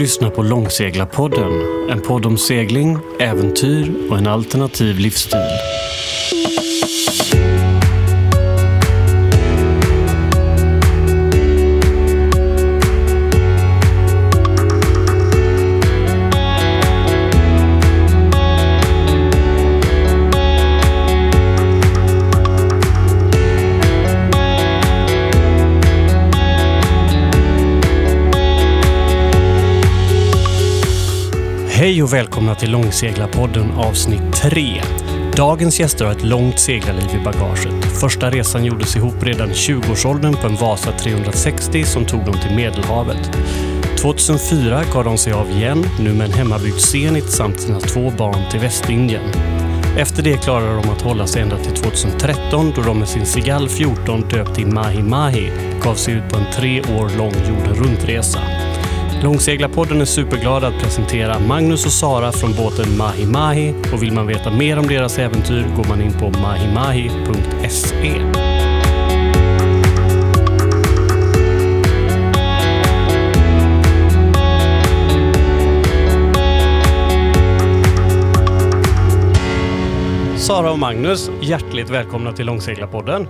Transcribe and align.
lyssnar 0.00 0.30
på 0.30 0.42
Långseglarpodden. 0.42 1.52
En 1.90 2.00
podd 2.00 2.26
om 2.26 2.38
segling, 2.38 2.98
äventyr 3.18 3.92
och 4.10 4.18
en 4.18 4.26
alternativ 4.26 4.98
livsstil. 4.98 5.69
Hej 31.80 32.02
och 32.02 32.12
välkomna 32.12 32.54
till 32.54 32.70
Långseglarpodden 32.70 33.70
avsnitt 33.72 34.32
3. 34.34 34.82
Dagens 35.36 35.80
gäster 35.80 36.04
har 36.04 36.12
ett 36.12 36.24
långt 36.24 36.58
seglarliv 36.58 37.20
i 37.20 37.24
bagaget. 37.24 37.84
Första 38.00 38.30
resan 38.30 38.64
gjordes 38.64 38.96
ihop 38.96 39.22
redan 39.22 39.50
i 39.50 39.52
20-årsåldern 39.52 40.34
på 40.34 40.46
en 40.46 40.56
Vasa 40.56 40.92
360 40.92 41.84
som 41.84 42.06
tog 42.06 42.24
dem 42.24 42.34
till 42.42 42.56
Medelhavet. 42.56 43.30
2004 44.00 44.82
gav 44.92 45.04
de 45.04 45.18
sig 45.18 45.32
av 45.32 45.50
igen, 45.50 45.84
nu 46.00 46.12
med 46.12 46.26
en 46.26 46.32
hemmabyggd 46.32 46.78
Zenit 46.78 47.30
samt 47.30 47.60
sina 47.60 47.80
två 47.80 48.10
barn 48.10 48.50
till 48.50 48.60
Västindien. 48.60 49.32
Efter 49.98 50.22
det 50.22 50.42
klarade 50.42 50.82
de 50.82 50.90
att 50.90 51.02
hålla 51.02 51.26
sig 51.26 51.42
ända 51.42 51.58
till 51.58 51.74
2013 51.74 52.72
då 52.76 52.82
de 52.82 52.98
med 52.98 53.08
sin 53.08 53.26
Seagull 53.26 53.68
14 53.68 54.28
döpt 54.28 54.54
till 54.54 54.66
Mahi 54.66 55.02
Mahi 55.02 55.52
gav 55.82 55.94
sig 55.94 56.14
ut 56.14 56.28
på 56.32 56.36
en 56.36 56.52
tre 56.54 56.80
år 56.80 57.18
lång 57.18 57.34
jorden 57.48 57.74
runt-resa. 57.74 58.59
Långseglarpodden 59.22 60.00
är 60.00 60.04
superglad 60.04 60.64
att 60.64 60.82
presentera 60.82 61.38
Magnus 61.38 61.86
och 61.86 61.92
Sara 61.92 62.32
från 62.32 62.52
båten 62.52 62.96
Mahi 62.96 63.26
Mahi 63.26 63.74
och 63.92 64.02
vill 64.02 64.12
man 64.12 64.26
veta 64.26 64.50
mer 64.50 64.78
om 64.78 64.86
deras 64.86 65.18
äventyr 65.18 65.66
går 65.76 65.84
man 65.84 66.02
in 66.02 66.12
på 66.12 66.30
mahimahi.se. 66.30 68.20
Sara 80.38 80.72
och 80.72 80.78
Magnus, 80.78 81.30
hjärtligt 81.40 81.90
välkomna 81.90 82.32
till 82.32 82.46
Långseglarpodden. 82.46 83.28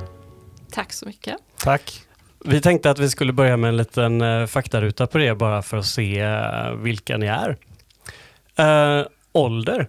Tack 0.73 0.93
så 0.93 1.07
mycket. 1.07 1.37
Tack. 1.59 2.10
Vi 2.45 2.61
tänkte 2.61 2.91
att 2.91 2.99
vi 2.99 3.11
skulle 3.11 3.33
börja 3.33 3.57
med 3.57 3.69
en 3.69 3.77
liten 3.77 4.23
uh, 4.23 4.47
faktaruta 4.47 5.07
på 5.07 5.19
det 5.19 5.35
bara 5.35 5.63
för 5.63 5.77
att 5.77 5.87
se 5.87 6.25
uh, 6.25 6.75
vilka 6.75 7.17
ni 7.17 7.27
är. 7.27 7.57
Uh, 9.01 9.07
ålder? 9.33 9.89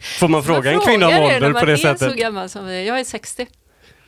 Får 0.18 0.28
man 0.28 0.42
fråga 0.42 0.72
en 0.72 0.80
kvinna 0.80 1.08
om 1.08 1.14
ålder 1.14 1.52
på 1.52 1.66
det 1.66 1.78
sättet? 1.78 2.00
Man 2.00 2.10
är 2.10 2.12
så 2.12 2.20
gammal 2.20 2.48
som 2.48 2.66
vi 2.66 2.80
är. 2.80 2.82
Jag 2.82 3.00
är 3.00 3.04
60. 3.04 3.46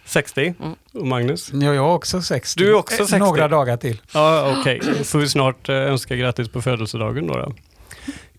60? 0.05 0.55
Mm. 0.61 0.75
Och 0.93 1.07
Magnus? 1.07 1.51
Ja, 1.53 1.65
jag 1.65 1.75
är 1.75 1.81
också 1.81 2.23
60. 2.23 2.61
Du 2.61 2.71
är 2.71 2.75
också 2.75 3.07
60? 3.07 3.19
Några 3.19 3.49
dagar 3.49 3.77
till. 3.77 4.01
Ja, 4.13 4.57
Okej, 4.61 4.81
får 5.05 5.19
vi 5.19 5.29
snart 5.29 5.69
önska 5.69 6.17
grattis 6.17 6.49
på 6.49 6.63
födelsedagen 6.63 7.27
då. 7.27 7.35
då. 7.35 7.55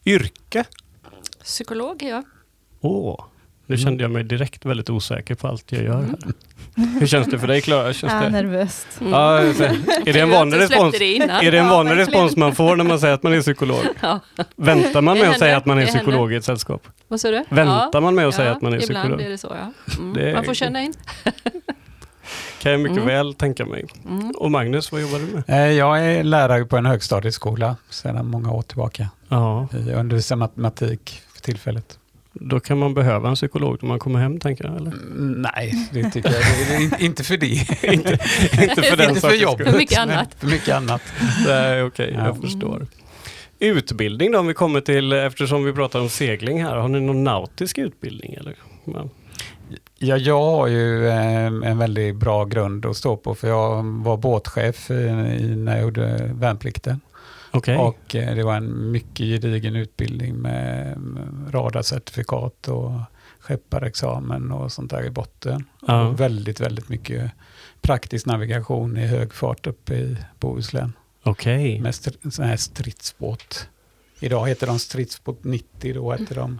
Yrke? 0.05 0.63
Psykolog 1.43 2.03
är 2.03 2.09
jag. 2.09 2.23
Åh, 2.81 3.25
nu 3.65 3.77
kände 3.77 4.03
jag 4.03 4.11
mig 4.11 4.23
direkt 4.23 4.65
väldigt 4.65 4.89
osäker 4.89 5.35
på 5.35 5.47
allt 5.47 5.71
jag 5.71 5.83
gör 5.83 6.01
här. 6.01 6.17
Hur 6.99 7.07
känns 7.07 7.27
det 7.27 7.39
för 7.39 7.47
dig 7.47 7.61
Klara? 7.61 7.93
Känns 7.93 8.13
ja, 8.13 8.19
det... 8.19 8.29
nervöst. 8.29 8.87
Mm. 9.01 9.13
Ja, 9.13 9.39
är 9.39 10.13
det 10.13 10.19
en 10.19 10.29
vanlig 10.29 10.59
respons, 10.59 10.95
är 10.95 11.51
det 11.51 11.57
en 11.57 11.69
vanlig 11.69 11.97
respons 11.97 12.35
man 12.35 12.55
får 12.55 12.75
när 12.75 12.83
man 12.83 12.99
säger 12.99 13.13
att 13.13 13.23
man 13.23 13.33
är 13.33 13.41
psykolog? 13.41 13.83
Ja. 14.01 14.19
Väntar 14.55 15.01
man 15.01 15.19
med 15.19 15.29
att 15.29 15.39
säga 15.39 15.57
att 15.57 15.65
man 15.65 15.79
är 15.79 15.85
psykolog 15.85 16.33
i 16.33 16.35
ett 16.35 16.45
sällskap? 16.45 16.87
Vad 17.07 17.21
sa 17.21 17.31
du? 17.31 17.43
Väntar 17.49 17.89
ja. 17.93 17.99
man 17.99 18.15
med 18.15 18.27
att 18.27 18.35
säga 18.35 18.51
att 18.51 18.61
man 18.61 18.73
är 18.73 18.83
ibland 18.83 19.03
psykolog? 19.03 19.05
Ibland 19.05 19.21
är 19.21 19.29
det 19.29 19.37
så 19.37 19.55
ja. 19.59 19.97
Mm. 19.97 20.13
Det 20.13 20.33
man 20.33 20.43
får 20.43 20.53
känna 20.53 20.81
in. 20.81 20.93
kan 22.59 22.71
jag 22.71 22.81
mycket 22.81 22.97
mm. 22.97 23.07
väl 23.07 23.33
tänka 23.33 23.65
mig. 23.65 23.85
Mm. 24.05 24.31
Och 24.31 24.51
Magnus, 24.51 24.91
vad 24.91 25.01
jobbar 25.01 25.19
du 25.19 25.25
med? 25.25 25.75
Jag 25.75 26.05
är 26.05 26.23
lärare 26.23 26.65
på 26.65 26.77
en 26.77 26.85
högstadieskola 26.85 27.75
sedan 27.89 28.27
många 28.27 28.51
år 28.51 28.61
tillbaka. 28.61 29.09
Ja. 29.29 29.67
Jag 29.87 29.99
undervisar 29.99 30.35
matematik 30.35 31.21
för 31.33 31.41
tillfället. 31.41 31.99
Då 32.45 32.59
kan 32.59 32.77
man 32.77 32.93
behöva 32.93 33.29
en 33.29 33.35
psykolog 33.35 33.77
när 33.81 33.87
man 33.87 33.99
kommer 33.99 34.19
hem, 34.19 34.39
tänker 34.39 34.63
jag? 34.63 34.75
Eller? 34.75 34.91
Mm, 34.91 35.41
nej, 35.41 35.89
det 35.91 36.03
tycker 36.11 36.31
jag 36.31 36.41
det 36.89 36.95
är 36.95 37.05
inte 37.05 37.23
för 37.23 37.37
det. 37.37 37.47
inte, 37.93 38.17
inte 38.61 38.81
för 38.81 38.97
den 38.97 39.09
Inte 39.09 39.21
för 39.21 39.33
jobbet, 39.33 39.69
för 39.69 39.77
mycket 39.77 39.99
annat. 39.99 40.35
För 40.39 40.47
mycket 40.47 40.75
annat. 40.75 41.01
Nej, 41.47 41.83
okej, 41.83 42.13
okay, 42.13 42.25
jag 42.25 42.41
förstår. 42.41 42.87
Utbildning 43.59 44.31
då, 44.31 44.39
om 44.39 44.47
vi 44.47 44.53
kommer 44.53 44.81
till, 44.81 45.13
eftersom 45.13 45.63
vi 45.63 45.73
pratar 45.73 45.99
om 45.99 46.09
segling 46.09 46.63
här, 46.63 46.75
har 46.75 46.87
ni 46.87 46.99
någon 46.99 47.23
nautisk 47.23 47.77
utbildning? 47.77 48.33
Eller? 48.33 48.55
Ja. 48.85 49.09
Ja, 49.97 50.17
jag 50.17 50.41
har 50.41 50.67
ju 50.67 51.07
eh, 51.07 51.45
en 51.45 51.77
väldigt 51.77 52.15
bra 52.15 52.45
grund 52.45 52.85
att 52.85 52.97
stå 52.97 53.17
på, 53.17 53.35
för 53.35 53.47
jag 53.47 53.83
var 53.83 54.17
båtchef 54.17 54.89
när 54.89 55.71
jag 55.71 55.81
gjorde 55.81 56.31
värnplikten. 56.33 57.01
Okay. 57.53 57.77
Och 57.77 58.15
eh, 58.15 58.35
det 58.35 58.43
var 58.43 58.55
en 58.55 58.91
mycket 58.91 59.25
gedigen 59.25 59.75
utbildning 59.75 60.35
med 60.35 60.97
radarcertifikat 61.51 62.67
och 62.67 62.91
skepparexamen 63.39 64.51
och 64.51 64.71
sånt 64.71 64.91
där 64.91 65.05
i 65.05 65.09
botten. 65.09 65.63
Ja. 65.87 66.07
Och 66.07 66.19
väldigt, 66.19 66.59
väldigt 66.59 66.89
mycket 66.89 67.31
praktisk 67.81 68.25
navigation 68.25 68.97
i 68.97 69.05
hög 69.05 69.33
fart 69.33 69.67
uppe 69.67 69.93
i 69.95 70.17
Bohuslän. 70.39 70.93
Okay. 71.23 71.79
Med 71.79 71.89
st 71.89 72.11
sån 72.31 72.45
här 72.45 72.57
stridsbåt. 72.57 73.69
Idag 74.19 74.47
heter 74.47 74.67
de 74.67 74.79
stridsbåt 74.79 75.43
90, 75.43 75.93
då 75.93 76.11
hette 76.11 76.33
de 76.33 76.59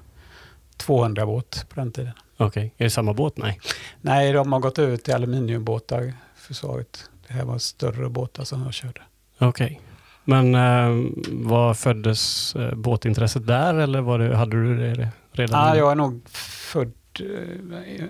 200 0.78 1.26
båt 1.26 1.66
på 1.70 1.80
den 1.80 1.92
tiden. 1.92 2.12
Okej, 2.38 2.48
okay. 2.48 2.72
är 2.78 2.84
det 2.84 2.90
samma 2.90 3.14
båt? 3.14 3.38
Nej. 3.38 3.60
Nej, 4.02 4.34
de 4.34 4.54
har 4.54 4.60
gått 4.60 4.80
över 4.80 4.98
till 4.98 5.14
aluminiumbåtar, 5.14 6.14
försvaret. 6.36 7.10
Det 7.28 7.34
här 7.34 7.46
var 7.46 7.58
större 7.58 8.10
båtar 8.10 8.44
som 8.44 8.64
jag 8.64 8.74
körde. 8.74 9.02
Okej. 9.38 9.66
Okay. 9.66 9.80
Men 10.24 10.56
eh, 10.56 11.12
vad 11.32 11.78
föddes 11.78 12.56
eh, 12.56 12.76
båtintresset 12.76 13.48
där 13.48 13.74
eller 13.74 14.02
var 14.02 14.20
det, 14.20 14.36
hade 14.36 14.64
du 14.64 14.78
det 14.78 15.10
redan? 15.32 15.60
Ah, 15.60 15.76
jag 15.76 15.92
är 15.92 15.96
nog 15.96 16.30
född... 16.30 16.94
Eh, 17.20 18.06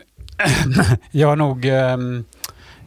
jag 1.12 1.28
har 1.28 1.36
nog 1.36 1.66
eh, 1.66 1.98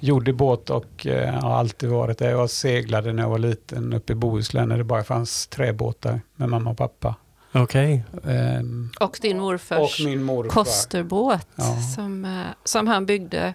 gjorde 0.01 0.33
båt 0.33 0.71
och 0.71 1.07
eh, 1.07 1.35
har 1.35 1.59
alltid 1.59 1.89
varit 1.89 2.19
det. 2.19 2.31
Jag 2.31 2.51
seglade 2.51 3.13
när 3.13 3.23
jag 3.23 3.31
var 3.31 3.39
liten 3.39 3.93
uppe 3.93 4.13
i 4.13 4.17
Bohuslän 4.17 4.69
när 4.69 4.79
det 4.79 4.85
bara 4.85 5.05
fanns 5.05 5.47
träbåtar 5.47 6.21
med 6.37 6.49
mamma 6.49 6.71
och 6.71 6.79
pappa. 6.79 7.15
Okej. 7.53 8.05
Okay. 8.13 8.59
Um, 8.59 8.91
och 9.01 9.19
din 9.23 9.39
morfars 9.39 10.01
och 10.01 10.07
min 10.07 10.23
morfar. 10.23 10.51
kosterbåt 10.51 11.49
ja. 11.55 11.77
som, 11.95 12.25
uh, 12.25 12.47
som 12.65 12.87
han 12.87 13.07
byggde 13.07 13.55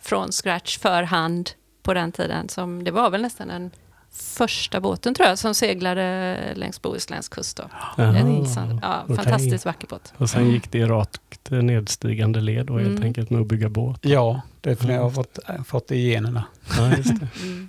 från 0.00 0.32
scratch 0.32 0.78
för 0.78 1.02
hand 1.02 1.50
på 1.82 1.94
den 1.94 2.12
tiden. 2.12 2.48
Som, 2.48 2.84
det 2.84 2.90
var 2.90 3.10
väl 3.10 3.22
nästan 3.22 3.50
en 3.50 3.70
första 4.12 4.80
båten 4.80 5.14
tror 5.14 5.28
jag 5.28 5.38
som 5.38 5.54
seglade 5.54 6.36
längs 6.54 6.82
Bohusläns 6.82 7.28
kust. 7.28 7.56
Då. 7.56 7.62
En 8.02 8.46
ja, 8.82 9.02
okay. 9.04 9.16
Fantastiskt 9.16 9.64
vacker 9.64 9.86
båt. 9.86 10.12
Och 10.16 10.30
sen 10.30 10.50
gick 10.50 10.72
det 10.72 10.84
rakt 10.84 11.50
nedstigande 11.50 12.40
led 12.40 12.66
då, 12.66 12.78
helt 12.78 12.88
mm. 12.88 13.02
enkelt 13.02 13.30
med 13.30 13.40
att 13.40 13.46
bygga 13.46 13.68
båt? 13.68 13.98
Ja, 14.02 14.40
det 14.60 14.70
är 14.70 14.74
för 14.74 14.92
jag 14.92 15.02
har 15.02 15.10
fått, 15.10 15.38
fått 15.66 15.88
det 15.88 15.96
i 15.96 16.10
generna. 16.10 16.44
Ja, 16.78 16.96
just 16.96 17.20
det. 17.20 17.28
Mm. 17.42 17.68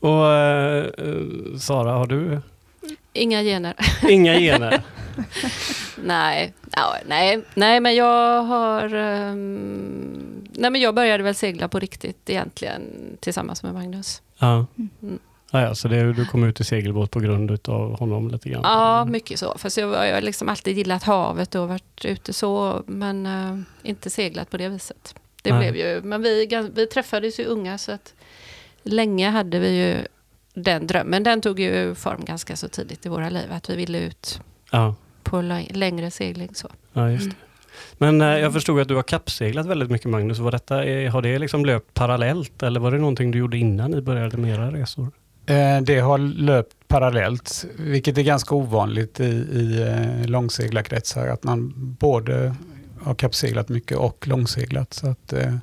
Och 0.00 0.24
uh, 0.24 1.58
Sara, 1.58 1.92
har 1.92 2.06
du? 2.06 2.40
Inga 3.12 3.42
gener. 3.42 3.74
Inga 4.08 4.38
gener? 4.38 4.82
nej, 6.04 6.54
ja, 6.72 6.96
nej, 7.06 7.44
nej, 7.54 7.80
men 7.80 7.94
jag 7.94 8.42
har... 8.42 8.94
Um, 8.94 10.48
nej, 10.52 10.70
men 10.70 10.80
jag 10.80 10.94
började 10.94 11.22
väl 11.22 11.34
segla 11.34 11.68
på 11.68 11.78
riktigt 11.78 12.30
egentligen 12.30 12.82
tillsammans 13.20 13.62
med 13.62 13.74
Magnus. 13.74 14.22
Ja. 14.38 14.66
Mm. 15.02 15.18
Ah, 15.52 15.60
ja, 15.60 15.74
så 15.74 15.88
det, 15.88 16.12
du 16.12 16.26
kom 16.26 16.44
ut 16.44 16.60
i 16.60 16.64
segelbåt 16.64 17.10
på 17.10 17.20
grund 17.20 17.68
av 17.68 17.98
honom 17.98 18.28
lite 18.28 18.48
grann? 18.48 18.60
Ja, 18.64 19.04
mycket 19.04 19.38
så. 19.38 19.58
Fast 19.58 19.76
jag 19.76 19.88
har 19.88 20.20
liksom 20.20 20.48
alltid 20.48 20.76
gillat 20.76 21.02
havet 21.02 21.54
och 21.54 21.68
varit 21.68 22.04
ute 22.04 22.32
så, 22.32 22.82
men 22.86 23.26
uh, 23.26 23.60
inte 23.82 24.10
seglat 24.10 24.50
på 24.50 24.56
det 24.56 24.68
viset. 24.68 25.14
Det 25.42 25.52
Nej. 25.52 25.72
blev 25.72 25.76
ju, 25.76 26.02
men 26.02 26.22
vi, 26.22 26.48
vi 26.74 26.86
träffades 26.86 27.40
ju 27.40 27.44
unga 27.44 27.78
så 27.78 27.92
att 27.92 28.14
länge 28.82 29.30
hade 29.30 29.58
vi 29.58 29.68
ju 29.68 29.96
den 30.54 30.86
drömmen. 30.86 31.22
Den 31.22 31.40
tog 31.40 31.60
ju 31.60 31.94
form 31.94 32.24
ganska 32.24 32.56
så 32.56 32.68
tidigt 32.68 33.06
i 33.06 33.08
våra 33.08 33.28
liv, 33.28 33.52
att 33.52 33.70
vi 33.70 33.76
ville 33.76 33.98
ut 33.98 34.40
ja. 34.70 34.94
på 35.22 35.40
längre 35.70 36.10
segling. 36.10 36.54
Så. 36.54 36.68
Ja, 36.92 37.10
just 37.10 37.30
det. 37.30 37.36
Men 37.98 38.20
eh, 38.20 38.38
jag 38.38 38.52
förstod 38.52 38.80
att 38.80 38.88
du 38.88 38.94
har 38.94 39.02
kappseglat 39.02 39.66
väldigt 39.66 39.90
mycket 39.90 40.10
Magnus. 40.10 40.38
Var 40.38 40.50
detta, 40.50 40.74
har 41.10 41.22
det 41.22 41.38
liksom 41.38 41.64
löpt 41.64 41.94
parallellt 41.94 42.62
eller 42.62 42.80
var 42.80 42.90
det 42.90 42.98
någonting 42.98 43.30
du 43.30 43.38
gjorde 43.38 43.58
innan 43.58 43.90
ni 43.90 44.00
började 44.00 44.36
med 44.36 44.54
era 44.54 44.70
resor? 44.70 45.10
Eh, 45.50 45.80
det 45.82 46.00
har 46.00 46.18
löpt 46.18 46.88
parallellt, 46.88 47.64
vilket 47.76 48.18
är 48.18 48.22
ganska 48.22 48.54
ovanligt 48.54 49.20
i, 49.20 49.24
i 49.24 49.82
eh, 49.82 50.28
långseglarkretsar, 50.28 51.26
att 51.26 51.44
man 51.44 51.72
både 52.00 52.54
har 53.00 53.14
kappseglat 53.14 53.68
mycket 53.68 53.98
och 53.98 54.28
långseglat. 54.28 54.92
Så 54.94 55.08
att, 55.08 55.32
eh, 55.32 55.54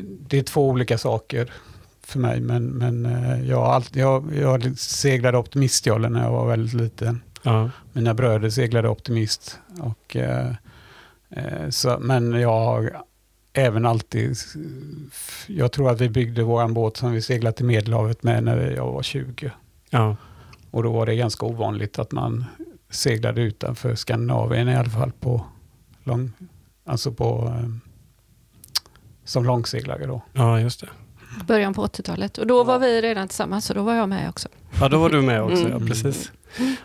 det 0.00 0.38
är 0.38 0.42
två 0.42 0.68
olika 0.68 0.98
saker 0.98 1.52
för 2.02 2.18
mig. 2.18 2.40
Men, 2.40 2.66
men 2.66 3.08
jag, 3.46 3.82
jag, 3.92 4.34
jag 4.34 4.78
seglade 4.78 5.38
optimistjollen 5.38 6.12
när 6.12 6.22
jag 6.22 6.30
var 6.30 6.48
väldigt 6.48 6.74
liten. 6.74 7.20
Ja. 7.42 7.70
Mina 7.92 8.14
bröder 8.14 8.50
seglade 8.50 8.88
optimist. 8.88 9.58
Och, 9.80 10.16
så, 11.70 11.98
men 12.00 12.32
jag 12.32 12.60
har 12.60 13.02
även 13.58 13.86
alltid... 13.86 14.36
Jag 15.46 15.72
tror 15.72 15.90
att 15.90 16.00
vi 16.00 16.08
byggde 16.08 16.42
vår 16.42 16.68
båt 16.68 16.96
som 16.96 17.12
vi 17.12 17.22
seglade 17.22 17.56
till 17.56 17.66
Medelhavet 17.66 18.22
med 18.22 18.44
när 18.44 18.70
jag 18.70 18.92
var 18.92 19.02
20. 19.02 19.50
Ja. 19.90 20.16
Och 20.70 20.82
då 20.82 20.92
var 20.92 21.06
det 21.06 21.16
ganska 21.16 21.46
ovanligt 21.46 21.98
att 21.98 22.12
man 22.12 22.44
seglade 22.90 23.40
utanför 23.42 23.94
Skandinavien 23.94 24.68
i 24.68 24.76
alla 24.76 24.90
fall 24.90 25.12
på 25.20 25.44
lång, 26.04 26.32
alltså 26.84 27.12
på, 27.12 27.54
eh, 27.58 27.68
som 29.24 29.44
långseglare 29.44 30.06
då. 30.06 30.22
ja, 30.32 30.60
just 30.60 30.80
det. 30.80 30.88
Början 31.46 31.74
på 31.74 31.86
80-talet. 31.86 32.38
Och 32.38 32.46
då 32.46 32.64
var 32.64 32.78
vi 32.78 33.02
redan 33.02 33.28
tillsammans, 33.28 33.64
så 33.64 33.74
då 33.74 33.82
var 33.82 33.94
jag 33.94 34.08
med 34.08 34.28
också. 34.28 34.48
Ja, 34.80 34.88
då 34.88 34.98
var 34.98 35.10
du 35.10 35.22
med 35.22 35.42
också, 35.42 35.62
ja 35.68 35.74
Mm. 35.76 35.86
precis. 35.88 36.32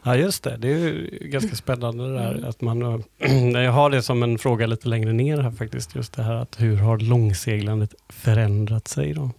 Ja, 0.04 0.16
just 0.16 0.44
det. 0.44 0.58
Det 0.58 0.68
är 0.68 0.78
ju 0.78 1.18
ganska 1.22 1.56
spännande 1.56 2.08
det 2.08 2.14
där 2.14 2.50
att 2.50 2.62
man... 2.62 2.82
eh, 2.82 3.62
Jag 3.64 3.72
har 3.72 3.90
det 3.90 4.02
som 4.02 4.24
en 4.24 4.38
fråga 4.38 4.68
lite 4.68 4.88
längre 4.88 5.14
ner 5.14 5.38
här 5.38 5.52
faktiskt. 5.52 5.96
Just 5.96 6.14
det 6.14 6.24
här 6.24 6.34
att 6.36 6.62
hur 6.62 6.78
har 6.78 6.98
långseglandet 6.98 7.94
förändrat 8.10 8.88
sig 8.88 9.14
då? 9.14 9.32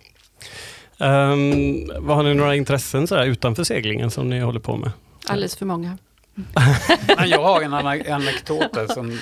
Um, 0.99 1.91
vad 1.99 2.17
har 2.17 2.23
ni 2.23 2.35
några 2.35 2.57
intressen 2.57 3.07
så 3.07 3.15
här, 3.15 3.27
utanför 3.27 3.65
seglingen 3.65 4.11
som 4.11 4.31
ni 4.31 4.41
håller 4.41 4.61
på 4.61 4.77
med? 4.77 4.91
Alldeles 5.29 5.57
för 5.57 5.67
många. 5.67 5.99
Men 7.19 7.29
jag 7.29 7.43
har 7.43 7.63
en 7.63 7.75
anekdot 7.75 8.73
där 8.73 8.87
som, 8.87 9.19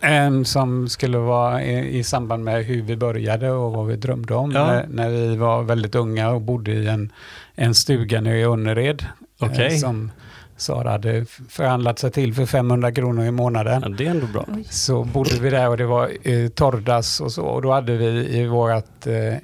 en 0.00 0.44
som 0.44 0.88
skulle 0.88 1.18
vara 1.18 1.62
i, 1.62 1.98
i 1.98 2.04
samband 2.04 2.44
med 2.44 2.64
hur 2.64 2.82
vi 2.82 2.96
började 2.96 3.50
och 3.50 3.72
vad 3.72 3.86
vi 3.86 3.96
drömde 3.96 4.34
om. 4.34 4.52
Ja. 4.52 4.66
När, 4.66 4.86
när 4.86 5.10
vi 5.10 5.36
var 5.36 5.62
väldigt 5.62 5.94
unga 5.94 6.30
och 6.30 6.40
bodde 6.40 6.72
i 6.72 6.86
en, 6.86 7.12
en 7.54 7.74
stuga 7.74 8.20
nere 8.20 8.38
i 8.38 8.42
Önnered. 8.42 9.06
Eh, 9.52 9.76
Som 9.76 10.10
Sara 10.56 10.90
hade 10.90 11.24
förhandlat 11.48 11.98
sig 11.98 12.10
till 12.10 12.34
för 12.34 12.46
500 12.46 12.92
kronor 12.92 13.24
i 13.24 13.30
månaden. 13.30 13.82
Ja, 13.82 13.88
det 13.88 14.06
är 14.06 14.10
ändå 14.10 14.26
bra. 14.26 14.46
Så 14.70 15.04
bodde 15.04 15.38
vi 15.40 15.50
där 15.50 15.68
och 15.68 15.76
det 15.76 15.86
var 15.86 16.10
eh, 16.22 16.48
torrdass 16.48 17.20
och 17.20 17.32
så. 17.32 17.42
Och 17.42 17.62
då 17.62 17.72
hade 17.72 17.96
vi 17.96 18.38
i 18.38 18.46
vårat... 18.46 19.06
Eh, 19.06 19.34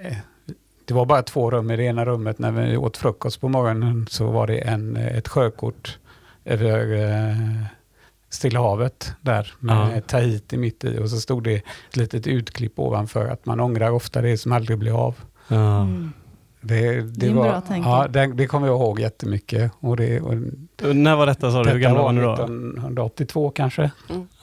det 0.84 0.94
var 0.94 1.06
bara 1.06 1.22
två 1.22 1.50
rum. 1.50 1.70
I 1.70 1.76
det 1.76 1.84
ena 1.84 2.04
rummet 2.04 2.38
när 2.38 2.50
vi 2.50 2.76
åt 2.76 2.96
frukost 2.96 3.40
på 3.40 3.48
morgonen 3.48 4.06
så 4.10 4.30
var 4.30 4.46
det 4.46 4.58
en, 4.58 4.96
eh, 4.96 5.16
ett 5.16 5.28
sjökort 5.28 5.98
över 6.44 6.94
eh, 6.94 7.36
Stilla 8.30 8.60
havet 8.60 9.12
där 9.20 9.52
med 9.58 9.92
Ja. 9.96 10.00
Tahiti 10.00 10.56
mitt 10.56 10.84
i. 10.84 10.98
Och 10.98 11.10
så 11.10 11.16
stod 11.20 11.44
det 11.44 11.54
ett 11.54 11.96
litet 11.96 12.26
utklipp 12.26 12.78
ovanför 12.78 13.26
att 13.28 13.46
man 13.46 13.60
ångrar 13.60 13.90
ofta 13.90 14.22
det 14.22 14.38
som 14.38 14.52
aldrig 14.52 14.78
blir 14.78 15.04
av. 15.06 15.14
Ja. 15.48 15.80
Mm. 15.82 16.12
Det, 16.62 17.00
Det 17.00 17.32
var, 17.32 17.42
bra 17.42 17.60
tanke. 17.60 17.88
Ja, 17.88 18.06
det, 18.08 18.26
det 18.26 18.46
kommer 18.46 18.66
jag 18.66 18.76
ihåg 18.76 19.00
jättemycket. 19.00 19.72
Och 19.80 19.96
det, 19.96 20.20
och 20.20 20.34
När 20.96 21.16
var 21.16 21.26
detta 21.26 21.50
sa 21.52 21.62
du? 21.64 21.70
Hur 21.70 21.78
gamla 21.78 22.02
var 22.02 22.12
ni 22.12 22.20
då? 22.20 22.32
1982 22.32 23.50
kanske. 23.50 23.90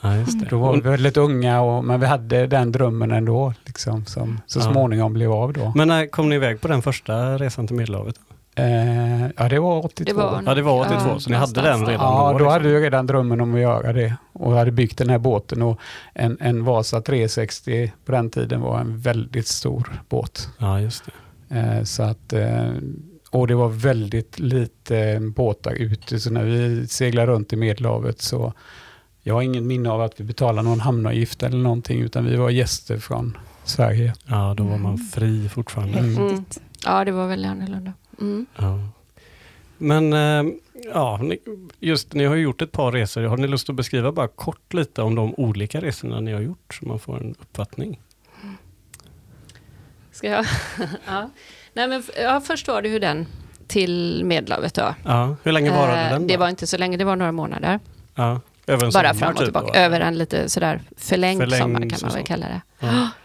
Ja, 0.00 0.16
just 0.16 0.40
det. 0.40 0.46
Då 0.50 0.58
var 0.58 0.74
vi 0.74 0.80
väldigt 0.80 1.16
unga, 1.16 1.60
och, 1.60 1.84
men 1.84 2.00
vi 2.00 2.06
hade 2.06 2.46
den 2.46 2.72
drömmen 2.72 3.10
ändå, 3.10 3.54
liksom, 3.64 4.04
som 4.06 4.40
så 4.46 4.58
Ja. 4.58 4.62
småningom 4.72 5.12
blev 5.12 5.32
av 5.32 5.52
då. 5.52 5.72
Men 5.76 5.88
när 5.88 6.06
kom 6.06 6.28
ni 6.28 6.34
iväg 6.34 6.60
på 6.60 6.68
den 6.68 6.82
första 6.82 7.38
resan 7.38 7.66
till 7.66 7.76
Medelhavet? 7.76 8.14
Eh, 8.54 9.26
ja, 9.36 9.48
det 9.48 9.58
var 9.60 9.84
82. 9.84 10.04
Det 10.12 10.22
var 10.22 10.42
Ja, 10.46 10.54
det 10.54 10.62
var 10.62 10.80
82, 10.80 10.94
Ja, 11.08 11.18
så 11.18 11.30
ni 11.30 11.36
hade 11.36 11.60
den 11.62 11.86
redan 11.86 12.06
Ja, 12.06 12.22
då? 12.26 12.32
då 12.32 12.38
liksom. 12.38 12.52
hade 12.52 12.68
vi 12.68 12.80
redan 12.80 13.06
drömmen 13.06 13.40
om 13.40 13.54
att 13.54 13.60
göra 13.60 13.92
det. 13.92 14.14
Och 14.32 14.52
hade 14.52 14.70
byggt 14.70 14.98
den 14.98 15.10
här 15.10 15.18
båten. 15.18 15.62
Och 15.62 15.80
en, 16.14 16.36
en 16.40 16.64
Vasa 16.64 17.00
360 17.00 17.92
på 18.04 18.12
den 18.12 18.30
tiden 18.30 18.60
var 18.60 18.78
en 18.80 18.98
väldigt 18.98 19.46
stor 19.46 20.02
båt. 20.08 20.48
Ja, 20.58 20.80
just 20.80 21.04
det. 21.06 21.12
Eh, 21.50 21.82
så 21.84 22.02
att, 22.02 22.32
eh, 22.32 22.70
och 23.30 23.46
det 23.46 23.54
var 23.54 23.68
väldigt 23.68 24.38
lite 24.38 25.18
båtar 25.36 25.72
ute. 25.72 26.20
Så 26.20 26.30
när 26.30 26.44
vi 26.44 26.86
seglade 26.86 27.32
runt 27.32 27.52
i 27.52 27.56
Medelhavet 27.56 28.20
så 28.22 28.52
jag 29.22 29.34
har 29.34 29.42
ingen 29.42 29.66
minne 29.66 29.90
av 29.90 30.00
att 30.02 30.20
vi 30.20 30.24
betalade 30.24 30.68
någon 30.68 30.80
hamnavgift 30.80 31.42
eller 31.42 31.58
någonting. 31.58 32.00
Utan 32.00 32.24
vi 32.24 32.36
var 32.36 32.50
gäster 32.50 32.98
från 32.98 33.36
Sverige. 33.64 34.14
Ja, 34.26 34.54
då 34.56 34.64
var 34.64 34.78
man 34.78 34.94
Mm. 34.94 35.06
fri 35.06 35.48
fortfarande. 35.48 35.98
Mm. 35.98 36.16
Häftigt. 36.30 36.60
Ja, 36.84 37.04
det 37.04 37.12
var 37.12 37.26
väldigt 37.28 37.50
annorlunda. 37.50 37.92
Mm. 38.20 38.46
Ja. 38.56 38.78
Men 39.78 40.12
eh, 40.12 40.52
ja, 40.94 41.20
just 41.80 42.14
ni 42.14 42.24
har 42.24 42.34
ju 42.34 42.42
gjort 42.42 42.62
ett 42.62 42.72
par 42.72 42.92
resor. 42.92 43.22
Har 43.22 43.36
ni 43.36 43.46
lust 43.48 43.70
att 43.70 43.76
beskriva 43.76 44.12
bara 44.12 44.28
kort 44.28 44.74
lite 44.74 45.02
om 45.02 45.14
de 45.14 45.34
olika 45.34 45.80
resorna 45.80 46.20
ni 46.20 46.32
har 46.32 46.40
gjort 46.40 46.74
så 46.80 46.86
man 46.88 46.98
får 46.98 47.16
en 47.20 47.34
uppfattning? 47.40 48.00
Ska 50.18 50.28
jag? 50.28 50.44
ja. 51.06 51.30
Nej, 51.72 51.88
men, 51.88 52.02
ja, 52.16 52.40
först 52.40 52.68
var 52.68 52.82
det 52.82 52.88
ju 52.88 52.98
den 52.98 53.26
till 53.66 54.24
Medelhavet. 54.24 54.74
Då. 54.74 54.94
Ja, 55.04 55.36
hur 55.42 55.52
länge 55.52 55.70
varade 55.70 56.00
Eh, 56.02 56.10
den? 56.10 56.26
det 56.26 56.34
då? 56.34 56.40
var 56.40 56.48
inte 56.48 56.66
så 56.66 56.78
länge, 56.78 56.96
det 56.96 57.04
var 57.04 57.16
några 57.16 57.32
månader. 57.32 57.80
ja, 58.14 58.40
över 58.66 58.86
en 58.86 58.92
Bara 58.92 59.14
fram 59.14 59.30
och 59.32 59.36
typ, 59.36 59.44
tillbaka. 59.46 59.66
då? 59.66 59.78
Över 59.78 60.00
en 60.00 60.18
lite 60.18 60.48
sådär 60.48 60.80
förlängd, 60.96 61.40
Förlängd 61.40 61.62
sommar 61.62 61.80
kan 61.90 61.98
man 62.02 62.10
väl 62.12 62.24
kalla 62.26 62.46
det. 62.46 62.60
Ja. 62.80 63.08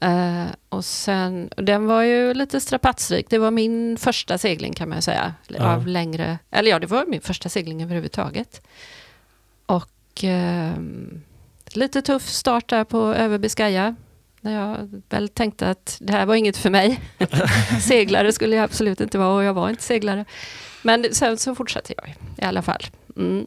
Eh, 0.00 0.44
och 0.68 0.84
sen, 0.84 1.50
den 1.56 1.86
var 1.86 2.02
ju 2.02 2.34
lite 2.34 2.60
strapatsrik. 2.60 3.26
Det 3.30 3.38
var 3.38 3.50
min 3.50 3.96
första 3.96 4.38
segling 4.38 4.72
kan 4.72 4.88
man 4.88 5.02
säga. 5.02 5.34
Ja. 5.48 5.74
Av 5.74 5.86
längre, 5.86 6.38
eller 6.50 6.70
ja, 6.70 6.78
det 6.78 6.86
var 6.86 7.04
min 7.06 7.20
första 7.20 7.48
segling 7.48 7.82
överhuvudtaget. 7.82 8.66
Och 9.66 9.90
ehm, 10.22 11.22
lite 11.72 12.02
tuff 12.02 12.28
start 12.28 12.68
där 12.68 12.84
på 12.84 12.98
över 12.98 13.38
Biscaya. 13.38 13.96
När 14.44 14.52
jag 14.68 15.02
väl 15.08 15.28
tänkte 15.28 15.68
att 15.68 15.96
det 16.00 16.12
här 16.12 16.26
var 16.26 16.34
inget 16.34 16.56
för 16.56 16.70
mig. 16.70 17.00
seglare 17.80 18.32
skulle 18.32 18.56
jag 18.56 18.64
absolut 18.64 19.00
inte 19.00 19.18
vara 19.18 19.34
och 19.34 19.44
jag 19.44 19.54
var 19.54 19.70
inte 19.70 19.82
seglare. 19.82 20.24
Men 20.82 21.06
sen 21.14 21.36
så 21.36 21.54
fortsatte 21.54 21.94
jag 21.96 22.14
i 22.38 22.48
alla 22.48 22.62
fall. 22.62 22.82
Mm. 23.16 23.46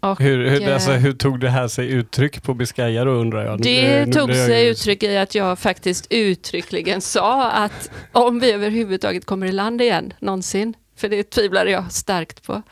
Och, 0.00 0.20
Hur, 0.20 0.48
hur, 0.50 0.68
eh, 0.68 0.74
alltså, 0.74 0.90
hur 0.92 1.12
tog 1.12 1.40
det 1.40 1.50
här 1.50 1.68
sig 1.68 1.88
uttryck 1.90 2.42
på 2.42 2.54
Biscaya 2.54 3.04
då 3.04 3.10
undrar 3.10 3.44
jag? 3.44 3.58
Nu 3.60 3.64
Det 3.64 4.06
nu 4.06 4.12
tog 4.12 4.30
jag 4.30 4.36
sig 4.46 4.64
ju- 4.64 4.70
uttryck 4.70 5.02
i 5.02 5.16
att 5.16 5.34
jag 5.34 5.58
faktiskt 5.58 6.06
uttryckligen 6.10 7.00
sa 7.00 7.50
att 7.50 7.90
om 8.12 8.40
vi 8.40 8.52
överhuvudtaget 8.52 9.24
kommer 9.24 9.46
i 9.46 9.52
land 9.52 9.82
igen 9.82 10.12
någonsin, 10.18 10.74
för 10.96 11.08
det 11.08 11.30
tvivlade 11.30 11.70
jag 11.70 11.92
starkt 11.92 12.42
på, 12.42 12.62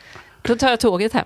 då 0.41 0.55
tar 0.55 0.69
jag 0.69 0.79
tåget 0.79 1.13
hem. 1.13 1.25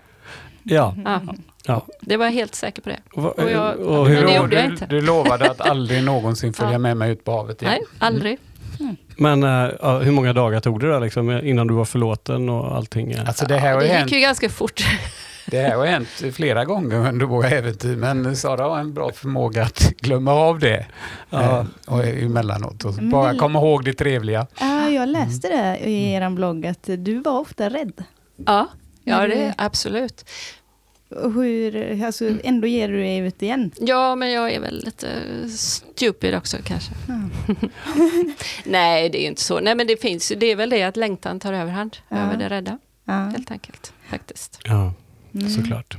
Ja, 0.70 0.96
Ja, 1.06 1.22
ja. 1.66 1.86
det 2.02 2.18
var 2.18 2.26
jag 2.26 2.32
helt 2.32 2.56
säker 2.56 2.82
på 2.82 2.90
det. 2.90 3.00
Och, 3.14 3.52
jag- 3.52 3.78
och 3.80 4.04
Men 4.08 4.16
hur, 4.18 4.26
det 4.26 4.34
Jo, 4.36 4.42
gjorde 4.42 4.56
jag 4.56 4.66
inte. 4.66 4.86
du 4.86 5.02
lovade 5.02 5.52
att 5.52 5.62
aldrig 5.62 6.04
någonsin 6.04 6.54
följa 6.54 6.72
Ja. 6.72 6.78
med 6.78 6.98
mig 6.98 7.12
ut 7.12 7.24
på 7.24 7.32
havet 7.32 7.62
igen. 7.62 7.74
Nej, 7.74 7.82
aldrig. 8.00 8.38
men 9.18 9.44
eh, 9.44 9.72
ja, 9.82 10.00
hur 10.00 10.12
många 10.12 10.34
dagar 10.34 10.60
tog 10.60 10.80
det 10.80 10.88
då 10.94 11.00
liksom, 11.00 11.32
innan 11.32 11.68
du 11.68 11.74
var 11.74 11.86
förlåten 11.86 12.50
och 12.50 12.76
allting? 12.76 13.16
Alltså 13.28 13.46
det 13.46 13.58
här 13.58 13.74
ju 13.82 13.88
det 13.88 13.94
hänt 13.94 14.12
gick 14.12 14.16
ju 14.20 14.22
ganska 14.22 14.50
fort. 14.50 14.84
Det 15.48 15.60
här 15.60 15.76
har 15.78 15.86
hänt 15.86 16.08
flera 16.34 16.66
gånger 16.66 17.08
under 17.10 17.26
våra 17.26 17.50
äventyr, 17.50 17.96
men 17.96 18.36
Sara 18.36 18.64
har 18.64 18.80
en 18.80 18.94
bra 18.94 19.12
förmåga 19.14 19.64
att 19.64 19.94
glömma 19.98 20.34
av 20.34 20.60
det 20.60 20.86
Ja. 21.30 21.60
eh, 21.60 21.66
och 21.88 22.06
emellanåt. 22.06 22.86
Och 22.86 22.96
Men 22.96 23.10
bara 23.10 23.36
komma 23.38 23.60
ihåg 23.60 23.86
det 23.86 23.94
trevliga. 23.94 24.48
Ja, 24.60 24.90
jag 24.90 25.10
läste 25.10 25.48
det 25.48 25.78
i 25.90 26.12
er 26.14 26.30
blogg 26.30 26.66
att 26.68 26.90
du 26.98 27.20
var 27.22 27.40
ofta 27.40 27.70
rädd. 27.70 28.04
Ja, 28.46 28.68
ja 29.04 29.18
Men 29.18 29.30
det 29.30 29.36
det- 29.36 29.54
absolut. 29.58 30.26
Hur, 31.34 32.04
alltså, 32.06 32.30
ändå 32.44 32.68
ger 32.68 32.88
du 32.90 32.98
dig 32.98 33.18
ut 33.18 33.42
igen. 33.42 33.72
Ja, 33.80 34.16
men 34.16 34.32
jag 34.32 34.52
är 34.54 34.60
väl 34.60 34.84
lite 34.86 35.08
stupid 35.50 36.36
också 36.36 36.58
kanske. 36.64 36.92
Ja. 37.08 37.30
Nej, 38.66 39.10
det 39.10 39.24
är 39.24 39.28
inte 39.28 39.42
så. 39.42 39.60
Nej, 39.60 39.76
men 39.76 39.88
det 39.88 40.02
finns 40.02 40.32
ju, 40.32 40.36
det 40.36 40.46
är 40.52 40.56
väl 40.56 40.70
det 40.70 40.84
att 40.84 40.98
längtan 40.98 41.40
tar 41.40 41.54
överhand 41.54 41.98
Ja. 42.10 42.18
över 42.18 42.38
det 42.38 42.50
rädda, 42.50 42.78
Ja. 43.06 43.14
helt 43.14 43.52
enkelt. 43.52 43.94
Faktiskt. 44.10 44.60
Ja, 44.64 44.94
Mm. 45.34 45.50
såklart. 45.50 45.98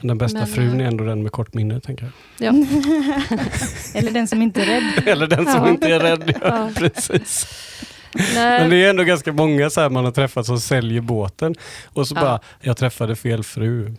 Men 0.00 0.08
den 0.08 0.18
bästa 0.18 0.38
Men, 0.38 0.46
frun 0.46 0.80
är 0.80 0.84
eh, 0.84 0.88
ändå 0.88 1.04
den 1.04 1.22
med 1.22 1.32
kort 1.32 1.54
minne, 1.54 1.80
tänker 1.80 2.04
jag. 2.38 2.46
Ja. 2.54 2.66
Eller 3.94 4.10
den 4.10 4.28
som 4.28 4.42
inte 4.42 4.62
är 4.62 4.66
rädd. 4.66 5.02
Eller 5.08 5.26
den 5.26 5.44
som 5.46 5.54
Ja. 5.64 5.68
inte 5.68 5.88
är 5.88 6.00
rädd. 6.00 6.38
Ja, 6.40 6.48
Ja. 6.48 6.70
precis. 6.74 7.46
Nej. 8.14 8.60
Men 8.60 8.70
det 8.70 8.84
är 8.84 8.90
ändå 8.90 9.02
ganska 9.04 9.32
många 9.32 9.70
så 9.70 9.80
här 9.80 9.90
man 9.90 10.04
har 10.04 10.12
träffat 10.12 10.46
som 10.46 10.60
säljer 10.60 11.00
båten 11.00 11.54
och 11.86 12.08
så 12.08 12.14
Ja. 12.14 12.20
bara, 12.20 12.40
jag 12.60 12.76
träffade 12.76 13.16
fel 13.16 13.44
fru. 13.44 13.94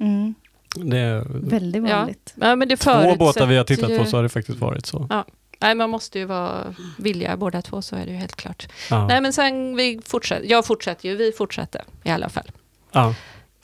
Mm. 0.00 0.34
Det 0.76 0.98
är, 0.98 1.24
Väldigt 1.28 1.88
Ja. 1.88 1.96
vanligt. 1.96 2.34
Ja, 2.40 2.56
men 2.56 2.68
det 2.68 2.76
två 2.76 3.14
båtar 3.18 3.46
vi 3.46 3.56
har 3.56 3.64
tittat 3.64 3.90
ju- 3.90 3.98
på 3.98 4.04
så 4.04 4.16
har 4.16 4.22
det 4.22 4.28
faktiskt 4.28 4.58
varit 4.58 4.86
så. 4.86 5.24
Nej, 5.60 5.74
man 5.74 5.90
måste 5.90 6.18
ju 6.18 6.24
vara 6.24 6.74
villiga 6.98 7.36
båda 7.36 7.62
två, 7.62 7.82
så 7.82 7.96
är 7.96 8.06
det 8.06 8.10
ju 8.12 8.16
helt 8.16 8.36
klart. 8.36 8.68
Ja. 8.90 9.06
Nej, 9.06 9.20
men 9.20 9.32
sen 9.32 9.76
vi 9.76 10.00
fortsätter, 10.04 10.46
jag 10.50 10.66
fortsätter 10.66 11.08
ju, 11.08 11.16
vi 11.16 11.32
fortsatte 11.32 11.82
i 12.04 12.10
alla 12.10 12.28
fall. 12.28 12.50
Ja. 12.92 13.14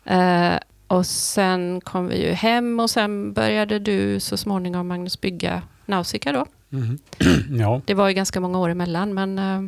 Eh, 0.05 0.55
och 0.87 1.07
sen 1.07 1.81
kom 1.81 2.07
vi 2.09 2.27
ju 2.27 2.33
hem 2.33 2.81
och 2.81 2.91
sen 2.91 3.33
började 3.33 3.79
du 3.79 4.21
så 4.21 4.37
småningom, 4.37 4.89
Magnus, 4.89 5.21
bygga 5.21 5.63
Nausicaa 5.87 6.33
då. 6.33 6.47
Mhm. 6.69 6.99
ja. 7.61 7.81
Det 7.85 7.95
var 7.95 8.09
ju 8.09 8.15
ganska 8.15 8.41
många 8.41 8.59
år 8.59 8.69
emellan, 8.71 9.15
men 9.15 9.39
eh, 9.39 9.63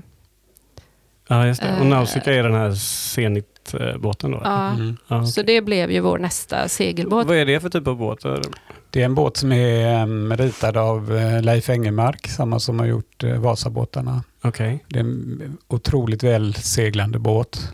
Ja, 1.28 1.46
just 1.46 1.60
det. 1.62 1.72
Och 1.76 1.80
Eh. 1.84 1.86
Nausicaa 1.86 2.34
är 2.34 2.42
den 2.42 2.54
här 2.54 2.74
Zenit-båten 2.74 4.30
då? 4.30 4.40
Ja. 4.44 4.70
Mm. 4.70 4.96
Ja, 5.08 5.26
Så 5.26 5.42
det 5.42 5.60
blev 5.60 5.90
ju 5.90 6.00
vår 6.00 6.18
nästa 6.18 6.68
segelbåt. 6.68 7.26
Vad 7.26 7.36
är 7.36 7.46
det 7.46 7.60
för 7.60 7.68
typ 7.68 7.86
av 7.88 7.96
båt? 7.96 8.18
Det 8.90 9.00
är 9.00 9.04
en 9.04 9.14
båt 9.14 9.36
som 9.36 9.52
är 9.52 9.86
em, 10.02 10.36
ritad 10.36 10.76
av 10.76 11.16
eh, 11.16 11.42
Leif 11.42 11.68
Engelmark, 11.70 12.28
samma 12.28 12.60
som 12.60 12.78
har 12.78 12.86
gjort 12.86 13.24
eh, 13.24 13.38
Vasabåtarna. 13.38 14.22
Okej. 14.42 14.84
Det 14.88 14.98
är 14.98 15.00
en 15.04 15.58
otroligt 15.68 16.22
välseglande 16.22 17.18
båt. 17.18 17.72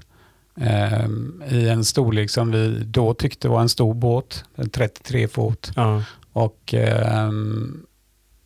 em, 0.60 1.42
I 1.50 1.68
en 1.68 1.84
storlek 1.84 2.30
som 2.30 2.50
vi 2.50 2.82
då 2.84 3.14
tyckte 3.14 3.48
var 3.48 3.60
en 3.60 3.68
stor 3.68 3.94
båt, 3.94 4.44
en 4.54 4.70
33 4.70 5.28
fot. 5.28 5.72
Ja. 5.76 6.02
Och 6.32 6.74
ehm, 6.74 7.80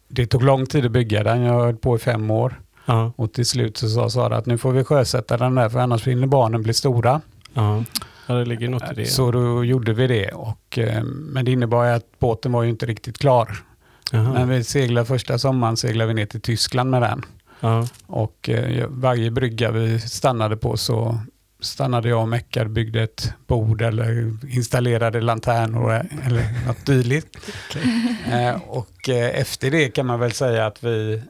det 0.08 0.26
tog 0.26 0.42
lång 0.42 0.66
tid 0.66 0.84
att 0.86 0.92
bygga 0.92 1.22
den, 1.22 1.42
jag 1.42 1.52
höll 1.64 1.76
på 1.76 1.96
i 1.96 1.98
fem 1.98 2.30
år. 2.30 2.60
Ja. 2.86 3.12
Och 3.16 3.32
till 3.32 3.46
slut 3.46 3.76
så 3.76 3.88
sa 3.88 4.10
Sara 4.10 4.36
att 4.36 4.46
nu 4.46 4.58
får 4.58 4.72
vi 4.72 4.84
sjösätta 4.84 5.36
den 5.36 5.54
där 5.54 5.68
för 5.68 5.78
annars 5.78 6.06
hinner 6.06 6.26
barnen 6.26 6.62
bli 6.62 6.74
stora. 6.74 7.20
Ja. 7.54 7.84
ja, 8.26 8.34
det 8.34 8.44
ligger 8.44 8.68
något 8.68 8.92
i 8.92 8.94
det. 8.94 9.06
Så 9.06 9.30
då 9.30 9.64
gjorde 9.64 9.92
vi 9.92 10.06
det. 10.06 10.28
Och, 10.28 10.78
ehm, 10.78 11.06
men 11.06 11.44
det 11.44 11.52
innebar 11.52 11.84
ju 11.84 11.90
att 11.90 12.18
båten 12.18 12.52
var 12.52 12.62
ju 12.62 12.70
inte 12.70 12.86
riktigt 12.86 13.18
klar. 13.18 13.58
Jaha. 14.12 14.32
När 14.32 14.46
vi 14.46 14.64
seglade 14.64 15.06
första 15.06 15.38
sommaren 15.38 15.76
seglade 15.76 16.08
vi 16.08 16.14
ner 16.14 16.26
till 16.26 16.40
Tyskland 16.40 16.90
med 16.90 17.02
den. 17.02 17.22
Ja. 17.60 17.86
Och 18.06 18.48
eh, 18.48 18.86
varje 18.88 19.30
brygga 19.30 19.70
vi 19.70 20.00
stannade 20.00 20.56
på 20.56 20.76
så 20.76 21.18
stannade 21.60 22.08
jag 22.08 22.20
och 22.20 22.28
meckade, 22.28 22.70
byggde 22.70 23.02
ett 23.02 23.32
bord 23.46 23.82
eller 23.82 24.36
installerade 24.48 25.20
lanternor 25.20 25.92
eller 26.26 26.66
något 26.66 26.86
dylikt. 26.86 27.36
Eh, 28.32 28.54
och 28.68 29.08
eh, 29.08 29.40
efter 29.40 29.70
det 29.70 29.88
kan 29.88 30.06
man 30.06 30.20
väl 30.20 30.32
säga 30.32 30.66
att 30.66 30.84
vi 30.84 31.22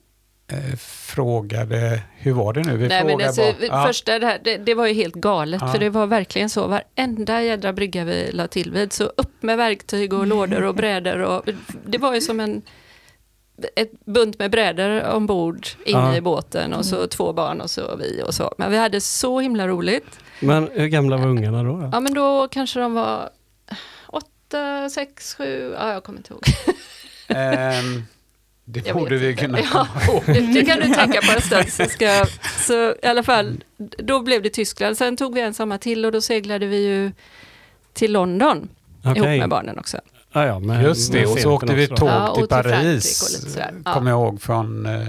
eh, 0.53 0.77
frågade, 0.79 2.03
hur 2.17 2.33
var 2.33 2.53
det 2.53 2.63
nu? 2.63 2.77
Vi 2.77 2.89
Nej, 2.89 3.05
men 3.05 3.27
alltså, 3.27 3.43
bara- 3.43 3.67
ja. 3.67 3.87
första 3.87 4.19
det, 4.19 4.27
här, 4.27 4.41
det, 4.45 4.57
det 4.57 4.75
var 4.75 4.87
ju 4.87 4.95
helt 4.95 5.15
galet, 5.15 5.61
Ja. 5.61 5.69
för 5.73 5.79
det 5.79 5.91
var 5.91 6.07
verkligen 6.07 6.51
så. 6.51 6.67
Varenda 6.67 7.43
jädra 7.43 7.73
brygga 7.73 8.05
vi 8.05 8.31
la 8.33 8.47
till 8.47 8.71
vid, 8.73 8.93
så 8.93 9.05
upp 9.05 9.43
med 9.43 9.57
verktyg 9.57 10.13
och 10.13 10.27
lådor 10.27 10.63
och 10.65 10.75
brädor. 10.75 11.19
Och, 11.19 11.45
det 11.87 11.99
var 11.99 12.15
ju 12.15 12.21
som 12.21 12.41
en 12.41 12.63
ett 13.77 14.05
bunt 14.05 14.39
med 14.39 14.51
brädor 14.51 15.03
ombord 15.11 15.67
inne 15.85 15.99
Ja. 15.99 16.17
i 16.17 16.21
båten 16.21 16.73
och 16.75 16.85
så 16.87 17.07
två 17.07 17.33
barn 17.33 17.61
och 17.61 17.71
så 17.71 17.97
vi 17.97 18.23
och 18.27 18.35
så. 18.35 18.55
Men 18.59 18.71
vi 18.71 18.77
hade 18.79 19.01
så 19.01 19.41
himla 19.41 19.69
roligt. 19.69 20.19
Men 20.41 20.69
hur 20.73 20.87
gamla 20.87 21.17
var 21.17 21.27
ungarna 21.27 21.63
då? 21.63 21.77
då? 21.81 21.91
Ja 21.93 22.01
men 22.01 22.15
då 22.15 22.49
kanske 22.49 22.81
de 22.81 22.95
var 22.95 23.31
åtta, 24.07 24.91
sex, 24.91 25.35
sju, 25.35 25.75
ja 25.79 25.93
jag 25.93 26.05
kommer 26.05 26.19
inte 26.19 26.33
ihåg. 26.33 26.43
Ehm, 27.29 28.03
det 28.65 28.87
Jag 28.87 28.97
borde 28.97 29.17
vi 29.17 29.31
inte. 29.31 29.43
kunna 29.45 29.59
Ja, 29.61 29.67
komma 29.71 29.89
ihåg. 30.37 30.55
det, 30.55 30.65
kan 30.65 30.79
du 30.81 30.95
tänka 30.95 31.21
på 31.21 31.33
en 31.37 31.43
stund. 31.43 31.69
Så, 31.69 31.85
ska, 31.85 32.05
jag- 32.05 32.29
så 32.67 32.95
i 33.03 33.07
alla 33.07 33.23
fall, 33.23 33.65
då 33.99 34.23
blev 34.23 34.43
det 34.43 34.51
Tyskland. 34.51 34.97
Sen 34.99 35.17
tog 35.17 35.35
vi 35.35 35.41
en 35.41 35.55
sommar 35.55 35.79
till 35.79 36.05
och 36.05 36.13
då 36.13 36.21
seglade 36.21 36.67
vi 36.67 36.77
ju 36.87 37.13
till 37.93 38.13
London 38.13 38.69
ihop 39.05 39.19
Okej. 39.19 39.39
med 39.39 39.49
barnen 39.49 39.79
också. 39.79 39.99
Ja, 40.33 40.47
ja, 40.47 40.59
med, 40.59 40.83
Just 40.83 41.13
det, 41.13 41.27
och 41.27 41.39
så 41.39 41.53
åkte 41.53 41.75
vi 41.75 41.87
tåg 41.87 42.09
Ja, 42.09 42.35
till 42.35 42.43
till 42.43 42.49
Paris. 42.49 43.57
Ja. 43.85 43.93
kommer 43.95 44.11
jag 44.11 44.19
ihåg, 44.21 44.43
från 44.43 44.87
eh, 44.87 45.01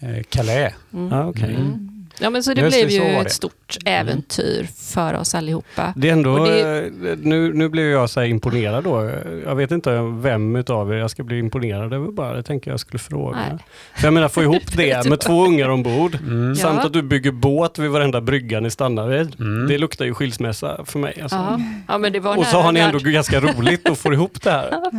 eh, 0.00 0.22
Calais. 0.28 0.74
Mm. 0.92 1.08
Ja, 1.12 1.26
okej. 1.26 1.54
Mm. 1.54 1.99
Ja 2.22 2.30
men 2.30 2.42
så 2.42 2.54
det 2.54 2.60
Just 2.60 2.76
blev 2.76 2.86
det, 2.88 2.92
så 2.92 3.02
ju 3.04 3.12
var 3.14 3.20
ett 3.20 3.24
det. 3.24 3.30
stort 3.34 3.76
äventyr 3.84 4.68
för 4.76 5.14
oss 5.14 5.34
allihopa. 5.34 5.92
Det 5.96 6.08
är 6.08 6.12
ändå, 6.12 6.30
Och 6.32 6.48
eh, 6.48 6.84
nu, 7.22 7.52
nu 7.54 7.68
blev 7.68 7.86
jag 7.86 8.10
så 8.10 8.20
här 8.20 8.26
imponerad 8.26 8.84
då. 8.84 9.10
Jag 9.44 9.54
vet 9.54 9.70
inte 9.70 10.00
vem 10.20 10.56
utav 10.56 10.92
er 10.92 10.96
jag 10.96 11.10
ska 11.10 11.22
bli 11.22 11.38
imponerad 11.38 11.92
över 11.92 12.08
bara. 12.12 12.36
Det 12.36 12.42
tänker 12.42 12.70
jag 12.70 12.80
skulle 12.80 12.98
fråga. 12.98 13.36
Nej. 13.50 13.58
För 13.96 14.06
jag 14.06 14.14
menar, 14.14 14.28
få 14.28 14.42
ihop 14.42 14.62
det 14.76 15.08
med 15.08 15.20
två 15.20 15.44
ungar 15.44 15.68
ombord. 15.68 16.14
Mm. 16.14 16.48
Ja. 16.48 16.54
Samt 16.54 16.84
att 16.84 16.92
du 16.92 17.02
bygger 17.02 17.30
båt 17.32 17.78
vid 17.78 17.90
varenda 17.90 18.20
brygga 18.20 18.60
ni 18.60 18.70
stannar 18.70 19.08
vid. 19.08 19.40
Mm. 19.40 19.68
Det 19.68 19.78
luktar 19.78 20.04
ju 20.04 20.14
skilsmässa 20.14 20.84
för 20.84 20.98
mig. 20.98 21.18
Alltså. 21.22 21.36
Ja. 21.36 21.60
ja 21.88 21.98
men 21.98 22.12
det 22.12 22.20
var 22.20 22.36
Och 22.36 22.46
så 22.46 22.56
har 22.60 22.72
ni 22.72 22.80
ändå 22.80 22.98
värt. 22.98 23.06
ganska 23.06 23.40
roligt 23.40 23.88
och 23.88 23.98
får 23.98 24.14
ihop 24.14 24.42
det 24.42 24.50
här. 24.50 24.68
Ja. 24.82 24.90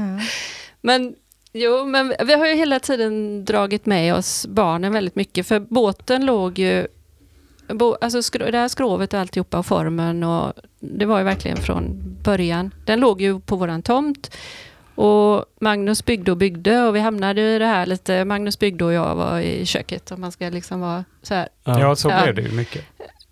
Men 0.82 1.16
jo, 1.54 1.86
men 1.86 2.14
vi 2.26 2.34
har 2.34 2.48
ju 2.48 2.56
hela 2.56 2.80
tiden 2.80 3.46
dragit 3.46 3.86
med 3.86 4.16
oss 4.16 4.46
barnen 4.50 4.94
väldigt 4.94 5.16
mycket. 5.16 5.48
För 5.48 5.60
båten 5.60 6.26
låg 6.26 6.60
ju... 6.60 6.88
Bo, 7.74 7.96
alltså 8.02 8.22
skro, 8.22 8.52
det 8.52 8.58
här 8.58 8.68
skrovet 8.68 9.14
och 9.14 9.20
alltihopa 9.20 9.60
och 9.60 9.66
formen 9.66 10.24
och 10.24 10.54
det 10.80 11.06
var 11.06 11.18
ju 11.18 11.24
verkligen 11.24 11.58
från 11.58 12.02
början. 12.24 12.74
Den 12.86 13.00
låg 13.00 13.22
ju 13.22 13.40
på 13.40 13.56
våran 13.56 13.82
tomt. 13.82 14.36
Och 14.96 15.46
Magnus 15.62 16.06
byggde 16.06 16.32
och 16.32 16.38
byggde 16.38 16.82
och 16.82 16.96
vi 16.96 17.00
hamnade 17.00 17.42
i 17.56 17.60
det 17.60 17.66
här 17.66 17.86
lite, 17.86 18.26
Magnus 18.26 18.60
byggde 18.60 18.86
och 18.86 18.94
jag 18.94 19.16
var 19.16 19.40
i 19.40 19.66
köket 19.66 20.12
om 20.12 20.22
man 20.22 20.32
ska 20.32 20.50
liksom 20.50 20.80
vara 20.80 21.06
så 21.22 21.34
här. 21.34 21.48
Ja, 21.64 21.96
så 21.96 22.10
Ja. 22.10 22.24
blev 22.24 22.36
det 22.36 22.42
ju 22.42 22.52
mycket. 22.52 22.84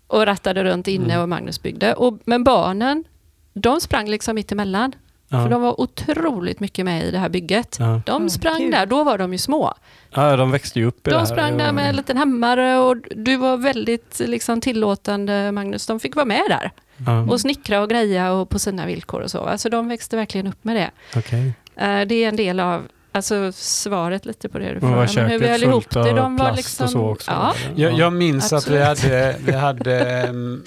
Och 0.06 0.26
rattade 0.26 0.64
runt 0.64 0.88
inne 0.88 1.04
Mm. 1.14 1.20
och 1.22 1.28
Magnus 1.28 1.62
byggde. 1.62 1.94
Och, 1.94 2.18
men 2.24 2.44
barnen, 2.44 3.04
de 3.52 3.80
sprang 3.80 4.08
liksom 4.08 4.34
mitt 4.34 4.52
emellan. 4.52 4.92
Ja. 5.32 5.42
För 5.42 5.48
de 5.50 5.62
var 5.62 5.80
otroligt 5.80 6.60
mycket 6.60 6.84
med 6.84 7.04
i 7.04 7.10
det 7.10 7.18
här 7.18 7.28
bygget. 7.28 7.76
Ja. 7.80 8.00
De 8.06 8.22
Ja, 8.22 8.28
sprang 8.28 8.58
kul. 8.58 8.70
där, 8.70 8.86
då 8.86 9.04
var 9.04 9.18
de 9.18 9.32
ju 9.32 9.38
små. 9.38 9.74
ja, 10.10 10.36
de 10.36 10.50
växte 10.50 10.78
ju 10.78 10.84
upp 10.86 11.06
i 11.06 11.10
det 11.10 11.16
De 11.16 11.18
här. 11.18 11.26
sprang 11.26 11.58
Det 11.58 11.64
där 11.64 11.72
med 11.72 11.88
en 11.88 11.96
liten 11.96 12.16
hammare 12.16 12.78
och 12.78 12.96
du 13.10 13.36
var 13.36 13.56
väldigt 13.56 14.20
liksom, 14.26 14.60
tillåtande 14.60 15.52
Magnus. 15.52 15.86
De 15.86 16.00
fick 16.00 16.16
vara 16.16 16.26
med 16.26 16.42
där 16.48 16.70
Ja, 17.06 17.20
och 17.22 17.40
snickra 17.40 17.80
och 17.82 17.88
greja 17.90 18.32
och 18.32 18.48
på 18.48 18.58
sina 18.58 18.86
villkor 18.86 19.20
och 19.20 19.30
så. 19.30 19.38
Alltså 19.38 19.68
de 19.70 19.88
växte 19.88 20.16
verkligen 20.16 20.46
upp 20.46 20.64
med 20.64 20.76
det. 20.76 20.90
okej. 21.18 21.52
Eh, 21.76 22.00
Det 22.00 22.14
är 22.24 22.28
en 22.28 22.36
del 22.36 22.60
av 22.60 22.82
alltså, 23.12 23.52
svaret 23.54 24.26
lite 24.26 24.48
på 24.48 24.58
det 24.58 24.74
du 24.74 24.80
Men 24.86 25.08
hur 25.08 25.38
vi 25.38 25.48
höll 25.48 25.62
ihop 25.62 25.90
det, 25.90 26.12
de 26.12 26.36
var 26.36 26.52
liksom... 26.52 26.84
och 26.84 26.90
så 26.90 27.08
också? 27.10 27.30
Ja? 27.30 27.54
Jag, 27.74 27.92
jag 27.92 28.12
minns 28.12 28.52
att 28.52 28.68
vi 28.68 28.82
Absolut. 28.82 29.12
hade, 29.14 29.36
vi 29.44 29.52
hade 29.52 30.00
en, 30.20 30.62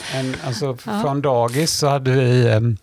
alltså 0.45 0.65
Ja. 0.85 1.01
från 1.01 1.21
dagis 1.21 1.71
så 1.71 1.87
hade 1.87 2.11
vi 2.11 2.49
em, 2.51 2.77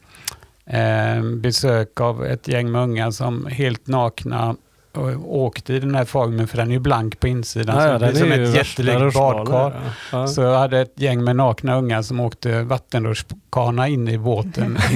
em, 0.72 1.40
besök 1.40 2.00
av 2.00 2.26
ett 2.26 2.48
gäng 2.48 2.70
med 2.72 2.82
unga 2.82 3.12
som 3.12 3.46
helt 3.46 3.86
nakna 3.86 4.56
och 4.92 5.36
åkte 5.38 5.74
i 5.74 5.80
den 5.80 5.94
här 5.94 6.04
formen 6.04 6.48
för 6.48 6.56
den 6.56 6.68
är 6.68 6.72
ju 6.72 6.78
blank 6.78 7.20
på 7.20 7.28
insidan. 7.28 7.82
Ja, 7.88 7.98
så 7.98 8.04
det 8.04 8.16
som 8.16 8.32
är 8.32 8.36
ju 8.36 8.44
ett 8.44 8.54
jättelikt 8.54 9.14
badkar. 9.14 9.54
ja. 9.84 9.92
Ja. 10.12 10.26
Så 10.26 10.40
jag 10.42 10.58
hade 10.58 10.80
ett 10.80 10.92
gäng 10.96 11.24
med 11.24 11.36
nakna 11.36 11.76
unga 11.78 12.02
som 12.02 12.20
åkte 12.20 12.62
vattenrutschkana 12.62 13.88
in 13.88 14.08
i 14.08 14.18
båten. 14.18 14.78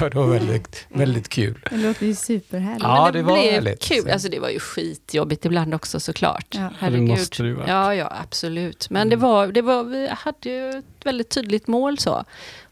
Det 0.00 0.14
var 0.14 0.26
väldigt, 0.26 0.86
väldigt 0.88 1.28
kul. 1.28 1.58
Det 1.70 1.76
låter 1.76 2.06
ju 2.06 2.14
superhärligt. 2.14 2.82
Ja, 2.82 3.04
men 3.04 3.12
det 3.12 3.18
det, 3.18 3.22
var 3.22 3.32
blev 3.42 3.52
härligt. 3.52 3.82
kul. 3.82 4.10
Alltså 4.10 4.28
det 4.28 4.38
var 4.38 4.48
ju 4.48 4.58
skitjobbigt 4.58 5.44
ibland 5.44 5.74
också 5.74 6.00
såklart. 6.00 6.46
Ja. 6.50 6.68
Herregud. 6.78 7.08
måste 7.08 7.42
det 7.42 7.48
ju 7.48 7.54
varit. 7.54 7.68
Ja, 7.68 7.94
ja, 7.94 8.12
absolut. 8.22 8.90
Men 8.90 9.08
det 9.08 9.14
Mm. 9.14 9.28
var, 9.28 9.46
det 9.46 9.62
var, 9.62 9.84
vi 9.84 10.08
hade 10.12 10.48
ju 10.48 10.70
ett 10.70 10.84
väldigt 11.04 11.30
tydligt 11.30 11.66
mål 11.66 11.98
så. 11.98 12.24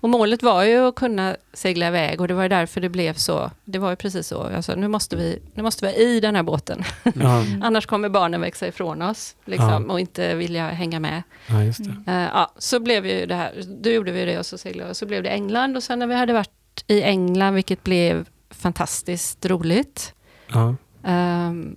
Och 0.02 0.11
målet 0.11 0.42
var 0.42 0.64
ju 0.64 0.88
att 0.88 0.94
kunna 0.94 1.37
segla 1.52 1.88
iväg 1.88 2.21
och 2.21 2.28
det 2.28 2.35
var 2.35 2.42
ju 2.42 2.49
därför 2.49 2.80
det 2.80 2.88
blev 2.88 3.14
så. 3.14 3.50
Det 3.64 3.78
var 3.78 3.90
ju 3.90 3.97
precis 3.97 4.26
så. 4.26 4.42
Alltså, 4.42 4.75
nu, 4.75 4.88
måste 4.88 5.16
vi, 5.16 5.42
nu 5.54 5.62
måste 5.62 5.87
vi 5.87 5.94
i 5.94 6.21
den 6.21 6.37
här 6.37 6.42
båten. 6.42 6.82
Ja. 7.14 7.44
Annars 7.62 7.87
kommer 7.87 8.09
barnen 8.09 8.40
växa 8.40 8.66
ifrån 8.66 9.02
oss 9.02 9.37
liksom, 9.44 9.90
och 9.90 10.00
inte 10.00 10.35
vilja 10.35 10.68
hänga 10.68 11.00
med. 11.00 11.23
ja, 11.47 11.64
just 11.64 11.85
det. 11.85 12.12
Eh, 12.12 12.28
ja, 12.35 12.52
så 12.59 12.80
blev 12.80 13.06
ju 13.06 13.26
det 13.26 13.35
här. 13.35 13.62
Då 13.82 13.90
gjorde 13.90 14.12
vi 14.12 14.25
det 14.25 14.38
och 14.38 14.47
så 14.47 14.59
seglade. 14.59 14.90
Och 14.90 14.97
så 14.97 15.06
blev 15.06 15.23
det 15.23 15.28
England 15.28 15.76
och 15.76 15.82
sen 15.82 15.99
när 15.99 16.06
vi 16.06 16.14
hade 16.14 16.32
varit 16.32 16.85
i 16.87 17.02
England, 17.02 17.54
vilket 17.54 17.85
blev 17.85 18.28
fantastiskt 18.50 19.47
roligt. 19.47 20.14
Ja. 20.52 20.75
Ehm, 21.04 21.76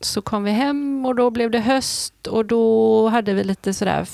så 0.00 0.22
kom 0.22 0.44
vi 0.44 0.50
hem 0.50 1.06
och 1.06 1.14
då 1.14 1.30
blev 1.30 1.50
det 1.50 1.60
höst 1.60 2.26
och 2.26 2.44
då 2.44 3.08
hade 3.08 3.34
vi 3.34 3.44
lite 3.44 3.74
sådär 3.74 4.04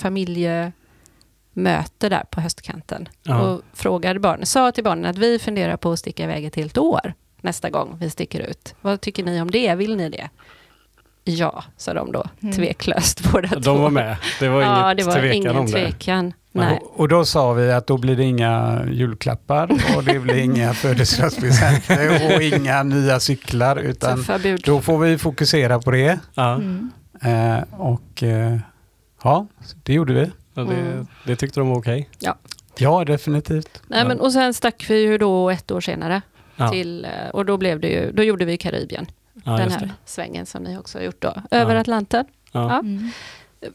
familjemöte 1.54 2.08
där 2.08 2.24
på 2.30 2.40
höstkanten. 2.40 3.08
Ja. 3.22 3.40
Och 3.40 3.62
frågade 3.72 4.20
barnen, 4.20 4.46
sa 4.46 4.72
till 4.72 4.84
barnen 4.84 5.04
att 5.10 5.18
vi 5.18 5.38
funderar 5.38 5.76
på 5.76 5.92
att 5.92 5.98
sticka 5.98 6.24
iväg 6.24 6.44
ett 6.44 6.56
helt 6.56 6.78
år 6.78 7.14
nästa 7.40 7.70
gång 7.70 7.96
vi 8.00 8.10
sticker 8.10 8.40
ut. 8.40 8.74
Vad 8.80 9.00
tycker 9.00 9.24
ni 9.24 9.40
om 9.40 9.50
det? 9.50 9.74
Vill 9.74 9.96
ni 9.96 10.08
det? 10.10 10.28
Ja, 11.24 11.64
sa 11.76 11.94
de 11.94 12.12
då, 12.12 12.24
Mm. 12.42 12.54
tveklöst 12.54 13.22
båda 13.32 13.48
två. 13.48 13.58
De 13.60 13.80
var 13.82 13.90
med. 13.90 14.16
Det 14.40 14.48
var 14.48 14.62
ja, 14.62 14.92
inget 14.92 14.98
det 14.98 15.04
var 15.04 15.12
tvekan 15.20 15.36
ingen 15.36 15.56
om 15.56 15.66
det. 15.66 15.72
tvekan. 15.72 16.32
Nej. 16.54 16.78
Och, 16.82 17.00
och 17.00 17.08
då 17.08 17.24
sa 17.24 17.52
vi 17.52 17.72
att 17.72 17.86
då 17.86 17.98
blir 17.98 18.16
det 18.16 18.24
inga 18.24 18.82
julklappar 18.90 19.70
och 19.96 20.04
det 20.04 20.18
blir 20.20 20.34
inga 20.38 20.74
födelsedagspresenter 20.74 22.34
och 22.36 22.42
inga 22.42 22.82
nya 22.82 23.20
cyklar 23.20 23.76
utan 23.76 24.24
då 24.64 24.80
får 24.80 24.98
vi 24.98 25.18
fokusera 25.18 25.78
på 25.80 25.90
det. 25.90 26.18
Ja, 26.34 26.54
Mm. 26.54 26.90
Eh, 27.22 27.62
och 27.80 28.22
eh, 28.22 28.56
ja, 29.22 29.46
det 29.82 29.92
gjorde 29.92 30.12
vi. 30.12 30.30
Det, 30.54 30.60
Mm. 30.62 31.06
det 31.26 31.36
tyckte 31.36 31.60
de 31.60 31.68
var 31.68 31.78
okej. 31.78 32.08
Ja, 32.78 33.04
definitivt. 33.04 33.82
Nej, 33.86 34.04
men, 34.06 34.20
och 34.20 34.32
sen 34.32 34.54
stack 34.54 34.86
vi 34.90 35.00
ju 35.02 35.18
då 35.18 35.50
ett 35.50 35.70
år 35.70 35.80
senare 35.80 36.22
Ja. 36.56 36.68
till, 36.68 37.04
eh, 37.04 37.28
och 37.32 37.44
då 37.46 37.56
blev 37.56 37.80
det 37.80 37.88
ju, 37.88 38.12
då 38.12 38.22
gjorde 38.22 38.44
vi 38.44 38.56
Karibien. 38.56 39.06
Ja, 39.44 39.52
den 39.56 39.70
här 39.70 39.80
det. 39.80 39.90
svängen 40.04 40.46
som 40.46 40.62
ni 40.62 40.78
också 40.78 40.98
har 40.98 41.04
gjort 41.04 41.22
då, 41.22 41.34
över 41.50 41.74
Ja. 41.74 41.80
Atlanten. 41.80 42.24
Ja. 42.52 42.68
Ja. 42.70 42.78
Mm. 42.80 43.10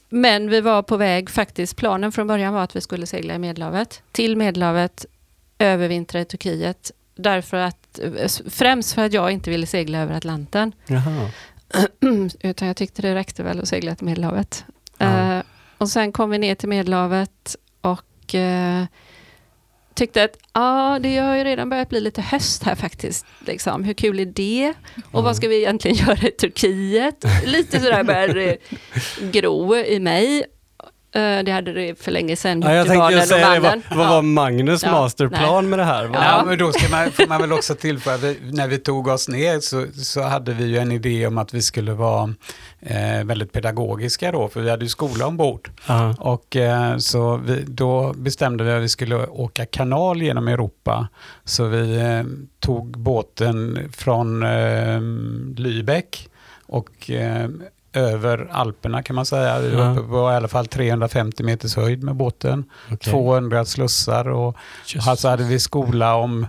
Men 0.10 0.50
vi 0.50 0.62
var 0.62 0.82
på 0.84 0.98
väg 0.98 1.30
faktiskt, 1.30 1.76
planen 1.76 2.12
från 2.12 2.28
början 2.28 2.54
var 2.54 2.64
att 2.64 2.76
vi 2.76 2.82
skulle 2.82 3.06
segla 3.06 3.36
i 3.36 3.40
Medelhavet, 3.40 4.02
till 4.12 4.36
Medelhavet, 4.38 5.06
övervintra 5.60 6.22
i 6.22 6.26
Turkiet. 6.26 6.92
Därför 7.16 7.58
att, 7.58 8.00
främst 8.50 8.94
för 8.94 9.06
att 9.06 9.14
jag 9.14 9.32
inte 9.32 9.50
ville 9.50 9.66
segla 9.68 9.98
över 10.00 10.16
Atlanten. 10.16 10.72
Jaha. 10.88 11.32
Utan 12.42 12.68
jag 12.68 12.78
tyckte 12.78 13.02
det 13.02 13.16
räckte 13.16 13.44
väl 13.44 13.60
att 13.60 13.68
segla 13.68 13.96
till 13.96 14.06
Medelhavet. 14.06 14.66
Ja. 14.98 15.37
Och 15.78 15.90
sen 15.90 16.12
kom 16.12 16.30
vi 16.30 16.38
ner 16.38 16.56
till 16.56 16.70
Medelhavet 16.70 17.56
och 17.82 18.36
eh, 18.36 18.86
tyckte 19.94 20.24
att 20.24 20.38
ja, 20.54 21.00
det 21.02 21.18
har 21.18 21.36
ju 21.36 21.44
redan 21.44 21.70
börjat 21.70 21.90
bli 21.90 22.00
lite 22.00 22.22
höst 22.22 22.64
här 22.64 22.76
faktiskt. 22.76 23.26
Liksom. 23.40 23.84
Hur 23.84 23.94
kul 23.94 24.20
är 24.20 24.26
det? 24.26 24.74
Och 25.12 25.24
vad 25.24 25.36
ska 25.36 25.48
vi 25.48 25.58
egentligen 25.58 25.98
göra 26.08 26.28
i 26.28 26.32
Turkiet? 26.32 27.26
Lite 27.46 27.80
sådär 27.80 28.04
började 28.04 28.34
det 28.34 28.58
gro 29.32 29.76
i 29.76 30.00
mig. 30.00 30.44
Eh, 31.18 31.44
Det 31.44 31.52
hade 31.52 31.74
det 31.74 32.00
för 32.04 32.12
länge 32.12 32.36
sedan. 32.36 32.62
Ja, 32.62 32.74
jag 32.74 32.88
tänkte 32.88 33.12
ju 33.14 33.18
den 33.18 33.28
säga 33.28 33.50
det, 33.50 33.60
vad, 33.60 33.82
vad 33.96 34.06
Ja. 34.06 34.10
var 34.12 34.22
Magnus 34.22 34.84
Ja, 34.84 34.92
masterplan 34.92 35.70
med 35.70 35.80
det 35.80 35.86
här? 35.86 36.06
Vad- 36.06 36.22
Ja, 36.24 36.44
men 36.46 36.58
då 36.58 36.72
ska 36.72 36.90
man, 36.90 37.12
får 37.12 37.28
man 37.28 37.42
väl 37.42 37.54
också 37.54 37.76
tillföra, 37.76 38.18
vi, 38.18 38.38
när 38.52 38.68
vi 38.68 38.78
tog 38.78 39.08
oss 39.08 39.30
ner 39.30 39.60
så, 39.60 39.86
så 40.04 40.22
hade 40.22 40.54
vi 40.54 40.64
ju 40.66 40.78
en 40.78 40.92
idé 40.92 41.28
om 41.28 41.38
att 41.38 41.54
vi 41.54 41.62
skulle 41.62 41.94
vara 41.94 42.34
eh, 42.80 43.24
väldigt 43.24 43.52
pedagogiska 43.52 44.32
då, 44.32 44.48
för 44.48 44.62
vi 44.62 44.70
hade 44.70 44.86
ju 44.86 44.90
skola 44.90 45.28
ombord. 45.28 45.70
Ja. 45.88 46.16
Och 46.20 46.56
eh, 46.56 46.98
så 46.98 47.38
vi, 47.38 47.64
då 47.68 48.14
bestämde 48.18 48.64
vi 48.64 48.72
att 48.72 48.82
vi 48.84 48.90
skulle 48.90 49.16
åka 49.28 49.66
kanal 49.66 50.22
genom 50.22 50.48
Europa. 50.48 51.08
Så 51.46 51.64
vi 51.66 51.96
eh, 51.98 52.24
tog 52.60 52.98
båten 53.00 53.90
från 53.94 54.44
eh, 54.44 55.00
Lübeck 55.58 56.28
och 56.66 57.10
eh, 57.12 57.50
över 57.94 58.48
Alperna 58.52 59.04
kan 59.04 59.16
man 59.16 59.26
säga. 59.26 59.60
Vi 59.60 59.76
var 59.76 59.92
uppe 59.92 60.08
på 60.10 60.16
i 60.32 60.36
alla 60.36 60.48
fall 60.48 60.68
350 60.68 61.44
meters 61.44 61.76
höjd 61.76 62.04
med 62.04 62.16
båten. 62.16 62.66
Okej. 62.92 63.12
200 63.14 63.66
slussar 63.66 64.30
och 64.30 64.56
Just. 64.88 65.08
Alltså 65.08 65.28
hade 65.28 65.44
vi 65.44 65.60
skola 65.60 66.16
om 66.16 66.48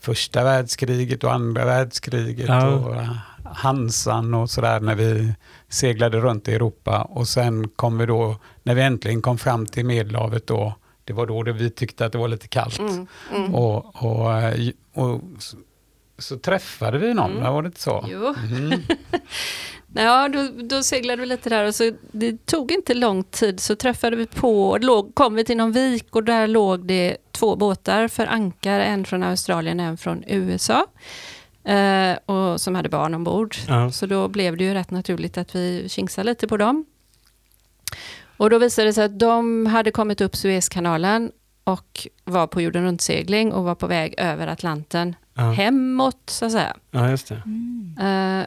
första 0.00 0.44
världskriget 0.44 1.24
och 1.24 1.32
andra 1.32 1.64
världskriget 1.64 2.48
Ja. 2.48 2.66
och 2.74 2.96
eh, 2.96 3.08
Hansan 3.44 4.34
och 4.34 4.50
sådär 4.50 4.80
när 4.80 4.94
vi 4.94 5.34
seglade 5.68 6.20
runt 6.20 6.48
i 6.48 6.54
Europa. 6.54 7.02
Och 7.02 7.28
sen 7.28 7.68
kom 7.68 7.98
vi 7.98 8.06
då, 8.06 8.36
när 8.62 8.74
vi 8.74 8.82
äntligen 8.82 9.22
kom 9.22 9.38
fram 9.38 9.66
till 9.66 9.84
Medelhavet 9.86 10.46
då, 10.46 10.74
det 11.04 11.12
var 11.12 11.26
då 11.26 11.42
det 11.42 11.52
vi 11.52 11.70
tyckte 11.70 12.06
att 12.06 12.12
det 12.12 12.18
var 12.18 12.28
lite 12.28 12.48
kallt. 12.48 12.78
Mm, 12.78 13.06
mm. 13.34 13.54
Och, 13.54 14.04
och, 14.04 14.32
eh, 14.38 14.70
och 14.94 15.20
så, 15.38 15.56
så 16.18 16.38
träffade 16.38 16.98
vi 16.98 17.14
någon, 17.14 17.30
Mm. 17.36 17.52
var 17.52 17.62
det 17.62 17.66
inte 17.66 17.80
så? 17.80 18.04
Jo. 18.08 18.34
Mhm. 18.44 18.72
Ja, 19.96 20.28
då, 20.28 20.48
då 20.62 20.82
seglade 20.82 21.20
vi 21.22 21.26
lite 21.28 21.48
där 21.50 21.66
och 21.66 21.74
så 21.74 21.92
det 22.12 22.46
tog 22.46 22.72
inte 22.72 22.94
lång 22.94 23.24
tid 23.24 23.60
så 23.60 23.76
träffade 23.76 24.16
vi 24.16 24.26
på, 24.26 24.78
låg, 24.80 25.14
kom 25.14 25.34
vi 25.34 25.44
till 25.44 25.56
någon 25.56 25.72
vik 25.72 26.16
och 26.16 26.24
där 26.24 26.46
låg 26.46 26.86
det 26.86 27.16
två 27.32 27.56
båtar 27.56 28.08
för 28.08 28.26
ankar, 28.26 28.80
en 28.80 29.04
från 29.04 29.22
Australien 29.22 29.80
och 29.80 29.86
en 29.86 29.96
från 29.96 30.24
USA. 30.26 30.86
Eh, 31.64 32.16
och 32.26 32.60
som 32.60 32.74
hade 32.74 32.88
barn 32.88 33.14
ombord. 33.14 33.56
Ja. 33.68 33.90
Så 33.90 34.06
då 34.06 34.28
blev 34.28 34.56
det 34.56 34.64
ju 34.64 34.74
rätt 34.74 34.90
naturligt 34.90 35.38
att 35.38 35.54
vi 35.54 35.88
kingsade 35.88 36.26
lite 36.30 36.48
på 36.48 36.56
dem. 36.56 36.84
Och 38.36 38.50
då 38.50 38.58
visade 38.58 38.88
det 38.88 38.92
sig 38.92 39.04
att 39.04 39.18
de 39.18 39.66
hade 39.66 39.90
kommit 39.90 40.20
upp 40.20 40.36
Suezkanalen 40.36 41.30
och 41.64 42.08
var 42.24 42.46
på 42.46 42.60
jorden 42.60 42.84
runt-segling 42.84 43.52
och 43.52 43.64
var 43.64 43.74
på 43.74 43.86
väg 43.86 44.14
över 44.18 44.46
Atlanten 44.46 45.16
Ja. 45.36 45.50
hemåt 45.50 46.22
så 46.30 46.46
att 46.46 46.52
säga. 46.52 46.76
ja, 46.90 47.10
just 47.10 47.28
det. 47.28 47.34
Eh, 48.04 48.46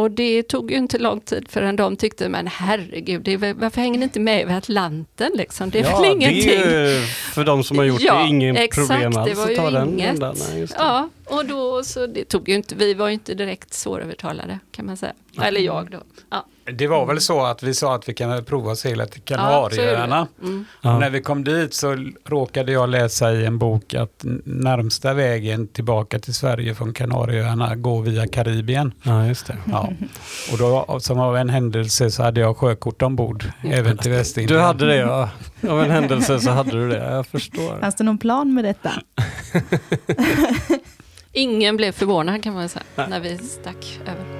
och 0.00 0.10
det 0.10 0.42
tog 0.42 0.70
ju 0.70 0.76
inte 0.76 0.98
lång 0.98 1.20
tid 1.20 1.46
förrän 1.48 1.76
de 1.76 1.96
tyckte, 1.96 2.28
men 2.28 2.46
herregud, 2.46 3.22
det 3.22 3.32
är, 3.32 3.54
varför 3.54 3.80
hänger 3.80 3.98
ni 3.98 4.04
inte 4.04 4.20
med 4.20 4.42
över 4.42 4.56
Atlanten 4.58 5.32
liksom? 5.34 5.70
Det 5.70 5.80
är 5.80 5.84
ja, 5.84 6.00
väl 6.00 6.10
ingenting? 6.12 6.46
Det 6.46 6.56
är 6.56 7.00
ju, 7.00 7.06
för 7.06 7.44
de 7.44 7.64
som 7.64 7.78
har 7.78 7.84
gjort 7.84 8.00
Ja, 8.00 8.22
det, 8.22 8.28
ingen 8.28 8.56
exakt, 8.56 8.88
problem 8.88 9.12
det 9.12 9.20
alls 9.20 9.36
var 9.36 9.44
att 9.44 9.50
ju 9.50 9.56
den 9.56 9.88
inget. 9.88 10.10
rundan. 10.10 10.36
Nej, 10.50 10.60
det. 10.60 10.74
Ja, 10.78 11.08
och 11.26 11.46
då 11.46 11.82
så 11.82 12.06
det 12.06 12.24
tog 12.24 12.48
ju 12.48 12.54
inte, 12.54 12.74
vi 12.74 12.94
var 12.94 13.06
ju 13.08 13.14
inte 13.14 13.34
direkt 13.34 13.74
svårövertalade 13.74 14.58
kan 14.70 14.86
man 14.86 14.96
säga. 14.96 15.12
Eller 15.42 15.60
jag 15.60 15.90
då. 15.90 15.98
Ja, 16.30 16.46
Det 16.72 16.86
var 16.86 17.06
väl 17.06 17.20
så 17.20 17.42
att 17.44 17.62
vi 17.62 17.74
sa 17.74 17.94
att 17.94 18.08
vi 18.08 18.14
kan 18.14 18.44
prova 18.44 18.72
att 18.72 18.78
segla 18.78 19.06
till 19.06 19.22
ja, 19.24 19.36
Kanarieöarna. 19.36 20.26
vi. 20.40 20.48
Mm. 20.48 20.64
Ja. 20.82 20.98
När 20.98 21.10
vi 21.10 21.22
kom 21.22 21.44
dit 21.44 21.74
så 21.74 21.96
råkade 22.26 22.72
jag 22.72 22.88
läsa 22.88 23.32
i 23.32 23.46
en 23.46 23.58
bok 23.58 23.94
att 23.94 24.24
närmsta 24.44 25.14
vägen 25.14 25.68
tillbaka 25.68 26.18
till 26.18 26.34
Sverige 26.34 26.74
från 26.74 26.92
Kanarieöarna 26.92 27.76
går 27.76 28.02
via 28.02 28.26
Karibien. 28.28 28.92
ja, 29.02 29.26
just 29.26 29.46
det. 29.46 29.56
Ja. 29.70 29.88
Och 30.52 30.58
då, 30.58 31.00
som 31.00 31.18
av 31.18 31.36
en 31.36 31.50
händelse 31.50 32.10
så 32.10 32.22
hade 32.22 32.40
jag 32.40 32.56
sjökort 32.56 33.02
ombord, 33.02 33.44
även 33.62 33.98
till 33.98 34.10
Västindien. 34.10 34.58
Du 34.58 34.64
hade 34.64 34.86
det 34.86 34.96
ja. 34.96 35.28
Av 35.68 35.82
en 35.82 35.90
händelse 35.90 36.40
så 36.40 36.50
hade 36.50 36.70
du 36.70 36.88
det. 36.88 37.10
Jag 37.10 37.26
förstår. 37.26 37.80
Fanns 37.80 37.94
det 37.94 38.04
någon 38.04 38.18
plan 38.18 38.54
med 38.54 38.64
detta? 38.64 38.92
Ingen 41.32 41.76
blev 41.76 41.92
förvånad 41.92 42.42
kan 42.42 42.54
man 42.54 42.68
säga, 42.68 42.84
när 42.96 43.20
vi 43.20 43.38
stack 43.38 44.00
över. 44.06 44.39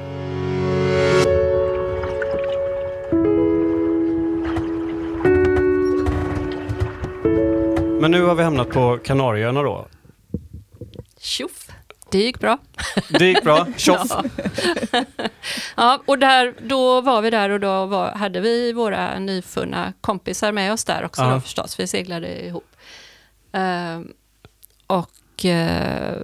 Men 8.01 8.11
nu 8.11 8.23
har 8.23 8.35
vi 8.35 8.43
hamnat 8.43 8.71
på 8.71 8.99
Kanarieöarna 9.05 9.63
då. 9.63 9.87
Tjoff! 11.19 11.69
Det 12.11 12.19
gick 12.19 12.41
bra. 12.41 12.59
Det 13.09 13.25
gick 13.27 13.43
bra. 13.45 13.67
Tjoff! 13.77 14.11
Ja. 14.11 14.25
ja, 15.77 16.03
och 16.07 16.19
där, 16.19 16.55
då 16.63 17.01
var 17.01 17.23
vi 17.23 17.31
där 17.31 17.51
och 17.51 17.61
då 17.61 17.87
var, 17.87 18.11
hade 18.13 18.41
vi 18.41 18.73
våra 18.73 19.19
nyfunna 19.19 19.93
kompisar 20.01 20.53
med 20.53 20.73
oss 20.73 20.85
där 20.85 21.05
också 21.05 21.23
Ja. 21.23 21.31
då 21.35 21.41
förstås, 21.41 21.81
vi 21.81 21.87
seglade 21.87 22.47
ihop. 22.47 22.77
Ehm, 23.53 24.13
och 24.87 25.45
eh, 25.45 26.17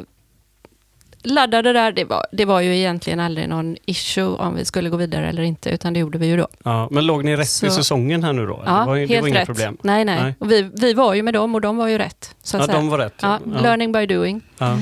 laddade 1.26 1.72
där, 1.72 1.92
det 1.92 2.04
var, 2.04 2.26
det 2.32 2.44
var 2.44 2.60
ju 2.60 2.76
egentligen 2.76 3.20
aldrig 3.20 3.48
någon 3.48 3.76
issue 3.86 4.24
om 4.36 4.54
vi 4.56 4.64
skulle 4.64 4.90
gå 4.90 4.96
vidare 4.96 5.28
eller 5.28 5.42
inte, 5.42 5.70
utan 5.70 5.92
det 5.92 6.00
gjorde 6.00 6.18
vi 6.18 6.26
ju 6.26 6.36
då. 6.36 6.48
Ja, 6.64 6.88
men 6.90 7.06
låg 7.06 7.24
ni 7.24 7.36
rätt 7.36 7.48
Så- 7.48 7.66
i 7.66 7.70
säsongen 7.70 8.24
här 8.24 8.32
nu 8.32 8.46
då? 8.46 8.62
Ja, 8.66 8.72
det 8.80 8.86
var, 8.86 8.96
det 8.96 9.06
helt 9.06 9.20
var 9.20 9.28
inga 9.28 9.40
rätt. 9.40 9.46
problem? 9.46 9.76
Nej, 9.82 10.04
nej. 10.04 10.22
Nej. 10.22 10.34
Och 10.38 10.50
vi, 10.50 10.62
vi 10.74 10.92
var 10.94 11.14
ju 11.14 11.22
med 11.22 11.34
dem 11.34 11.54
och 11.54 11.60
de 11.60 11.76
var 11.76 11.88
ju 11.88 11.98
rätt. 11.98 12.34
Så 12.42 12.56
Ja, 12.56 12.66
de 12.66 12.88
var 12.88 12.98
rätt. 12.98 13.14
ja, 13.22 13.38
learning 13.62 13.92
by 13.92 14.06
doing. 14.06 14.40
Ja, 14.58 14.78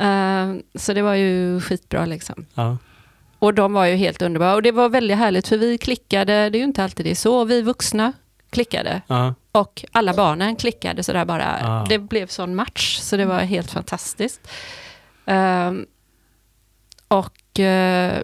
Ehm, 0.00 0.62
så 0.74 0.92
det 0.92 1.02
var 1.02 1.14
ju 1.14 1.60
skitbra 1.60 2.06
liksom. 2.06 2.46
ja. 2.54 2.76
Och 3.38 3.54
de 3.54 3.72
var 3.72 3.84
ju 3.86 3.94
helt 3.96 4.22
underbara. 4.22 4.54
Och 4.54 4.62
det 4.62 4.72
var 4.72 4.88
väldigt 4.88 5.16
härligt 5.16 5.48
för 5.48 5.56
vi 5.56 5.78
klickade, 5.78 6.32
det 6.50 6.56
är 6.56 6.60
ju 6.60 6.64
inte 6.64 6.84
alltid 6.84 7.06
det 7.06 7.10
är 7.10 7.14
så, 7.14 7.44
vi 7.44 7.62
vuxna 7.62 8.12
klickade. 8.50 9.02
Ja, 9.06 9.34
Och 9.52 9.84
alla 9.92 10.14
barnen 10.14 10.56
klickade 10.56 11.02
sådär 11.02 11.24
bara. 11.24 11.56
Ah. 11.62 11.86
Det 11.88 11.98
blev 11.98 12.26
sån 12.26 12.54
match, 12.54 12.98
så 12.98 13.16
det 13.16 13.24
var 13.24 13.38
helt 13.40 13.70
fantastiskt. 13.70 14.40
Ehm, 15.26 15.86
och 17.08 17.60
eh, 17.60 18.22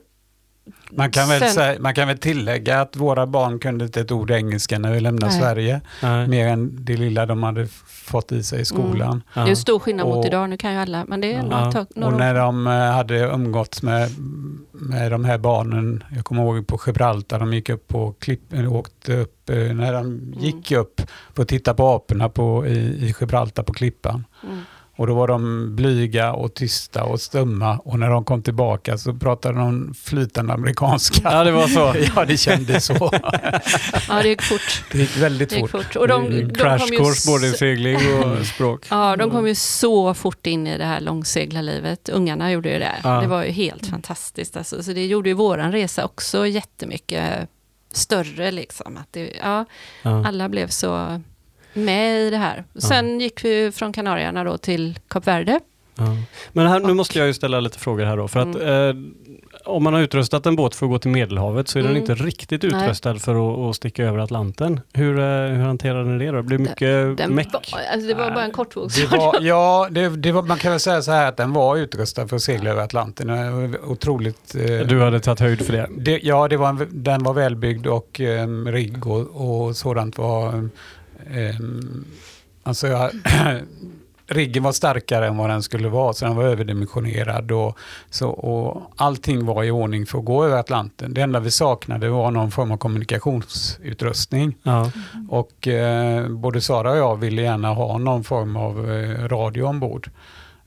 Man 0.90 1.10
kan, 1.10 1.28
väl 1.28 1.40
Sen- 1.40 1.50
säga, 1.50 1.80
man 1.80 1.94
kan 1.94 2.08
väl 2.08 2.18
tillägga 2.18 2.80
att 2.80 2.96
våra 2.96 3.26
barn 3.26 3.58
kunde 3.58 3.84
inte 3.84 4.00
ett 4.00 4.12
ord 4.12 4.30
engelska 4.30 4.78
när 4.78 4.92
vi 4.92 5.00
lämnade 5.00 5.32
Nej. 5.32 5.40
Sverige. 5.40 5.80
nej. 6.02 6.28
Mer 6.28 6.48
än 6.48 6.84
det 6.84 6.96
lilla 6.96 7.26
de 7.26 7.42
hade 7.42 7.66
fått 7.86 8.32
i 8.32 8.42
sig 8.42 8.60
i 8.60 8.64
skolan. 8.64 9.22
det 9.34 9.40
är 9.40 9.54
stor 9.54 9.78
skillnad 9.78 10.06
mot 10.06 10.16
Och- 10.16 10.26
idag, 10.26 10.50
nu 10.50 10.56
kan 10.56 10.72
ju 10.72 10.78
alla, 10.78 11.04
men 11.04 11.20
det 11.20 11.32
är 11.32 11.36
Ja. 11.36 11.42
några, 11.42 11.72
tag, 11.72 11.86
några 11.94 12.12
Och 12.14 12.18
när 12.18 12.34
de 12.34 12.66
eh, 12.66 12.72
hade 12.72 13.18
umgåtts 13.18 13.82
med, 13.82 14.10
med 14.72 15.10
de 15.10 15.24
här 15.24 15.38
barnen, 15.38 16.04
jag 16.16 16.24
kommer 16.24 16.42
ihåg 16.42 16.66
på 16.66 16.78
Gibraltar, 16.86 17.38
de 17.40 17.52
gick 17.52 17.68
upp 17.70 17.88
på 17.88 18.12
klipp, 18.18 18.40
åkte 18.70 19.16
upp, 19.16 19.50
eh, 19.50 19.56
när 19.56 19.92
de 19.92 20.34
gick 20.40 20.72
upp 20.72 21.00
för 21.34 21.42
att 21.42 21.48
titta 21.48 21.74
på 21.74 21.88
aporna 21.88 22.28
på, 22.28 22.66
i, 22.66 22.78
i 22.78 23.14
Gibraltar 23.20 23.62
på 23.62 23.72
klippan. 23.72 24.24
Mm. 24.44 24.60
Och 24.98 25.06
då 25.06 25.14
var 25.14 25.28
de 25.28 25.68
blyga 25.76 26.32
och 26.32 26.54
tysta 26.54 27.04
och 27.04 27.20
stumma 27.20 27.78
och 27.78 27.98
när 27.98 28.10
de 28.10 28.24
kom 28.24 28.42
tillbaka 28.42 28.98
så 28.98 29.14
pratade 29.14 29.58
de 29.58 29.94
flytande 30.04 30.52
amerikanska. 30.52 31.20
Ja, 31.32 31.44
det 31.44 31.52
var 31.52 31.68
så. 31.68 31.94
Ja, 32.16 32.24
det 32.24 32.36
kändes 32.36 32.84
så. 32.84 33.10
Ja, 34.08 34.22
det 34.22 34.28
gick 34.28 34.42
fort. 34.42 34.84
Det 34.92 34.98
gick 34.98 35.16
väldigt 35.16 35.50
Det 35.50 35.56
gick 35.56 35.70
fort. 35.70 35.84
fort. 35.84 35.96
Och 35.96 36.08
de, 36.08 36.30
de 36.30 36.54
Crash 36.54 36.78
kom 36.78 36.88
ju 36.92 36.98
course 36.98 37.30
både 37.30 37.46
i 37.46 37.52
segling 37.52 37.96
och 38.24 38.46
språk. 38.46 38.86
Ja, 38.90 39.16
de 39.16 39.30
kom 39.30 39.46
ju 39.48 39.54
så 39.54 40.14
fort 40.14 40.46
in 40.46 40.66
i 40.66 40.78
det 40.78 40.84
här 40.84 41.00
långseglarlivet. 41.00 42.08
Ungarna 42.08 42.52
gjorde 42.52 42.72
ju 42.72 42.78
det. 42.78 42.94
Ja. 43.04 43.20
Det 43.20 43.26
var 43.26 43.44
ju 43.44 43.50
helt 43.50 43.86
fantastiskt. 43.86 44.56
Alltså. 44.56 44.82
Så 44.82 44.92
det 44.92 45.06
gjorde 45.06 45.28
ju 45.28 45.34
våran 45.34 45.72
resa 45.72 46.04
också 46.04 46.46
jättemycket 46.46 47.48
större. 47.92 48.50
Liksom. 48.50 48.96
Att 48.96 49.12
det, 49.12 49.32
ja, 49.42 49.64
Ja. 50.02 50.26
alla 50.26 50.48
blev 50.48 50.68
så 50.68 51.20
med 51.84 52.20
i 52.20 52.30
det 52.30 52.36
här. 52.36 52.64
Sen 52.74 53.20
gick 53.20 53.44
vi 53.44 53.70
från 53.72 53.92
Kanarierna 53.92 54.44
då 54.44 54.58
till 54.58 54.98
Kap 55.08 55.26
Verde. 55.26 55.60
Ja. 56.00 56.04
Men 56.52 56.66
här, 56.66 56.80
nu 56.80 56.90
Och- 56.90 56.96
måste 56.96 57.18
jag 57.18 57.26
ju 57.26 57.34
ställa 57.34 57.60
lite 57.60 57.78
frågor 57.78 58.04
här 58.04 58.16
då. 58.16 58.28
För 58.28 58.40
att 58.40 58.54
Mm. 58.56 58.90
eh, 58.90 59.12
om 59.64 59.82
man 59.84 59.94
har 59.94 60.00
utrustat 60.00 60.46
en 60.46 60.56
båt 60.56 60.74
för 60.74 60.86
att 60.86 60.90
gå 60.92 60.98
till 60.98 61.10
Medelhavet 61.10 61.68
så 61.68 61.78
är 61.78 61.82
den 61.82 61.90
Mm. 61.96 62.00
inte 62.02 62.14
riktigt 62.14 62.62
Nej. 62.62 62.82
utrustad 62.84 63.14
för 63.18 63.52
att, 63.52 63.70
att 63.70 63.76
sticka 63.76 64.04
över 64.04 64.18
Atlanten. 64.18 64.80
Hur, 64.92 65.18
eh, 65.18 65.24
hur 65.24 65.58
hanterar 65.64 66.04
ni 66.04 66.24
det 66.24 66.30
då? 66.30 66.36
Det 66.36 66.42
blir 66.42 66.58
mycket 66.58 67.16
Den 67.18 67.34
meck. 67.34 67.48
var, 67.52 67.62
alltså 67.92 68.08
det 68.08 68.14
var 68.14 68.30
bara 68.30 68.44
en 68.44 68.50
kortvågs. 68.50 68.96
Det 69.10 69.16
var, 69.16 69.36
ja, 69.40 69.88
det, 69.90 70.08
det 70.08 70.32
var, 70.32 70.42
man 70.42 70.58
kan 70.58 70.70
väl 70.70 70.80
säga 70.80 71.02
så 71.02 71.12
här 71.12 71.28
att 71.28 71.36
den 71.36 71.52
var 71.52 71.76
utrustad 71.76 72.28
för 72.28 72.36
att 72.36 72.42
segla 72.42 72.70
över 72.70 72.82
Atlanten. 72.82 73.26
Den 73.26 73.70
var 73.70 73.90
Otroligt... 73.90 74.54
eh, 74.54 74.86
Du 74.86 75.00
hade 75.00 75.20
tagit 75.20 75.40
höjd 75.40 75.66
för 75.66 75.72
det. 75.72 75.88
Det, 75.98 76.20
ja, 76.22 76.48
det 76.48 76.56
var 76.56 76.68
en, 76.68 76.86
den 76.90 77.22
var 77.22 77.32
välbyggd 77.34 77.86
och 77.86 78.20
um, 78.20 78.68
rigg 78.72 79.06
och, 79.06 79.66
och 79.66 79.76
sådant 79.76 80.18
var... 80.18 80.68
Um, 81.30 82.04
alltså 82.62 82.86
jag, 82.86 83.10
riggen 84.28 84.62
var 84.62 84.72
starkare 84.72 85.26
än 85.26 85.36
vad 85.36 85.50
den 85.50 85.62
skulle 85.62 85.88
vara, 85.88 86.12
så 86.12 86.24
den 86.24 86.36
var 86.36 86.44
överdimensionerad. 86.44 87.52
Och, 87.52 87.78
så, 88.10 88.28
och 88.28 88.92
allting 88.96 89.46
var 89.46 89.64
i 89.64 89.70
ordning 89.70 90.06
för 90.06 90.18
att 90.18 90.24
gå 90.24 90.44
över 90.44 90.56
Atlanten. 90.56 91.14
Det 91.14 91.20
enda 91.20 91.40
vi 91.40 91.50
saknade 91.50 92.08
var 92.08 92.30
någon 92.30 92.50
form 92.50 92.70
av 92.70 92.76
kommunikationsutrustning. 92.76 94.56
Ja. 94.62 94.90
Och 95.28 95.68
eh, 95.68 96.28
både 96.28 96.60
Sara 96.60 96.90
och 96.90 96.96
jag 96.96 97.16
ville 97.16 97.42
gärna 97.42 97.74
ha 97.74 97.98
någon 97.98 98.24
form 98.24 98.56
av 98.56 98.90
eh, 98.90 99.28
radio 99.28 99.62
ombord. 99.62 100.10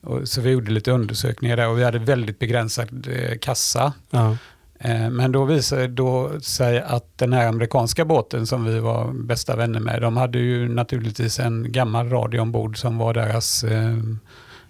Och, 0.01 0.27
så 0.27 0.41
vi 0.41 0.49
gjorde 0.49 0.71
lite 0.71 0.91
undersökningar 0.91 1.57
där 1.57 1.69
och 1.69 1.79
vi 1.79 1.83
hade 1.83 1.99
väldigt 1.99 2.39
begränsad 2.39 3.07
eh, 3.07 3.37
kassa. 3.37 3.93
Ja. 4.09 4.37
Eh, 4.83 5.09
Men 5.09 5.31
då 5.31 5.45
visade 5.45 5.87
det 5.87 6.41
sig 6.41 6.81
att 6.81 7.17
den 7.17 7.33
här 7.33 7.47
amerikanska 7.47 8.05
båten 8.05 8.47
som 8.47 8.65
vi 8.65 8.79
var 8.79 9.13
bästa 9.13 9.55
vänner 9.55 9.79
med, 9.79 10.01
de 10.01 10.17
hade 10.17 10.39
ju 10.39 10.69
naturligtvis 10.69 11.39
en 11.39 11.71
gammal 11.71 12.09
radio 12.09 12.39
ombord 12.39 12.77
som 12.77 12.97
var 12.97 13.13
deras 13.13 13.63
eh, 13.63 13.97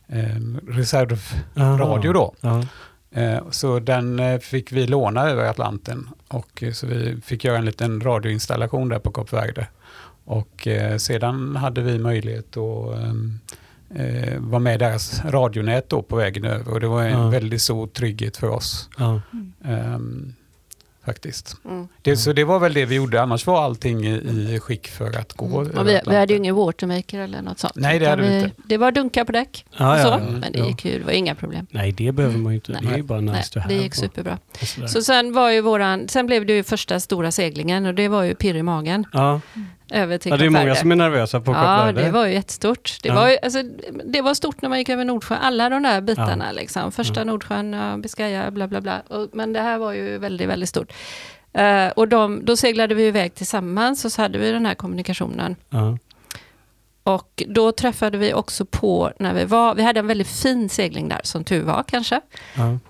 eh, 0.08 0.42
reservradio 0.68 2.14
då. 2.14 2.34
Ja. 2.42 2.64
Eh, 3.12 3.40
så 3.52 3.80
den 3.80 4.40
fick 4.40 4.72
vi 4.72 4.88
låna 4.88 5.30
över 5.30 5.46
Atlanten 5.46 6.10
och 6.28 6.64
så 6.74 6.88
vi 6.88 7.22
fick 7.24 7.44
göra 7.44 7.58
en 7.58 7.66
liten 7.66 8.02
radioinstallation 8.02 8.90
där 8.90 9.00
på 9.00 9.12
Kap 9.12 9.34
Verde. 9.34 9.68
Och 10.26 10.68
sedan 10.98 11.56
hade 11.56 11.82
vi 11.82 12.00
möjlighet 12.00 12.58
att 12.58 12.98
ehm, 13.00 13.40
eh, 13.96 14.40
vara 14.40 14.60
med 14.60 14.76
i 14.76 14.78
deras 14.78 15.22
radionät 15.26 15.90
då 15.90 16.02
på 16.02 16.16
vägen 16.16 16.46
över 16.46 16.74
och 16.74 16.80
det 16.80 16.88
var 16.88 17.04
en 17.04 17.12
Ja. 17.12 17.30
väldigt 17.30 17.62
stor 17.62 17.88
trygghet 17.88 18.38
för 18.38 18.48
oss. 18.50 18.90
Ja. 18.98 19.22
Ehm, 19.66 20.36
faktiskt. 21.06 21.56
Mm. 21.66 21.88
Det, 22.02 22.18
så 22.18 22.34
det 22.34 22.44
var 22.44 22.60
väl 22.60 22.74
det 22.74 22.86
vi 22.86 22.96
gjorde, 22.96 23.22
annars 23.22 23.48
var 23.48 23.64
allting 23.64 24.06
i, 24.08 24.12
i 24.56 24.60
skick 24.60 24.88
för 24.88 25.18
att 25.20 25.34
gå 25.34 25.62
Mm. 25.62 25.86
vi, 25.86 26.00
vi 26.08 26.16
hade 26.16 26.34
ju 26.34 26.40
ingen 26.40 26.56
watermaker 26.56 27.20
eller 27.20 27.42
något 27.42 27.60
sånt. 27.60 27.74
Nej, 27.76 28.00
det 28.00 28.06
hade 28.10 28.22
vi 28.22 28.36
inte. 28.40 28.52
Det 28.66 28.78
var 28.78 28.92
dunkar 28.92 29.24
på 29.26 29.32
däck 29.32 29.66
Ja, 29.78 29.94
och 29.94 30.00
så, 30.00 30.08
ja, 30.08 30.20
ja. 30.26 30.32
men 30.32 30.52
det 30.52 30.60
Ja. 30.60 30.68
gick 30.68 30.86
ju, 30.86 31.00
det 31.00 31.06
var 31.06 31.12
inga 31.12 31.36
problem. 31.36 31.68
Nej, 31.72 31.92
det 31.92 32.12
behöver 32.12 32.38
man 32.38 32.52
ju 32.52 32.56
inte. 32.56 32.72
Nej. 32.72 32.82
Det 32.86 32.94
är 32.94 32.98
ju 32.98 33.04
bara 33.04 33.22
nice 33.22 33.34
Nej, 33.34 33.44
to 33.54 33.60
have. 33.60 33.74
det 33.76 33.82
gick 33.84 33.96
superbra. 33.96 34.38
Så 34.88 35.02
sen 35.02 35.34
var 35.34 35.50
ju 35.52 35.62
våran, 35.62 36.08
sen 36.08 36.26
blev 36.26 36.46
det 36.46 36.54
ju 36.54 36.64
första 36.64 37.00
stora 37.00 37.32
seglingen 37.32 37.86
och 37.86 37.96
det 37.96 38.08
var 38.08 38.24
ju 38.24 38.36
pirr 38.36 38.56
i 38.56 38.64
magen 38.64 39.06
ja. 39.14 39.42
Över 39.92 40.18
till 40.18 40.30
ja, 40.32 40.38
det 40.38 40.46
är 40.46 40.50
många 40.50 40.76
som 40.76 40.92
är 40.92 40.96
nervösa 40.96 41.42
på 41.42 41.52
Ja, 41.52 41.92
det 41.92 42.12
var 42.12 42.26
ju 42.26 42.34
jättestort. 42.34 42.98
Det, 43.04 43.10
Ja. 43.10 43.16
var 43.16 43.38
alltså, 43.44 43.64
det 44.06 44.22
var 44.22 44.34
stort 44.34 44.62
när 44.62 44.70
man 44.70 44.78
gick 44.80 44.90
över 44.90 45.06
Nordsjön, 45.06 45.38
alla 45.42 45.70
de 45.70 45.84
där 45.84 46.02
bitarna. 46.02 46.46
Ja. 46.46 46.52
Liksom. 46.52 46.92
Första 46.92 47.20
Ja. 47.20 47.24
Nordsjön, 47.24 47.74
ja, 47.74 47.98
Biscaya, 47.98 48.52
bla 48.52 48.68
bla 48.68 48.82
bla. 48.82 49.02
Och, 49.08 49.30
men 49.34 49.54
det 49.54 49.62
här 49.62 49.78
var 49.78 49.94
ju 49.94 50.18
väldigt, 50.18 50.50
väldigt 50.50 50.70
stort. 50.70 50.94
Eh, 51.54 51.88
och 51.88 52.08
de, 52.08 52.46
då 52.46 52.58
seglade 52.58 52.96
vi 52.96 53.08
iväg 53.08 53.36
tillsammans 53.36 54.06
och 54.06 54.12
så 54.12 54.22
hade 54.22 54.38
vi 54.40 54.52
den 54.52 54.66
här 54.66 54.76
kommunikationen. 54.76 55.56
Ja. 55.70 55.98
Och 57.04 57.44
då 57.48 57.72
träffade 57.72 58.18
vi 58.18 58.34
också 58.34 58.66
på, 58.66 59.12
när 59.20 59.34
vi 59.34 59.46
var, 59.46 59.76
vi 59.76 59.84
hade 59.84 60.00
en 60.00 60.08
väldigt 60.08 60.28
fin 60.28 60.70
segling 60.70 61.10
där, 61.10 61.20
som 61.24 61.44
tur 61.44 61.64
var 61.64 61.84
kanske. 61.88 62.22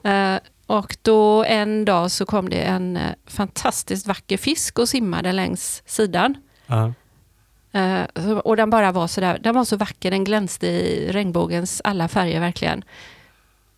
Eh, 0.03 0.35
och 0.65 0.97
då 1.01 1.43
en 1.43 1.85
dag 1.85 2.11
så 2.11 2.25
kom 2.25 2.49
det 2.49 2.61
en 2.61 2.97
eh, 2.97 3.03
fantastiskt 3.27 4.07
vacker 4.07 4.37
fisk 4.37 4.79
och 4.79 4.89
simmade 4.89 5.31
längs 5.31 5.83
sidan. 5.85 6.35
Ja. 6.71 6.93
Eh, 7.79 8.05
så- 8.15 8.39
och 8.39 8.57
den 8.57 8.69
bara 8.69 8.91
var 8.91 9.07
sådär, 9.07 9.39
den 9.43 9.55
var 9.55 9.65
så 9.65 9.77
vacker, 9.77 10.11
den 10.11 10.23
glänste 10.23 10.67
i 10.67 11.11
regnbågens 11.11 11.81
alla 11.83 12.07
färger 12.07 12.39
verkligen. 12.39 12.83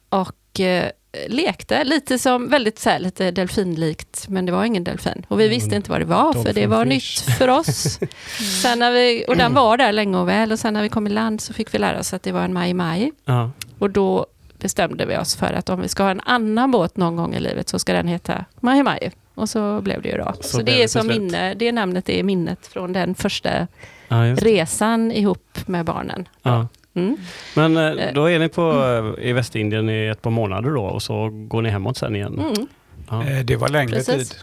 Och 0.09 0.59
eh, 0.59 0.89
lekte 1.29 1.83
lite 1.83 2.19
som, 2.19 2.49
väldigt 2.49 2.79
så 2.79 2.89
här, 2.89 2.99
lite 2.99 3.31
delfinlikt, 3.31 4.27
men 4.29 4.45
det 4.45 4.51
var 4.51 4.65
ingen 4.65 4.83
delfin. 4.83 5.25
Och 5.27 5.39
vi 5.39 5.43
Mm. 5.45 5.55
visste 5.55 5.75
inte 5.75 5.91
vad 5.91 6.01
det 6.01 6.05
var, 6.05 6.33
för 6.33 6.53
det 6.53 6.67
var 6.67 6.77
Dolphinfish. 6.85 7.27
nytt 7.27 7.37
för 7.37 7.47
oss. 7.47 7.99
sen 8.61 8.79
när 8.79 8.91
vi, 8.91 9.25
och 9.27 9.37
den 9.37 9.53
var 9.53 9.77
där 9.77 9.91
länge 9.91 10.17
och 10.17 10.29
väl, 10.29 10.51
och 10.51 10.59
sen 10.59 10.73
när 10.73 10.81
vi 10.81 10.89
kom 10.89 11.07
i 11.07 11.09
land 11.09 11.41
så 11.41 11.53
fick 11.53 11.73
vi 11.73 11.77
lära 11.77 11.99
oss 11.99 12.13
att 12.13 12.23
det 12.23 12.31
var 12.31 12.41
en 12.41 12.53
mai-mai. 12.53 13.11
Ja. 13.25 13.51
Och 13.79 13.89
då 13.89 14.25
bestämde 14.59 15.05
vi 15.05 15.17
oss 15.17 15.35
för 15.35 15.53
att 15.53 15.69
om 15.69 15.81
vi 15.81 15.87
ska 15.87 16.03
ha 16.03 16.11
en 16.11 16.21
annan 16.21 16.71
båt 16.71 16.97
någon 16.97 17.15
gång 17.15 17.35
i 17.35 17.39
livet 17.39 17.69
så 17.69 17.79
ska 17.79 17.93
den 17.93 18.07
heta 18.07 18.45
mai-mai. 18.59 19.11
Och 19.35 19.49
så 19.49 19.81
blev 19.81 20.01
det 20.01 20.09
ju 20.09 20.17
då. 20.17 20.33
Så 20.41 20.43
Så, 20.43 20.57
det 20.57 20.63
det 20.63 20.83
är 20.83 20.87
som 20.87 21.07
minne, 21.07 21.53
det 21.53 21.71
namnet 21.71 22.09
är 22.09 22.23
minnet 22.23 22.67
från 22.67 22.93
den 22.93 23.15
första 23.15 23.67
det. 24.09 24.33
resan 24.35 25.11
ihop 25.11 25.59
med 25.65 25.85
barnen. 25.85 26.27
Ja. 26.41 26.67
Mm. 26.95 27.17
Men 27.55 27.77
eh, 27.77 28.13
då 28.13 28.29
är 28.29 28.39
ni 28.39 28.49
på, 28.49 28.71
eh, 29.19 29.29
i 29.29 29.33
Västindien 29.33 29.89
i 29.89 30.07
ett 30.07 30.21
par 30.21 30.31
månader 30.31 30.69
då 30.69 30.83
och 30.83 31.03
så 31.03 31.29
går 31.29 31.61
ni 31.61 31.69
hemåt 31.69 31.97
sen 31.97 32.15
igen? 32.15 32.39
Mm. 32.39 32.67
Ja. 33.09 33.23
Eh, 33.25 33.45
Det 33.45 33.55
var 33.55 33.69
längre 33.69 33.95
Precis. 33.95 34.29
tid. 34.29 34.39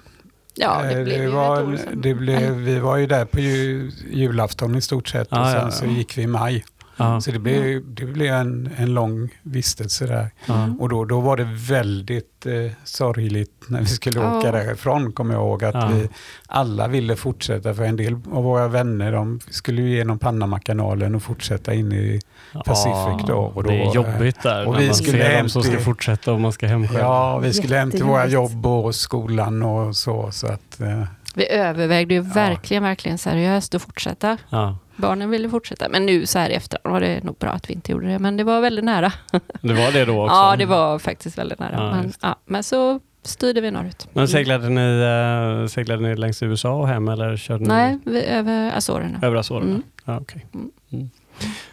Ja, 0.55 0.83
det 0.83 0.99
Eh, 0.99 1.05
blev 1.05 1.23
ju 1.23 1.29
var, 1.29 1.79
det 1.95 2.15
blev, 2.15 2.51
Vi 2.53 2.79
var 2.79 2.97
ju 2.97 3.07
där 3.07 3.25
på 3.25 3.39
ju, 3.41 3.91
julafton 4.13 4.77
i 4.77 4.81
stort 4.81 5.09
sett 5.09 5.33
och 5.33 5.39
Ah, 5.39 5.53
sen 5.53 5.61
ja, 5.65 5.71
så 5.71 5.85
ja. 5.85 5.91
gick 5.91 6.19
vi 6.19 6.23
i 6.23 6.27
maj. 6.27 6.65
Ja. 7.01 7.21
Så 7.21 7.31
det 7.31 7.39
blev, 7.39 7.95
det 7.95 8.05
blev 8.07 8.35
en, 8.35 8.71
en 8.77 8.95
lång 8.95 9.29
vistelse 9.43 10.07
där. 10.07 10.31
Ja. 10.47 10.69
Och 10.81 10.89
då, 10.89 11.05
då 11.05 11.21
var 11.21 11.37
det 11.37 11.49
väldigt 11.69 12.47
eh, 12.47 12.73
sorgligt 12.85 13.51
när 13.69 13.81
vi 13.81 13.87
skulle 13.87 14.21
Ja. 14.21 14.39
åka 14.39 14.53
därifrån, 14.53 15.13
kommer 15.13 15.35
jag 15.35 15.43
ihåg. 15.43 15.65
Att 15.65 15.75
Ja. 15.75 15.91
vi 15.95 16.09
alla 16.47 16.89
ville 16.89 17.17
fortsätta, 17.17 17.75
för 17.75 17.85
en 17.85 17.97
del 17.97 18.13
av 18.33 18.45
våra 18.45 18.69
vänner 18.69 19.13
de 19.13 19.41
skulle 19.51 19.83
ju 19.83 19.97
genom 19.97 20.19
Panamakanalen 20.19 21.15
och 21.15 21.23
fortsätta 21.23 21.75
in 21.75 21.93
i... 21.93 22.21
Pacific 22.67 23.27
då, 23.27 23.35
och 23.55 23.63
då, 23.63 23.71
det 23.71 23.83
är 23.83 23.95
jobbigt 23.95 24.43
där 24.43 24.67
och 24.67 24.73
när 24.73 24.81
vi 24.81 24.87
man 24.87 24.95
skulle 24.95 25.19
ser 25.19 25.31
hem 25.31 25.39
dem 25.39 25.49
som 25.49 25.63
ska 25.63 25.79
fortsätta 25.79 26.33
och 26.33 26.41
man 26.41 26.53
ska 26.53 26.67
hem 26.67 26.89
själv. 26.89 27.01
Ja, 27.01 27.39
vi 27.39 27.53
skulle 27.53 27.77
hem 27.77 27.91
till 27.91 28.05
våra 28.05 28.27
jobb 28.27 28.67
och 28.67 28.95
skolan 28.95 29.63
och 29.63 29.97
så. 29.97 30.31
så 30.31 30.47
att, 30.47 30.81
eh, 30.81 31.03
Vi 31.35 31.51
övervägde 31.51 32.15
ju 32.15 32.21
Ja. 32.21 32.33
verkligen, 32.35 32.83
verkligen 32.83 33.19
seriöst 33.19 33.75
att 33.75 33.83
fortsätta. 33.83 34.37
Ja. 34.51 34.79
Barnen 34.97 35.31
ville 35.31 35.49
fortsätta, 35.49 35.89
men 35.89 36.07
nu 36.07 36.27
så 36.27 36.39
här 36.39 36.51
i 36.51 36.55
efterhand 36.55 36.93
var 36.93 37.01
det 37.01 37.25
nog 37.25 37.37
bra 37.39 37.51
att 37.51 37.71
vi 37.71 37.75
inte 37.75 37.93
gjorde 37.93 38.07
det. 38.07 38.19
Men 38.19 38.37
det 38.37 38.45
var 38.45 38.61
väldigt 38.61 38.85
nära. 38.85 39.13
Det 39.63 39.73
var 39.75 39.93
det 39.93 40.05
då 40.05 40.23
också? 40.25 40.35
Ja, 40.37 40.57
det 40.59 40.67
var 40.67 40.99
faktiskt 40.99 41.39
väldigt 41.39 41.59
nära. 41.59 41.71
Ja, 41.73 41.91
men, 41.91 42.13
ja, 42.23 42.37
men 42.47 42.63
så 42.63 43.01
styrde 43.23 43.61
vi 43.61 43.71
norrut. 43.71 44.09
Men 44.13 44.29
seglade 44.29 44.69
ni, 44.69 44.81
eh, 45.63 45.67
seglade 45.69 46.03
ni 46.03 46.17
längs 46.17 46.43
USA 46.43 46.71
och 46.73 46.89
hem 46.89 47.09
eller 47.09 47.37
körde 47.37 47.65
Nej, 47.65 47.99
ni 48.05 48.13
vi, 48.13 48.25
över 48.25 48.77
Azorerna. 48.77 49.19
över 49.23 49.37
Azorerna? 49.37 49.71
Mm. 49.71 49.83
Ja, 50.05 50.19
okej. 50.21 50.47
Mm. 50.55 50.71
Mm. 50.93 51.11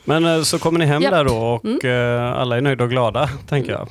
Men 0.05 0.25
eh, 0.25 0.41
så 0.41 0.59
kommer 0.59 0.79
ni 0.79 0.85
hem 0.85 1.01
Japp. 1.01 1.11
där 1.11 1.25
då 1.25 1.35
och 1.37 1.65
Mm. 1.65 1.79
eh, 2.25 2.39
alla 2.41 2.57
är 2.57 2.61
nöjda 2.61 2.83
och 2.83 2.89
glada, 2.89 3.29
tänker 3.47 3.71
jag. 3.71 3.87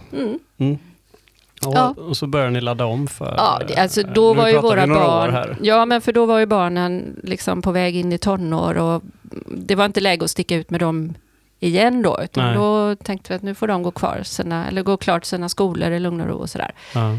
Och, 1.67 1.75
Ja. 1.77 1.95
och 2.09 2.17
så 2.17 2.27
börjar 2.27 2.51
ni 2.51 2.61
ladda 2.61 2.85
om 2.85 3.07
för... 3.07 3.35
Ja, 3.37 3.61
alltså 3.77 4.01
eh, 4.01 4.13
då 4.13 4.35
nu 4.35 4.41
var 4.41 4.49
ju 4.49 4.59
våra 4.61 4.87
barn... 4.87 5.57
Ja, 5.63 5.85
men 5.85 6.01
för 6.01 6.13
då 6.13 6.27
var 6.27 6.39
ju 6.39 6.47
barnen 6.47 7.21
liksom 7.23 7.63
på 7.63 7.73
väg 7.73 7.97
in 7.97 8.13
i 8.13 8.19
tonår 8.19 8.75
och 8.79 9.03
det 9.47 9.75
var 9.75 9.85
inte 9.85 10.01
läge 10.01 10.25
att 10.25 10.31
sticka 10.31 10.57
ut 10.57 10.71
med 10.71 10.81
dem 10.81 11.15
igen 11.61 12.03
då, 12.03 12.19
utan 12.23 12.45
Nej. 12.45 12.55
då 12.55 12.95
tänkte 12.97 13.33
vi 13.33 13.37
att 13.37 13.43
nu 13.43 13.55
får 13.55 13.69
de 13.69 13.83
gå 13.83 13.91
kvar 13.91 14.21
sina, 14.23 14.69
eller 14.69 14.83
gå 14.83 14.97
klart 14.97 15.25
sina 15.25 15.49
skolor 15.49 15.91
i 15.91 16.01
lugn 16.01 16.21
och 16.21 16.27
ro 16.27 16.37
och 16.37 16.51
sådär. 16.51 16.73
Ja. 16.95 17.13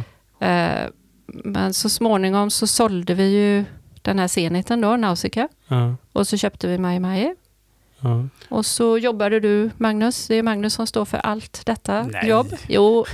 Eh, 0.47 0.89
men 1.25 1.73
så 1.73 1.89
småningom 1.89 2.49
så 2.49 2.67
sålde 2.67 3.13
vi 3.13 3.23
ju 3.23 3.65
den 4.01 4.19
här 4.19 4.27
Zeniten 4.27 4.81
då, 4.81 4.95
Nausicaa, 4.97 5.47
Ja. 5.67 5.95
och 6.13 6.27
så 6.27 6.37
köpte 6.37 6.67
vi 6.67 6.77
Mai 6.77 6.99
Mai. 6.99 7.35
Ja. 7.99 8.27
Och 8.49 8.65
så 8.65 8.97
jobbade 8.97 9.39
du, 9.39 9.69
Magnus. 9.77 10.27
Det 10.27 10.35
är 10.35 10.43
Magnus 10.43 10.73
som 10.73 10.87
står 10.87 11.05
för 11.05 11.17
allt 11.17 11.61
detta 11.65 12.03
Nej. 12.03 12.27
jobb. 12.29 12.47
Jo, 12.67 13.05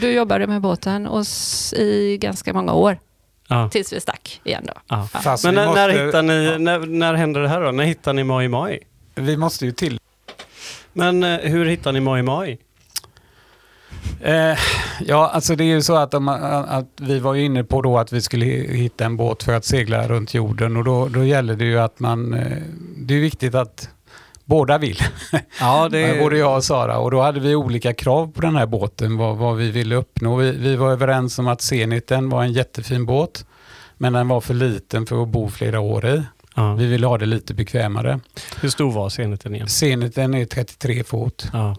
du 0.00 0.12
jobbade 0.12 0.46
med 0.46 0.60
båten 0.60 1.06
och 1.06 1.24
i 1.76 2.18
ganska 2.20 2.52
många 2.52 2.72
år, 2.72 2.98
Ja. 3.48 3.68
tills 3.68 3.92
vi 3.92 4.00
stack 4.00 4.40
igen 4.44 4.64
då. 4.66 4.72
Ja. 4.88 5.08
Ja. 5.12 5.20
fast 5.20 5.44
Men 5.44 5.54
när, 5.54 5.66
måste, 5.66 5.86
när, 5.86 6.06
hittar 6.06 6.22
ni, 6.22 6.58
när, 6.58 6.78
när 6.78 7.14
händer 7.14 7.40
det 7.40 7.48
här 7.48 7.60
då? 7.60 7.70
När 7.70 7.84
hittar 7.84 8.12
ni 8.12 8.24
Mai 8.24 8.48
Mai? 8.48 8.78
vi 9.14 9.36
måste 9.36 9.64
ju 9.66 9.72
till... 9.72 10.00
Men 10.92 11.22
eh, 11.22 11.38
hur 11.38 11.66
hittar 11.66 11.92
ni 11.92 12.00
Mai 12.00 12.22
Mai? 12.22 12.58
Eh, 14.20 14.58
ja, 15.00 15.28
alltså 15.28 15.56
det 15.56 15.64
är 15.64 15.74
ju 15.74 15.82
så 15.82 15.96
att, 15.96 16.14
om, 16.14 16.28
att 16.28 16.88
vi 16.96 17.18
var 17.18 17.34
ju 17.34 17.44
inne 17.44 17.64
på 17.64 17.82
då 17.82 17.98
att 17.98 18.12
vi 18.12 18.22
skulle 18.22 18.44
hitta 18.46 19.04
en 19.04 19.16
båt 19.16 19.42
för 19.42 19.52
att 19.52 19.64
segla 19.64 20.08
runt 20.08 20.34
jorden 20.34 20.76
och 20.76 20.84
då, 20.84 21.08
då 21.08 21.24
gäller 21.24 21.56
det 21.56 21.64
ju 21.64 21.78
att 21.78 22.00
man... 22.00 22.34
Eh, 22.34 22.58
det 22.96 23.14
är 23.14 23.20
viktigt 23.20 23.54
att 23.54 23.88
båda 24.46 24.78
vill. 24.78 24.98
Ja, 25.60 25.96
Eh, 25.96 26.18
Både 26.22 26.38
jag 26.38 26.56
och 26.56 26.64
Sara. 26.64 26.98
Och 26.98 27.10
då 27.10 27.22
hade 27.22 27.40
vi 27.40 27.54
olika 27.54 27.94
krav 27.94 28.32
på 28.32 28.40
den 28.40 28.56
här 28.56 28.66
båten, 28.66 29.16
vad, 29.16 29.36
vad 29.36 29.56
vi 29.56 29.70
ville 29.70 29.94
uppnå. 29.94 30.36
Vi, 30.36 30.50
vi 30.52 30.76
var 30.76 30.92
överens 30.92 31.38
om 31.38 31.48
att 31.48 31.60
Zeniten 31.62 32.28
var 32.30 32.42
en 32.42 32.52
jättefin 32.52 33.06
båt, 33.06 33.46
men 33.96 34.12
den 34.12 34.28
var 34.28 34.40
för 34.40 34.54
liten 34.54 35.06
för 35.06 35.22
att 35.22 35.28
bo 35.28 35.48
flera 35.48 35.80
år 35.80 36.06
i. 36.06 36.22
ja. 36.54 36.74
Vi 36.74 36.86
ville 36.86 37.06
ha 37.06 37.18
det 37.18 37.26
lite 37.26 37.54
bekvämare. 37.54 38.20
Hur 38.60 38.68
stor 38.68 38.92
var 38.92 39.08
Zeniten 39.08 39.54
igen? 39.54 39.68
Zeniten 39.68 40.34
är 40.34 40.44
33 40.44 41.04
fot 41.04 41.48
Ja. 41.52 41.76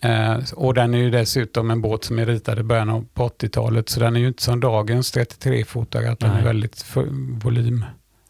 eh, 0.00 0.36
och 0.54 0.74
den 0.74 0.94
är 0.94 0.98
ju 0.98 1.10
dessutom 1.10 1.70
en 1.70 1.80
båt 1.80 2.04
som 2.04 2.18
är 2.18 2.26
ritad 2.26 2.58
i 2.58 2.62
början 2.62 2.90
av 2.90 3.06
på 3.14 3.28
80-talet, 3.28 3.88
så 3.88 4.00
den 4.00 4.16
är 4.16 4.20
ju 4.20 4.28
inte 4.28 4.42
som 4.42 4.60
dagens 4.60 5.14
33-fotare, 5.16 6.12
att 6.12 6.20
den 6.20 6.30
Nej. 6.30 6.40
är 6.40 6.44
väldigt 6.44 6.82
för, 6.82 7.06
volym. 7.42 7.84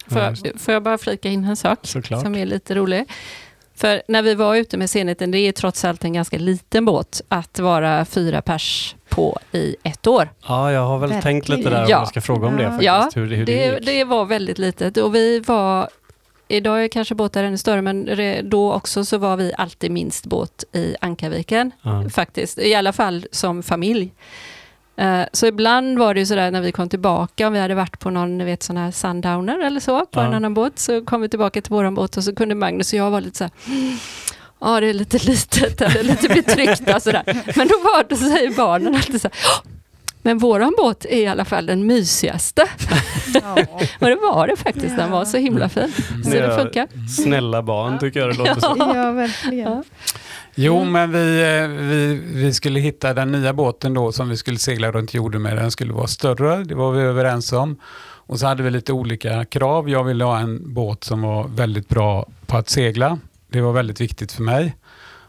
Får, 0.09 0.23
Ja, 0.23 0.35
jag, 0.45 0.61
får 0.61 0.75
jag 0.75 0.83
bara 0.83 0.99
flika 0.99 1.29
in 1.29 1.45
en 1.45 1.57
sak 1.57 1.79
Såklart. 1.83 2.23
som 2.23 2.35
är 2.35 2.47
lite 2.47 2.75
rolig? 2.75 3.05
För 3.77 4.03
när 4.09 4.23
vi 4.23 4.35
var 4.35 4.55
ute 4.57 4.77
med 4.77 4.91
Zeniten, 4.91 5.31
det 5.31 5.39
är 5.39 5.53
trots 5.53 5.85
allt 5.85 6.05
en 6.05 6.13
ganska 6.13 6.39
liten 6.39 6.85
båt 6.85 7.23
att 7.29 7.59
vara 7.59 8.05
fyra 8.05 8.43
pers 8.43 8.95
på 9.09 9.39
i 9.53 9.77
ett 9.83 10.07
år. 10.07 10.29
Ja, 10.49 10.73
jag 10.73 10.81
har 10.81 10.99
väl 10.99 11.11
Verkligen. 11.11 11.23
tänkt 11.23 11.49
lite 11.49 11.71
där 11.71 11.77
om 11.85 11.87
Ja. 11.91 11.99
jag 11.99 12.09
ska 12.09 12.21
fråga 12.21 12.47
om 12.47 12.57
det 12.57 12.65
faktiskt. 12.65 12.83
Ja, 12.85 13.11
hur, 13.15 13.27
det- 13.31 13.37
hur 13.37 13.47
det, 13.47 13.71
Det, 13.71 13.79
det 13.79 14.05
var 14.05 14.25
väldigt 14.25 14.59
litet 14.59 14.97
och 14.97 15.15
vi 15.15 15.41
var 15.41 15.89
idag 16.49 16.85
är 16.85 16.89
kanske 16.89 17.15
båtar 17.15 17.45
ännu 17.45 17.59
större, 17.59 17.83
men 17.83 18.11
då 18.51 18.73
också 18.73 19.05
så 19.05 19.19
var 19.19 19.37
vi 19.37 19.53
alltid 19.59 19.91
minst 19.91 20.27
båt 20.27 20.65
i 20.73 20.97
Ankarviken. 21.01 21.71
Ja. 21.83 22.05
Faktiskt, 22.11 22.59
i 22.59 22.75
alla 22.75 22.93
fall 22.93 23.27
som 23.33 23.63
familj. 23.63 24.11
Eh, 24.97 25.21
Så 25.33 25.47
ibland 25.47 25.99
var 25.99 26.15
det 26.15 26.21
ju 26.21 26.27
sådär 26.27 26.51
när 26.51 26.61
vi 26.61 26.73
kom 26.73 26.89
tillbaka, 26.89 27.47
om 27.47 27.53
vi 27.53 27.59
hade 27.59 27.75
varit 27.75 27.99
på 27.99 28.11
någon 28.11 28.39
ni 28.39 28.45
vet, 28.45 28.63
sån 28.63 28.77
här 28.77 28.91
sundowner 28.91 29.59
eller 29.67 29.81
så, 29.81 30.07
på 30.07 30.21
Ja. 30.21 30.25
en 30.27 30.35
annan 30.35 30.55
båt, 30.55 30.79
så 30.79 31.05
kom 31.05 31.21
vi 31.21 31.29
tillbaka 31.29 31.61
till 31.61 31.71
våran 31.73 31.95
båt 31.95 32.17
och 32.17 32.25
så 32.25 32.35
kunde 32.35 32.55
Magnus 32.55 32.93
och 32.93 32.99
jag 32.99 33.11
vara 33.11 33.21
lite 33.21 33.37
såhär, 33.39 33.53
ja 34.61 34.81
det 34.81 34.87
är 34.89 34.95
lite 34.95 35.19
litet 35.19 35.81
eller 35.81 36.03
lite 36.03 36.29
betryckta 36.29 37.01
sådär. 37.01 37.23
Men 37.57 37.69
då 37.69 37.75
var 37.75 38.09
det, 38.09 38.17
så 38.17 38.25
säger 38.29 38.51
barnen 38.57 38.95
alltid 38.95 39.21
så 39.21 39.29
här, 39.29 39.37
"Ja, 39.45 39.71
men 40.23 40.39
våran 40.39 40.75
båt 40.79 41.05
är 41.05 41.17
i 41.23 41.27
alla 41.27 41.45
fall 41.45 41.67
den 41.67 41.87
mysigaste. 41.87 42.63
Ja. 43.35 43.53
Och 44.01 44.07
det 44.07 44.15
var 44.17 44.47
det 44.47 44.57
faktiskt, 44.57 44.97
den 44.97 45.11
var 45.11 45.25
så 45.25 45.37
himla 45.37 45.69
fin. 45.69 45.93
Så 46.25 46.31
det 46.31 46.57
funkar. 46.63 46.87
Snälla 47.23 47.63
barn 47.63 47.99
tycker 47.99 48.21
jag 48.21 48.29
det 48.31 48.39
låter 48.39 48.61
som. 48.61 48.79
ja, 48.95 49.11
verkligen. 49.13 49.85
Jo, 50.59 50.85
men 50.85 51.13
vi, 51.13 51.43
eh, 51.43 51.69
vi, 51.69 52.21
vi 52.25 52.55
skulle 52.55 52.81
hitta 52.81 53.15
den 53.15 53.33
nya 53.33 53.53
båten 53.53 53.95
då 53.95 54.13
som 54.13 54.29
vi 54.29 54.37
skulle 54.37 54.59
segla 54.59 54.93
runt 54.93 55.15
jorden 55.15 55.43
med. 55.43 55.57
Den 55.57 55.71
skulle 55.71 55.93
vara 55.93 56.07
större, 56.07 56.65
det 56.65 56.75
var 56.75 56.93
vi 56.93 57.03
överens 57.03 57.53
om. 57.53 57.81
Och 58.29 58.39
så 58.39 58.47
hade 58.47 58.63
vi 58.63 58.71
lite 58.71 58.93
olika 58.93 59.45
krav. 59.45 59.91
Jag 59.91 60.05
ville 60.05 60.25
ha 60.25 60.39
en 60.39 60.75
båt 60.75 61.05
som 61.05 61.23
var 61.23 61.49
väldigt 61.49 61.89
bra 61.89 62.27
på 62.47 62.57
att 62.57 62.69
segla. 62.69 63.19
Det 63.49 63.61
var 63.61 63.73
väldigt 63.73 64.01
viktigt 64.01 64.33
för 64.33 64.43
mig. 64.43 64.77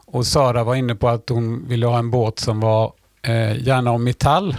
Och 0.06 0.26
Sara 0.26 0.64
var 0.64 0.76
inne 0.76 0.96
på 0.96 1.08
att 1.08 1.30
hon 1.30 1.68
ville 1.68 1.86
ha 1.86 2.00
en 2.00 2.12
båt 2.12 2.40
som 2.40 2.60
var 2.60 2.94
eh, 3.22 3.68
gärna 3.68 3.92
av 3.92 4.00
metall. 4.00 4.56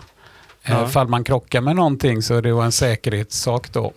Ja. 0.62 0.82
Eh, 0.82 0.86
fall 0.86 1.08
man 1.08 1.24
krockar 1.24 1.60
med 1.60 1.76
någonting 1.76 2.22
så 2.22 2.40
det 2.40 2.52
var 2.52 2.64
en 2.64 2.72
säkerhetssak 2.72 3.72
då. 3.72 3.92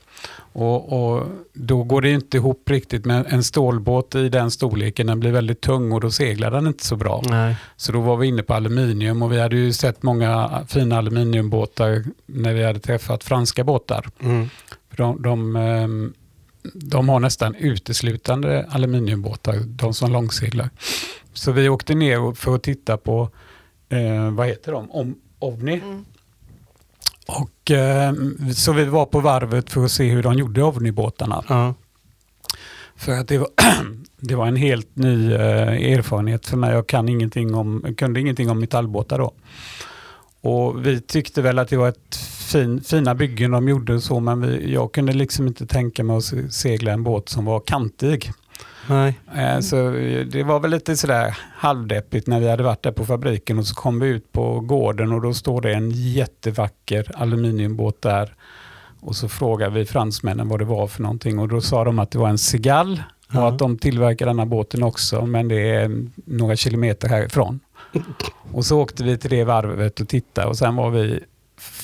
Och, 0.54 1.14
och 1.14 1.28
Då 1.54 1.84
går 1.84 2.02
det 2.02 2.10
ju 2.10 2.16
inte 2.16 2.38
ihop 2.38 2.70
riktigt 2.70 3.06
med 3.06 3.26
en 3.30 3.44
stålbåt 3.44 4.16
i 4.16 4.30
den 4.30 4.52
storleken. 4.52 5.08
Den 5.08 5.20
blir 5.20 5.32
väldigt 5.32 5.62
tung 5.62 5.92
och 5.92 6.02
då 6.02 6.12
seglar 6.12 6.52
den 6.52 6.68
inte 6.68 6.86
så 6.86 6.96
bra. 6.96 7.24
Nej. 7.26 7.56
Så 7.76 7.92
då 7.92 8.02
var 8.02 8.18
vi 8.18 8.28
inne 8.28 8.44
på 8.44 8.54
aluminium 8.54 9.22
och 9.22 9.32
vi 9.32 9.40
hade 9.40 9.56
ju 9.56 9.74
sett 9.74 10.04
många 10.04 10.64
fina 10.68 10.98
aluminiumbåtar 10.98 12.04
när 12.26 12.54
vi 12.54 12.64
hade 12.64 12.80
träffat 12.80 13.24
franska 13.24 13.64
båtar. 13.64 14.10
Mm. 14.20 14.50
De, 14.96 15.22
de, 15.22 15.56
ehm, 15.56 16.14
de 16.74 17.10
har 17.10 17.20
nästan 17.20 17.56
uteslutande 17.56 18.66
aluminiumbåtar, 18.70 19.56
de 19.66 19.94
som 19.94 20.12
långseglar. 20.12 20.70
Så 21.34 21.52
vi 21.52 21.70
åkte 21.70 21.96
ner 21.96 22.36
för 22.36 22.56
att 22.56 22.64
titta 22.64 22.98
på, 22.98 23.30
eh, 23.90 24.32
vad 24.32 24.48
heter 24.48 24.72
de, 24.72 24.92
Om, 24.92 25.16
Ovni. 25.40 25.74
Mm. 25.74 26.06
Och, 27.38 27.72
eh, 27.72 28.14
så 28.56 28.74
vi 28.74 28.86
var 28.86 29.06
på 29.06 29.20
varvet 29.20 29.70
för 29.70 29.86
att 29.86 29.92
se 29.92 30.10
hur 30.10 30.24
de 30.24 30.34
gjorde 30.34 30.64
Ovni-båtarna. 30.64 31.44
Ja. 31.48 31.74
För 32.96 33.12
att 33.12 33.28
det 33.28 33.38
var, 33.38 33.50
det 34.20 34.36
var 34.36 34.48
en 34.48 34.56
helt 34.56 34.96
ny 34.96 35.34
eh, 35.34 35.92
erfarenhet 35.98 36.48
för 36.48 36.58
mig. 36.58 36.74
Jag 36.74 36.88
kan 36.88 37.10
ingenting 37.10 37.56
om, 37.56 37.96
kunde 37.98 38.20
ingenting 38.20 38.50
om 38.50 38.60
metallbåtar 38.60 39.18
då. 39.20 39.34
Och 40.42 40.86
vi 40.86 41.02
tyckte 41.02 41.42
väl 41.42 41.60
att 41.60 41.70
det 41.70 41.78
var 41.78 41.90
ett 41.90 42.16
fin, 42.52 42.82
fina 42.84 43.16
byggen 43.16 43.52
de 43.52 43.70
gjorde 43.70 44.02
så, 44.02 44.20
men 44.20 44.42
vi, 44.42 44.74
jag 44.74 44.92
kunde 44.92 45.14
liksom 45.14 45.48
inte 45.48 45.66
tänka 45.68 46.04
mig 46.04 46.18
att 46.18 46.24
se- 46.24 46.52
segla 46.52 46.92
en 46.92 47.04
båt 47.04 47.30
som 47.30 47.46
var 47.46 47.60
kantig. 47.60 48.32
Nej. 48.90 49.20
Eh, 49.36 49.60
Så 49.60 49.76
det 50.32 50.44
var 50.44 50.60
väl 50.60 50.72
lite 50.72 50.98
sådär 50.98 51.38
halvdeppigt 51.56 52.28
när 52.28 52.40
vi 52.40 52.50
hade 52.50 52.64
varit 52.64 52.84
där 52.84 52.92
på 52.92 53.06
fabriken 53.06 53.60
och 53.60 53.68
så 53.68 53.76
kom 53.76 54.00
vi 54.00 54.08
ut 54.08 54.32
på 54.32 54.60
gården 54.60 55.12
och 55.12 55.22
då 55.22 55.34
står 55.34 55.62
det 55.62 55.74
en 55.74 55.92
jättevacker 55.92 57.12
aluminiumbåt 57.16 58.02
där. 58.02 58.36
Och 59.00 59.16
så 59.16 59.30
frågade 59.30 59.76
vi 59.76 59.86
fransmännen 59.86 60.48
vad 60.50 60.60
det 60.60 60.66
var 60.66 60.88
för 60.88 61.02
någonting 61.02 61.40
och 61.40 61.48
då 61.48 61.62
sa 61.62 61.84
de 61.84 62.00
att 62.00 62.12
det 62.12 62.18
var 62.20 62.30
en 62.30 62.38
Segal 62.38 63.04
och 63.28 63.36
Ja. 63.36 63.48
att 63.48 63.60
de 63.60 63.78
tillverkar 63.78 64.26
denna 64.26 64.46
båten 64.46 64.84
också 64.84 65.26
men 65.26 65.48
det 65.48 65.70
är 65.76 66.06
några 66.26 66.56
kilometer 66.56 67.08
härifrån. 67.08 67.60
Och 68.52 68.66
så 68.66 68.80
åkte 68.82 69.04
vi 69.04 69.18
till 69.18 69.30
det 69.30 69.44
varvet 69.44 70.00
och 70.00 70.08
tittade 70.08 70.48
och 70.48 70.58
sen 70.58 70.76
var 70.76 70.90
vi 70.90 71.20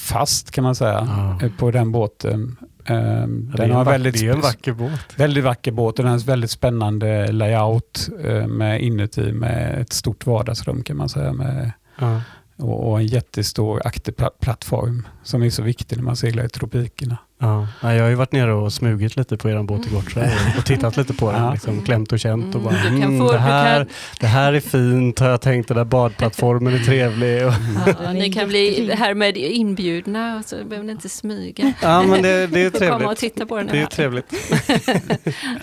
fast 0.09 0.51
kan 0.51 0.63
man 0.63 0.75
säga 0.75 1.07
Ja. 1.41 1.49
på 1.59 1.71
den 1.71 1.91
båten. 1.91 2.55
Eh, 2.89 2.95
Ja, 2.95 3.25
Den 3.27 3.59
en 3.59 3.71
har 3.71 3.85
vack- 3.85 3.93
väldigt 3.93 4.13
det 4.19 4.27
är 4.27 4.33
en 4.33 4.41
vacker 4.41 4.73
båt. 4.73 4.91
Väldigt 5.15 5.43
vacker 5.43 5.71
båt 5.71 5.99
och 5.99 6.03
den 6.05 6.11
har 6.11 6.19
en 6.19 6.25
väldigt 6.25 6.51
spännande 6.51 7.31
layout 7.31 8.09
eh, 8.23 8.47
med 8.47 8.81
inuti 8.81 9.31
med 9.31 9.81
ett 9.81 9.93
stort 9.93 10.25
vardagsrum 10.25 10.83
kan 10.83 10.97
man 10.97 11.09
säga 11.09 11.33
med, 11.33 11.71
Ja. 11.99 12.21
och, 12.57 12.89
och 12.91 12.99
en 12.99 13.07
jättestor 13.07 13.81
akterplattform 13.85 15.07
som 15.23 15.43
är 15.43 15.49
så 15.49 15.61
viktig 15.63 15.97
när 15.97 16.03
man 16.03 16.15
seglar 16.15 16.43
i 16.45 16.49
tropikerna. 16.49 17.17
Ja. 17.39 17.67
Ja, 17.81 17.93
jag 17.93 18.03
har 18.03 18.09
ju 18.09 18.15
varit 18.15 18.31
nere 18.31 18.53
och 18.53 18.73
smugit 18.73 19.15
lite 19.15 19.37
på 19.37 19.49
er 19.49 19.63
båt 19.63 19.87
i 19.87 19.89
Gotträ 19.89 20.31
och 20.57 20.65
tittat 20.65 20.97
lite 20.97 21.13
på 21.13 21.31
den. 21.31 21.51
Liksom, 21.53 21.81
klämt 21.81 22.11
och 22.11 22.19
känt 22.19 22.55
och 22.55 22.61
Mm, 22.61 22.73
bara, 22.73 22.87
mm, 22.87 23.19
få- 23.19 23.31
det, 23.31 23.37
här, 23.37 23.87
det 24.19 24.27
här 24.27 24.53
är 24.53 24.59
fint 24.59 25.19
har 25.19 25.29
jag 25.29 25.41
tänkt. 25.41 25.67
Den 25.67 25.77
där 25.77 25.83
badplattformen 25.85 26.73
är 26.73 26.79
trevlig. 26.79 27.45
Och, 27.47 27.53
Ja, 27.85 28.09
är 28.09 28.13
ni 28.13 28.31
kan 28.33 28.47
bli 28.47 28.91
härmed 28.93 29.37
inbjudna 29.37 30.37
och 30.37 30.45
så 30.45 30.55
behöver 30.55 30.83
ni 30.85 30.91
inte 30.91 31.09
smyga. 31.09 31.73
ja, 31.81 32.03
men 32.03 32.21
det, 32.21 32.47
det 32.47 32.61
är 32.61 32.69
Komma 32.89 32.93
och 32.93 32.99
trevligt. 33.17 33.19
titta 33.19 33.45
på 33.45 33.57
den 33.57 33.67
Det 33.67 33.81
är 33.81 33.85
trevligt. 33.85 34.33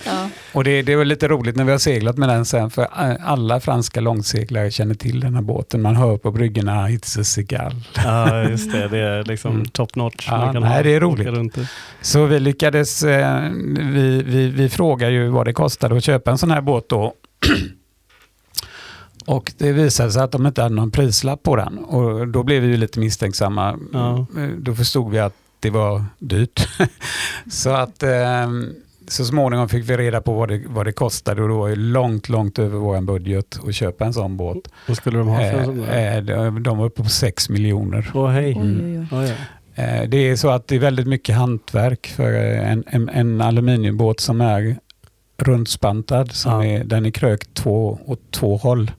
Ja. 0.06 0.28
Och 0.52 0.64
det, 0.64 0.82
det 0.82 0.96
var 0.96 1.04
lite 1.04 1.28
roligt 1.28 1.56
när 1.56 1.64
vi 1.64 1.70
har 1.70 1.78
seglat 1.78 2.16
med 2.16 2.28
den 2.28 2.44
sen 2.44 2.70
för 2.70 2.82
eh, 2.82 3.14
alla 3.24 3.60
franska 3.60 4.00
långseglare 4.00 4.70
känner 4.70 4.94
till 4.94 5.20
den 5.20 5.34
här 5.34 5.42
båten. 5.42 5.82
Man 5.82 5.96
hör 5.96 6.16
på 6.16 6.30
bryggorna 6.30 6.88
It's 6.88 7.20
a 7.20 7.24
Segal. 7.24 7.74
Ja, 8.04 8.42
just 8.48 8.72
det. 8.72 8.88
Det 8.88 8.98
är 8.98 9.24
liksom 9.24 9.54
Mm. 9.54 9.66
top 9.68 9.94
notch. 9.96 10.26
Ja, 10.30 10.52
nej, 10.52 10.82
det 10.84 10.94
är 10.94 11.00
roligt. 11.00 11.63
Så 12.00 12.26
vi 12.26 12.40
lyckades, 12.40 13.02
eh, 13.02 13.50
vi, 13.78 14.22
vi, 14.22 14.48
vi 14.48 14.68
frågar 14.68 15.10
ju 15.10 15.28
vad 15.28 15.46
det 15.46 15.52
kostade 15.52 15.96
att 15.96 16.04
köpa 16.04 16.30
en 16.30 16.38
sån 16.38 16.50
här 16.50 16.60
båt 16.60 16.88
då. 16.88 17.12
Och 19.26 19.52
det 19.58 19.72
visade 19.72 20.10
sig 20.12 20.22
att 20.22 20.32
de 20.32 20.46
inte 20.46 20.62
hade 20.62 20.74
någon 20.74 20.90
prislapp 20.90 21.42
på 21.42 21.56
den. 21.56 21.78
Och 21.78 22.28
då 22.28 22.42
blev 22.42 22.62
vi 22.62 22.68
ju 22.68 22.76
lite 22.76 22.98
misstänksamma. 23.00 23.78
Ja. 23.92 24.26
Eh, 24.38 24.48
Då 24.58 24.74
förstod 24.74 25.10
vi 25.10 25.18
att 25.18 25.34
det 25.60 25.70
var 25.70 26.04
dyrt. 26.18 26.68
så 27.50 27.70
att 27.70 28.02
eh, 28.02 28.50
så 29.08 29.24
småningom 29.24 29.68
fick 29.68 29.90
vi 29.90 29.96
reda 29.96 30.20
på 30.20 30.32
vad 30.34 30.48
det, 30.48 30.62
vad 30.66 30.86
det 30.86 30.92
kostade 30.92 31.42
och 31.42 31.48
då 31.48 31.58
var 31.58 31.68
det 31.68 31.76
långt, 31.76 32.28
långt 32.28 32.58
över 32.58 32.78
vår 32.78 33.00
budget 33.00 33.58
att 33.68 33.74
köpa 33.74 34.04
en 34.04 34.14
sån 34.14 34.36
båt. 34.36 34.68
Vad 34.88 34.96
skulle 34.96 35.18
de 35.18 35.28
ha 35.28 35.38
för 35.38 35.44
en 35.58 35.64
sån 35.64 35.80
där? 35.80 36.16
eh, 36.46 36.54
de- 36.54 36.78
var 36.78 36.86
uppe 36.86 37.02
på 37.02 37.08
6 37.08 37.48
miljoner. 37.48 38.10
Åh, 38.14 38.28
hej. 38.30 38.54
Oj, 38.60 38.80
oj, 38.84 38.98
oj. 38.98 39.06
Oj, 39.12 39.34
Det 40.08 40.16
är 40.16 40.36
så 40.36 40.50
att 40.50 40.68
det 40.68 40.74
är 40.74 40.78
väldigt 40.78 41.06
mycket 41.06 41.34
hantverk 41.36 42.06
för 42.06 42.32
eh, 42.32 42.70
en, 42.72 42.84
en, 42.86 43.08
en 43.08 43.40
aluminiumbåt 43.40 44.20
som 44.20 44.40
är 44.40 44.76
rundspantad. 45.38 46.32
Som 46.32 46.52
Ja. 46.52 46.64
är, 46.64 46.84
den 46.84 47.06
är 47.06 47.10
krökt 47.10 47.54
två, 47.54 47.98
åt 48.06 48.30
två 48.30 48.56
håll 48.56 48.90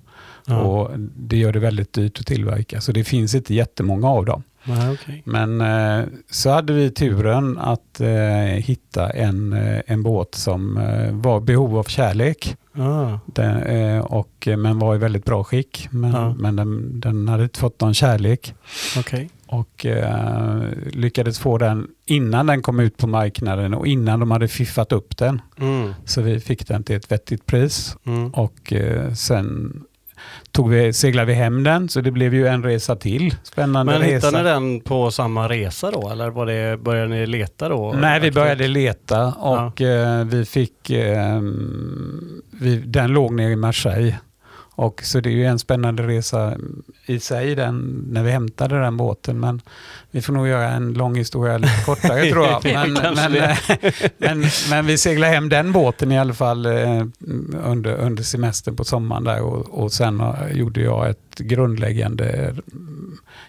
Ja. 0.47 0.59
och 0.61 0.91
det 1.17 1.37
gör 1.37 1.53
det 1.53 1.59
väldigt 1.59 1.93
dyrt 1.93 2.19
att 2.19 2.25
tillverka. 2.25 2.81
Så 2.81 2.91
det 2.91 3.03
finns 3.03 3.35
inte 3.35 3.53
jättemånga 3.53 4.07
av 4.09 4.25
dem. 4.25 4.43
Nej, 4.63 4.93
okej. 4.93 5.21
Men 5.25 5.61
eh, 5.61 6.05
så 6.31 6.49
hade 6.49 6.73
vi 6.73 6.91
turen 6.91 7.57
att 7.57 8.01
eh, 8.01 8.09
hitta 8.57 9.09
en, 9.09 9.53
eh, 9.53 9.81
en 9.87 10.03
båt 10.03 10.35
som 10.35 10.77
eh, 10.77 11.11
var 11.11 11.39
behov 11.39 11.77
av 11.77 11.83
kärlek. 11.83 12.55
Ah, 12.77 13.19
Den, 13.25 13.63
eh, 13.63 13.99
och, 13.99 14.47
men 14.57 14.79
var 14.79 14.95
i 14.95 14.97
väldigt 14.97 15.25
bra 15.25 15.43
skick. 15.43 15.87
Men, 15.91 16.11
Ja. 16.11 16.35
men 16.39 16.55
den, 16.55 16.99
den 16.99 17.27
hade 17.27 17.43
inte 17.43 17.59
fått 17.59 17.81
någon 17.81 17.93
kärlek 17.93 18.53
okej. 18.97 19.29
Och 19.47 19.85
eh, 19.85 20.61
lyckades 20.91 21.39
få 21.39 21.57
den 21.57 21.87
innan 22.05 22.45
den 22.45 22.61
kom 22.61 22.79
ut 22.79 22.97
på 22.97 23.07
marknaden 23.07 23.73
och 23.73 23.87
innan 23.87 24.19
de 24.19 24.31
hade 24.31 24.47
fiffat 24.47 24.91
upp 24.91 25.17
den. 25.17 25.41
Mm. 25.59 25.93
Så 26.05 26.21
vi 26.21 26.39
fick 26.39 26.67
den 26.67 26.83
till 26.83 26.95
ett 26.95 27.11
vettigt 27.11 27.45
pris 27.45 27.97
Mm. 28.05 28.29
och 28.29 28.73
eh, 28.73 29.13
sen 29.13 29.73
tog 30.51 30.69
vi, 30.69 30.93
seglade 30.93 31.25
vi 31.27 31.33
hem 31.33 31.63
den 31.63 31.89
så 31.89 32.01
det 32.01 32.11
blev 32.11 32.33
ju 32.33 32.47
en 32.47 32.63
resa 32.63 32.95
till. 32.95 33.35
Spännande 33.43 33.91
Men 33.91 34.01
resa. 34.01 34.27
hittade 34.27 34.37
ni 34.43 34.49
den 34.49 34.79
på 34.81 35.11
samma 35.11 35.49
resa 35.49 35.91
då 35.91 36.09
eller 36.09 36.29
var 36.29 36.45
det, 36.45 36.77
började 36.77 37.07
ni 37.09 37.25
leta 37.27 37.69
då? 37.69 37.93
Nej, 38.01 38.19
vi 38.19 38.31
började 38.31 38.67
leta 38.67 39.33
Ja. 39.41 39.65
och 39.65 39.81
eh, 39.81 40.25
vi 40.25 40.45
fick, 40.45 40.89
eh, 40.89 41.41
vi, 42.51 42.77
den 42.85 43.11
låg 43.11 43.33
nere 43.33 43.51
i 43.51 43.55
Marseille. 43.55 44.15
Och 44.75 45.01
så 45.03 45.19
det 45.19 45.29
är 45.29 45.33
ju 45.33 45.45
en 45.45 45.59
spännande 45.59 46.07
resa 46.07 46.53
i 47.05 47.19
sig 47.19 47.55
den, 47.55 48.05
när 48.09 48.23
vi 48.23 48.31
hämtade 48.31 48.79
den 48.81 48.97
båten. 48.97 49.39
Men 49.39 49.61
vi 50.11 50.21
får 50.21 50.33
nog 50.33 50.47
göra 50.47 50.69
en 50.69 50.93
lång 50.93 51.15
historia 51.15 51.57
lite 51.57 51.83
kortare 51.85 52.25
tror 52.31 52.45
jag. 52.45 52.63
Men, 52.63 52.93
men, 52.93 53.55
men, 54.17 54.45
men 54.69 54.85
vi 54.85 54.97
seglade 54.97 55.33
hem 55.33 55.49
den 55.49 55.71
båten 55.71 56.11
i 56.11 56.19
alla 56.19 56.33
fall 56.33 56.65
eh, 56.65 57.05
under, 57.63 57.93
under 57.95 58.23
semestern 58.23 58.75
på 58.75 58.83
sommaren 58.83 59.23
där. 59.23 59.41
Och, 59.41 59.83
och 59.83 59.91
sen 59.91 60.23
gjorde 60.51 60.81
jag 60.81 61.09
ett 61.09 61.35
grundläggande 61.37 62.55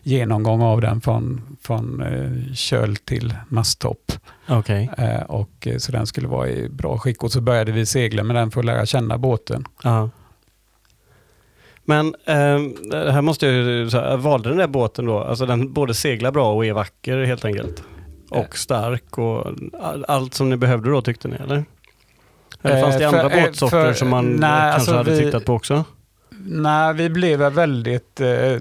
genomgång 0.02 0.62
av 0.62 0.80
den 0.80 1.00
från, 1.00 1.56
från 1.62 2.02
eh, 2.02 2.54
köl 2.54 2.96
till 2.96 3.34
masttopp. 3.48 4.12
Okej. 4.48 4.90
Eh, 4.98 5.22
och, 5.22 5.68
så 5.78 5.92
den 5.92 6.06
skulle 6.06 6.28
vara 6.28 6.48
i 6.48 6.68
bra 6.68 6.98
skick. 6.98 7.22
Och 7.22 7.32
så 7.32 7.40
började 7.40 7.72
vi 7.72 7.86
segla 7.86 8.22
med 8.22 8.36
den 8.36 8.50
för 8.50 8.60
att 8.60 8.66
lära 8.66 8.86
känna 8.86 9.18
båten. 9.18 9.64
Ja. 9.82 10.10
Men 11.88 12.14
det 12.90 13.12
här 13.12 13.22
måste 13.22 13.46
jag 13.46 13.54
ju 13.54 13.90
säga, 13.90 14.16
valde 14.16 14.48
den 14.48 14.58
där 14.58 14.66
båten 14.66 15.06
då, 15.06 15.18
alltså 15.18 15.46
den 15.46 15.72
både 15.72 15.94
seglar 15.94 16.30
bra 16.30 16.52
och 16.54 16.66
är 16.66 16.72
vacker 16.72 17.24
helt 17.24 17.44
enkelt. 17.44 17.82
Och 18.30 18.56
stark 18.58 19.18
och 19.18 19.46
all, 19.82 20.04
allt 20.08 20.34
som 20.34 20.50
ni 20.50 20.56
behövde 20.56 20.90
då 20.90 21.02
tyckte 21.02 21.28
ni 21.28 21.36
eller? 21.36 21.64
Eller 22.62 22.82
fanns 22.82 22.96
det 22.98 23.04
Eh, 23.04 23.10
för- 23.10 23.18
andra 23.18 23.36
eh, 23.36 23.44
båtsorter 23.46 23.84
för- 23.84 23.92
som 23.92 24.08
man 24.08 24.24
nej, 24.26 24.40
kanske 24.40 24.74
alltså 24.74 24.94
hade 24.94 25.10
vi- 25.10 25.18
tittat 25.24 25.44
på 25.44 25.52
också? 25.54 25.84
Nej, 26.48 26.94
vi 26.94 27.10
blev 27.10 27.38
väl 27.38 27.52
väldigt, 27.52 28.20
eh, 28.20 28.56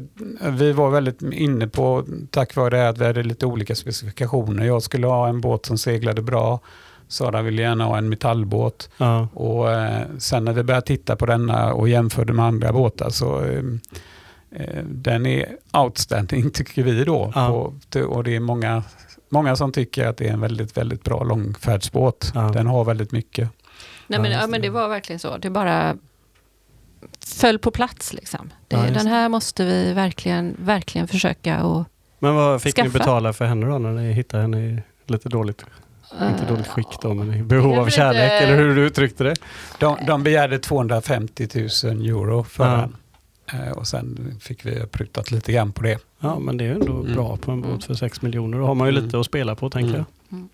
vi 0.50 0.72
var 0.72 0.90
väldigt 0.90 1.22
inne 1.22 1.68
på, 1.68 2.04
tack 2.32 2.56
vare 2.56 2.70
det 2.70 2.90
att 2.90 2.98
vi 2.98 3.06
hade 3.06 3.24
lite 3.24 3.46
olika 3.46 3.76
specifikationer. 3.76 4.66
Jag 4.66 4.84
skulle 4.84 5.08
ha 5.08 5.28
en 5.28 5.42
båt 5.42 5.66
som 5.66 5.78
seglade 5.78 6.22
bra. 6.22 6.60
Sara 7.08 7.42
ville 7.42 7.62
gärna 7.62 7.86
ha 7.86 7.98
en 7.98 8.10
metallbåt. 8.10 8.90
Ja. 8.98 9.28
Och 9.34 9.72
eh, 9.72 10.08
sen 10.18 10.46
när 10.46 10.54
vi 10.54 10.64
började 10.64 10.86
titta 10.88 11.16
på 11.16 11.26
denna 11.26 11.74
och 11.74 11.90
jämförde 11.90 12.34
med 12.34 12.46
andra 12.46 12.74
båtar 12.74 13.10
så 13.10 13.42
eh, 13.42 13.64
eh, 14.52 14.84
den 14.84 15.26
är 15.26 15.48
outstanding 15.74 16.50
tycker 16.54 16.84
vi 16.84 17.04
då. 17.04 17.32
Ja. 17.36 17.48
På, 17.48 18.00
och 18.00 18.24
det 18.24 18.36
är 18.36 18.40
många, 18.40 18.84
många 19.30 19.56
som 19.56 19.72
tycker 19.72 20.08
att 20.08 20.18
det 20.18 20.28
är 20.28 20.34
en 20.34 20.42
väldigt, 20.42 20.78
väldigt 20.78 21.04
bra 21.04 21.24
långfärdsbåt. 21.24 22.32
Ja. 22.36 22.42
Den 22.42 22.68
har 22.68 22.86
väldigt 22.86 23.12
mycket. 23.12 23.50
Nej, 24.08 24.20
men, 24.20 24.32
Ja, 24.32 24.48
men 24.48 24.62
det. 24.62 24.70
var 24.70 24.88
verkligen 24.88 25.20
så. 25.20 25.38
Det 25.38 25.50
bara 25.50 25.98
föll 27.20 27.60
på 27.60 27.72
plats. 27.72 28.14
Liksom. 28.14 28.52
Det, 28.68 28.76
Ja, 28.76 28.84
den 28.84 29.08
här 29.08 29.30
måste 29.30 29.66
vi 29.66 29.94
verkligen, 29.94 30.56
verkligen 30.60 31.08
försöka 31.08 31.64
och 31.64 31.84
Men 32.20 32.36
vad 32.36 32.62
fick 32.62 32.78
ni 32.78 32.84
Skaffa. 32.84 33.00
betala 33.00 33.34
för 33.34 33.46
henne 33.46 33.66
då 33.66 33.78
när 33.78 33.92
ni 33.92 34.12
hittade 34.14 34.42
henne 34.42 34.60
i 34.66 34.82
lite 35.08 35.30
dåligt, 35.30 35.66
inte 36.14 36.44
eh, 36.44 36.48
dåligt 36.50 36.68
skick 36.68 36.88
då, 37.02 37.14
men 37.14 37.34
i 37.34 37.44
behov 37.44 37.80
av 37.80 37.90
kärlek 37.90 38.24
inte. 38.24 38.34
eller 38.36 38.58
hur 38.58 38.76
du 38.76 38.82
uttryckte 38.86 39.24
det? 39.24 39.36
De, 39.80 39.98
de 40.08 40.24
begärde 40.24 40.60
250 40.60 41.48
000 41.56 41.66
euro 42.06 42.44
för 42.44 42.66
Ja. 42.66 42.72
den. 43.52 43.62
Eh, 43.62 43.72
Och 43.72 43.88
sen 43.88 44.36
fick 44.42 44.66
vi 44.66 44.86
prutat 44.88 45.32
lite 45.32 45.52
grann 45.52 45.72
på 45.72 45.84
det. 45.84 45.98
Ja, 46.20 46.40
men 46.40 46.58
det 46.58 46.66
är 46.66 46.72
ändå 46.72 47.00
Mm. 47.02 47.14
bra 47.14 47.38
på 47.38 47.52
en 47.52 47.62
båt 47.62 47.70
Mm. 47.70 47.82
för 47.82 47.94
6 47.94 48.22
miljoner. 48.22 48.58
Då 48.60 48.66
har 48.66 48.76
man 48.76 48.88
ju 48.88 48.92
Mm. 48.92 49.06
lite 49.06 49.20
att 49.20 49.26
spela 49.26 49.56
på 49.56 49.70
tänker 49.70 49.90
Mm. 49.96 50.06
jag. 50.30 50.38
Mm. 50.38 50.50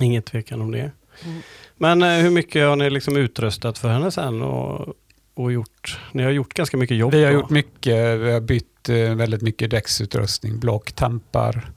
Ingen 0.00 0.22
tvekan 0.22 0.60
om 0.60 0.70
det. 0.70 0.90
Mm. 1.24 1.40
Men 1.76 2.02
eh, 2.02 2.08
hur 2.08 2.30
mycket 2.30 2.66
har 2.66 2.76
ni 2.76 2.90
liksom 2.90 3.16
utröstat 3.16 3.78
för 3.78 3.88
henne 3.88 4.10
sen 4.10 4.42
och, 4.42 4.94
och 5.34 5.52
gjort? 5.52 6.00
Ni 6.12 6.22
har 6.22 6.30
gjort 6.30 6.54
ganska 6.54 6.76
mycket 6.76 6.96
jobb. 6.96 7.12
Vi 7.12 7.24
har 7.24 7.32
då. 7.32 7.38
gjort 7.38 7.50
mycket, 7.50 8.20
vi 8.20 8.32
har 8.32 8.40
bytt 8.40 8.88
eh, 8.88 9.14
väldigt 9.14 9.42
mycket 9.42 9.70
däcksutrustning, 9.70 10.58
block, 10.58 10.92
tampar 10.92 11.70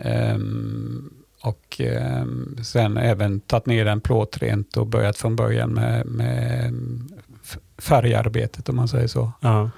ehm, 0.00 1.10
och 1.46 1.80
ehm, 1.80 2.56
sen 2.64 2.96
även 2.96 3.40
tagit 3.40 3.66
ner 3.66 3.84
den 3.84 4.00
plåtrent 4.00 4.76
och 4.76 4.86
börjat 4.86 5.16
från 5.16 5.36
början 5.36 5.70
med, 5.70 6.06
med 6.06 6.72
f- 7.44 7.58
färgarbetet 7.78 8.68
om 8.68 8.76
man 8.76 8.88
säger 8.88 9.06
så. 9.06 9.32
Ja. 9.40 9.70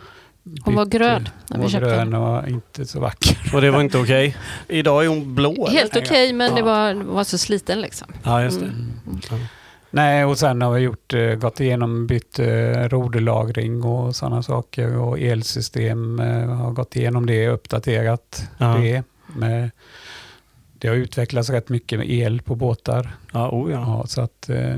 Hon 0.65 0.75
var 0.75 0.87
grön 0.87 1.29
när 1.49 1.57
Hon 1.57 1.59
vi 1.59 1.63
var 1.63 1.69
köpte 1.69 1.89
grön 1.89 2.11
den. 2.11 2.21
och 2.21 2.49
inte 2.49 2.87
så 2.87 3.01
vacker. 3.01 3.39
Och 3.55 3.61
det 3.61 3.71
var 3.71 3.81
inte 3.81 3.99
okej. 3.99 4.37
Idag 4.69 5.05
är 5.05 5.09
hon 5.09 5.35
blå. 5.35 5.53
eller? 5.67 5.79
Helt 5.79 5.97
okej, 5.97 6.33
men 6.33 6.55
det 6.55 6.61
Ja. 6.61 6.65
var, 6.67 6.95
var 6.95 7.25
så 7.25 7.39
sliten 7.39 7.81
liksom. 7.81 8.09
Ja, 8.23 8.43
just 8.43 8.61
det. 8.61 8.67
Mm. 8.67 9.45
Nej, 9.91 10.25
och 10.25 10.39
sen 10.39 10.63
har 10.63 10.73
vi 10.73 10.81
gjort, 10.81 11.15
eh, 11.15 11.35
gått 11.35 11.61
igenom, 11.61 12.07
bytt 12.07 12.39
eh, 12.39 12.47
roderlagring 12.89 13.83
och 13.83 14.17
sådana 14.17 14.43
saker 14.43 14.97
och 14.99 15.19
elsystem, 15.21 16.21
eh, 16.21 16.49
har 16.49 16.71
gått 16.71 16.97
igenom 16.97 17.27
det, 17.27 17.49
uppdaterat 17.49 18.43
Ja. 18.59 18.67
det. 18.67 19.03
Med, 19.37 19.71
det 20.79 20.89
har 20.89 20.95
utvecklats 20.95 21.51
rätt 21.51 21.69
mycket 21.69 21.99
med 21.99 22.11
el 22.11 22.43
på 22.43 22.55
båtar. 22.55 23.17
Ja, 23.33 23.51
oh 23.51 23.73
ja. 23.73 23.81
Ja, 23.81 24.07
så 24.07 24.21
att, 24.21 24.49
eh, 24.49 24.77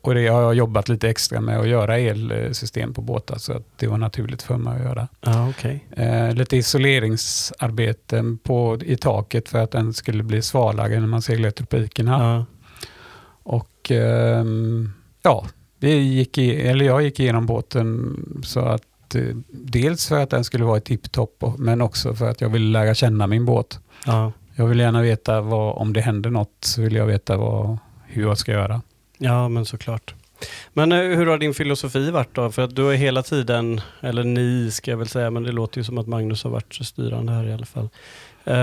och 0.00 0.14
det 0.14 0.28
har 0.28 0.42
jag 0.42 0.54
jobbat 0.54 0.88
lite 0.88 1.08
extra 1.08 1.40
med 1.40 1.58
att 1.58 1.68
göra 1.68 1.98
elsystem 1.98 2.94
på 2.94 3.02
båtar 3.02 3.38
så 3.38 3.52
att 3.52 3.66
det 3.76 3.86
var 3.86 3.98
naturligt 3.98 4.42
för 4.42 4.56
mig 4.56 4.76
att 4.76 4.84
göra. 4.84 5.08
Ja, 5.20 5.48
okej. 5.48 5.86
Eh, 5.90 6.34
lite 6.34 6.56
isoleringsarbeten 6.56 8.38
på, 8.38 8.78
i 8.82 8.96
taket 8.96 9.48
för 9.48 9.58
att 9.58 9.70
den 9.70 9.92
skulle 9.92 10.22
bli 10.22 10.42
svalare 10.42 11.00
när 11.00 11.06
man 11.06 11.22
seglar 11.22 11.48
i 11.48 11.52
tropikerna. 11.52 12.12
Ja. 12.12 12.44
Och 13.42 13.90
ehm, 13.90 14.92
ja, 15.22 15.46
vi 15.78 15.94
gick 15.94 16.38
i, 16.38 16.60
eller 16.60 16.84
jag 16.84 17.02
gick 17.02 17.20
igenom 17.20 17.46
båten 17.46 18.16
så 18.44 18.60
att 18.60 19.14
eh, 19.14 19.22
dels 19.50 20.08
för 20.08 20.22
att 20.22 20.30
den 20.30 20.44
skulle 20.44 20.64
vara 20.64 20.78
i 20.78 20.80
tipptopp 20.80 21.44
men 21.58 21.80
också 21.80 22.14
för 22.14 22.30
att 22.30 22.40
jag 22.40 22.48
ville 22.48 22.78
lära 22.78 22.94
känna 22.94 23.26
min 23.26 23.44
båt. 23.44 23.80
Ja. 24.06 24.32
Jag 24.58 24.66
vill 24.66 24.78
gärna 24.78 25.02
veta 25.02 25.40
vad, 25.40 25.76
om 25.76 25.92
det 25.92 26.00
händer 26.00 26.30
något 26.30 26.56
så 26.60 26.82
vill 26.82 26.94
jag 26.94 27.06
veta 27.06 27.36
vad, 27.36 27.78
hur 28.06 28.22
jag 28.22 28.38
ska 28.38 28.52
göra. 28.52 28.82
ja, 29.18 29.48
men 29.48 29.64
såklart. 29.64 30.14
Men 30.72 30.92
eh, 30.92 30.98
hur 30.98 31.26
har 31.26 31.38
din 31.38 31.54
filosofi 31.54 32.10
varit 32.10 32.34
då? 32.34 32.50
För 32.50 32.62
att 32.62 32.76
du 32.76 32.82
har 32.82 32.92
hela 32.92 33.22
tiden, 33.22 33.80
eller 34.00 34.24
ni 34.24 34.70
ska 34.70 34.90
jag 34.90 34.98
väl 34.98 35.08
säga, 35.08 35.30
men 35.30 35.42
det 35.42 35.52
låter 35.52 35.78
ju 35.78 35.84
som 35.84 35.98
att 35.98 36.06
Magnus 36.06 36.44
har 36.44 36.50
varit 36.50 36.74
styrande 36.74 37.32
här 37.32 37.44
i 37.48 37.52
alla 37.52 37.66
fall. 37.66 37.88
Eh, 38.44 38.54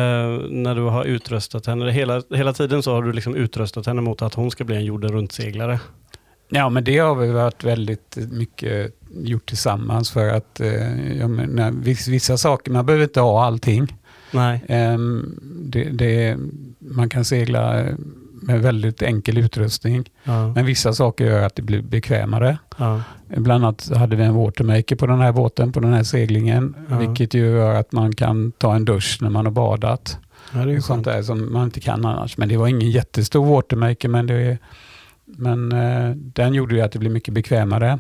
när 0.50 0.76
du 0.76 0.82
har 0.82 1.04
utröstat 1.06 1.66
henne, 1.66 1.92
hela, 1.92 2.22
hela 2.30 2.54
tiden 2.54 2.84
så 2.84 2.94
har 2.94 3.04
du 3.04 3.14
liksom 3.14 3.36
utröstat 3.36 3.86
henne 3.86 4.02
mot 4.02 4.22
att 4.22 4.34
hon 4.34 4.52
ska 4.52 4.64
bli 4.64 4.76
en 4.76 4.86
jorden 4.86 5.12
runt-seglare. 5.12 5.80
Ja, 6.50 6.70
men 6.70 6.84
det 6.84 6.98
har 6.98 7.16
vi 7.16 7.32
varit 7.32 7.64
väldigt 7.64 8.18
mycket 8.32 8.96
gjort 9.24 9.46
tillsammans 9.46 10.12
för 10.12 10.28
att 10.30 10.60
eh, 10.60 11.28
menar, 11.28 11.72
viss- 11.72 12.08
vissa 12.12 12.38
saker, 12.38 12.72
man 12.72 12.86
behöver 12.86 13.04
inte 13.04 13.22
ha 13.22 13.46
allting. 13.46 13.98
Nej. 14.32 14.64
Ehm, 14.68 15.40
det, 15.42 15.84
det, 15.84 16.38
man 16.80 17.10
kan 17.10 17.26
segla 17.26 17.86
med 18.42 18.62
väldigt 18.62 19.02
enkel 19.02 19.38
utrustning. 19.38 20.10
Ja. 20.24 20.54
Men 20.54 20.66
vissa 20.66 20.94
saker 20.94 21.26
gör 21.26 21.42
att 21.42 21.56
det 21.56 21.62
blir 21.62 21.82
bekvämare. 21.82 22.58
Ja. 22.78 23.02
Bland 23.28 23.66
annat 23.66 23.92
hade 23.96 24.16
vi 24.16 24.24
en 24.24 24.34
watermaker 24.34 24.96
på 24.96 25.08
den 25.08 25.20
här 25.20 25.32
båten, 25.32 25.72
på 25.72 25.80
den 25.80 25.94
här 25.94 26.04
seglingen. 26.04 26.76
Ja. 26.90 26.98
Vilket 26.98 27.34
ju 27.34 27.46
gör 27.46 27.76
att 27.76 27.92
man 27.92 28.16
kan 28.16 28.52
ta 28.52 28.76
en 28.76 28.86
dusch 28.86 29.18
när 29.22 29.30
man 29.30 29.46
har 29.46 29.52
badat. 29.52 30.18
ja, 30.54 30.66
det 30.66 30.74
är 30.74 30.80
Sånt 30.80 31.06
där 31.06 31.22
som 31.22 31.54
man 31.54 31.64
inte 31.64 31.80
kan 31.80 32.06
annars. 32.06 32.38
Men 32.38 32.50
det 32.50 32.58
var 32.58 32.68
ingen 32.68 32.92
jättestor 32.92 33.46
watermaker. 33.46 34.10
Men, 34.10 34.28
det, 34.28 34.58
men 35.26 35.72
eh, 35.72 36.10
den 36.16 36.54
gjorde 36.54 36.76
ju 36.76 36.82
att 36.82 36.92
det 36.92 37.00
blev 37.00 37.12
mycket 37.12 37.34
bekvämare. 37.34 38.00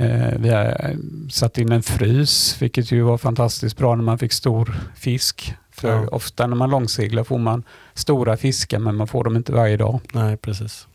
Eh, 0.00 0.38
vi 0.38 0.48
har 0.48 0.64
eh, 0.64 0.96
satt 1.30 1.58
in 1.58 1.72
en 1.72 1.82
frys, 1.82 2.62
vilket 2.62 2.92
ju 2.92 3.02
var 3.02 3.18
fantastiskt 3.18 3.76
bra 3.76 3.94
när 3.94 4.04
man 4.04 4.18
fick 4.18 4.32
stor 4.32 4.74
fisk. 4.96 5.54
För 5.70 5.88
Ja. 6.02 6.08
ofta 6.08 6.46
när 6.46 6.56
man 6.56 6.70
långseglar 6.70 7.24
får 7.24 7.38
man 7.38 7.62
stora 7.94 8.36
fiskar, 8.36 8.78
men 8.78 8.96
man 8.96 9.08
får 9.08 9.24
dem 9.24 9.36
inte 9.36 9.52
varje 9.52 9.76
dag. 9.76 10.00
Nej, 10.12 10.36
precis. 10.36 10.86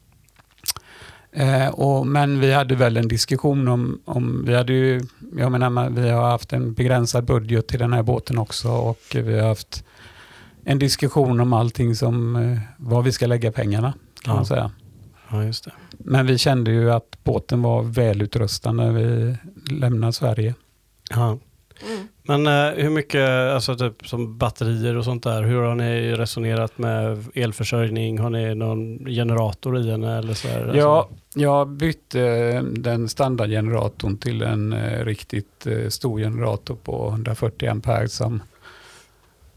Eh, 1.32 1.68
och, 1.68 2.08
men 2.08 2.39
vi 2.39 2.54
hade 2.54 2.76
väl 2.76 2.98
en 2.98 3.08
diskussion 3.08 3.68
om, 3.68 4.00
om 4.06 4.44
vi 4.46 4.56
hade 4.56 4.74
ju, 4.74 5.02
jag 5.38 5.52
menar, 5.52 5.89
vi 5.89 6.10
har 6.10 6.30
haft 6.30 6.54
en 6.54 6.74
begränsad 6.74 7.26
budget 7.26 7.68
till 7.68 7.80
den 7.80 7.94
här 7.94 8.04
båten 8.04 8.38
också 8.38 8.70
och 8.72 9.00
vi 9.13 9.39
har 9.39 9.48
haft 9.48 9.84
en 10.63 10.80
diskussion 10.80 11.39
om 11.39 11.54
allting 11.54 11.96
som, 11.96 12.36
eh, 12.36 12.58
var 12.78 13.02
vi 13.02 13.12
ska 13.12 13.28
lägga 13.28 13.52
pengarna 13.52 13.94
kan 14.24 14.32
Ja. 14.32 14.36
man 14.36 14.46
säga. 14.46 14.72
Ja, 15.36 15.43
just 15.43 15.65
det. 15.65 15.71
Men 15.98 16.26
vi 16.26 16.38
kände 16.38 16.71
ju 16.71 16.91
att 16.91 17.24
båten 17.24 17.62
var 17.62 17.84
välutrustad 17.84 18.71
när 18.71 18.91
vi 18.91 19.36
lämnade 19.71 20.13
Sverige. 20.13 20.54
Ja. 21.10 21.39
Mm. 21.88 22.08
Men 22.28 22.48
eh, 22.48 22.84
hur 22.84 22.89
mycket, 22.89 23.30
alltså 23.30 23.76
typ 23.76 24.08
som 24.08 24.38
batterier 24.38 24.98
och 24.98 25.04
sånt 25.04 25.24
där, 25.24 25.43
hur 25.43 25.62
har 25.62 25.76
ni 25.76 26.15
resonerat 26.15 26.78
med 26.78 27.26
elförsörjning? 27.34 28.19
Har 28.19 28.30
ni 28.30 28.56
någon 28.56 29.06
generator 29.06 29.80
i 29.80 29.91
henne 29.91 30.17
eller 30.17 30.34
så 30.34 30.48
här? 30.48 30.74
Ja, 30.76 31.10
jag 31.36 31.69
bytte 31.69 32.21
eh, 32.21 32.63
den 32.63 33.10
standardgeneratorn 33.10 34.17
till 34.17 34.41
en 34.41 34.74
eh, 34.74 35.06
riktigt 35.06 35.67
eh, 35.67 35.89
stor 35.89 36.19
generator 36.19 36.76
på 36.76 37.08
140 37.10 37.69
ampere 37.69 38.10
som 38.10 38.41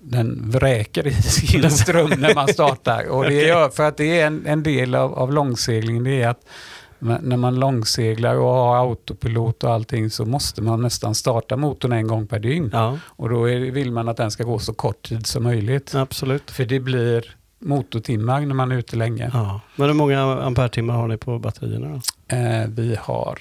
den 0.01 0.51
vräker 0.51 1.07
i 1.07 1.13
sin 1.23 1.71
ström 1.71 2.11
när 2.19 2.35
man 2.35 2.49
startar. 2.49 3.09
Och 3.09 3.25
det 3.25 3.43
gör, 3.47 3.69
för 3.69 3.83
att 3.89 3.97
det 3.97 4.21
är 4.21 4.27
en, 4.27 4.47
en 4.47 4.63
del 4.63 4.95
av, 4.95 5.15
av 5.15 5.33
långseglingen, 5.33 6.05
det 6.05 6.23
är 6.23 6.29
att 6.29 6.41
när 7.01 7.37
man 7.37 7.61
långseglar 7.61 8.35
och 8.35 8.49
har 8.51 8.77
autopilot 8.77 9.65
och 9.65 9.71
allting 9.73 10.11
så 10.11 10.25
måste 10.25 10.63
man 10.63 10.83
nästan 10.83 11.15
starta 11.15 11.57
motorn 11.57 11.93
en 11.93 12.07
gång 12.07 12.27
per 12.27 12.39
dygn. 12.39 12.71
Ja, 12.73 12.99
Och 13.07 13.29
då 13.31 13.49
är, 13.49 13.59
vill 13.59 13.93
man 13.93 14.09
att 14.09 14.17
den 14.17 14.31
ska 14.31 14.45
gå 14.45 14.59
så 14.59 14.73
kort 14.73 15.09
tid 15.09 15.27
som 15.27 15.43
möjligt. 15.43 15.95
absolut. 15.95 16.51
För 16.51 16.65
det 16.65 16.81
blir 16.81 17.37
motortimmar 17.59 18.41
när 18.41 18.55
man 18.55 18.73
är 18.73 18.77
ute 18.77 18.97
länge. 18.97 19.31
Ja. 19.33 19.61
Men 19.77 19.87
hur 19.87 19.95
många 19.95 20.21
ampertimmar 20.43 20.95
har 20.95 21.09
ni 21.09 21.17
på 21.17 21.39
batterierna? 21.39 22.03
Eh, 22.29 22.69
vi 22.69 22.97
har 23.01 23.39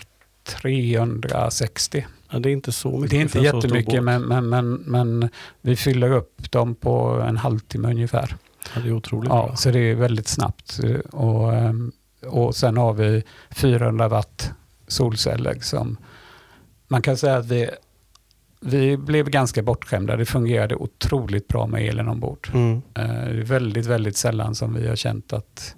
360. 0.62 2.06
Ja, 2.30 2.40
det 2.40 2.50
är 2.50 2.54
inte 2.54 2.72
så 2.72 2.92
mycket 2.92 3.10
Det 3.10 3.18
är 3.18 3.22
inte 3.22 3.40
jättemycket 3.40 4.04
men, 4.04 4.22
men, 4.22 4.50
men, 4.50 4.74
men 4.74 5.30
vi 5.62 5.76
fyller 5.76 6.12
upp 6.12 6.52
dem 6.52 6.76
på 6.76 7.24
en 7.28 7.38
halvtimme 7.38 7.88
ungefär. 7.88 8.36
Ja, 8.76 8.82
det 8.82 8.90
är 8.90 8.94
otroligt 8.94 9.30
Ja, 9.30 9.46
bra. 9.48 9.56
så 9.56 9.72
det 9.72 9.80
är 9.80 9.96
väldigt 9.96 10.28
snabbt. 10.28 10.80
Och, 11.12 11.54
ehm, 11.56 11.92
och 12.26 12.56
sen 12.56 12.78
har 12.78 12.94
vi 12.94 13.24
400 13.50 14.08
watt 14.08 14.52
solceller 14.88 15.58
som 15.62 15.98
man 16.88 17.02
kan 17.02 17.18
säga 17.18 17.38
att 17.38 17.46
vi, 17.46 17.70
vi 18.62 18.98
blev 18.98 19.30
ganska 19.30 19.62
bortskämda. 19.64 20.16
Det 20.16 20.26
fungerade 20.26 20.76
otroligt 20.76 21.48
bra 21.48 21.68
med 21.68 21.90
elen 21.90 22.08
ombord. 22.08 22.50
Mm. 22.54 22.82
Eh, 22.94 23.10
är 23.10 23.44
väldigt, 23.44 23.86
väldigt 23.86 24.18
sällan 24.18 24.56
som 24.56 24.74
vi 24.74 24.88
har 24.88 24.96
känt 24.96 25.34
att, 25.34 25.76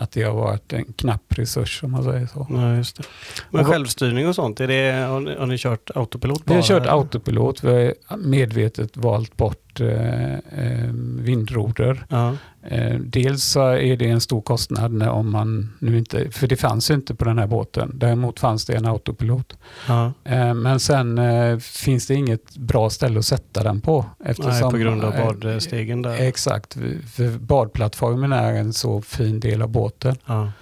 att 0.00 0.12
det 0.12 0.22
har 0.22 0.34
varit 0.34 0.72
en 0.72 0.84
knapp 0.84 1.22
resurs 1.28 1.82
om 1.82 1.90
man 1.90 2.04
säger 2.04 2.26
så. 2.26 2.46
Ja, 2.50 2.76
just 2.76 2.96
det. 2.96 3.02
Men 3.50 3.60
Och 3.60 3.66
självstyrning 3.66 4.28
och 4.28 4.34
sånt, 4.34 4.60
är 4.60 4.68
det, 4.68 5.06
har, 5.06 5.20
ni, 5.20 5.34
har 5.34 5.46
ni 5.46 5.58
kört 5.58 5.90
autopilot 5.94 6.42
Vi 6.44 6.54
har 6.54 6.60
bara, 6.60 6.66
kört 6.66 6.86
autopilot. 6.86 7.64
Vi 7.64 7.94
har 8.06 8.16
medvetet 8.16 8.96
valt 8.96 9.36
bort 9.36 9.67
såklart 9.78 9.80
eh, 9.80 10.34
eh, 10.64 10.90
vindroder. 11.18 12.06
Ja. 12.08 12.36
Eh, 12.62 12.98
dels 13.00 13.44
så 13.44 13.60
är 13.60 13.96
det 13.96 14.08
en 14.08 14.20
stor 14.20 14.40
kostnad 14.40 14.92
när 14.92 15.10
om 15.10 15.30
man 15.30 15.72
nu 15.78 15.98
inte, 15.98 16.30
för 16.30 16.46
det 16.46 16.56
fanns 16.56 16.90
inte 16.90 17.14
på 17.14 17.24
den 17.24 17.38
här 17.38 17.46
båten. 17.46 17.92
Däremot 17.94 18.40
fanns 18.40 18.64
det 18.64 18.76
en 18.76 18.86
autopilot. 18.86 19.56
Ja. 19.88 20.12
Men 20.54 20.80
sen 20.80 21.20
finns 21.60 22.06
det 22.06 22.14
inget 22.14 22.56
bra 22.56 22.90
ställe 22.90 23.18
att 23.18 23.24
sätta 23.24 23.62
den 23.62 23.80
på. 23.80 24.04
Nej, 24.18 24.34
på 24.60 24.76
grund 24.76 25.04
av 25.04 25.12
badstegen 25.12 26.02
där. 26.02 26.16
Exakt, 26.20 26.74
för 27.14 27.38
badplattformen 27.38 28.32
är 28.32 28.52
en 28.52 28.72
så 28.72 29.02
fin 29.02 29.40
del 29.40 29.62
av 29.62 29.68
båten. 29.68 30.16
Ja. 30.26 30.52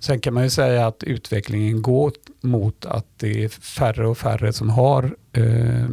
Sen 0.00 0.20
kan 0.20 0.34
man 0.34 0.42
ju 0.42 0.50
säga 0.50 0.86
att 0.86 1.02
utvecklingen 1.02 1.82
går 1.82 2.12
mot 2.40 2.86
att 2.86 3.06
det 3.16 3.44
är 3.44 3.48
färre 3.48 4.08
och 4.08 4.18
färre 4.18 4.52
som 4.52 4.70
har 4.70 5.16
eh, 5.32 5.86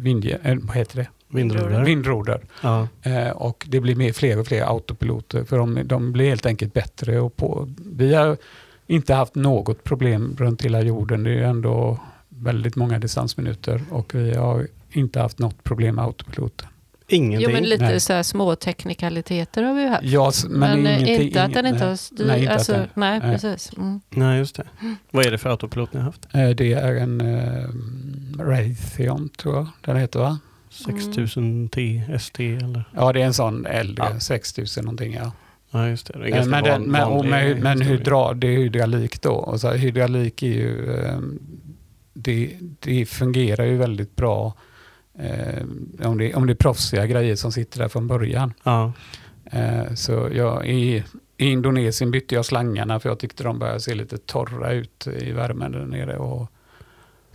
vindje, 0.00 0.38
eh, 0.42 0.56
vad 0.62 0.76
heter 0.76 0.96
det? 0.96 1.08
Vindroder. 1.30 1.84
vindroder. 1.84 2.40
Ja. 2.62 2.88
Eh, 3.02 3.28
och 3.30 3.66
det 3.68 3.80
blir 3.80 3.94
mer, 3.94 4.12
fler 4.12 4.38
och 4.38 4.46
fler 4.46 4.62
autopiloter 4.62 5.44
för 5.44 5.58
de, 5.58 5.80
de 5.84 6.12
blir 6.12 6.28
helt 6.28 6.46
enkelt 6.46 6.74
bättre. 6.74 7.20
Och 7.20 7.36
på, 7.36 7.68
vi 7.92 8.14
har 8.14 8.36
inte 8.86 9.14
haft 9.14 9.34
något 9.34 9.84
problem 9.84 10.36
runt 10.38 10.62
hela 10.62 10.80
jorden. 10.82 11.22
Det 11.24 11.30
är 11.30 11.34
ju 11.34 11.44
ändå 11.44 12.00
väldigt 12.28 12.76
många 12.76 12.98
distansminuter 12.98 13.82
och 13.90 14.14
vi 14.14 14.34
har 14.34 14.66
inte 14.92 15.20
haft 15.20 15.38
något 15.38 15.64
problem 15.64 15.94
med 15.94 16.04
autopiloten. 16.04 16.68
Ingenting. 17.12 17.48
Jo, 17.50 17.54
men 17.54 17.62
lite 17.68 17.84
Nej. 17.84 18.00
så 18.00 18.12
här 18.12 18.22
små 18.22 18.56
teknikaliteter 18.56 19.62
har 19.62 19.74
vi 19.74 19.82
ju 19.82 19.88
haft. 19.88 20.02
Ja, 20.04 20.32
men, 20.48 20.82
Men, 20.82 20.86
eh, 21.04 21.24
inte 21.26 21.42
att 21.42 21.52
den 21.54 21.66
inte 21.66 21.84
har 21.84 21.96
styr. 21.96 22.26
Nej, 22.26 22.38
inte 22.40 22.50
att 22.52 22.56
alltså, 22.58 22.72
den- 22.72 22.88
nej, 22.94 23.20
nej. 23.20 23.32
precis. 23.32 23.72
Mm. 23.76 24.00
Nej, 24.10 24.38
just 24.38 24.56
det. 24.56 24.64
Vad 25.10 25.26
är 25.26 25.30
det 25.30 25.38
för 25.38 25.50
autopilot 25.50 25.92
ni 25.92 25.98
har 26.00 26.04
haft? 26.06 26.28
Eh, 26.34 26.48
Det 26.50 26.72
är 26.72 26.94
en 26.96 27.20
eh, 27.20 27.68
Raytheon 28.38 29.28
tror 29.28 29.54
jag 29.54 29.66
den 29.80 29.96
heter 29.96 30.18
va? 30.20 30.38
6000 30.70 31.68
T, 31.68 32.02
ST 32.14 32.54
eller? 32.56 32.84
Ja 32.96 33.12
det 33.12 33.22
är 33.22 33.26
en 33.26 33.34
sån 33.34 33.66
äldre, 33.66 34.04
Ja. 34.12 34.20
6000 34.20 34.84
någonting 34.84 35.12
ja. 35.14 35.32
Ja, 35.70 35.88
just 35.88 36.06
det. 36.06 36.18
det 36.18 36.28
Eh, 36.28 36.46
Men, 36.46 36.64
den, 36.64 36.82
van- 36.82 36.90
men, 36.90 37.04
och 37.08 37.24
med, 37.24 37.60
men 37.62 37.80
hydra, 37.80 38.34
det 38.34 38.46
är 38.46 38.56
hydraulik 38.58 39.22
då. 39.22 39.32
Och 39.32 39.60
så 39.60 39.68
här, 39.68 39.76
hydraulik 39.76 40.42
är 40.42 40.46
ju, 40.46 40.94
eh, 40.96 41.18
det, 42.14 42.56
det 42.80 43.06
fungerar 43.06 43.64
ju 43.64 43.76
väldigt 43.76 44.16
bra 44.16 44.54
eh, 45.18 45.64
om, 46.08 46.18
det, 46.18 46.34
om 46.34 46.46
det 46.46 46.52
är 46.52 46.54
proffsiga 46.54 47.06
grejer 47.06 47.36
som 47.36 47.52
sitter 47.52 47.78
där 47.78 47.88
från 47.88 48.06
början. 48.06 48.52
Ja. 48.62 48.92
Eh, 49.52 49.94
så 49.94 50.28
jag, 50.34 50.66
i, 50.66 51.04
I 51.36 51.46
Indonesien 51.50 52.10
bytte 52.10 52.34
jag 52.34 52.44
slangarna 52.44 53.00
för 53.00 53.08
jag 53.08 53.18
tyckte 53.18 53.42
de 53.44 53.58
började 53.58 53.80
se 53.80 53.94
lite 53.94 54.18
torra 54.18 54.72
ut 54.72 55.06
i 55.20 55.32
värmen 55.32 55.72
där 55.72 55.86
nere. 55.86 56.16
Och, 56.16 56.52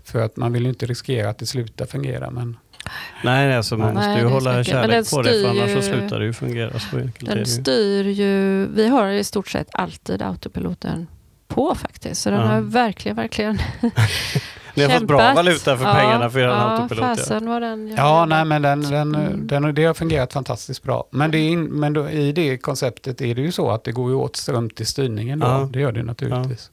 för 0.04 0.22
att 0.22 0.38
man 0.38 0.54
vill 0.54 0.64
ju 0.64 0.70
inte 0.70 0.86
riskera 0.86 1.30
att 1.30 1.38
det 1.38 1.46
slutar 1.46 1.86
fungera. 1.86 2.32
Men 2.32 2.58
Nej, 3.24 3.56
alltså 3.56 3.78
man 3.78 3.94
Nej, 3.94 4.08
måste 4.08 4.22
ju 4.22 4.28
hålla 4.34 4.52
den 4.54 4.64
kärlek 4.64 5.10
på 5.12 5.22
det 5.22 5.30
för 5.30 5.38
styr 5.40 5.50
annars 5.50 5.72
så 5.72 5.76
ju- 5.78 5.82
slutar 6.00 6.20
det 6.20 6.26
ju 6.26 6.34
fungera. 6.34 6.80
Så 6.80 6.98
enkelt 6.98 7.30
Den 7.30 7.46
styr 7.46 8.04
ju, 8.06 8.66
vi 8.68 8.88
har 8.88 9.08
i 9.08 9.24
stort 9.24 9.48
sett 9.48 9.68
alltid 9.74 10.22
autopiloten 10.22 11.08
på 11.48 11.76
faktiskt. 11.76 12.22
Så 12.22 12.30
den 12.30 12.40
Ja. 12.42 12.46
har 12.48 12.62
verkligen, 12.62 13.16
verkligen 13.16 13.60
Ni 14.78 14.84
har 14.84 14.90
fått 14.90 15.08
bra 15.08 15.34
valuta 15.34 15.78
för 15.78 15.86
Ja, 15.86 15.94
pengarna 15.94 16.30
för 16.30 16.40
er 16.40 16.44
ja, 16.44 16.54
autopilot. 16.54 17.04
Ja. 17.10 17.16
Fasen 17.16 17.48
var 17.50 17.62
den 17.62 17.96
ja, 17.98 18.26
nej, 18.26 18.46
men 18.46 18.62
den, 18.62 18.82
den, 18.82 19.16
Mm. 19.16 19.48
den, 19.48 19.76
det 19.76 19.86
har 19.86 19.94
fungerat 19.94 20.34
fantastiskt 20.34 20.84
bra. 20.84 21.08
Men, 21.12 21.32
det 21.32 21.38
in, 21.40 21.64
men 21.66 21.94
då, 21.94 22.10
i 22.10 22.32
det 22.32 22.58
konceptet 22.58 23.22
är 23.22 23.36
det 23.36 23.42
ju 23.42 23.52
så 23.52 23.72
att 23.72 23.84
det 23.84 23.92
går 23.92 24.10
ju 24.10 24.16
åt 24.16 24.36
ström 24.36 24.70
till 24.70 24.86
styrningen. 24.88 25.40
Då. 25.40 25.48
Ja. 25.48 25.70
Det 25.74 25.80
gör 25.80 25.92
det 25.92 26.04
naturligtvis. 26.04 26.72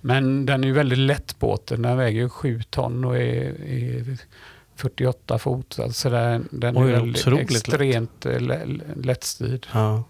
Men 0.00 0.46
den 0.46 0.64
är 0.64 0.68
ju 0.68 0.74
väldigt 0.74 0.98
lätt 0.98 1.38
båten. 1.38 1.82
Den 1.82 1.96
väger 1.96 2.20
ju 2.20 2.28
7 2.28 2.62
ton 2.70 3.04
och 3.04 3.16
är, 3.16 3.44
är 3.68 4.16
48 4.82 5.38
fot. 5.38 5.78
Alltså 5.82 6.10
den, 6.10 6.48
den 6.50 6.76
Oj, 6.78 6.90
är 6.92 7.00
väldigt 7.00 7.26
lätt. 7.26 7.40
extremt 7.40 8.26
eh, 8.26 8.40
lä- 8.40 8.66
lättstyrd. 9.02 9.66
Ja. 9.72 10.04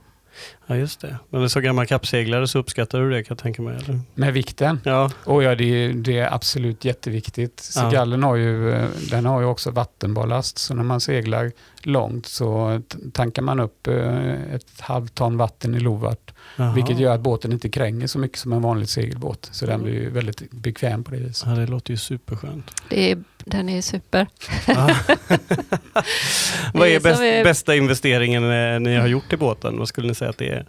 ja, 0.66 0.76
just 0.76 1.00
det. 1.00 1.16
Men 1.30 1.50
så 1.50 1.60
gammal 1.60 1.86
kappseglare 1.86 2.48
så 2.48 2.58
uppskattar 2.58 3.00
du 3.00 3.10
det 3.10 3.22
kan 3.22 3.34
jag 3.34 3.38
tänka 3.42 3.62
mig? 3.62 3.76
Eller? 3.76 4.00
Med 4.14 4.32
vikten. 4.32 4.80
Ja, 4.84 5.10
Och 5.24 5.42
ja, 5.42 5.54
det, 5.54 5.64
är- 5.64 5.92
det 5.92 6.18
är 6.18 6.34
absolut 6.34 6.84
jätteviktigt. 6.84 7.70
Ja. 7.74 7.80
Segallen 7.82 8.22
har 8.22 8.36
ju, 8.36 8.70
eh, 8.72 8.88
den 9.10 9.24
har 9.26 9.40
ju 9.40 9.46
också 9.46 9.70
vattenballast. 9.70 10.58
Så 10.58 10.74
när 10.74 10.82
man 10.82 11.00
seglar 11.00 11.52
långt 11.82 12.26
så 12.26 12.80
tankar 13.12 13.42
man 13.42 13.60
upp 13.60 13.86
eh, 13.86 14.54
ett 14.54 14.80
halvt 14.80 15.14
ton 15.14 15.36
vatten 15.36 15.74
i 15.74 15.80
lovart. 15.80 16.32
Jaha. 16.56 16.72
Vilket 16.74 16.98
gör 16.98 17.14
att 17.14 17.20
båten 17.20 17.52
inte 17.52 17.68
kränger 17.68 18.06
så 18.06 18.18
mycket 18.18 18.38
som 18.38 18.52
en 18.52 18.62
vanlig 18.62 18.88
segelbåt. 18.88 19.48
Så 19.52 19.66
den 19.66 19.82
blir 19.82 19.92
ju 19.94 20.10
väldigt 20.10 20.50
bekväm 20.50 21.04
på 21.04 21.10
det 21.10 21.16
viset. 21.16 21.48
Ja, 21.48 21.54
det 21.54 21.66
låter 21.66 21.90
ju 21.90 21.96
superskönt. 21.96 22.70
Det 22.88 23.10
är, 23.12 23.18
den 23.44 23.68
är 23.68 23.80
super. 23.82 24.26
Ja. 24.66 24.90
Vad 26.74 26.88
är 26.88 27.00
bäst, 27.00 27.20
är- 27.22 27.44
bästa 27.44 27.76
investeringen 27.76 28.44
eh, 28.50 28.80
ni 28.80 28.96
har 28.96 29.06
gjort 29.06 29.32
i 29.32 29.36
båten? 29.36 29.78
Vad 29.78 29.88
skulle 29.88 30.08
ni 30.08 30.14
säga 30.14 30.30
att 30.30 30.38
det 30.38 30.48
är? 30.48 30.66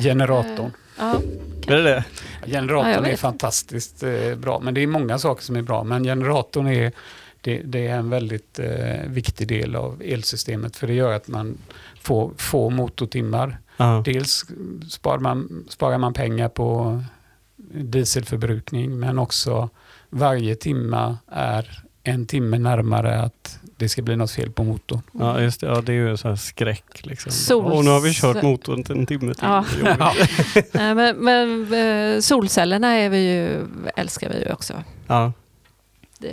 Generatorn. 0.00 0.70
Ja, 0.98 1.20
Är 1.66 1.76
det 1.76 1.82
det? 1.82 2.04
Generatorn 2.46 3.04
Ja, 3.04 3.10
är 3.10 3.16
fantastiskt 3.16 4.02
eh, 4.02 4.34
bra. 4.36 4.60
Men 4.60 4.74
det 4.74 4.82
är 4.82 4.86
många 4.86 5.18
saker 5.18 5.42
som 5.42 5.56
är 5.56 5.62
bra. 5.62 5.84
Men 5.84 6.04
generatorn 6.04 6.66
är, 6.66 6.92
det, 7.40 7.62
det 7.62 7.86
är 7.86 7.96
en 7.96 8.10
väldigt 8.10 8.58
eh, 8.58 9.06
viktig 9.06 9.48
del 9.48 9.76
av 9.76 10.02
elsystemet. 10.04 10.76
För 10.76 10.86
det 10.86 10.94
gör 10.94 11.12
att 11.12 11.28
man 11.28 11.58
får 12.00 12.30
få 12.36 12.70
motortimmar. 12.70 13.58
Ja. 13.76 14.02
Dels 14.04 14.44
sparar 14.90 15.18
man, 15.18 15.64
sparar 15.68 15.98
man 15.98 16.12
pengar 16.12 16.48
på 16.48 17.02
dieselförbrukning. 17.74 18.98
Men 19.00 19.18
också 19.18 19.68
varje 20.10 20.54
timma 20.54 21.18
är 21.32 21.82
en 22.02 22.26
timme 22.26 22.58
närmare 22.58 23.20
att 23.22 23.58
det 23.76 23.88
ska 23.88 24.02
bli 24.02 24.16
något 24.16 24.30
fel 24.30 24.50
på 24.50 24.64
motorn. 24.64 25.00
Ja, 25.12 25.40
just 25.40 25.60
det. 25.60 25.66
Ja, 25.66 25.80
det 25.80 25.92
är 25.92 25.96
ju 25.96 26.10
en 26.10 26.18
sån 26.18 26.28
här 26.30 26.36
skräck. 26.36 27.06
Liksom. 27.06 27.32
Sols- 27.32 27.72
Och 27.72 27.84
nu 27.84 27.90
har 27.90 28.00
vi 28.00 28.12
kört 28.14 28.42
motorn 28.42 28.84
till 28.84 28.96
en 28.96 29.06
timme 29.06 29.34
till. 29.34 29.44
Ja. 29.44 29.64
Nej, 30.72 30.94
men, 30.94 31.16
men 31.16 31.72
eh, 32.14 32.20
solcellerna 32.20 32.88
är 32.92 33.08
vi 33.10 33.18
ju, 33.34 33.66
älskar 33.96 34.28
vi 34.30 34.38
ju 34.44 34.52
också. 34.52 34.74
Ja. 35.06 35.32
Det, 36.18 36.28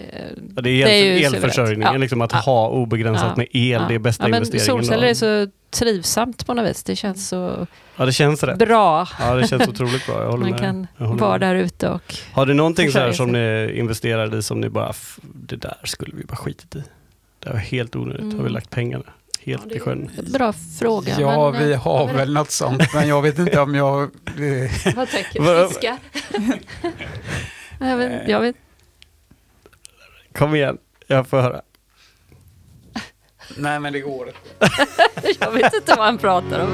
Ja, 0.56 0.62
det 0.62 0.70
är 0.70 0.86
Det 0.86 0.92
är 1.24 1.28
elförsörjningen, 1.36 1.94
Ja. 1.94 1.98
liksom 2.00 2.22
att 2.22 2.32
Ja. 2.32 2.38
ha 2.38 2.68
obegränsat 2.70 3.26
Ja. 3.30 3.34
med 3.38 3.48
el, 3.52 3.72
ja. 3.72 3.86
det 3.88 3.96
är 3.96 4.00
bästa 4.00 4.24
ja, 4.24 4.28
men 4.28 4.38
investeringen. 4.44 4.84
Solceller 4.84 5.08
är 5.08 5.14
så 5.46 5.52
trivsamt 5.72 6.46
på 6.48 6.54
något 6.54 6.70
vis. 6.70 6.84
Det 6.84 6.96
känns 6.96 7.28
så 7.30 7.68
Ja, 7.98 8.06
det 8.06 8.12
känns 8.14 8.44
rätt. 8.44 8.58
bra. 8.60 9.08
Ja, 9.20 9.36
det 9.36 9.48
känns 9.48 9.68
otroligt 9.68 10.06
bra. 10.06 10.16
Jag 10.24 10.32
håller 10.32 10.42
Man 10.44 10.52
med. 10.52 10.60
kan 10.60 10.88
Jag 10.98 11.06
håller 11.06 11.22
vara 11.22 11.32
med. 11.32 11.42
där 11.42 11.56
ute 11.56 11.90
och... 11.90 12.16
Har 12.34 12.46
du 12.46 12.54
någonting 12.54 12.92
så 12.92 13.00
här 13.00 13.12
som 13.12 13.32
ni 13.32 13.74
investerade 13.76 14.38
i 14.38 14.42
som 14.42 14.62
ni 14.62 14.70
bara, 14.70 14.90
"F- 14.90 15.20
det 15.22 15.56
där 15.56 15.78
skulle 15.84 16.16
vi 16.16 16.24
bara 16.24 16.36
skitit 16.36 16.76
i. 16.76 16.84
Det 17.40 17.50
var 17.50 17.58
helt 17.58 17.96
onödigt, 17.96 18.22
har 18.24 18.30
vi 18.32 18.40
Mm. 18.40 18.54
lagt 18.54 18.70
pengarna 18.70 19.04
helt 19.46 19.64
Ja, 19.70 19.76
i 19.76 19.80
sjön. 19.80 20.10
Bra 20.34 20.54
fråga. 20.80 21.16
Ja, 21.20 21.52
men, 21.52 21.64
vi 21.68 21.74
eh, 21.74 21.82
har 21.84 22.06
men- 22.08 22.16
väl 22.16 22.34
något 22.34 22.52
sånt. 22.52 22.94
Men 22.94 23.08
jag 23.08 23.22
vet 23.22 23.40
inte 23.40 23.60
om 23.60 23.76
jag... 23.76 24.02
eh, 24.04 24.96
Vad 24.96 25.10
tänker 25.10 25.62
du? 25.62 25.68
Fiskar? 25.68 25.98
jag, 27.80 27.98
vet, 27.98 28.30
jag 28.30 28.40
vet 28.40 28.56
Kom 30.34 30.56
igen, 30.56 30.78
jag 31.08 31.28
får 31.28 31.42
höra. 31.42 31.62
Nej, 33.58 33.80
men 33.80 33.94
det 33.94 34.00
går. 34.00 34.30
Jag 35.40 35.52
vet 35.52 35.74
inte 35.74 35.94
vad 35.98 36.06
han 36.06 36.18
pratar 36.18 36.60
om. 36.60 36.70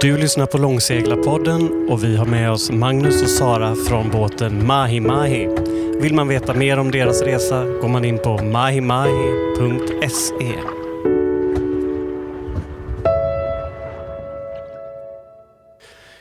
Du 0.00 0.18
lyssnar 0.18 0.46
på 0.46 0.58
Långseglarpodden 0.58 1.88
och 1.90 2.04
vi 2.04 2.16
har 2.16 2.26
med 2.26 2.50
oss 2.50 2.70
Magnus 2.70 3.22
och 3.22 3.28
Sara 3.28 3.74
från 3.74 4.10
båten 4.10 4.66
Mahi 4.66 5.00
Mahi. 5.00 5.48
Vill 6.00 6.14
man 6.14 6.28
veta 6.28 6.54
mer 6.54 6.78
om 6.78 6.90
deras 6.90 7.22
resa 7.22 7.64
går 7.64 7.88
man 7.88 8.04
in 8.04 8.18
på 8.18 8.38
mahimahi.se. 8.38 10.52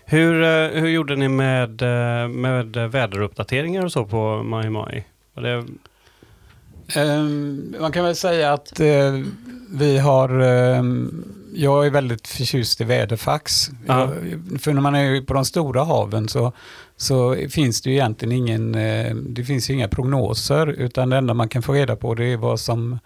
Hur, 0.05 0.43
eh, 0.43 0.81
hur 0.81 0.87
gjorde 0.87 1.15
ni 1.15 1.27
med, 1.27 1.81
eh, 1.81 2.27
med 2.27 2.77
väderuppdateringar 2.91 3.85
och 3.85 3.91
så 3.91 4.05
på 4.05 4.43
Mahi 4.43 4.69
Mahi? 4.69 5.03
Det, 5.41 5.65
Ehm, 6.95 7.75
man 7.79 7.91
kan 7.91 8.05
väl 8.05 8.15
säga 8.15 8.53
att 8.53 8.79
eh, 8.79 9.19
vi 9.69 9.97
har... 9.97 10.39
ehm, 10.39 11.25
jag 11.53 11.85
är 11.85 11.89
väldigt 11.89 12.27
förtjust 12.27 12.81
i 12.81 12.83
väderfax. 12.83 13.69
Ja. 13.87 14.09
För 14.59 14.73
när 14.73 14.81
man 14.81 14.95
är 14.95 15.21
på 15.21 15.33
de 15.33 15.45
stora 15.45 15.83
haven 15.83 16.27
så, 16.27 16.51
så 16.97 17.35
finns 17.49 17.81
det 17.81 17.89
ju 17.89 17.95
egentligen 17.95 18.31
ingen... 18.31 18.75
Eh, 18.75 19.15
det 19.15 19.43
finns 19.43 19.69
inga 19.69 19.87
prognoser 19.87 20.67
utan 20.67 21.09
det 21.09 21.17
enda 21.17 21.33
man 21.33 21.49
kan 21.49 21.61
få 21.61 21.73
reda 21.73 21.95
på 21.95 22.15
det 22.15 22.25
är 22.25 22.37
vad 22.37 22.59
som, 22.59 22.99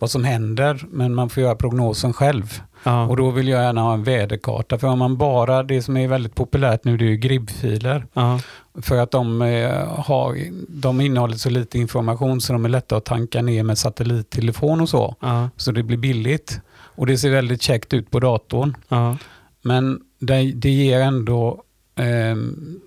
vad 0.00 0.10
som 0.10 0.24
händer. 0.24 0.86
Men 0.90 1.14
man 1.14 1.28
får 1.30 1.42
göra 1.42 1.54
prognosen 1.54 2.12
själv. 2.12 2.62
ja, 2.84 3.06
Och 3.06 3.16
då 3.16 3.30
vill 3.30 3.48
jag 3.48 3.62
gärna 3.62 3.80
ha 3.80 3.94
en 3.94 4.04
väderkarta. 4.04 4.78
För 4.78 4.88
om 4.88 4.98
man 4.98 5.16
bara... 5.16 5.62
Det 5.62 5.82
som 5.82 5.96
är 5.96 6.08
väldigt 6.08 6.34
populärt 6.34 6.84
nu 6.84 6.96
det 6.96 7.04
är 7.04 7.08
ju 7.08 7.16
gribbfiler. 7.16 8.06
ja, 8.12 8.40
För 8.82 8.96
att 8.98 9.10
de, 9.10 9.42
eh, 9.42 9.88
har, 10.00 10.36
de 10.68 11.00
innehåller 11.00 11.36
så 11.36 11.50
lite 11.50 11.78
information 11.78 12.40
så 12.40 12.52
de 12.52 12.64
är 12.64 12.68
lätta 12.68 12.96
att 12.96 13.04
tanka 13.04 13.42
ner 13.42 13.62
med 13.62 13.78
satellittelefon 13.78 14.80
och 14.80 14.88
så. 14.88 15.16
ja, 15.20 15.48
Så 15.56 15.72
det 15.72 15.82
blir 15.82 15.96
billigt. 15.98 16.60
Och 16.96 17.06
det 17.06 17.18
ser 17.18 17.30
väldigt 17.30 17.62
käckt 17.62 17.94
ut 17.94 18.10
på 18.10 18.20
datorn. 18.20 18.76
Men 19.62 20.00
det, 20.20 20.52
det 20.52 20.70
ger 20.70 21.00
ändå... 21.00 21.62
ehm, 21.96 22.80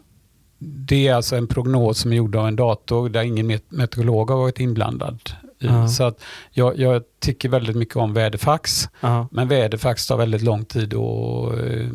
det 0.66 1.08
är 1.08 1.14
alltså 1.14 1.36
en 1.36 1.48
prognos 1.48 1.98
som 2.00 2.12
är 2.12 2.16
gjord 2.16 2.36
av 2.36 2.48
en 2.48 2.56
dator 2.56 3.10
där 3.10 3.22
ingen 3.24 3.52
met- 3.52 3.64
meteorolog 3.70 4.30
har 4.30 4.38
varit 4.38 4.60
inblandad 4.60 5.20
Ja. 5.68 5.88
Så 5.88 6.04
att 6.04 6.24
jag, 6.52 6.80
jag 6.80 7.04
tycker 7.20 7.50
väldigt 7.50 7.76
mycket 7.76 7.96
om 7.96 8.14
väderfax. 8.14 8.90
Ja. 9.02 9.28
Men 9.32 9.48
väderfax 9.48 10.08
tar 10.08 10.18
väldigt 10.18 10.42
lång 10.42 10.66
tid 10.66 10.94
att 10.94 11.54
eh, 11.60 11.88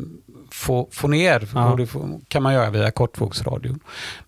få, 0.51 0.87
få 0.91 1.07
ner 1.07 1.47
Ja. 1.53 1.71
och 1.71 1.77
det 1.77 1.87
får, 1.87 2.19
kan 2.27 2.43
man 2.43 2.53
göra 2.53 2.69
via 2.69 2.91
kortvågsradion. 2.91 3.79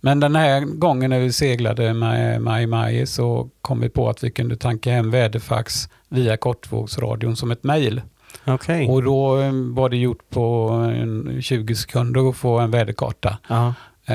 Men 0.02 0.20
den 0.20 0.36
här 0.36 0.62
gången 0.62 1.10
när 1.10 1.20
vi 1.20 1.32
seglade 1.34 1.94
med 1.94 2.42
Mai 2.42 2.68
Mai 2.68 3.06
så 3.06 3.50
kom 3.62 3.80
vi 3.80 3.90
på 3.90 4.10
att 4.10 4.24
vi 4.24 4.32
kunde 4.32 4.56
tanka 4.58 4.92
hem 4.92 5.12
väderfax 5.12 5.90
via 6.10 6.38
kortvågsradion 6.38 7.36
som 7.36 7.52
ett 7.52 7.64
mejl. 7.64 8.02
Okej. 8.46 8.88
Och 8.90 9.04
då 9.04 9.42
eh, 9.42 9.52
var 9.54 9.90
det 9.90 9.98
gjort 9.98 10.30
på 10.30 10.70
en 10.96 11.42
20 11.42 11.76
sekunder 11.76 12.30
att 12.30 12.36
få 12.38 12.60
en 12.60 12.72
väderkarta. 12.72 13.38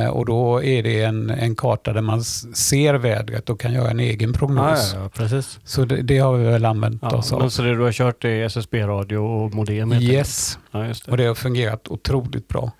Eh, 0.04 0.08
Och 0.08 0.26
då 0.26 0.62
är 0.62 0.82
det 0.82 1.02
en, 1.02 1.30
en 1.30 1.56
karta 1.56 1.92
där 1.92 2.00
man 2.02 2.24
ser 2.24 2.94
vädret 2.94 3.50
och 3.50 3.60
kan 3.60 3.72
göra 3.72 3.90
en 3.90 4.00
egen 4.00 4.30
Ja, 4.32 4.38
prognos. 4.38 4.92
ja, 4.94 5.00
ja, 5.02 5.08
precis. 5.08 5.58
Så 5.64 5.84
det, 5.84 6.02
det 6.02 6.18
har 6.18 6.36
vi 6.36 6.44
väl 6.44 6.64
använt 6.64 6.98
Ja, 7.02 7.16
oss 7.16 7.32
av. 7.32 7.48
så 7.48 7.62
det 7.62 7.74
du 7.74 7.82
har 7.82 7.92
kört 7.92 8.24
är 8.24 8.44
SSB-radio 8.44 9.16
och 9.18 9.54
modem? 9.54 9.92
Yes, 9.92 10.58
det. 10.72 11.08
och 11.08 11.16
det 11.16 11.24
har 11.26 11.34
fungerat 11.34 11.88
otroligt 11.88 12.48
bra. 12.48 12.72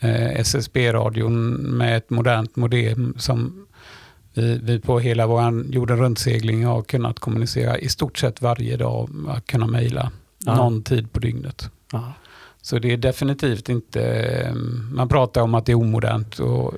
Eh, 0.00 0.40
SSB-radion 0.40 1.50
med 1.52 1.96
ett 1.96 2.10
modernt 2.10 2.56
modem 2.56 3.14
som 3.18 3.66
vi, 4.34 4.58
vi 4.62 4.80
på 4.80 4.98
hela 5.00 5.26
vår 5.26 5.64
jorden 5.74 5.96
runt-segling 5.98 6.64
har 6.64 6.82
kunnat 6.82 7.18
kommunicera 7.20 7.78
i 7.78 7.88
stort 7.88 8.18
sett 8.18 8.42
varje 8.42 8.76
dag, 8.76 9.08
kunna 9.46 9.66
mejla 9.66 10.10
någon 10.46 10.82
tid 10.82 11.12
på 11.12 11.18
dygnet. 11.20 11.70
Så 12.66 12.78
det 12.78 12.92
är 12.92 12.96
definitivt 12.96 13.68
inte, 13.68 14.02
eh, 14.02 14.54
man 14.92 15.08
pratar 15.08 15.42
om 15.42 15.54
att 15.54 15.66
det 15.66 15.72
är 15.72 15.76
omodernt. 15.76 16.38
Och, 16.38 16.74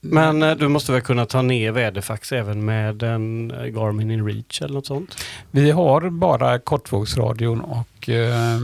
Men 0.00 0.42
eh, 0.42 0.56
du 0.56 0.68
måste 0.68 0.92
väl 0.92 1.00
kunna 1.00 1.26
ta 1.26 1.42
ner 1.42 1.72
väderfax 1.72 2.32
även 2.32 2.64
med 2.64 3.02
en 3.02 3.50
eh, 3.50 3.64
Garmin 3.64 4.10
InReach 4.10 4.62
eller 4.62 4.74
något 4.74 4.86
sånt? 4.86 5.24
vi 5.50 5.70
har 5.70 6.10
bara 6.10 6.58
kortvågsradion 6.58 7.60
och 7.60 8.08
eh, 8.08 8.60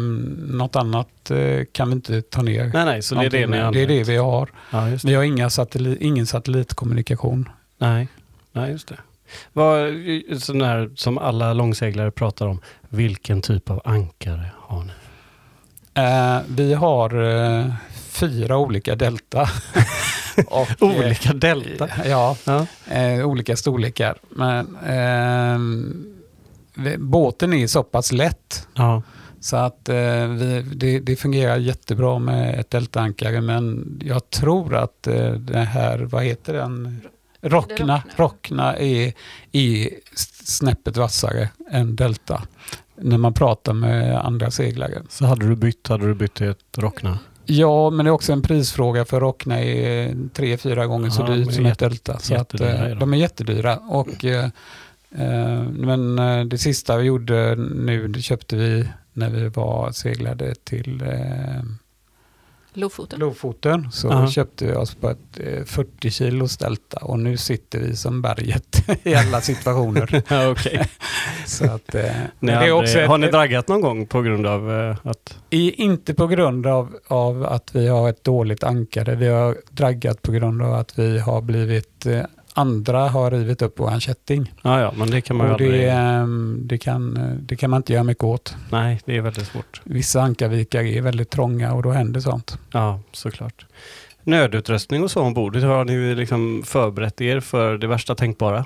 något 0.49 0.77
annat 0.77 1.31
eh, 1.31 1.65
kan 1.73 1.89
vi 1.89 1.95
inte 1.95 2.23
ta 2.23 2.43
ner. 2.43 2.71
Nej, 2.75 2.85
nej, 2.85 3.03
så 3.03 3.15
det 3.15 3.27
är 3.27 3.31
det 3.31 3.47
ni 3.47 3.57
det 3.57 3.83
är 3.83 3.99
det 3.99 4.05
vi 4.05 4.17
har. 4.17 4.51
Ja, 4.71 4.81
det. 4.81 5.05
Vi 5.05 5.15
har 5.15 5.23
inga 5.23 5.51
satellit, 5.51 6.01
ingen 6.01 6.27
satellitkommunikation. 6.27 7.49
Nej, 7.79 8.09
nej 8.53 8.71
just 8.71 8.89
det. 8.89 8.99
Vad, 9.53 9.93
sån 10.41 10.63
här, 10.63 10.91
som 10.97 11.19
alla 11.19 11.53
långseglare 11.53 12.11
pratar 12.11 12.47
om, 12.47 12.61
vilken 12.89 13.43
typ 13.43 13.71
av 13.71 13.83
ankare 13.85 14.51
har 14.57 14.85
ni? 14.85 14.93
Eh, 15.95 16.39
vi 16.49 16.75
har 16.75 17.23
eh, 17.23 17.67
fyra 18.09 18.57
olika 18.59 18.95
delta. 18.97 19.49
Och, 20.47 20.83
eh, 20.83 20.99
Olika 21.05 21.33
delta? 21.33 21.89
Ja, 22.05 22.37
Ja. 22.45 22.67
eh, 22.91 23.27
olika 23.27 23.57
storlekar. 23.57 24.19
Men, 24.29 24.77
ehm, 24.87 26.07
vi- 26.75 26.99
båten 26.99 27.53
är 27.53 27.67
så 27.67 27.83
pass 27.83 28.13
lätt 28.13 28.69
Ja. 28.75 29.03
så 29.41 29.57
att 29.57 29.89
eh, 29.89 30.27
vi, 30.29 30.65
det, 30.75 31.01
det 31.01 31.17
fungerar 31.17 31.57
jättebra 31.57 32.19
med 32.19 32.61
ett 32.61 32.71
deltaankare 32.71 33.41
men 33.41 33.99
jag 34.05 34.31
tror 34.31 34.77
att 34.77 35.07
eh, 35.07 35.31
det 35.33 35.59
här, 35.59 35.99
vad 35.99 36.25
heter 36.25 36.53
den? 36.55 37.01
Rockna, 37.43 37.77
Rockna. 37.77 38.03
Rockna 38.17 38.77
är, 38.77 39.13
är 39.53 39.89
snäppet 40.45 40.97
vassare 40.97 41.49
än 41.71 41.97
delta 41.97 42.43
när 43.05 43.19
man 43.19 43.35
pratar 43.35 43.73
med 43.73 44.25
andra 44.27 44.51
seglare. 44.51 45.03
Så 45.09 45.25
hade 45.25 45.49
du 45.49 45.57
bytt, 45.57 45.89
hade 45.89 46.07
du 46.07 46.15
bytt 46.15 46.35
till 46.35 46.49
ett 46.49 46.79
Rockna? 46.79 47.19
Ja, 47.45 47.91
men 47.91 48.05
det 48.05 48.11
är 48.11 48.13
också 48.13 48.33
en 48.33 48.43
prisfråga 48.43 49.05
för 49.05 49.21
Rockna 49.21 49.61
är 49.61 50.17
tre, 50.33 50.57
fyra 50.57 50.87
gånger 50.87 51.11
så 51.11 51.27
dyrt 51.27 51.53
som 51.53 51.67
ett 51.67 51.79
Delta. 51.79 52.19
Så 52.19 52.35
att, 52.35 52.61
eh, 52.61 52.69
de. 52.69 52.95
de 52.95 53.15
är 53.15 53.19
jättedyra. 53.19 53.77
Och, 53.77 54.25
eh, 54.25 54.45
eh, 55.11 55.63
men 55.63 56.19
eh, 56.19 56.45
det 56.45 56.59
sista 56.59 56.97
vi 56.97 57.05
gjorde 57.05 57.57
nu, 57.57 58.09
det 58.09 58.23
köpte 58.23 58.57
vi 58.57 58.89
när 59.13 59.31
vi 59.31 59.49
var 59.49 59.93
seglade 59.93 60.55
till 60.55 61.03
eh, 61.03 61.63
Lofoten. 62.77 63.19
Lofoten. 63.21 63.93
Så 63.93 64.09
Ja. 64.09 64.29
köpte 64.31 64.67
vi 64.67 64.73
oss 64.75 64.95
på 64.95 65.11
ett 65.11 65.41
eh, 65.41 65.65
40 65.65 66.11
kilos 66.11 66.57
Delta 66.57 66.97
och 67.05 67.19
nu 67.19 67.37
sitter 67.37 67.79
vi 67.79 67.97
som 67.97 68.23
berget 68.23 68.89
i 69.03 69.15
alla 69.15 69.41
situationer. 69.41 70.23
Okej. 70.51 70.89
så 71.47 71.65
att, 71.65 71.95
eh, 71.95 72.03
Ni 72.41 72.53
det 72.53 72.59
är 72.59 72.73
också 72.73 72.99
ett- 72.99 73.09
har 73.09 73.19
ni 73.19 73.31
draggat 73.31 73.69
någon 73.69 73.81
gång 73.81 74.07
på 74.07 74.23
grund 74.23 74.47
av 74.47 74.71
eh, 74.73 74.97
att... 75.03 75.39
I, 75.51 75.71
inte 75.83 76.15
på 76.15 76.27
grund 76.27 76.67
av, 76.67 76.97
av 77.09 77.45
att 77.47 77.75
vi 77.75 77.89
har 77.89 78.09
ett 78.09 78.25
dåligt 78.25 78.65
ankare. 78.65 79.15
Vi 79.15 79.29
har 79.29 79.57
draggat 79.71 80.23
på 80.23 80.33
grund 80.33 80.63
av 80.63 80.75
att 80.75 80.99
vi 80.99 81.19
har 81.19 81.41
blivit, 81.43 82.07
eh, 82.07 82.21
andra 82.55 83.09
har 83.09 83.31
rivit 83.31 83.63
upp 83.63 83.75
vår 83.79 84.01
kätting. 84.01 84.53
Ja, 84.63 84.81
ja, 84.81 84.93
men 84.97 85.11
det 85.11 85.21
kan 85.21 85.37
man 85.37 85.47
ju 85.47 85.53
Och 85.53 85.59
det, 85.59 85.65
aldrig... 85.65 85.89
ehm, 85.91 86.61
det, 86.65 86.79
kan, 86.79 87.19
det 87.41 87.57
kan 87.57 87.71
man 87.71 87.77
inte 87.77 87.93
göra 87.93 88.03
mycket 88.05 88.25
åt. 88.25 88.55
Nej, 88.73 89.01
det 89.05 89.17
är 89.17 89.21
väldigt 89.21 89.47
svårt. 89.47 89.81
Vissa 89.85 90.23
ankarvikar 90.23 90.83
är 90.83 91.01
väldigt 91.03 91.31
trånga 91.31 91.73
och 91.75 91.83
då 91.83 91.91
händer 91.91 92.21
sånt. 92.21 92.59
Ja, 92.73 93.01
såklart. 93.13 93.67
Nödutrustning 94.23 95.03
och 95.03 95.11
så 95.11 95.21
ombord, 95.23 95.57
har 95.57 95.85
ni 95.85 96.15
liksom 96.15 96.63
förberett 96.67 97.21
er 97.21 97.41
för 97.41 97.79
det 97.79 97.87
värsta 97.87 98.15
tänkbara? 98.15 98.65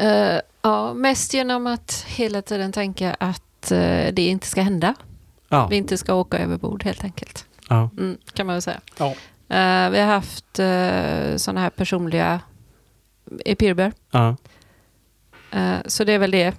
Eh, 0.00 0.40
ja, 0.62 0.94
mest 0.94 1.34
genom 1.34 1.66
att 1.66 2.04
hela 2.08 2.42
tiden 2.42 2.72
tänka 2.72 3.16
att 3.20 3.70
eh, 3.72 3.78
det 4.12 4.18
inte 4.18 4.46
ska 4.46 4.62
hända. 4.62 4.94
Ja. 5.48 5.66
Vi 5.66 5.76
inte 5.76 5.98
ska 5.98 6.14
åka 6.14 6.38
över 6.38 6.56
bord 6.56 6.84
helt 6.84 7.04
enkelt. 7.04 7.44
ja. 7.68 7.90
Mm, 7.98 8.18
kan 8.32 8.46
man 8.46 8.54
väl 8.54 8.62
säga. 8.62 8.80
Ja. 8.98 9.14
Eh, 9.50 9.90
vi 9.90 9.98
har 9.98 10.06
haft 10.06 10.58
uh, 10.58 11.36
sådana 11.36 11.60
här 11.60 11.70
personliga 11.70 12.40
epirber. 13.44 13.92
ja. 14.10 14.36
Eh, 15.52 15.78
så 15.86 16.04
det 16.04 16.12
är 16.12 16.18
väl 16.18 16.30
det. 16.30 16.54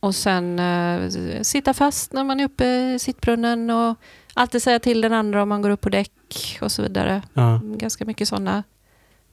Och 0.00 0.14
sen 0.14 0.58
eh, 0.58 1.10
sitta 1.42 1.74
fast 1.74 2.12
när 2.12 2.24
man 2.24 2.40
är 2.40 2.44
uppe 2.44 2.64
i 2.66 2.98
sittbrunnen 2.98 3.70
och 3.70 3.96
alltid 4.34 4.62
säga 4.62 4.78
till 4.78 5.00
den 5.00 5.12
andra 5.12 5.42
om 5.42 5.48
man 5.48 5.62
går 5.62 5.70
upp 5.70 5.80
på 5.80 5.88
däck 5.88 6.58
och 6.60 6.72
så 6.72 6.82
vidare. 6.82 7.22
Ganska 7.62 8.04
mycket 8.04 8.28
sådana 8.28 8.62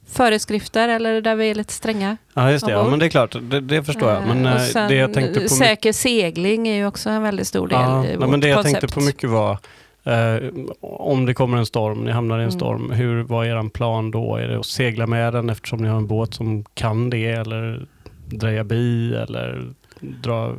föreskrifter 0.08 0.88
eller 0.88 1.20
där 1.20 1.34
vi 1.34 1.50
är 1.50 1.54
lite 1.54 1.72
stränga. 1.72 2.16
Ja, 2.34 2.50
just 2.50 2.66
det. 2.66 2.72
Ja, 2.72 2.88
men 2.90 2.98
det 2.98 3.04
är 3.04 3.08
klart, 3.08 3.36
det, 3.42 3.60
det 3.60 3.84
förstår 3.84 4.10
jag. 4.10 4.26
Men 4.26 4.46
Eh, 4.46 4.52
eh, 4.54 4.68
sen, 4.68 4.88
det 4.88 4.94
jag 4.94 5.12
tänkte 5.14 5.40
på... 5.40 5.48
säker 5.48 5.92
segling 5.92 6.68
är 6.68 6.74
ju 6.74 6.86
också 6.86 7.10
en 7.10 7.22
väldigt 7.22 7.46
stor 7.46 7.68
del 7.68 7.80
ja, 7.80 8.04
i 8.04 8.06
nej, 8.06 8.16
vårt 8.16 8.28
men 8.28 8.40
Det 8.40 8.48
jag 8.48 8.56
koncept. 8.56 8.80
tänkte 8.80 8.94
på 8.94 9.00
mycket 9.00 9.30
var 9.30 9.58
eh, 10.04 10.36
om 10.80 11.26
det 11.26 11.34
kommer 11.34 11.58
en 11.58 11.66
storm, 11.66 12.04
ni 12.04 12.10
hamnar 12.10 12.38
i 12.38 12.42
en 12.42 12.48
Mm. 12.48 12.58
storm, 12.58 12.90
hur 12.90 13.22
var 13.22 13.44
er 13.44 13.68
plan 13.68 14.10
då? 14.10 14.36
Är 14.36 14.48
det 14.48 14.58
att 14.58 14.66
segla 14.66 15.06
med 15.06 15.32
den 15.32 15.50
eftersom 15.50 15.78
ni 15.82 15.88
har 15.88 15.96
en 15.96 16.06
båt 16.06 16.34
som 16.34 16.64
kan 16.74 17.10
det 17.10 17.26
eller 17.30 17.86
dreja 18.26 18.64
bi 18.64 19.14
eller 19.14 19.72
dra, 20.00 20.54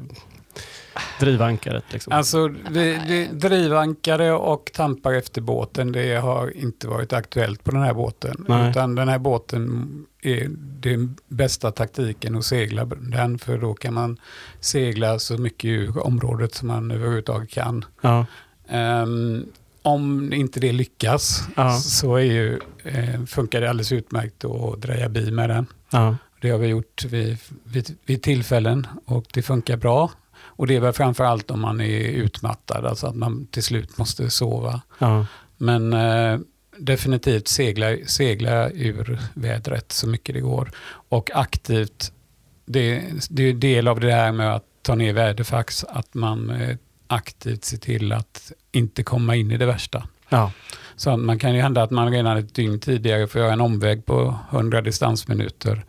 driva 1.20 1.46
ankaret? 1.46 1.84
Liksom? 1.94 2.14
Alltså 2.14 2.48
vi, 2.70 3.00
vi, 3.08 3.30
drivankare 3.34 4.32
och 4.32 4.72
tampar 4.74 5.14
efter 5.14 5.42
båten, 5.42 5.92
det 5.92 6.16
har 6.16 6.58
inte 6.58 6.88
varit 6.88 7.14
aktuellt 7.14 7.64
på 7.64 7.72
den 7.72 7.82
här 7.82 7.94
båten. 7.94 8.46
Nej. 8.48 8.70
Utan 8.70 8.96
den 8.96 9.08
här 9.10 9.20
båten 9.20 9.90
är 10.22 10.48
den 10.82 11.16
bästa 11.28 11.72
taktiken 11.72 12.36
att 12.36 12.46
segla 12.46 12.86
den, 12.86 13.38
för 13.38 13.58
då 13.58 13.74
kan 13.74 13.94
man 13.94 14.18
segla 14.60 15.20
så 15.20 15.38
mycket 15.38 15.68
ur 15.70 16.06
området 16.06 16.54
som 16.56 16.68
man 16.68 16.92
överhuvudtaget 16.92 17.50
kan. 17.50 17.86
ja, 18.02 18.26
Ehm, 18.68 19.46
om 19.82 20.34
inte 20.34 20.60
det 20.60 20.72
lyckas 20.72 21.44
Ja. 21.56 21.80
så 21.80 22.16
är 22.16 22.22
ju, 22.24 22.60
eh, 22.84 23.24
funkar 23.26 23.62
det 23.62 23.70
alldeles 23.70 23.92
utmärkt 23.92 24.46
att 24.46 24.82
dreja 24.82 25.10
bi 25.10 25.32
med 25.32 25.50
den. 25.50 25.66
ja, 25.92 26.18
Det 26.42 26.50
har 26.50 26.58
vi 26.58 26.68
gjort 26.68 27.06
vid, 27.06 27.38
vid, 27.64 27.98
vid 28.06 28.22
tillfällen 28.24 28.88
och 29.06 29.26
det 29.34 29.42
funkar 29.42 29.78
bra. 29.78 30.12
Och 30.58 30.68
det 30.68 30.76
är 30.76 30.80
väl 30.80 30.94
framför 30.94 31.24
allt 31.24 31.52
om 31.52 31.62
man 31.62 31.82
är 31.82 32.00
utmattad, 32.00 32.86
alltså 32.86 33.08
att 33.08 33.16
man 33.16 33.48
till 33.48 33.64
slut 33.64 33.98
måste 33.98 34.30
sova. 34.30 34.82
ja, 35.00 35.26
Men 35.58 35.94
eh, 35.94 36.40
definitivt 36.78 37.48
segla, 37.48 37.88
segla 38.06 38.70
ur 38.72 39.20
vädret 39.34 39.92
så 39.92 40.08
mycket 40.08 40.36
det 40.36 40.42
går. 40.42 40.72
Och 41.10 41.32
aktivt, 41.34 42.12
det, 42.66 43.04
det 43.30 43.44
är 43.44 43.54
del 43.54 43.88
av 43.88 44.00
det 44.00 44.12
här 44.12 44.32
med 44.32 44.56
att 44.56 44.64
ta 44.82 44.96
ner 44.96 45.14
väderfax, 45.14 45.84
att 45.84 46.14
man 46.14 46.50
eh, 46.50 46.78
aktivt 47.08 47.64
ser 47.66 47.78
till 47.78 48.12
att 48.12 48.52
inte 48.72 49.04
komma 49.04 49.36
in 49.36 49.52
i 49.52 49.58
det 49.58 49.66
värsta. 49.66 50.08
ja, 50.30 50.52
Så 50.96 51.18
man 51.18 51.40
kan 51.40 51.56
ju 51.56 51.62
hända 51.62 51.84
att 51.84 51.92
man 51.92 52.12
redan 52.12 52.38
ett 52.38 52.56
dygn 52.56 52.80
tidigare 52.80 53.28
får 53.28 53.42
göra 53.42 53.54
en 53.54 53.62
omväg 53.62 54.06
på 54.06 54.40
100 54.52 54.82
distansminuter. 54.82 55.86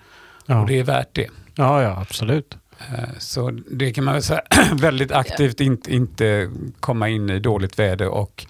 ja. 0.46 0.60
Och 0.60 0.66
det 0.66 0.78
är 0.78 0.84
värt 0.84 1.14
det. 1.14 1.28
ja, 1.54 1.82
ja 1.82 2.00
absolut. 2.00 2.56
Eh, 2.78 3.04
Så 3.18 3.50
det 3.70 3.92
kan 3.92 4.04
man 4.04 4.14
väl 4.14 4.22
säga, 4.22 4.42
väldigt 4.72 5.12
aktivt 5.12 5.60
inte, 5.60 5.94
inte 5.94 6.50
komma 6.80 7.08
in 7.08 7.30
i 7.30 7.38
dåligt 7.38 7.78
väder 7.78 8.08
och 8.08 8.46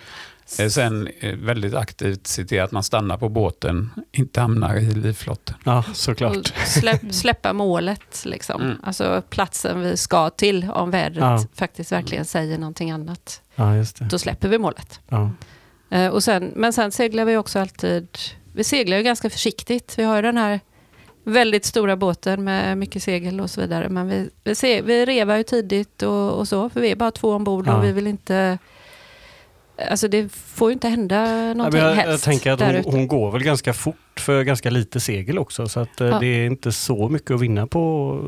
sen 0.46 1.08
eh, 1.20 1.36
väldigt 1.36 1.74
aktivt 1.74 2.26
se 2.26 2.44
till 2.44 2.60
att 2.62 2.72
man 2.72 2.82
stannar 2.82 3.16
på 3.18 3.28
båten, 3.28 3.90
inte 4.12 4.40
hamnar 4.40 4.76
i 4.76 4.90
livflotten. 4.94 5.56
Ja, 5.64 5.84
såklart. 5.94 6.52
Släpp, 6.66 7.14
släppa 7.14 7.52
målet, 7.52 8.22
liksom. 8.24 8.62
Mm. 8.62 8.76
alltså 8.82 9.22
platsen 9.30 9.80
vi 9.80 9.96
ska 9.96 10.30
till 10.30 10.70
om 10.70 10.90
vädret 10.90 11.18
Ja. 11.18 11.44
faktiskt 11.54 11.92
verkligen 11.92 12.24
säger 12.24 12.58
någonting 12.58 12.90
annat. 12.90 13.42
Ja, 13.54 13.76
just 13.76 13.98
det. 13.98 14.04
Då 14.04 14.18
släpper 14.18 14.48
vi 14.48 14.58
målet. 14.58 15.00
Ja, 15.08 15.30
Eh, 15.90 16.08
och 16.08 16.22
sen, 16.24 16.52
men 16.56 16.72
sen 16.72 16.92
seglar 16.92 17.24
vi 17.24 17.36
också 17.36 17.58
alltid, 17.58 18.08
vi 18.52 18.64
seglar 18.64 18.96
ju 18.96 19.02
ganska 19.02 19.30
försiktigt. 19.30 19.94
Vi 19.98 20.02
har 20.02 20.16
ju 20.16 20.22
den 20.22 20.36
här 20.36 20.60
väldigt 21.24 21.64
stora 21.64 21.96
båten 21.96 22.44
med 22.44 22.78
mycket 22.78 23.02
segel 23.02 23.40
och 23.40 23.50
så 23.50 23.60
vidare. 23.60 23.88
Men 23.88 24.08
vi, 24.08 24.30
vi, 24.44 24.54
ser, 24.54 24.82
vi 24.82 25.06
revar 25.06 25.36
ju 25.36 25.42
tidigt 25.42 26.02
och, 26.02 26.32
och 26.32 26.48
så, 26.48 26.70
för 26.70 26.80
vi 26.80 26.90
är 26.90 26.96
bara 26.96 27.10
två 27.10 27.30
ombord 27.32 27.66
Ja. 27.66 27.76
och 27.76 27.84
vi 27.84 27.92
vill 27.92 28.06
inte... 28.06 28.58
Alltså 29.90 30.08
det 30.08 30.32
får 30.32 30.68
ju 30.70 30.72
inte 30.72 30.88
hända 30.88 31.14
Ja, 31.16 31.54
någonting 31.54 31.80
men 31.82 31.96
jag, 31.96 32.08
jag 32.08 32.20
tänker 32.20 32.52
att 32.52 32.60
hon, 32.60 32.94
hon 32.94 33.08
går 33.08 33.30
väl 33.30 33.42
ganska 33.42 33.72
fort 33.72 33.96
för 34.20 34.42
ganska 34.42 34.70
lite 34.70 35.00
segel 35.00 35.38
också. 35.38 35.68
Så 35.68 35.80
att, 35.80 36.00
eh, 36.00 36.06
Ja. 36.08 36.18
det 36.18 36.26
är 36.26 36.46
inte 36.46 36.72
så 36.72 37.08
mycket 37.08 37.30
att 37.30 37.40
vinna 37.40 37.66
på 37.66 38.18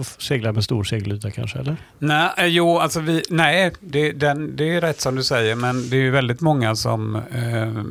att 0.00 0.22
segla 0.22 0.52
med 0.52 0.64
stor 0.64 0.84
segelyta 0.84 1.30
kanske, 1.30 1.58
eller? 1.58 1.76
Nej, 1.98 2.30
eh, 2.38 2.46
jo, 2.46 2.78
alltså 2.78 3.00
vi, 3.00 3.22
nej 3.30 3.72
det, 3.80 4.12
den, 4.12 4.56
det 4.56 4.74
är 4.76 4.80
rätt 4.80 5.00
som 5.00 5.14
du 5.14 5.22
säger, 5.24 5.54
men 5.54 5.90
det 5.90 5.96
är 5.96 6.00
ju 6.00 6.10
väldigt 6.10 6.40
många 6.40 6.76
som 6.76 7.16
eh, 7.16 7.82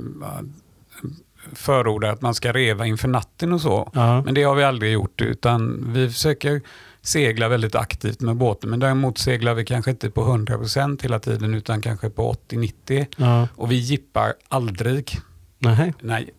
förordar 1.53 2.09
att 2.09 2.21
man 2.21 2.35
ska 2.35 2.51
reva 2.53 2.85
inför 2.85 3.07
natten 3.07 3.53
och 3.53 3.61
så. 3.61 3.91
Ja. 3.93 4.21
Men 4.21 4.33
det 4.33 4.43
har 4.43 4.55
vi 4.55 4.63
aldrig 4.63 4.91
gjort, 4.93 5.21
utan 5.21 5.85
vi 5.93 6.09
försöker 6.09 6.61
segla 7.05 7.47
väldigt 7.49 7.75
aktivt 7.75 8.21
med 8.21 8.35
båten. 8.35 8.69
Men 8.69 8.79
däremot 8.79 9.17
seglar 9.17 9.53
vi 9.53 9.65
kanske 9.65 9.91
inte 9.91 10.09
på 10.09 10.21
100% 10.21 11.03
hela 11.03 11.19
tiden, 11.19 11.53
utan 11.53 11.81
kanske 11.81 12.09
på 12.09 12.33
80-90. 12.49 13.05
ja. 13.17 13.47
Och 13.55 13.71
vi 13.71 13.75
jippar 13.75 14.33
aldrig. 14.47 15.11
Nej. 15.59 15.93
Nej, 16.01 16.29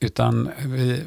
utan 0.00 0.50
vi, 0.66 1.02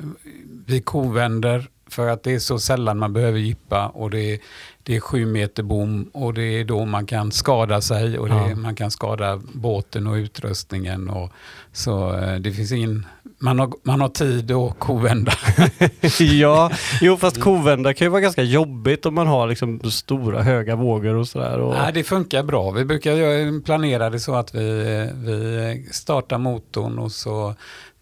vi 0.66 0.82
kovänder 0.82 1.70
för 1.88 2.08
att 2.08 2.24
det 2.24 2.32
är 2.36 2.40
så 2.40 2.60
sällan 2.60 2.98
man 2.98 3.14
behöver 3.14 3.40
jippa 3.40 3.88
och 3.88 4.10
det 4.10 4.34
är, 4.34 4.40
det 4.84 4.96
är 4.96 5.00
sju 5.00 5.26
meter 5.26 5.64
bom 5.64 6.10
och 6.14 6.34
det 6.34 6.42
är 6.44 6.66
då 6.66 6.86
man 6.86 7.06
kan 7.06 7.32
skada 7.32 7.82
sig 7.82 8.20
och 8.20 8.30
Ja. 8.30 8.50
är, 8.50 8.56
man 8.56 8.76
kan 8.76 8.92
skada 8.92 9.42
båten 9.54 10.08
och 10.08 10.14
utrustningen. 10.14 11.10
Och, 11.10 11.32
så 11.74 12.16
eh, 12.18 12.36
det 12.40 12.52
finns 12.52 12.72
ingen, 12.72 13.06
man 13.40 13.60
har, 13.60 13.74
man 13.84 14.02
har 14.02 14.10
tid 14.10 14.52
att 14.52 14.80
kovända. 14.80 15.32
ja, 16.20 16.72
jo 17.02 17.18
fast 17.18 17.42
kovända 17.42 17.94
kan 17.94 18.06
ju 18.06 18.10
vara 18.10 18.22
ganska 18.22 18.44
jobbigt 18.44 19.06
om 19.06 19.14
man 19.14 19.28
har 19.28 19.48
liksom 19.48 19.92
stora 19.92 20.44
höga 20.44 20.76
vågor 20.76 21.16
och 21.16 21.28
sådär. 21.28 21.60
Och... 21.60 21.74
Nej, 21.74 21.94
det 21.94 22.04
funkar 22.04 22.44
bra. 22.44 22.72
Vi 22.72 22.86
brukar 22.86 23.62
planera 23.62 24.10
det 24.10 24.20
så 24.20 24.36
att 24.36 24.56
vi, 24.56 24.62
vi 25.14 25.88
startar 25.92 26.38
motorn 26.38 27.00
och 27.00 27.12
så 27.12 27.56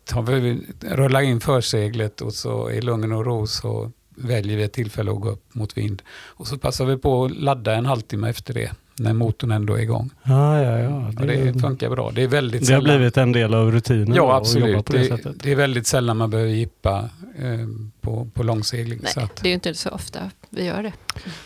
tar 0.06 0.22
vi, 0.22 0.62
rullar 0.82 1.22
in 1.22 1.40
förseglet 1.40 2.22
och 2.22 2.34
så 2.34 2.72
i 2.72 2.82
lugn 2.82 3.12
och 3.12 3.26
ro 3.26 3.48
så 3.48 3.92
väljer 4.16 4.58
vi 4.58 4.64
ett 4.64 4.74
tillfälle 4.74 5.12
att 5.12 5.22
gå 5.22 5.30
upp 5.30 5.56
mot 5.56 5.78
vind. 5.78 6.02
Och 6.26 6.48
så 6.48 6.58
passar 6.58 6.86
vi 6.86 6.98
på 6.98 7.26
att 7.26 7.32
ladda 7.32 7.76
en 7.76 7.86
halvtimme 7.86 8.30
efter 8.30 8.54
det 8.54 8.72
när 9.00 9.14
motorn 9.14 9.52
ändå 9.52 9.74
är 9.74 9.82
igång. 9.82 10.10
Ja, 10.24 10.62
ja, 10.62 10.80
ja. 10.80 11.08
Och 11.20 11.28
det 11.28 11.62
funkar 11.62 11.90
bra. 11.90 12.12
Det 12.12 12.24
är 12.24 12.28
väldigt 12.28 12.68
det 12.68 12.74
har 12.74 12.82
sällan. 12.82 12.98
blivit 12.98 13.18
en 13.18 13.32
del 13.32 13.54
av 13.54 13.72
rutinen 13.72 14.08
Ja, 14.08 14.14
att 14.14 14.18
jobba 14.18 14.38
absolut. 14.38 14.86
på 14.86 14.94
det, 14.94 15.00
Det, 15.00 15.06
sättet. 15.08 15.36
det 15.44 15.52
är 15.52 15.56
väldigt 15.56 15.88
sällan 15.88 16.18
man 16.18 16.30
behöver 16.30 16.52
jippa 16.52 17.10
eh, 17.40 17.68
på, 18.02 18.28
på 18.34 18.44
långsegling. 18.44 19.00
Nej, 19.04 19.12
Så 19.14 19.20
att, 19.20 19.36
det 19.36 19.48
är 19.48 19.50
ju 19.50 19.54
inte 19.54 19.74
så 19.74 19.90
ofta 19.90 20.20
vi 20.50 20.66
gör 20.66 20.84
det. 20.84 20.94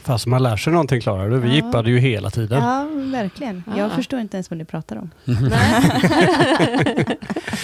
Fast 0.03 0.25
man 0.27 0.43
lär 0.43 0.57
sig 0.57 0.73
någonting 0.73 1.01
Klara. 1.01 1.27
Du, 1.29 1.37
Vi 1.39 1.47
Ja. 1.49 1.53
jippade 1.55 1.89
ju 1.89 1.99
hela 1.99 2.29
tiden. 2.29 2.63
Ja, 2.63 2.87
verkligen. 3.11 3.63
Ja. 3.67 3.77
Jag 3.77 3.91
förstår 3.91 4.19
inte 4.19 4.37
ens 4.37 4.49
vad 4.49 4.57
ni 4.57 4.65
pratar 4.65 4.95
om. 4.95 5.09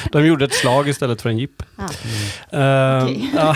De 0.12 0.26
gjorde 0.28 0.46
ett 0.46 0.54
slag 0.54 0.90
istället 0.90 1.22
för 1.22 1.30
en 1.30 1.38
jipp. 1.38 1.64
Ja. 1.78 1.90
Ehm, 2.60 3.04
Okej. 3.04 3.32
ja. 3.36 3.56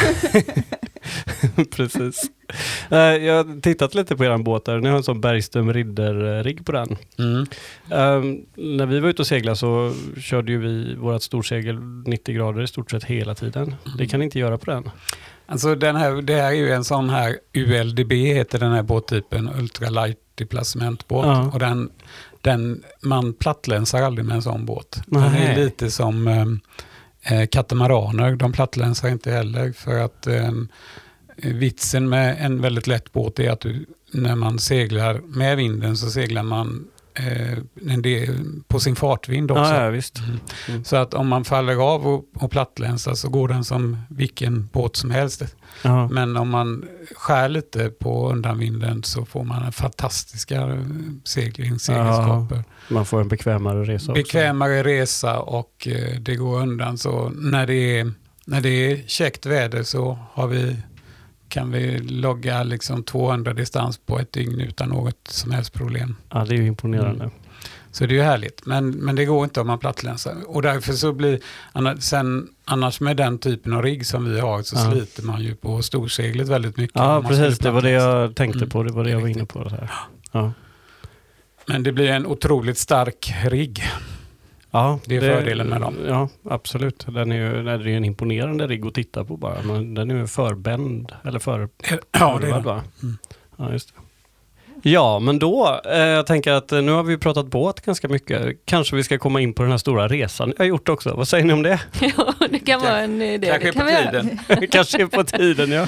Precis. 1.75 2.31
Eh, 2.89 2.97
jag 2.97 3.35
har 3.35 3.61
tittat 3.61 3.95
lite 3.95 4.15
på 4.15 4.25
er 4.25 4.37
båt 4.37 4.65
där. 4.65 4.79
Ni 4.79 4.89
har 4.89 4.97
en 4.97 5.03
sån 5.03 5.21
Bergström 5.21 5.73
Ridder-rigg 5.73 6.65
på 6.65 6.71
den. 6.71 6.97
mm. 7.19 7.45
Ehm, 7.91 8.45
när 8.55 8.85
vi 8.85 8.99
var 8.99 9.09
ute 9.09 9.21
och 9.21 9.27
seglade 9.27 9.55
så 9.55 9.93
körde 10.21 10.51
ju 10.51 10.57
vi 10.57 10.95
vårt 10.95 11.21
storsegel 11.21 11.79
90 12.05 12.35
grader 12.35 12.61
i 12.61 12.67
stort 12.67 12.91
sett 12.91 13.03
hela 13.03 13.35
tiden. 13.35 13.75
Det 13.97 14.07
kan 14.07 14.19
ni 14.19 14.25
inte 14.25 14.39
göra 14.39 14.57
på 14.57 14.71
den. 14.71 14.89
Alltså 15.45 15.75
den 15.75 15.95
här, 15.95 16.21
det 16.21 16.35
här 16.35 16.51
är 16.51 16.55
ju 16.55 16.71
en 16.71 16.83
sån 16.83 17.09
här 17.09 17.37
ULDB 17.53 18.11
heter 18.11 18.59
den 18.59 18.71
här 18.71 18.83
båttypen, 18.83 19.49
ultralight 19.59 20.17
deplacementbåt. 20.35 21.25
Ja. 21.25 21.51
Och 21.53 21.59
den, 21.59 21.89
den, 22.41 22.83
man 23.01 23.33
plattlänsar 23.33 24.01
aldrig 24.01 24.25
med 24.25 24.35
en 24.35 24.41
sån 24.41 24.65
båt. 24.65 25.01
Den 25.05 25.31
Nej. 25.31 25.45
är 25.45 25.55
lite 25.55 25.91
som 25.91 26.27
eh, 26.27 26.45
eh, 27.23 27.47
katamaraner, 27.47 28.35
de 28.35 28.51
plattlänsar 28.51 29.09
inte 29.09 29.31
heller 29.31 29.71
för 29.71 29.99
att 29.99 30.27
eh, 30.27 30.51
vitsen 31.35 32.09
med 32.09 32.37
en 32.39 32.61
väldigt 32.61 32.87
lätt 32.87 33.11
båt 33.11 33.39
är 33.39 33.51
att 33.51 33.59
du, 33.59 33.85
när 34.11 34.35
man 34.35 34.59
seglar 34.59 35.21
med 35.25 35.57
vinden 35.57 35.97
så 35.97 36.11
seglar 36.11 36.43
man 36.43 36.87
eh, 37.13 38.29
på 38.67 38.79
sin 38.79 38.95
fartvind 38.95 39.51
också. 39.51 39.73
Ja, 39.73 39.83
ja. 39.83 39.87
Mm. 39.87 40.39
Mm. 40.67 40.83
Så 40.83 40.95
att 40.95 41.13
om 41.13 41.27
man 41.27 41.43
faller 41.43 41.93
av 41.93 42.07
och, 42.07 42.25
och 42.35 42.51
plattlänsar 42.51 43.13
så 43.13 43.29
går 43.29 43.47
den 43.47 43.63
som 43.63 43.97
vilken 44.09 44.69
båt 44.73 44.95
som 44.95 45.11
helst. 45.11 45.43
Ja. 45.83 46.07
Men 46.07 46.37
om 46.37 46.49
man 46.49 46.85
skär 47.15 47.49
lite 47.49 47.89
på 47.89 48.31
undanvinden 48.31 49.03
så 49.03 49.25
får 49.25 49.43
man 49.43 49.63
en 49.63 49.71
fantastiska 49.71 50.61
eh, 50.61 50.79
seglingsegenskaper. 51.23 52.63
Man 52.89 53.05
får 53.05 53.21
en 53.21 53.27
bekvämare 53.27 53.83
resa 53.83 54.11
också. 54.11 54.13
Bekvämare 54.13 54.83
resa 54.83 55.39
och 55.39 55.87
eh, 55.87 56.19
det 56.19 56.35
går 56.35 56.61
undan. 56.61 56.97
Så 56.97 57.29
när 57.29 57.67
det 57.67 57.99
är, 57.99 58.11
när 58.45 58.61
det 58.61 58.91
är 58.91 59.07
käckt 59.07 59.45
väder 59.45 59.83
så 59.83 60.19
har 60.33 60.47
vi, 60.47 60.75
kan 61.51 61.71
vi 61.71 61.97
logga 61.99 62.63
liksom 62.63 63.03
200 63.03 63.53
distans 63.53 63.97
på 63.97 64.19
ett 64.19 64.31
dygn 64.33 64.59
utan 64.59 64.89
något 64.89 65.27
som 65.27 65.51
helst 65.51 65.73
problem. 65.73 66.15
Ja, 66.29 66.45
det 66.45 66.53
är 66.55 66.57
ju 66.57 66.67
imponerande. 66.67 67.23
Mm. 67.23 67.35
Så 67.91 68.05
det 68.05 68.13
är 68.13 68.15
ju 68.15 68.21
härligt, 68.21 68.65
men, 68.65 68.89
men 68.91 69.15
det 69.15 69.25
går 69.25 69.43
inte 69.43 69.61
om 69.61 69.67
man 69.67 69.79
plattlänsar. 69.79 70.35
Och 70.47 70.61
därför 70.61 70.93
så 70.93 71.13
blir, 71.13 71.39
annars, 71.71 72.03
sen, 72.03 72.47
annars 72.65 72.99
med 73.01 73.17
den 73.17 73.37
typen 73.37 73.73
av 73.73 73.81
rigg 73.83 74.05
som 74.05 74.25
vi 74.33 74.39
har 74.39 74.61
så 74.63 74.75
Ja. 74.75 74.91
sliter 74.91 75.23
man 75.23 75.41
ju 75.43 75.55
på 75.55 75.81
storseglet 75.81 76.47
väldigt 76.47 76.77
mycket. 76.77 76.95
Ja, 76.95 77.23
precis. 77.27 77.59
Det 77.59 77.71
var 77.71 77.81
det 77.81 77.89
jag 77.89 78.35
tänkte 78.35 78.57
Mm. 78.59 78.69
på. 78.69 78.83
Det 78.83 78.91
var 78.91 79.03
det 79.03 79.09
jag 79.09 79.19
var 79.21 79.27
inne 79.27 79.45
på. 79.45 79.63
Det 79.63 79.69
här. 79.69 79.91
Ja. 80.31 80.51
Men 81.65 81.83
det 81.83 81.91
blir 81.91 82.09
en 82.09 82.25
otroligt 82.25 82.77
stark 82.77 83.33
rigg. 83.45 83.83
Ja, 84.71 84.99
Det 85.05 85.15
är 85.15 85.21
fördelen 85.21 85.67
med 85.67 85.81
dem. 85.81 85.95
Ja, 86.07 86.29
absolut. 86.49 87.05
Den 87.09 87.31
är 87.31 87.35
ju, 87.35 87.63
det 87.63 87.71
är 87.71 87.79
ju 87.79 87.97
en 87.97 88.05
imponerande 88.05 88.67
rigg 88.67 88.85
att 88.85 88.93
titta 88.93 89.25
på 89.25 89.37
bara. 89.37 89.61
Men 89.63 89.93
den 89.93 90.11
är 90.11 90.15
ju 90.15 90.27
förbänd, 90.27 91.11
eller 91.23 91.39
för 91.39 91.69
Ja, 92.11 92.37
det 92.41 92.47
är 92.49 92.53
det. 92.53 92.59
va? 92.61 92.83
Mm. 93.03 93.17
Ja, 93.57 93.71
just 93.71 93.95
det. 93.95 94.00
Ja, 94.83 95.19
men 95.19 95.39
då, 95.39 95.81
eh, 95.85 95.97
jag 95.99 96.25
tänker 96.25 96.51
att 96.51 96.71
eh, 96.71 96.81
nu 96.81 96.91
har 96.91 97.03
vi 97.03 97.17
pratat 97.17 97.45
båt 97.47 97.81
ganska 97.81 98.07
mycket. 98.07 98.65
Kanske 98.65 98.95
vi 98.95 99.03
ska 99.03 99.17
komma 99.17 99.41
in 99.41 99.53
på 99.53 99.63
den 99.63 99.71
här 99.71 99.77
stora 99.77 100.07
resan 100.07 100.49
jag 100.57 100.63
har 100.63 100.65
gjort 100.69 100.89
också. 100.89 101.13
Vad 101.15 101.27
säger 101.27 101.45
ni 101.45 101.53
om 101.53 101.63
det? 101.63 101.79
ja, 102.17 102.33
det 102.49 102.59
kan 102.59 102.81
vara 102.81 102.99
en 102.99 103.21
idé. 103.21 103.47
Kanske 103.47 103.67
det 103.67 103.73
kan 103.73 103.85
på 103.85 104.11
tiden. 104.11 104.39
Kanske 104.71 105.07
på 105.07 105.23
tiden, 105.23 105.71
ja. 105.71 105.87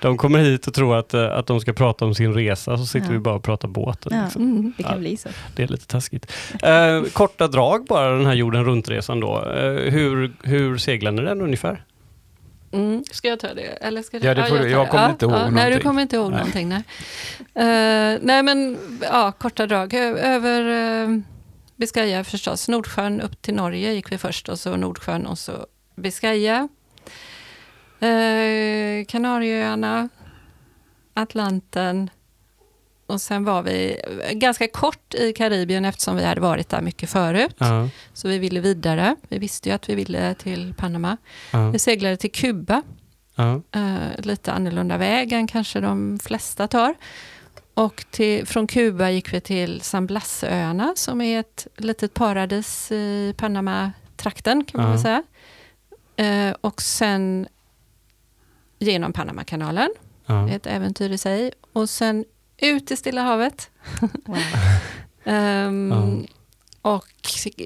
De 0.00 0.16
kommer 0.16 0.38
hit 0.38 0.66
och 0.66 0.74
tror 0.74 0.96
att, 0.96 1.14
eh, 1.14 1.24
att 1.38 1.46
de 1.46 1.60
ska 1.60 1.72
prata 1.72 2.04
om 2.04 2.14
sin 2.14 2.34
resa, 2.34 2.78
så 2.78 2.86
sitter 2.86 3.06
Ja. 3.06 3.12
vi 3.12 3.18
bara 3.18 3.34
och 3.34 3.42
pratar 3.44 3.68
båten. 3.68 4.12
Ja. 4.16 4.24
Liksom. 4.24 4.42
Mm. 4.42 4.72
Det 4.76 4.82
kan 4.82 4.92
Ja. 4.92 4.98
bli 4.98 5.16
så. 5.16 5.28
Det 5.56 5.62
är 5.62 5.68
lite 5.68 5.86
taskigt. 5.86 6.32
Eh, 6.62 7.02
korta 7.12 7.48
drag 7.48 7.84
bara, 7.86 8.10
den 8.10 8.26
här 8.26 8.34
jorden 8.34 8.64
runt-resan 8.64 9.20
då. 9.20 9.36
Eh, 9.56 9.92
hur, 9.92 10.32
hur 10.42 10.78
seglar 10.78 11.12
ni 11.12 11.22
den 11.22 11.40
ungefär? 11.40 11.82
Mm. 12.74 13.04
Ska 13.10 13.28
jag 13.28 13.40
ta 13.40 13.54
det? 13.54 13.62
Eller 13.62 14.02
ska 14.02 14.18
Ja, 14.18 14.34
det 14.34 14.44
får 14.44 14.58
du. 14.58 14.70
Jag 14.70 14.90
kommer 14.90 15.10
inte 15.10 15.24
ihåg 15.24 15.32
Nej, 15.32 15.48
du 15.48 15.54
någonting. 15.54 15.80
kommer 15.82 16.02
inte 16.02 16.16
ihåg 16.16 16.30
Nej. 16.30 16.38
någonting. 16.38 16.68
Nej. 16.68 16.82
Eh, 17.54 18.18
nej, 18.22 18.42
men 18.42 18.78
ja, 19.02 19.32
korta 19.32 19.66
drag. 19.66 19.94
Över 19.94 20.62
uh, 21.08 21.20
Biscaya 21.76 22.24
förstås. 22.24 22.68
Nordsjön 22.68 23.20
upp 23.20 23.42
till 23.42 23.54
Norge 23.54 23.92
gick 23.92 24.12
vi 24.12 24.18
först 24.18 24.48
och 24.48 24.58
så 24.58 24.76
Nordsjön 24.76 25.26
och 25.26 25.38
så 25.38 25.66
Biscaya. 25.96 26.68
Uh, 28.02 29.04
Kanarieöarna, 29.04 30.08
Atlanten. 31.14 32.10
Och 33.06 33.20
sen 33.20 33.44
var 33.44 33.62
vi 33.62 34.00
ganska 34.32 34.68
kort 34.68 35.14
i 35.14 35.32
Karibien 35.32 35.84
eftersom 35.84 36.16
vi 36.16 36.24
hade 36.24 36.40
varit 36.40 36.68
där 36.68 36.80
mycket 36.80 37.10
förut. 37.10 37.54
Ja, 37.58 37.88
Så 38.12 38.28
vi 38.28 38.38
ville 38.38 38.60
vidare. 38.60 39.16
Vi 39.28 39.38
visste 39.38 39.68
ju 39.68 39.74
att 39.74 39.88
vi 39.88 39.94
ville 39.94 40.34
till 40.34 40.74
Panama. 40.76 41.16
ja, 41.52 41.70
Vi 41.70 41.78
seglade 41.78 42.16
till 42.16 42.32
Kuba. 42.32 42.82
ja. 43.34 43.62
Eh, 43.72 43.96
lite 44.18 44.52
annorlunda 44.52 44.96
väg 44.96 45.32
än 45.32 45.46
kanske 45.46 45.80
de 45.80 46.18
flesta 46.22 46.68
tar. 46.68 46.94
Och 47.74 48.04
till, 48.10 48.46
från 48.46 48.66
Kuba 48.66 49.10
gick 49.10 49.32
vi 49.32 49.40
till 49.40 49.80
San 49.80 50.06
Blasöarna 50.06 50.92
som 50.96 51.20
är 51.20 51.40
ett 51.40 51.66
litet 51.76 52.14
paradis 52.14 52.92
i 52.92 53.34
Panama-trakten 53.36 54.64
kan 54.64 54.80
man 54.82 54.90
väl 54.90 55.00
säga. 55.00 55.22
Eh, 56.16 56.54
och 56.60 56.82
sen 56.82 57.48
genom 58.78 59.12
Panamakanalen, 59.12 59.90
ja. 60.26 60.48
ett 60.48 60.66
äventyr 60.66 61.10
i 61.10 61.18
sig. 61.18 61.52
Och 61.72 61.90
sen 61.90 62.24
ut 62.58 62.90
i 62.90 62.96
Stilla 62.96 63.22
havet. 63.22 63.70
Wow. 64.26 64.36
Ehm, 65.24 66.26
Ja. 66.82 66.90
och 66.90 67.04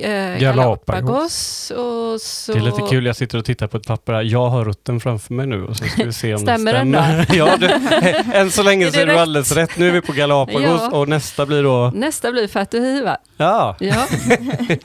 eh, 0.04 0.38
Galapagos. 0.40 0.40
Galapagos. 0.40 1.70
Och 1.70 2.20
så, 2.20 2.52
Det 2.52 2.58
är 2.58 2.62
lite 2.62 2.82
kul, 2.90 3.06
jag 3.06 3.16
sitter 3.16 3.38
och 3.38 3.44
tittar 3.44 3.66
på 3.66 3.76
ett 3.76 3.86
papper 3.86 4.12
här. 4.12 4.22
Jag 4.22 4.48
har 4.48 4.64
rutten 4.64 5.00
framför 5.00 5.34
mig 5.34 5.46
nu 5.46 5.64
och 5.64 5.76
så 5.76 5.84
ska 5.84 6.04
vi 6.04 6.12
se 6.12 6.34
om 6.34 6.40
Stämmer 6.40 6.72
det 6.72 6.78
den 6.78 7.24
stämmer. 7.24 7.26
ja, 7.36 7.56
du, 7.56 8.32
än 8.34 8.50
så 8.50 8.62
länge 8.62 8.86
Är 8.86 8.90
så 8.90 8.96
det 8.96 9.02
är 9.02 9.06
du 9.06 9.12
rätt? 9.12 9.20
alldeles 9.20 9.52
rätt. 9.52 9.76
Nu 9.78 9.88
är 9.88 9.92
vi 9.92 10.00
på 10.00 10.12
Galapagos 10.12 10.62
Ja. 10.62 10.90
och 10.90 11.08
nästa 11.08 11.46
blir 11.46 11.62
då... 11.62 11.90
Nästa 11.94 12.32
blir 12.32 12.48
Fatuhiva. 12.48 13.16
Ja, 13.36 13.76
Ja, 13.80 14.06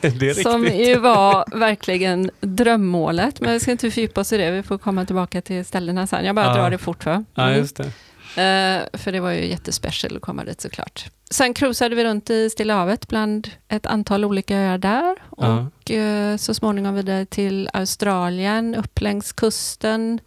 det 0.01 0.29
är 0.29 0.41
som 0.43 0.63
riktigt. 0.63 0.87
ju 0.87 0.99
var 0.99 1.59
verkligen 1.59 2.31
drömmålet. 2.41 3.41
Men 3.41 3.53
vi 3.53 3.59
ska 3.59 3.71
inte 3.71 3.91
fördjupa 3.91 4.21
oss 4.21 4.33
i 4.33 4.37
det, 4.37 4.51
vi 4.51 4.63
får 4.63 4.77
komma 4.77 5.05
tillbaka 5.05 5.41
till 5.41 5.65
ställena 5.65 6.07
sen. 6.07 6.25
Jag 6.25 6.35
bara 6.35 6.45
Ja. 6.45 6.53
drar 6.53 6.69
det 6.69 6.77
fort 6.77 7.05
va? 7.05 7.23
Ja, 7.35 7.43
Mm. 7.47 7.57
just 7.59 7.75
det. 7.75 7.91
Eh, 8.35 8.83
för 8.93 9.11
det 9.11 9.19
var 9.19 9.31
ju 9.31 9.45
jättespecial 9.45 10.15
att 10.15 10.21
komma 10.21 10.43
dit 10.43 10.61
såklart. 10.61 11.05
Sen 11.31 11.53
cruisade 11.53 11.95
vi 11.95 12.03
runt 12.03 12.29
i 12.29 12.49
Stilla 12.49 12.73
havet 12.73 13.07
bland 13.07 13.49
ett 13.67 13.85
antal 13.85 14.25
olika 14.25 14.57
öar 14.57 14.77
där. 14.77 15.15
Och 15.29 15.91
eh, 15.91 16.37
så 16.37 16.53
småningom 16.53 16.95
vidare 16.95 17.25
till 17.25 17.69
Australien, 17.73 18.75
upp 18.75 19.01
längs 19.01 19.33
kusten. 19.33 20.19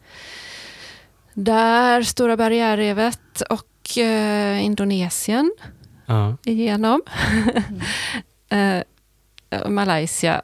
Där, 1.34 2.02
Stora 2.02 2.36
barriärrevet 2.36 3.40
och 3.50 3.98
eh, 3.98 4.64
Indonesien 4.64 5.52
Ja. 6.06 6.36
igenom. 6.44 7.02
eh, 8.48 8.82
Malaysia. 9.68 10.42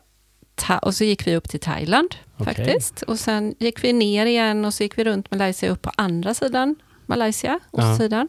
Ta- 0.55 0.79
och 0.79 0.95
så 0.95 1.05
gick 1.05 1.27
vi 1.27 1.37
upp 1.37 1.49
till 1.49 1.61
Thailand 1.61 2.15
Okej. 2.37 2.55
faktiskt. 2.55 3.03
Och 3.03 3.19
sen 3.19 3.55
gick 3.59 3.85
vi 3.85 3.93
ner 3.93 4.27
igen 4.27 4.65
och 4.65 4.75
så 4.75 4.83
gick 4.83 4.99
vi 4.99 5.05
runt 5.05 5.31
Malaysia 5.31 5.71
upp 5.71 5.83
på 5.83 5.91
andra 5.97 6.35
sidan 6.35 6.75
Malaysia, 7.07 7.61
Ja. 7.71 7.93
ostsidan. 7.93 8.29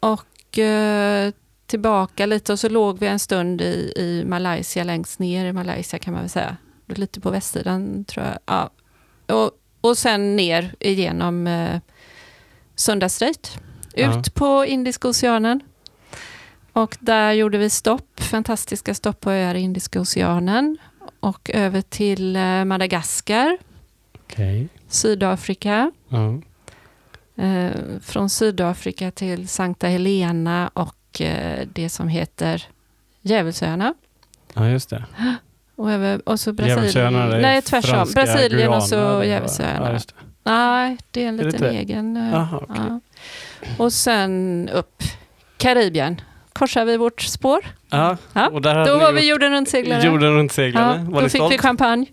Och 0.00 0.58
eh, 0.58 1.32
tillbaka 1.66 2.26
lite 2.26 2.52
och 2.52 2.58
så 2.60 2.68
låg 2.68 2.98
vi 2.98 3.06
en 3.06 3.18
stund 3.18 3.60
i, 3.60 3.92
i 3.96 4.24
Malaysia, 4.26 4.84
längst 4.84 5.18
ner 5.18 5.46
i 5.46 5.52
Malaysia 5.52 5.98
kan 5.98 6.12
man 6.12 6.22
väl 6.22 6.30
säga. 6.30 6.56
Lite 6.86 7.20
på 7.20 7.30
västsidan 7.30 8.04
tror 8.04 8.26
jag. 8.26 8.38
Ja. 8.46 8.70
Och, 9.34 9.50
och 9.80 9.98
sen 9.98 10.36
ner 10.36 10.74
igenom 10.80 11.46
eh, 11.46 11.80
Sunda 12.74 13.08
Strait. 13.08 13.58
Ut 13.94 14.00
Ja. 14.02 14.22
på 14.34 14.64
Indiska 14.66 15.08
oceanen. 15.08 15.60
Och 16.72 16.96
där 17.00 17.32
gjorde 17.32 17.58
vi 17.58 17.70
stopp, 17.70 18.20
fantastiska 18.20 18.94
stopp 18.94 19.20
på 19.20 19.30
öar 19.30 19.54
i 19.54 19.60
Indiska 19.60 20.00
oceanen. 20.00 20.78
Och 21.20 21.50
över 21.54 21.80
till 21.82 22.36
eh, 22.36 22.64
Madagaskar, 22.64 23.58
Okej. 24.24 24.68
Sydafrika. 24.88 25.92
Ja. 26.08 26.40
Eh, 27.36 27.70
från 28.02 28.30
Sydafrika 28.30 29.10
till 29.10 29.48
Sankta 29.48 29.86
Helena 29.86 30.70
och 30.74 31.20
eh, 31.20 31.66
det 31.72 31.88
som 31.88 32.08
heter 32.08 32.66
Djävulsöarna. 33.22 33.94
ja, 34.54 34.68
just 34.68 34.90
det. 34.90 35.04
Och, 35.76 35.92
över, 35.92 36.28
och 36.28 36.40
så 36.40 36.52
Brasilien. 36.52 37.14
Är 37.14 37.40
Nej, 37.40 37.62
franska 37.62 38.04
Brasilien 38.14 38.72
och 38.72 38.82
så 38.82 39.24
Djävulsöarna. 39.24 39.92
Ja. 39.92 39.98
Nej, 40.42 40.96
det 41.10 41.24
är 41.24 41.28
en 41.28 41.40
Är 41.40 41.44
liten 41.44 41.64
inte? 41.64 41.78
egen. 41.78 42.16
eh, 42.16 42.34
Aha, 42.34 42.56
okej. 42.68 42.82
ja. 42.88 43.00
Och 43.78 43.92
sen 43.92 44.68
upp 44.72 45.02
Karibien. 45.56 46.20
Korsar 46.52 46.84
vi 46.84 46.96
vårt 46.96 47.20
spår. 47.22 47.66
Ja, 47.96 48.16
Ja, 48.32 48.48
och 48.48 48.62
där 48.62 48.86
Då 48.86 48.98
var 48.98 49.12
vi 49.12 49.28
jorden 49.28 49.52
runt-seglare. 49.52 50.02
jorden 50.06 50.34
runt 50.36 50.52
seglarna. 50.52 51.04
Ja, 51.06 51.10
var 51.10 51.22
då 51.22 51.28
fick 51.28 51.40
stolt? 51.40 51.52
vi 51.54 51.58
champagne. 51.58 52.06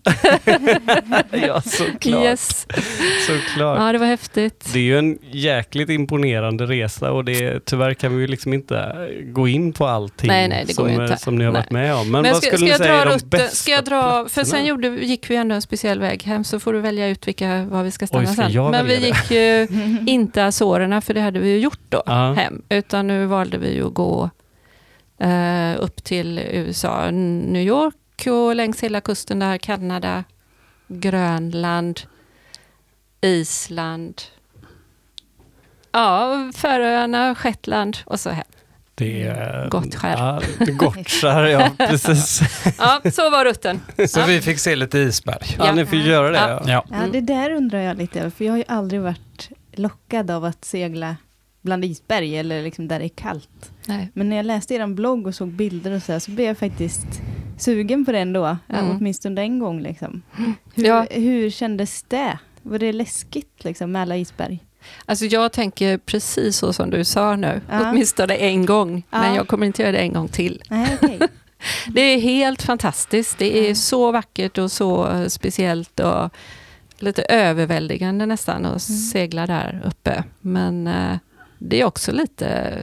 ja, 1.48 1.62
såklart. 1.62 2.24
Yes. 2.24 2.68
såklart. 3.28 3.80
Ja, 3.80 3.92
det 3.92 3.98
var 3.98 4.06
häftigt. 4.06 4.70
Det 4.74 4.80
är 4.80 4.84
ju 4.84 4.98
en 4.98 5.18
jäkligt 5.32 5.90
imponerande 5.90 6.66
resa 6.66 7.12
och 7.12 7.26
det, 7.26 7.66
tyvärr 7.66 7.94
kan 7.94 8.16
vi 8.16 8.22
ju 8.22 8.28
liksom 8.28 8.54
inte 8.54 9.08
gå 9.24 9.48
in 9.48 9.74
på 9.74 9.88
allting 9.88 10.28
Nej, 10.28 10.48
nej, 10.48 10.64
det 10.68 10.74
som, 10.74 10.90
ju 10.90 11.04
inte. 11.04 11.18
som 11.18 11.36
ni 11.36 11.46
har 11.46 11.52
Nej. 11.52 11.62
varit 11.62 11.72
med 11.72 11.96
om. 11.96 12.12
Men, 12.12 12.22
Men 12.22 12.32
vad 12.34 12.44
ska, 12.44 12.56
skulle 12.58 12.72
ska 12.74 12.84
ni 12.84 12.90
säga 12.90 13.02
är 13.02 13.06
de 13.06 13.20
bästa 13.30 13.56
Ska 13.56 13.72
jag 13.72 13.86
dra, 13.86 14.26
för 14.30 14.44
sen 14.44 14.66
gjorde, 14.66 14.88
gick 14.88 15.30
vi 15.30 15.36
ändå 15.36 15.56
en 15.56 15.62
speciell 15.62 16.00
väg 16.00 16.24
hem, 16.24 16.44
så 16.44 16.60
får 16.60 16.74
du 16.74 16.80
välja 16.80 17.08
ut 17.08 17.28
vilka, 17.28 17.66
var 17.66 17.84
vi 17.84 17.92
ska 17.92 18.08
stanna 18.08 18.22
Oj, 18.30 18.34
ska 18.34 18.50
sen. 18.50 18.72
Men 18.72 18.86
vi 18.86 18.94
välja 18.94 19.08
gick 19.08 19.32
ju 19.32 19.68
inte 20.08 20.46
Azorerna, 20.46 21.02
för 21.02 21.14
det 21.14 21.22
hade 21.22 21.40
vi 21.40 21.50
ju 21.50 21.58
gjort 21.60 21.80
då, 21.90 22.04
Ja. 22.06 22.34
hem. 22.34 22.62
Utan 22.70 23.08
nu 23.08 23.26
valde 23.26 23.58
vi 23.58 23.74
ju 23.76 23.88
att 23.88 23.94
gå 23.94 24.24
eh, 24.24 24.30
upp 25.80 26.04
till 26.04 26.40
USA, 26.40 27.12
New 27.12 27.62
York 27.68 28.28
och 28.28 28.56
längs 28.56 28.84
hela 28.84 29.02
kusten 29.02 29.40
där, 29.40 29.58
Kanada, 29.58 30.24
Grönland, 30.88 32.02
Island, 33.22 34.22
ja, 35.92 36.52
Färöarna, 36.56 37.36
Shetland 37.36 37.98
och 38.06 38.20
så 38.20 38.30
hem. 38.30 38.46
Det 38.96 39.24
är... 39.24 39.70
Gottskär. 39.70 40.12
Ja, 40.18 40.42
det- 40.66 40.72
Gottskär, 40.72 41.44
ja 41.46 41.70
precis. 41.78 42.42
Ja, 42.78 43.02
så 43.14 43.30
var 43.30 43.46
rutten. 43.46 43.82
Så 44.08 44.20
Ja. 44.20 44.26
vi 44.26 44.42
fick 44.42 44.60
se 44.60 44.76
lite 44.76 45.00
isberg. 45.00 45.56
Ja, 45.58 45.74
ni 45.74 45.86
fick 45.86 46.06
göra 46.06 46.30
det. 46.30 46.38
Ja. 46.38 46.48
Ja. 46.50 46.62
Ja. 46.68 46.86
Ja, 46.92 47.12
det 47.12 47.22
där 47.22 47.52
undrar 47.52 47.80
jag 47.80 47.98
lite 47.98 48.20
över, 48.20 48.30
för 48.30 48.46
jag 48.46 48.52
har 48.54 48.58
ju 48.58 48.64
aldrig 48.68 49.02
varit 49.02 49.50
lockad 49.74 50.32
av 50.32 50.46
att 50.46 50.66
segla 50.66 51.16
bland 51.62 51.86
isberg 51.86 52.38
eller 52.38 52.64
liksom 52.64 52.88
där 52.88 53.00
det 53.00 53.06
är 53.06 53.10
kallt. 53.10 53.72
Nej. 53.88 54.10
Men 54.14 54.30
när 54.30 54.36
jag 54.38 54.46
läste 54.46 54.74
er 54.74 54.88
blogg 54.88 55.28
och 55.28 55.36
såg 55.36 55.48
bilder 55.48 55.92
och 55.92 56.04
så 56.04 56.12
här, 56.12 56.20
så 56.20 56.32
blev 56.32 56.48
jag 56.48 56.58
faktiskt 56.58 57.22
sugen 57.58 58.06
på 58.06 58.12
det 58.12 58.20
ändå, 58.20 58.58
Mm. 58.70 58.98
åtminstone 58.98 59.42
en 59.42 59.60
gång. 59.60 59.82
Liksom. 59.82 60.22
Hur, 60.74 60.86
Ja. 60.86 61.06
hur 61.12 61.50
kändes 61.50 62.04
det? 62.04 62.40
Var 62.62 62.80
det 62.80 62.94
läskigt 62.94 63.64
liksom, 63.64 63.92
med 63.92 64.02
alla 64.02 64.18
isberg? 64.18 64.60
Alltså 65.06 65.26
jag 65.26 65.52
tänker 65.52 65.98
precis 65.98 66.58
så 66.58 66.74
som 66.74 66.90
du 66.90 67.04
sa 67.04 67.36
nu, 67.36 67.62
Ja. 67.70 67.90
åtminstone 67.92 68.36
en 68.36 68.66
gång, 68.66 69.04
Ja. 69.12 69.22
men 69.22 69.36
jag 69.36 69.48
kommer 69.48 69.66
inte 69.68 69.82
göra 69.82 69.92
det 69.92 69.98
en 69.98 70.14
gång 70.14 70.28
till. 70.28 70.64
Nej, 70.70 70.98
okej. 71.02 71.20
Det 71.88 72.02
är 72.02 72.20
helt 72.20 72.62
fantastiskt, 72.62 73.38
det 73.38 73.58
är 73.66 73.70
Ja. 73.70 73.76
så 73.76 74.12
vackert 74.12 74.58
och 74.58 74.72
så 74.72 75.08
eh, 75.08 75.26
speciellt 75.28 76.00
och 76.00 76.30
lite 77.00 77.22
överväldigande 77.24 78.26
nästan 78.26 78.66
att 78.66 78.82
segla 78.82 79.48
där 79.48 79.82
uppe. 79.86 80.24
Men 80.42 80.88
eh, 80.88 81.18
det 81.64 81.82
är 81.82 81.86
också 81.86 82.12
lite 82.12 82.82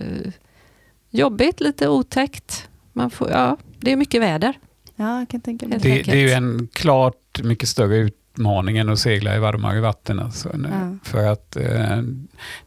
jobbigt, 1.11 1.61
lite 1.61 1.89
otäckt. 1.89 2.69
Man 2.93 3.11
får, 3.11 3.31
ja, 3.31 3.57
det 3.81 3.93
är 3.93 3.97
mycket 3.97 4.21
väder. 4.23 4.59
Ja, 4.97 5.19
jag 5.19 5.29
kan 5.29 5.41
tänka 5.41 5.69
mig. 5.69 5.79
Det, 5.83 6.03
det 6.03 6.11
är 6.13 6.17
ju 6.17 6.31
en 6.31 6.69
klart 6.73 7.41
mycket 7.43 7.69
större 7.69 7.97
utmaning 7.97 8.79
än 8.79 8.89
att 8.89 8.99
segla 8.99 9.37
i 9.37 9.39
varmare 9.39 9.81
vatten. 9.81 10.21
Alltså, 10.21 10.51
nu. 10.57 10.69
Ja. 10.73 10.97
För 11.11 11.27
att 11.27 11.57
eh, 11.57 12.03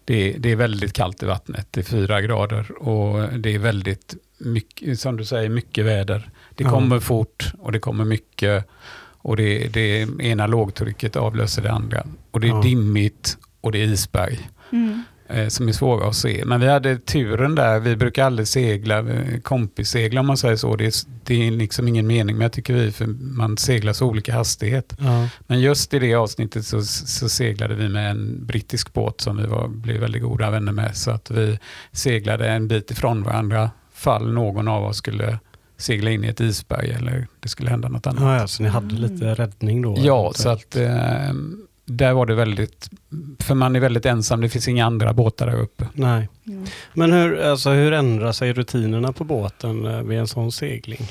det, 0.06 0.36
det 0.40 0.52
är 0.52 0.56
väldigt 0.56 0.94
kallt 0.94 1.24
i 1.24 1.26
vattnet, 1.26 1.68
det 1.72 1.80
är 1.80 1.84
fyra 1.84 2.22
grader 2.22 2.72
och 2.84 3.40
det 3.40 3.56
är 3.56 3.60
väldigt 3.60 4.16
mycket, 4.38 5.00
som 5.00 5.18
du 5.18 5.26
säger, 5.26 5.50
mycket 5.50 5.86
väder. 5.86 6.30
Det 6.56 6.64
Ja. 6.64 6.70
kommer 6.70 7.00
fort 7.00 7.54
och 7.60 7.72
det 7.72 7.80
kommer 7.80 8.06
mycket 8.06 8.66
och 9.24 9.38
det, 9.38 9.68
det 9.68 10.08
ena 10.20 10.48
lågtrycket 10.48 11.16
avlöser 11.16 11.62
det 11.62 11.72
andra. 11.72 12.04
Och 12.32 12.40
det 12.40 12.48
är 12.48 12.52
Ja. 12.52 12.62
dimmigt 12.62 13.38
och 13.62 13.72
det 13.72 13.80
är 13.82 13.86
isberg 13.86 14.40
Mm. 14.74 15.04
Eh, 15.34 15.48
som 15.48 15.68
är 15.68 15.72
svåra 15.72 16.10
att 16.10 16.16
se. 16.16 16.44
Men 16.46 16.60
vi 16.60 16.68
hade 16.68 16.98
turen 16.98 17.56
där, 17.56 17.80
vi 17.80 17.96
brukar 17.96 18.26
aldrig 18.26 18.48
segla, 18.48 19.00
eh, 19.00 19.40
kompissegla 19.44 20.20
om 20.20 20.28
man 20.28 20.38
säger 20.38 20.56
så. 20.56 20.76
Det 20.76 20.86
är, 20.86 20.94
det 21.26 21.48
är 21.48 21.52
liksom 21.52 21.88
ingen 21.88 22.08
mening 22.08 22.38
med 22.38 22.52
tycker 22.52 22.74
vi, 22.74 22.92
för 22.92 23.06
man 23.36 23.58
seglar 23.58 23.94
så 23.94 24.08
olika 24.08 24.34
hastighet. 24.34 24.96
Ja. 25.00 25.28
Men 25.48 25.62
just 25.62 25.94
i 25.94 26.00
det 26.00 26.16
avsnittet 26.16 26.66
så, 26.66 26.82
så 26.82 27.30
seglade 27.30 27.76
vi 27.76 27.90
med 27.90 28.12
en 28.12 28.46
brittisk 28.46 28.94
båt 28.94 29.22
som 29.22 29.38
vi 29.38 29.46
var, 29.48 29.68
blev 29.68 30.02
väldigt 30.02 30.22
goda 30.22 30.50
vänner 30.50 30.72
med. 30.72 30.98
Så 30.98 31.12
att 31.12 31.32
vi 31.32 31.60
seglade 31.92 32.50
en 32.50 32.68
bit 32.68 32.92
ifrån 32.92 33.24
varandra 33.24 33.72
fall 33.94 34.34
någon 34.34 34.68
av 34.68 34.84
oss 34.84 34.98
skulle 34.98 35.40
segla 35.78 36.12
in 36.12 36.24
i 36.24 36.28
ett 36.28 36.40
isberg 36.40 36.92
eller 36.92 37.28
det 37.40 37.50
skulle 37.50 37.70
hända 37.70 37.90
något 37.90 38.08
annat. 38.08 38.40
Ja, 38.42 38.48
så 38.48 38.64
ni 38.64 38.70
hade 38.70 38.96
lite 38.96 39.34
räddning 39.34 39.82
då? 39.82 39.96
Ja, 39.98 40.32
så 40.36 40.50
att 40.50 40.76
eh, 40.76 41.34
där 41.98 42.14
var 42.14 42.26
det 42.26 42.36
väldigt, 42.36 42.90
för 43.40 43.56
man 43.56 43.76
är 43.76 43.80
väldigt 43.80 44.06
ensam, 44.06 44.42
det 44.42 44.50
finns 44.50 44.68
inga 44.68 44.86
andra 44.86 45.14
båtar 45.14 45.46
där 45.46 45.60
uppe. 45.60 45.88
Nej. 45.94 46.30
Mm. 46.48 46.66
Men 46.94 47.14
hur, 47.14 47.42
alltså, 47.42 47.70
hur 47.70 47.94
ändrar 47.94 48.32
sig 48.32 48.54
rutinerna 48.54 49.14
på 49.14 49.24
båten 49.24 49.86
eh, 49.86 50.02
vid 50.02 50.20
en 50.20 50.28
sån 50.28 50.52
segling? 50.52 51.08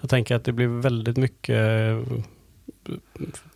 Jag 0.00 0.10
tänker 0.10 0.34
att 0.34 0.44
det 0.44 0.52
blir 0.52 0.66
väldigt 0.66 1.16
mycket... 1.16 1.96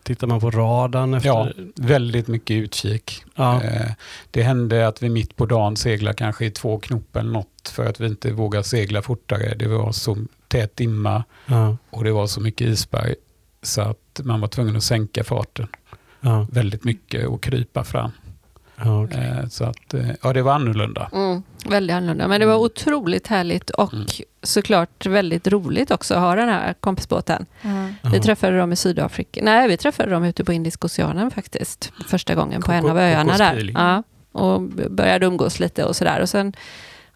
Tittar 0.02 0.26
man 0.26 0.40
på 0.40 0.50
radarn 0.50 1.14
efter... 1.14 1.28
Ja, 1.28 1.48
väldigt 1.76 2.28
mycket 2.28 2.54
utkik. 2.54 3.24
Ja. 3.34 3.62
Eh, 3.62 3.90
det 4.30 4.42
hände 4.42 4.88
att 4.88 5.02
vi 5.02 5.08
mitt 5.08 5.36
på 5.36 5.46
dagen 5.46 5.76
seglade 5.76 6.16
kanske 6.16 6.44
i 6.46 6.50
två 6.50 6.78
knop 6.78 7.16
eller 7.16 7.30
något 7.30 7.68
för 7.68 7.86
att 7.86 8.00
vi 8.00 8.06
inte 8.06 8.32
vågade 8.32 8.64
segla 8.64 9.02
fortare. 9.02 9.54
Det 9.54 9.66
var 9.66 9.92
så 9.92 10.16
tät 10.48 10.76
dimma 10.76 11.24
ja, 11.46 11.76
och 11.90 12.04
det 12.04 12.12
var 12.12 12.26
så 12.26 12.40
mycket 12.40 12.66
isberg 12.66 13.14
så 13.62 13.80
att 13.80 14.20
man 14.24 14.40
var 14.40 14.48
tvungen 14.48 14.76
att 14.76 14.82
sänka 14.82 15.24
farten 15.24 15.68
ja, 16.24 16.46
väldigt 16.50 16.84
mycket 16.84 17.26
och 17.26 17.42
krypa 17.42 17.84
fram. 17.84 18.10
ja, 18.84 19.04
okej. 19.04 19.18
Eh, 19.42 19.48
så 19.48 19.64
att, 19.64 19.94
eh, 19.94 20.08
ja 20.22 20.32
det 20.32 20.42
var 20.42 20.52
annorlunda. 20.52 21.10
Mm, 21.12 21.42
väldigt 21.68 21.94
annorlunda, 21.96 22.28
men 22.28 22.40
det 22.40 22.46
var 22.46 22.56
otroligt 22.56 23.26
härligt 23.26 23.70
och 23.70 23.92
Mm. 23.94 24.06
såklart 24.42 25.06
väldigt 25.06 25.48
roligt 25.48 25.90
också 25.90 26.14
att 26.14 26.20
ha 26.20 26.34
den 26.34 26.48
här 26.48 26.74
kompisbåten. 26.80 27.46
Ja. 27.62 28.10
Vi 28.12 28.20
träffade 28.20 28.58
dem 28.58 28.72
i 28.72 28.76
Sydafrika. 28.76 29.40
Nej, 29.44 29.68
vi 29.68 29.76
träffade 29.76 30.10
dem 30.10 30.24
ute 30.24 30.44
på 30.44 30.52
Indiska 30.52 30.86
oceanen 30.86 31.30
faktiskt. 31.30 31.92
Första 32.08 32.34
gången 32.34 32.62
på 32.62 32.72
en 32.72 32.90
av 32.90 32.98
öarna 32.98 33.36
där. 33.38 33.70
Ja, 33.74 34.02
och 34.32 34.62
började 34.90 35.26
umgås 35.26 35.60
lite 35.60 35.84
och 35.84 35.96
sådär. 35.96 36.20
Och 36.20 36.28
sen 36.28 36.52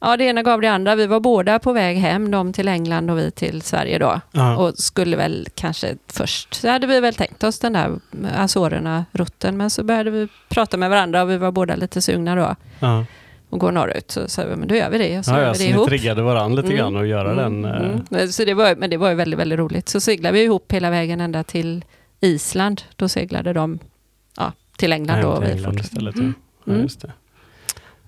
Ja, 0.00 0.16
det 0.16 0.24
ena 0.24 0.42
gav 0.42 0.60
det 0.60 0.66
andra. 0.68 0.94
Vi 0.94 1.06
var 1.06 1.20
båda 1.20 1.58
på 1.58 1.72
väg 1.72 1.96
hem, 1.98 2.30
de 2.30 2.52
till 2.52 2.68
England 2.68 3.10
och 3.10 3.18
vi 3.18 3.30
till 3.30 3.62
Sverige 3.62 3.98
då. 3.98 4.20
Ja. 4.32 4.56
Och 4.56 4.78
skulle 4.78 5.16
väl 5.16 5.48
kanske 5.54 5.96
först, 6.06 6.54
så 6.54 6.68
hade 6.68 6.86
vi 6.86 7.00
väl 7.00 7.14
tänkt 7.14 7.44
oss 7.44 7.58
den 7.58 7.72
där 7.72 7.98
Azorerna-rutten, 8.36 9.56
men 9.56 9.70
så 9.70 9.82
började 9.84 10.10
vi 10.10 10.28
prata 10.48 10.76
med 10.76 10.90
varandra 10.90 11.22
och 11.22 11.30
vi 11.30 11.36
var 11.36 11.52
båda 11.52 11.76
lite 11.76 12.02
sugna 12.02 12.34
då 12.36 12.56
Ja. 12.80 13.04
och 13.50 13.58
gå 13.58 13.70
norrut. 13.70 14.10
Så 14.10 14.28
sa 14.28 14.44
vi, 14.44 14.56
men 14.56 14.68
då 14.68 14.74
gör 14.74 14.90
vi 14.90 14.98
det 14.98 15.18
och 15.18 15.24
så 15.24 15.30
Ja, 15.30 15.40
gör 15.40 15.52
vi 15.52 15.58
det 15.58 15.64
ni 15.64 15.70
ihop. 15.70 15.88
triggade 15.88 16.22
varandra 16.22 16.62
lite 16.62 16.74
Mm. 16.74 16.78
grann 16.78 16.96
och 16.96 17.06
göra 17.06 17.34
den. 17.34 17.64
Mm, 17.64 17.64
eh, 17.64 17.90
mm. 17.90 18.00
Men 18.10 18.32
Så 18.32 18.44
det 18.44 18.54
var, 18.54 18.76
men 18.76 18.90
det 18.90 18.96
var 18.96 19.08
ju 19.08 19.14
väldigt, 19.14 19.38
väldigt 19.40 19.58
roligt. 19.58 19.88
Så 19.88 20.00
seglade 20.00 20.32
vi 20.38 20.44
ihop 20.44 20.72
hela 20.72 20.90
vägen 20.90 21.20
ända 21.20 21.42
till 21.44 21.84
Island. 22.20 22.82
Då 22.96 23.08
seglade 23.08 23.52
de 23.52 23.78
ja, 24.36 24.52
till 24.76 24.92
England. 24.92 25.16
hem 25.16 25.24
då, 25.26 25.40
till 25.40 25.50
England 25.50 25.80
istället. 25.80 26.14
Mm. 26.16 26.34
Ja, 26.64 26.72
Mm. 26.72 26.82
just 26.82 27.00
det. 27.00 27.12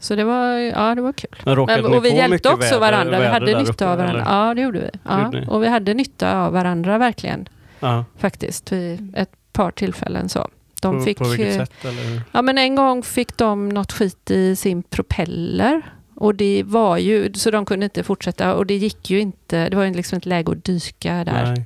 Så 0.01 0.17
det 0.17 0.25
var, 0.25 0.53
ja, 0.59 0.95
det 0.95 1.01
var 1.01 1.13
kul. 1.13 1.31
Men 1.45 1.59
och 1.59 2.05
vi 2.05 2.17
hjälpte 2.17 2.49
också 2.49 2.67
väder- 2.67 2.81
varandra. 2.81 3.17
Vi 3.19 3.23
väder 3.23 3.33
hade 3.33 3.47
där 3.47 3.59
nytta 3.59 3.73
uppe, 3.73 3.89
av 3.89 3.99
varandra. 3.99 4.23
eller? 4.23 4.47
Ja, 4.49 4.55
det 4.55 4.61
gjorde 4.61 4.79
vi. 4.81 4.91
Ja. 5.09 5.25
Gjorde? 5.25 5.47
Och 5.47 5.63
vi 5.63 5.69
hade 5.69 5.95
nytta 5.95 6.37
av 6.37 6.53
varandra 6.53 6.99
verkligen. 6.99 7.49
Ja. 7.81 8.05
Faktiskt, 8.19 8.73
vid 8.73 9.15
ett 9.17 9.31
par 9.53 9.71
tillfällen 9.71 10.29
så. 10.29 10.49
De 10.83 10.97
på, 10.99 11.03
fick, 11.05 11.19
på 11.19 11.25
vilket 11.25 11.55
sätt? 11.55 11.85
Eller? 11.85 12.23
Ja, 12.33 12.43
men 12.43 12.59
en 12.59 12.75
gång 12.75 13.03
fick 13.03 13.37
de 13.37 13.69
något 13.69 13.93
skit 13.93 14.31
i 14.31 14.57
sin 14.57 14.83
propeller. 14.83 15.83
Och 16.15 16.35
det 16.35 16.63
var 16.67 16.99
ju, 16.99 17.33
så 17.33 17.51
de 17.51 17.65
kunde 17.65 17.85
inte 17.85 18.03
fortsätta 18.03 18.55
och 18.55 18.67
det 18.67 18.77
gick 18.77 19.11
ju 19.11 19.21
inte, 19.21 19.69
det 19.69 19.77
var 19.77 19.85
ju 19.85 19.95
liksom 19.95 20.17
inte 20.17 20.29
läge 20.29 20.53
att 20.53 20.65
dyka 20.65 21.25
där. 21.25 21.55
Nej. 21.57 21.65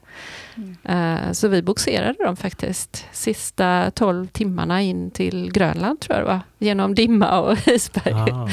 Eh, 0.82 1.32
så 1.32 1.48
vi 1.48 1.62
boxerade 1.62 2.24
dem 2.24 2.36
faktiskt 2.36 3.07
sista 3.12 3.90
12 3.90 4.26
timmarna 4.26 4.82
in 4.82 5.11
till 5.11 5.52
Grönland 5.52 6.00
tror 6.00 6.16
jag 6.16 6.24
det 6.26 6.28
var. 6.28 6.40
Genom 6.59 6.94
dimma 6.94 7.40
och 7.40 7.59
isberg. 7.68 8.12
Ah, 8.14 8.48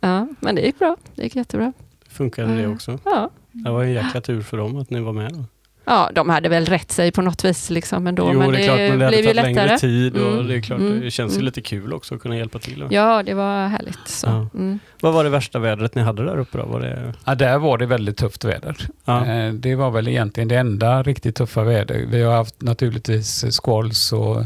Ja, 0.00 0.28
men 0.40 0.54
det 0.54 0.60
gick 0.60 0.78
bra, 0.78 0.96
det 1.14 1.22
gick 1.22 1.36
jättebra. 1.36 1.72
funkade 2.08 2.54
det 2.54 2.58
Mm. 2.62 2.72
också? 2.74 2.98
Ja. 3.04 3.30
Det 3.52 3.70
var 3.70 3.84
en 3.84 3.92
jäkla 3.92 4.20
tur 4.20 4.42
för 4.42 4.56
dem 4.56 4.76
att 4.76 4.90
ni 4.90 5.00
var 5.00 5.12
med 5.12 5.32
då. 5.32 5.44
Ja, 5.86 6.10
de 6.14 6.28
hade 6.28 6.48
väl 6.48 6.66
rätt 6.66 6.92
sig 6.92 7.12
på 7.12 7.22
något 7.22 7.44
vis 7.44 7.70
liksom 7.70 8.06
ändå, 8.06 8.30
jo, 8.32 8.38
men 8.38 8.52
det 8.52 8.58
är 8.60 8.64
klart, 8.64 8.78
men 8.78 8.98
det 8.98 9.08
blev 9.08 9.18
ju 9.20 9.24
tagit 9.24 9.36
längre 9.36 9.62
lättare. 9.62 9.78
tid 9.78 10.16
och 10.16 10.32
Mm, 10.32 10.46
det 10.48 10.54
är 10.56 10.60
klart, 10.60 10.80
mm, 10.80 11.00
det 11.00 11.10
känns 11.10 11.32
ju 11.32 11.36
mm. 11.36 11.44
lite 11.44 11.60
kul 11.62 11.92
också 11.92 12.14
att 12.14 12.20
kunna 12.20 12.36
hjälpa 12.36 12.58
till. 12.58 12.78
då. 12.80 12.86
Ja, 12.90 13.22
det 13.22 13.34
var 13.34 13.66
härligt. 13.68 13.98
Så. 14.08 14.26
Ja. 14.26 14.48
Mm. 14.54 14.78
Vad 15.00 15.12
var 15.14 15.24
det 15.24 15.30
värsta 15.30 15.58
vädret 15.58 15.94
ni 15.94 16.02
hade 16.02 16.24
där 16.24 16.38
uppe 16.38 16.58
då? 16.58 16.64
Var 16.66 16.80
det... 16.80 17.14
Ja, 17.24 17.34
där 17.34 17.58
var 17.58 17.78
det 17.78 17.86
väldigt 17.86 18.16
tufft 18.16 18.44
väder. 18.44 18.76
Ja. 19.04 19.26
Eh, 19.26 19.52
Det 19.52 19.74
var 19.74 19.90
väl 19.90 20.08
egentligen 20.08 20.48
det 20.48 20.56
enda 20.56 21.02
riktigt 21.02 21.36
tuffa 21.36 21.62
väder. 21.64 22.04
Vi 22.08 22.22
har 22.22 22.34
haft 22.36 22.62
naturligtvis 22.62 23.44
squalls 23.62 24.12
och 24.12 24.40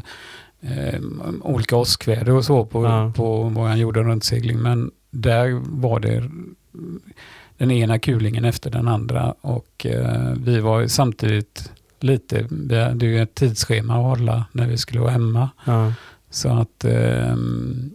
eh, 0.62 1.00
olika 1.42 1.76
åskväder 1.76 2.32
och 2.32 2.44
så 2.44 2.64
på, 2.64 2.84
Ja. 2.84 3.12
på 3.16 3.42
vår 3.42 3.74
jorden 3.74 4.04
runt-segling. 4.04 4.58
Men 4.58 4.90
där 5.10 5.60
var 5.80 6.00
det 6.00 6.30
den 7.58 7.70
ena 7.70 7.98
kulingen 7.98 8.44
efter 8.44 8.70
den 8.70 8.88
andra 8.88 9.34
och 9.40 9.86
eh, 9.86 10.32
vi 10.44 10.60
var 10.60 10.86
samtidigt 10.86 11.72
lite, 12.00 12.46
vi 12.50 12.80
hade 12.80 13.06
ju 13.06 13.22
ett 13.22 13.34
tidsschema 13.34 13.94
att 13.94 14.18
hålla 14.18 14.44
när 14.52 14.66
vi 14.66 14.76
skulle 14.78 15.00
vara 15.00 15.10
hemma. 15.10 15.50
Ja. 15.64 15.92
Så 16.30 16.48
att 16.48 16.84
ehm, 16.84 17.90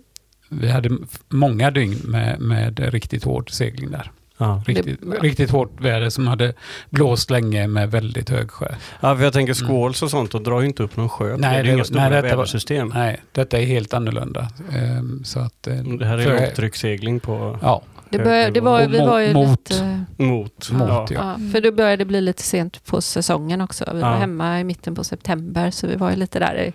vi 0.50 0.70
hade 0.70 0.98
många 1.30 1.72
dygn 1.72 1.98
med, 2.04 2.40
med 2.40 2.80
riktigt 2.80 3.24
hård 3.24 3.52
segling 3.52 3.92
där. 3.92 4.12
Ja. 4.38 4.64
Riktigt, 4.68 5.00
Det- 5.02 5.18
riktigt 5.20 5.50
hårt 5.52 5.82
väder 5.82 6.10
som 6.10 6.28
hade 6.28 6.54
blåst 6.90 7.30
länge 7.30 7.68
med 7.68 7.92
väldigt 7.92 8.30
hög 8.30 8.52
sjö. 8.52 8.68
ja, 9.02 9.16
för 9.16 9.24
jag 9.24 9.34
tänker 9.34 9.54
squalls 9.54 10.02
och 10.04 10.10
sånt, 10.12 10.36
och 10.36 10.42
drar 10.42 10.62
ju 10.62 10.68
inte 10.68 10.84
upp 10.84 10.98
någon 10.98 11.10
sjö. 11.10 11.28
Mm. 11.28 11.42
Nej, 11.42 11.54
det 11.54 11.60
är 11.60 11.64
det- 11.64 11.70
inga 11.70 11.78
nej, 11.78 11.86
stora 11.86 12.10
detta 12.10 12.22
var- 12.22 12.30
vädersystem. 12.30 12.92
Nej, 12.94 13.22
detta 13.32 13.60
är 13.60 13.66
helt 13.66 13.94
annorlunda. 13.94 14.48
Ehm, 14.76 15.24
så 15.24 15.40
att, 15.40 15.68
eh, 15.68 15.76
Det 15.76 16.06
här 16.06 16.18
är 16.18 16.24
för- 16.24 16.40
lågtryckssegling 16.40 17.20
på 17.20 17.60
Ja, 17.62 17.82
Det, 18.18 18.24
började, 18.24 18.52
det 18.52 18.62
var, 18.62 18.88
vi 18.88 18.98
var 19.00 19.20
ju 19.20 19.34
mot- 19.34 19.70
lite... 19.70 20.04
mot. 20.18 20.72
Mot, 20.72 20.90
ja. 20.90 21.08
ja. 21.10 21.36
Ja, 21.40 21.52
för 21.52 21.62
det 21.62 21.72
började 21.72 22.06
bli 22.06 22.22
lite 22.22 22.44
sent 22.44 22.86
på 22.86 23.02
säsongen 23.02 23.62
också. 23.62 23.86
Vi 23.94 24.00
Ja. 24.00 24.10
var 24.10 24.18
hemma 24.18 24.60
i 24.60 24.64
mitten 24.64 24.96
på 24.96 25.04
september, 25.04 25.72
så 25.72 25.88
vi 25.88 25.96
var 25.96 26.10
ju 26.10 26.16
lite 26.16 26.40
där 26.40 26.56
i 26.56 26.74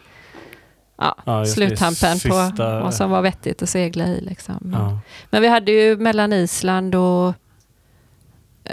ja, 0.99 1.17
Ja, 1.25 1.41
det. 1.41 1.47
sluttampen 1.47 2.13
på 2.13 2.19
Sista- 2.19 2.81
vad 2.81 2.95
som 2.95 3.11
var 3.11 3.23
vettigt 3.23 3.63
att 3.63 3.69
segla 3.69 4.07
i. 4.07 4.21
Liksom. 4.21 4.71
Ja. 4.75 4.99
Men 5.31 5.43
vi 5.43 5.49
hade 5.49 5.73
ju 5.73 5.97
mellan 5.97 6.33
Island 6.33 6.95
och 6.95 7.35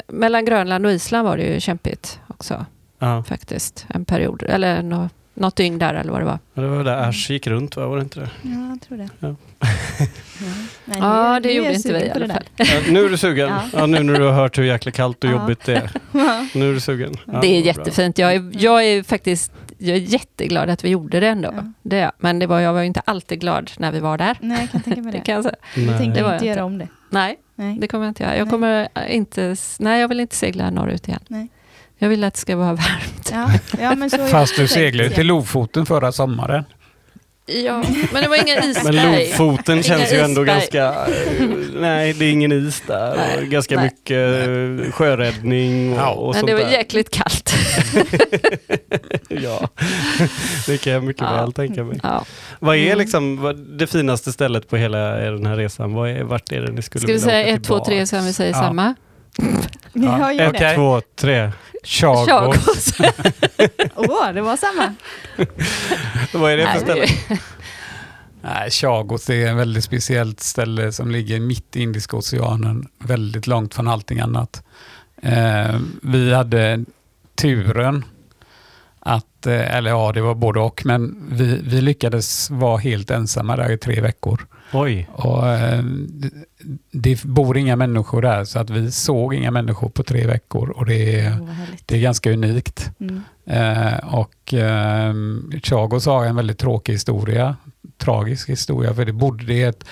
mellan 0.08 0.46
Grönland 0.46 0.86
och 0.86 0.92
Island 0.92 1.28
var 1.28 1.38
det 1.38 1.44
ju 1.54 1.60
kämpigt 1.60 2.20
också 2.28 2.66
Ja. 3.00 3.24
faktiskt. 3.24 3.86
En 3.90 4.06
period, 4.06 4.44
eller 4.44 4.82
nå, 4.84 5.10
något 5.36 5.56
dygn 5.56 5.80
där 5.80 5.94
eller 5.94 6.12
vad 6.12 6.22
det 6.22 6.26
var. 6.26 6.40
Det 6.54 6.68
var 6.68 6.84
där 6.84 7.10
Ash 7.10 7.32
gick 7.32 7.48
runt, 7.48 7.76
va? 7.76 7.88
var 7.88 7.98
det 7.98 8.04
inte 8.04 8.20
det? 8.20 8.30
Ja, 8.42 8.70
jag 8.70 8.82
tror 8.82 8.98
det. 8.98 9.10
Ja. 9.20 9.28
Ja, 9.28 9.36
Nej, 10.86 11.00
nu- 11.34 11.40
det 11.40 11.54
gjorde 11.54 11.68
jag 11.70 11.76
inte 11.76 11.94
vi 11.94 12.00
i 12.06 12.12
alla 12.12 12.28
fall. 12.28 12.44
Ja, 12.56 12.66
nu 12.90 13.06
är 13.06 13.10
du 13.10 13.18
sugen? 13.18 13.50
Ja. 13.50 13.62
Ja. 13.74 13.86
nu 13.86 14.04
när 14.04 14.14
du 14.20 14.24
har 14.26 14.32
hört 14.34 14.58
hur 14.58 14.64
jäkla 14.64 14.92
kallt 14.92 15.24
och 15.24 15.30
Ja. 15.30 15.34
jobbigt 15.34 15.66
det 15.66 15.76
är. 15.76 15.92
Nu 16.58 16.70
är 16.70 16.74
du 16.74 16.80
sugen? 16.80 17.14
Ja, 17.26 17.40
det 17.42 17.48
är 17.48 17.62
jättefint. 17.62 18.18
Jag 18.18 18.34
är, 18.36 18.52
jag 18.52 18.86
är 18.86 19.04
faktiskt 19.04 19.52
jag 19.78 19.98
är 19.98 20.02
jätteglad 20.02 20.70
att 20.70 20.84
vi 20.84 20.90
gjorde 20.90 21.20
det 21.20 21.28
ändå. 21.28 21.54
Ja. 21.56 21.64
Det 21.82 21.98
jag. 21.98 22.12
men 22.18 22.40
det 22.40 22.48
var, 22.48 22.60
jag 22.60 22.74
var 22.74 22.82
inte 22.84 23.02
alltid 23.06 23.40
glad 23.40 23.72
när 23.78 23.92
vi 23.92 24.00
var 24.00 24.18
där. 24.18 24.38
Nej, 24.42 24.58
jag 24.62 24.72
kan 24.72 24.82
tänka 24.82 25.02
mig 25.02 25.12
Det 25.12 25.18
det. 25.18 25.24
kan 25.24 25.36
jag 25.36 25.44
säga. 25.44 25.56
Nej. 25.76 25.98
tänker 25.98 26.16
Det 26.16 26.24
var 26.24 26.34
inte 26.34 26.46
jag 26.46 26.56
göra 26.56 26.66
om 26.66 26.78
det? 26.78 26.88
Nej, 27.10 27.36
Nej. 27.56 27.78
det 27.80 27.88
kommer 27.88 28.06
jag 28.06 28.10
inte 28.12 28.24
göra. 28.24 28.38
Jag 28.38 28.46
Nej. 28.46 28.52
kommer 28.52 28.88
inte... 29.10 29.56
Nej, 29.80 30.02
jag 30.02 30.08
vill 30.08 30.20
inte 30.20 30.36
segla 30.36 30.70
norrut 30.70 31.08
igen. 31.08 31.20
Nej. 31.28 31.48
Jag 32.06 32.10
vill 32.10 32.24
att 32.24 32.34
det 32.34 32.40
ska 32.40 32.56
vara 32.56 32.74
varmt. 32.74 33.32
Ja, 33.32 33.50
ja, 33.82 33.96
men 33.96 34.10
så 34.10 34.18
fast 34.18 34.56
du 34.56 34.68
seglade 34.68 35.10
till 35.10 35.28
Lofoten 35.28 35.86
förra 35.86 36.12
sommaren. 36.12 36.64
Ja, 37.46 37.84
men 38.14 38.24
det 38.24 38.30
var 38.30 38.36
inga 38.48 38.60
Men 38.62 38.70
isberg. 38.72 39.30
Lofoten 39.30 39.84
känns 39.84 40.14
ju 40.14 40.18
ändå 40.18 40.42
isberg. 40.42 40.46
ganska... 40.60 40.86
eh, 40.86 41.48
Nej, 41.76 42.14
det 42.14 42.26
är 42.26 42.32
ingen 42.32 42.52
is 42.52 42.84
där. 42.88 43.16
Nej, 43.18 43.48
ganska 43.48 43.76
nej. 43.76 43.84
mycket 43.84 44.48
eh, 44.88 44.92
sjöräddning 44.92 45.94
och, 45.94 46.00
Ja. 46.00 46.10
och 46.10 46.26
Men 46.34 46.40
sånt 46.40 46.48
det 46.48 46.54
var 46.54 46.62
där. 46.62 46.72
jäkligt 46.72 47.10
kallt. 47.10 47.54
ja, 49.30 49.70
det 50.68 50.78
kan 50.78 50.94
jag 50.94 51.04
mycket 51.04 51.22
Ja. 51.24 51.42
väl 51.42 51.54
tänka 51.54 51.84
mig. 51.84 52.00
Ja. 52.04 52.26
Vad 52.60 52.76
är 52.76 52.86
Mm. 52.86 52.98
liksom 52.98 53.42
vad- 53.42 53.58
det 53.78 53.88
finaste 53.88 54.32
stället 54.32 54.70
på 54.70 54.78
hela 54.78 54.98
den 55.16 55.46
här 55.46 55.56
resan? 55.58 55.94
Vad 55.94 56.10
är, 56.10 56.24
vart 56.24 56.52
är 56.52 56.62
det 56.62 56.72
ni 56.72 56.82
skulle 56.82 57.00
Ska 57.02 57.08
vi 57.08 57.14
vilja 57.14 57.26
säga 57.28 57.46
ett, 57.48 57.64
två, 57.64 57.86
tre 57.86 58.08
så 58.08 58.20
vi 58.20 58.34
säger 58.34 58.52
Ja. 58.54 58.60
samma? 58.60 58.96
Ja, 59.94 60.34
Ett, 60.34 60.76
två, 60.76 61.02
tre. 61.16 61.52
Chagos. 61.86 62.94
Åh, 63.96 64.32
det 64.34 64.42
var 64.42 64.58
samma. 64.58 64.96
Vad 66.34 66.52
är 66.52 66.58
det 66.58 66.68
för 66.68 66.80
ställe? 66.80 67.08
Nej, 68.42 68.72
Chagos 68.72 69.30
är 69.30 69.52
ett 69.52 69.56
väldigt 69.56 69.84
speciellt 69.84 70.40
ställe 70.40 70.92
som 70.92 71.12
ligger 71.12 71.40
mitt 71.40 71.76
i 71.76 71.82
Indiska 71.82 72.18
oceanen, 72.18 72.88
väldigt 73.00 73.48
långt 73.48 73.74
från 73.74 73.88
allting 73.88 74.20
annat. 74.20 74.64
Eh, 75.22 75.80
vi 76.02 76.34
hade 76.34 76.86
turen 77.36 78.06
att, 79.00 79.46
eh, 79.46 79.76
eller 79.76 79.90
ja, 79.90 80.12
det 80.12 80.22
var 80.22 80.36
både 80.36 80.60
och, 80.60 80.86
men 80.86 81.28
vi, 81.32 81.62
vi 81.64 81.82
lyckades 81.82 82.50
vara 82.50 82.78
helt 82.78 83.12
ensamma 83.12 83.56
där 83.56 83.72
i 83.72 83.78
tre 83.78 84.02
veckor. 84.02 84.48
Oj. 84.76 85.08
Och, 85.12 85.48
eh, 85.48 85.84
det, 86.92 87.24
bor 87.24 87.58
inga 87.58 87.76
människor 87.76 88.22
där, 88.22 88.44
så 88.44 88.60
att 88.60 88.70
vi 88.70 88.92
såg 88.92 89.34
inga 89.34 89.52
människor 89.52 89.90
på 89.90 90.04
tre 90.04 90.28
veckor 90.28 90.70
och 90.70 90.86
det 90.86 91.20
är, 91.20 91.30
härligt. 91.30 91.88
det 91.88 91.96
är 91.96 92.02
ganska 92.02 92.32
unikt. 92.32 92.92
Mm. 93.00 93.22
Eh, 93.46 93.98
och 94.14 94.54
eh, 94.54 95.14
Chagos 95.64 96.06
har 96.06 96.26
en 96.26 96.36
väldigt 96.36 96.58
tråkig 96.60 96.94
historia, 96.94 97.56
tragisk 97.98 98.50
historia, 98.50 98.94
för 98.94 99.06
det 99.06 99.14
bodde 99.14 99.54
i 99.54 99.64
ett, 99.64 99.84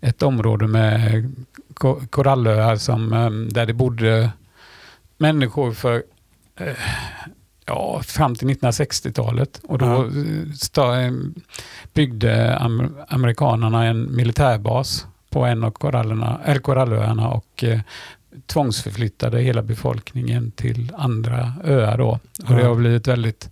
ett 0.00 0.22
område 0.22 0.66
med 0.66 1.32
ko- 1.74 2.00
korallöar 2.10 2.76
som, 2.76 3.12
eh, 3.12 3.30
där 3.30 3.66
det 3.66 3.74
bodde 3.74 4.30
människor 5.18 5.72
för 5.72 6.02
eh, 6.56 6.74
ja, 7.72 8.00
fram 8.02 8.34
till 8.34 8.48
1960-talet. 8.48 9.60
Och 9.68 9.78
då 9.78 10.04
eh, 10.94 11.12
byggde 11.94 12.58
am, 12.58 12.96
amerikanerna 13.08 13.84
en 13.86 14.16
militärbas 14.16 15.06
på 15.30 15.44
en 15.44 15.64
av 15.64 15.70
korallerna, 15.70 16.40
eller 16.44 16.60
korallöarna 16.60 17.28
och 17.28 17.64
eh, 17.64 17.80
tvångsförflyttade 18.46 19.40
hela 19.40 19.62
befolkningen 19.62 20.50
till 20.50 20.92
andra 20.96 21.52
öar 21.64 21.98
då. 21.98 22.18
Och 22.48 22.54
det 22.54 22.60
Ja. 22.60 22.68
har 22.68 22.74
blivit 22.74 23.08
väldigt 23.08 23.50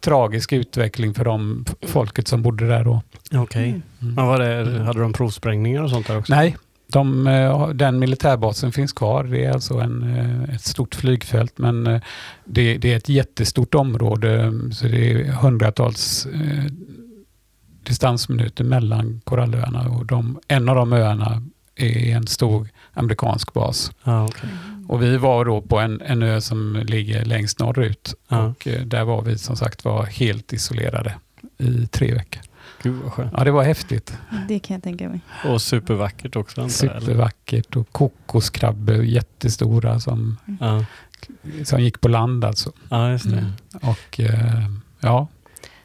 tragisk 0.00 0.52
utveckling 0.52 1.14
för 1.14 1.24
de 1.24 1.64
folket 1.86 2.28
som 2.28 2.42
bodde 2.42 2.68
där 2.68 2.84
då. 2.84 3.02
Okej. 3.34 3.68
Mm. 3.68 4.14
Men 4.14 4.26
vad 4.26 4.40
det, 4.40 4.84
hade 4.84 5.00
de 5.00 5.12
provsprängningar 5.12 5.82
och 5.82 5.90
sånt 5.90 6.06
där 6.06 6.18
också? 6.18 6.34
Nej, 6.34 6.56
de, 6.86 7.26
eh, 7.26 7.68
den 7.68 7.98
militärbasen 7.98 8.72
finns 8.72 8.92
kvar. 8.92 9.24
Det 9.24 9.44
är 9.44 9.52
alltså 9.52 9.74
en, 9.74 10.16
eh, 10.16 10.54
ett 10.54 10.62
stort 10.64 10.94
flygfält 10.94 11.58
men 11.58 11.86
eh, 11.86 12.00
det, 12.44 12.78
det 12.78 12.92
är 12.92 12.96
ett 12.96 13.08
jättestort 13.08 13.74
område 13.74 14.52
så 14.72 14.86
det 14.86 15.12
är 15.12 15.24
hundratals 15.32 16.26
distansminuter 17.82 18.64
mellan 18.64 19.20
korallöarna 19.24 19.88
och 19.88 20.06
de, 20.06 20.40
en 20.48 20.68
av 20.68 20.76
de 20.76 20.92
öarna 20.92 21.42
är 21.76 22.16
en 22.16 22.26
stor 22.26 22.68
amerikansk 22.92 23.52
bas. 23.52 23.92
Ja, 24.04 24.24
okej. 24.24 24.48
Och 24.88 25.02
vi 25.02 25.16
var 25.16 25.44
då 25.44 25.60
på 25.60 25.78
en, 25.78 26.00
en 26.00 26.22
ö 26.22 26.40
som 26.40 26.82
ligger 26.86 27.24
längst 27.24 27.60
norrut 27.60 28.14
Ja. 28.28 28.44
och 28.44 28.68
där 28.86 29.04
var 29.04 29.22
vi 29.22 29.38
som 29.38 29.56
sagt 29.56 29.84
var 29.84 30.06
helt 30.06 30.52
isolerade 30.52 31.14
i 31.58 31.86
tre 31.86 32.14
veckor. 32.14 32.42
Gud 32.86 33.02
vad 33.02 33.12
skönt. 33.12 33.32
Ja, 33.36 33.44
det 33.44 33.50
var 33.50 33.62
häftigt. 33.62 34.18
Det 34.48 34.58
kan 34.58 34.74
jag 34.74 34.82
tänka 34.82 35.08
mig. 35.08 35.20
Och 35.44 35.62
supervackert 35.62 36.36
också 36.36 36.60
antar 36.62 36.86
jag. 36.86 36.90
eller? 36.96 37.00
Supervackert 37.06 37.76
och 37.76 37.92
kokoskrabbor 37.92 39.04
jättestora 39.04 40.00
som, 40.00 40.36
Ja. 40.60 40.84
som 41.64 41.80
gick 41.80 42.00
på 42.00 42.08
land 42.08 42.44
alltså. 42.44 42.72
ja, 42.88 43.10
just 43.10 43.30
det. 43.30 43.38
Mm. 43.38 43.52
Och 43.82 44.20
eh, 44.20 44.68
ja. 45.00 45.26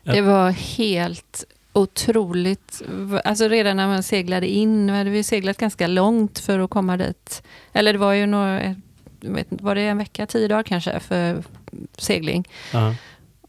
Det 0.04 0.22
var 0.22 0.50
helt 0.52 1.44
otroligt. 1.74 2.82
Alltså 3.26 3.48
redan 3.48 3.78
när 3.78 3.88
man 3.88 4.04
seglade 4.04 4.48
in, 4.48 4.86
nu 4.86 4.94
hade 4.94 5.10
vi 5.10 5.24
seglat 5.24 5.58
ganska 5.58 5.88
långt 5.88 6.40
för 6.40 6.60
att 6.60 6.70
komma 6.70 6.98
dit. 6.98 7.44
Eller 7.74 7.94
det 7.94 8.00
var 8.00 8.14
ju 8.14 8.26
några, 8.26 8.76
var 9.50 9.76
det 9.76 9.82
en 9.82 9.98
vecka, 9.98 10.26
tio 10.28 10.48
dagar 10.48 10.64
kanske 10.64 11.00
för 11.00 11.44
segling. 11.98 12.48
Ja. 12.74 12.96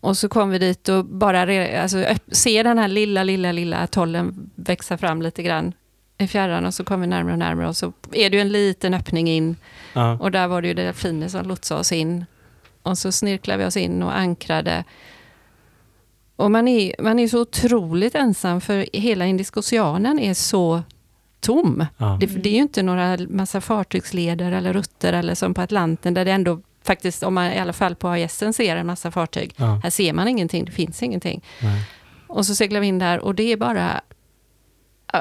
Och 0.03 0.17
så 0.17 0.29
kom 0.29 0.51
vi 0.51 0.59
dit 0.59 0.89
och 0.89 1.05
bara 1.05 1.47
re, 1.47 1.83
alltså, 1.83 1.97
öpp- 1.99 2.35
se 2.35 2.63
den 2.63 2.79
här 2.79 2.89
lilla, 2.89 3.23
lilla, 3.25 3.53
lilla 3.53 3.79
atollen 3.79 4.51
växa 4.55 4.99
fram 4.99 5.23
lite 5.23 5.43
grann 5.43 5.73
i 6.19 6.27
fjärran 6.29 6.67
och 6.67 6.75
så 6.75 6.85
kom 6.85 7.01
vi 7.01 7.07
närmare 7.07 7.33
och 7.33 7.39
närmare 7.39 7.69
och 7.69 7.77
så 7.77 7.93
är 8.13 8.31
det 8.31 8.37
ju 8.37 8.41
en 8.41 8.49
liten 8.53 8.95
öppning 8.95 9.29
in 9.29 9.57
Ja. 9.93 10.19
och 10.21 10.31
där 10.31 10.49
var 10.49 10.63
det 10.63 10.69
ju 10.69 10.75
delfiner 10.75 11.29
som 11.29 11.47
lotsade 11.49 11.81
oss 11.81 11.93
in. 11.93 12.25
Och 12.83 12.99
så 12.99 13.13
snirklade 13.13 13.59
vi 13.59 13.69
oss 13.69 13.77
in 13.77 14.03
och 14.03 14.17
ankrade. 14.19 14.85
Och 16.37 16.51
man 16.51 16.69
är, 16.69 17.03
man 17.03 17.19
är 17.19 17.29
så 17.29 17.41
otroligt 17.41 18.15
ensam 18.15 18.61
för 18.61 18.87
hela 18.93 19.27
Indiska 19.27 19.61
oceanen 19.61 20.19
är 20.19 20.35
så 20.35 20.83
tom. 21.41 21.87
Ja. 21.99 22.17
Det, 22.21 22.27
det 22.27 22.49
är 22.49 22.55
ju 22.55 22.63
inte 22.63 22.83
några 22.83 23.19
massa 23.29 23.61
fartygsleder 23.61 24.53
eller 24.53 24.73
rutter 24.73 25.13
eller 25.13 25.35
som 25.35 25.55
på 25.55 25.61
Atlanten 25.61 26.15
där 26.15 26.25
det 26.25 26.31
ändå 26.33 26.61
faktiskt, 26.85 27.23
om 27.23 27.35
man 27.35 27.53
i 27.53 27.59
alla 27.59 27.73
fall 27.73 27.95
på 27.95 28.09
AISen 28.09 28.53
ser 28.53 28.77
en 28.77 28.87
massa 28.87 29.11
fartyg. 29.11 29.55
Ja. 29.57 29.81
Här 29.83 29.91
ser 29.91 30.13
man 30.13 30.29
ingenting, 30.29 30.65
det 30.65 30.73
finns 30.73 31.03
ingenting. 31.03 31.45
Nej. 31.63 31.83
Och 32.27 32.47
så 32.47 32.55
seglar 32.55 32.81
vi 32.81 32.87
in 32.87 32.99
där 32.99 33.19
och 33.19 33.35
det 33.35 33.53
är 33.53 33.57
bara... 33.57 34.01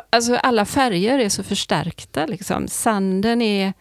Alltså 0.10 0.36
alla 0.36 0.66
färger 0.66 1.20
är 1.20 1.30
så 1.30 1.44
förstärkta 1.44 2.26
liksom. 2.26 2.68
Sanden 2.68 3.42
är 3.42 3.74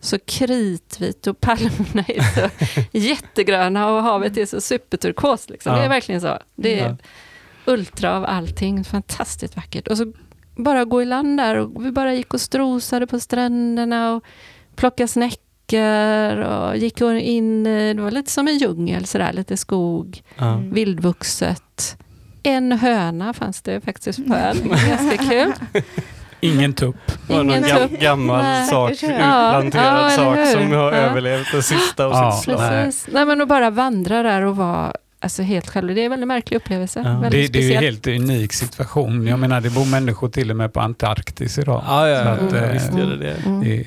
så 0.00 0.18
kritvit 0.18 1.26
och 1.26 1.40
palmerna 1.40 2.04
är 2.08 2.22
så 2.22 2.50
jättegröna 2.98 3.90
och 3.90 4.02
havet 4.02 4.36
är 4.36 4.46
så 4.46 4.60
superturkos. 4.60 5.48
Liksom. 5.50 5.72
Det 5.72 5.78
Ja. 5.78 5.84
är 5.84 5.88
verkligen 5.88 6.20
så. 6.20 6.38
Det 6.56 6.80
är 6.80 6.88
Ja. 6.88 6.96
ultra 7.72 8.16
av 8.16 8.24
allting. 8.24 8.84
Fantastiskt 8.84 9.56
vackert. 9.56 9.88
Och 9.88 9.96
så 9.98 10.12
bara 10.56 10.84
gå 10.84 11.02
i 11.02 11.04
land 11.04 11.38
där 11.38 11.54
och 11.56 11.84
vi 11.84 11.90
bara 11.92 12.14
gick 12.14 12.34
och 12.34 12.40
strosade 12.40 13.06
på 13.06 13.20
stränderna 13.20 14.14
och 14.14 14.24
plockade 14.76 15.08
snäckor 15.72 16.38
och 16.38 16.76
gick 16.76 17.00
in 17.00 17.66
i, 17.66 17.94
det 17.94 18.02
var 18.02 18.10
lite 18.10 18.30
som 18.30 18.48
en 18.48 18.58
djungel 18.58 19.06
sådär, 19.06 19.32
lite 19.32 19.56
skog. 19.56 20.22
Mm. 20.38 20.72
vildvuxet. 20.72 21.96
En 22.42 22.72
höna 22.72 23.32
fanns 23.32 23.62
det 23.62 23.80
faktiskt 23.80 24.26
på 24.28 24.34
ön. 24.34 24.56
Ganska 24.88 25.16
kul. 25.16 25.52
ingen 26.40 26.72
tupp. 26.72 26.96
Någon 27.28 27.50
Ingen 27.50 27.62
gam, 27.62 27.88
tupp. 27.88 28.00
sak, 28.00 28.26
Nej. 28.42 28.66
sak, 28.68 28.90
utplanterad 28.92 30.04
ja, 30.04 30.10
sak 30.10 30.46
som 30.52 30.72
har 30.72 30.92
Ja. 30.92 30.98
överlevt 30.98 31.52
det 31.52 31.62
sista 31.62 32.06
och 32.08 32.14
Ja, 32.14 32.32
sitt 32.32 32.44
slag. 32.44 32.60
Nej. 32.60 32.84
Precis. 32.84 33.08
Nej, 33.12 33.24
men 33.24 33.40
att 33.40 33.48
bara 33.48 33.70
vandra 33.70 34.22
där 34.22 34.42
och 34.42 34.56
vara 34.56 34.92
alltså, 35.20 35.42
helt 35.42 35.70
själv. 35.70 35.94
Det 35.94 36.00
är 36.00 36.04
en 36.04 36.10
väldigt 36.10 36.28
märklig 36.28 36.56
upplevelse. 36.56 37.02
Ja. 37.04 37.18
Väldigt 37.20 37.52
Det, 37.52 37.58
det 37.58 37.64
är 37.64 37.68
ju 37.68 37.74
en 37.74 37.82
helt 37.82 38.06
unik 38.06 38.52
situation. 38.52 39.26
Jag 39.26 39.38
menar, 39.38 39.60
det 39.60 39.70
bor 39.70 39.84
människor 39.90 40.28
till 40.28 40.50
och 40.50 40.56
med 40.56 40.72
på 40.72 40.80
Antarktis 40.80 41.58
idag. 41.58 41.82
Ja, 41.86 42.08
ja, 42.08 42.22
Så 42.22 42.28
ja, 42.28 42.34
att, 42.46 42.52
ja, 42.52 42.58
eh, 42.58 42.72
visst 42.72 42.98
gör 42.98 43.06
det 43.06 43.16
det. 43.16 43.36
Mm. 43.46 43.84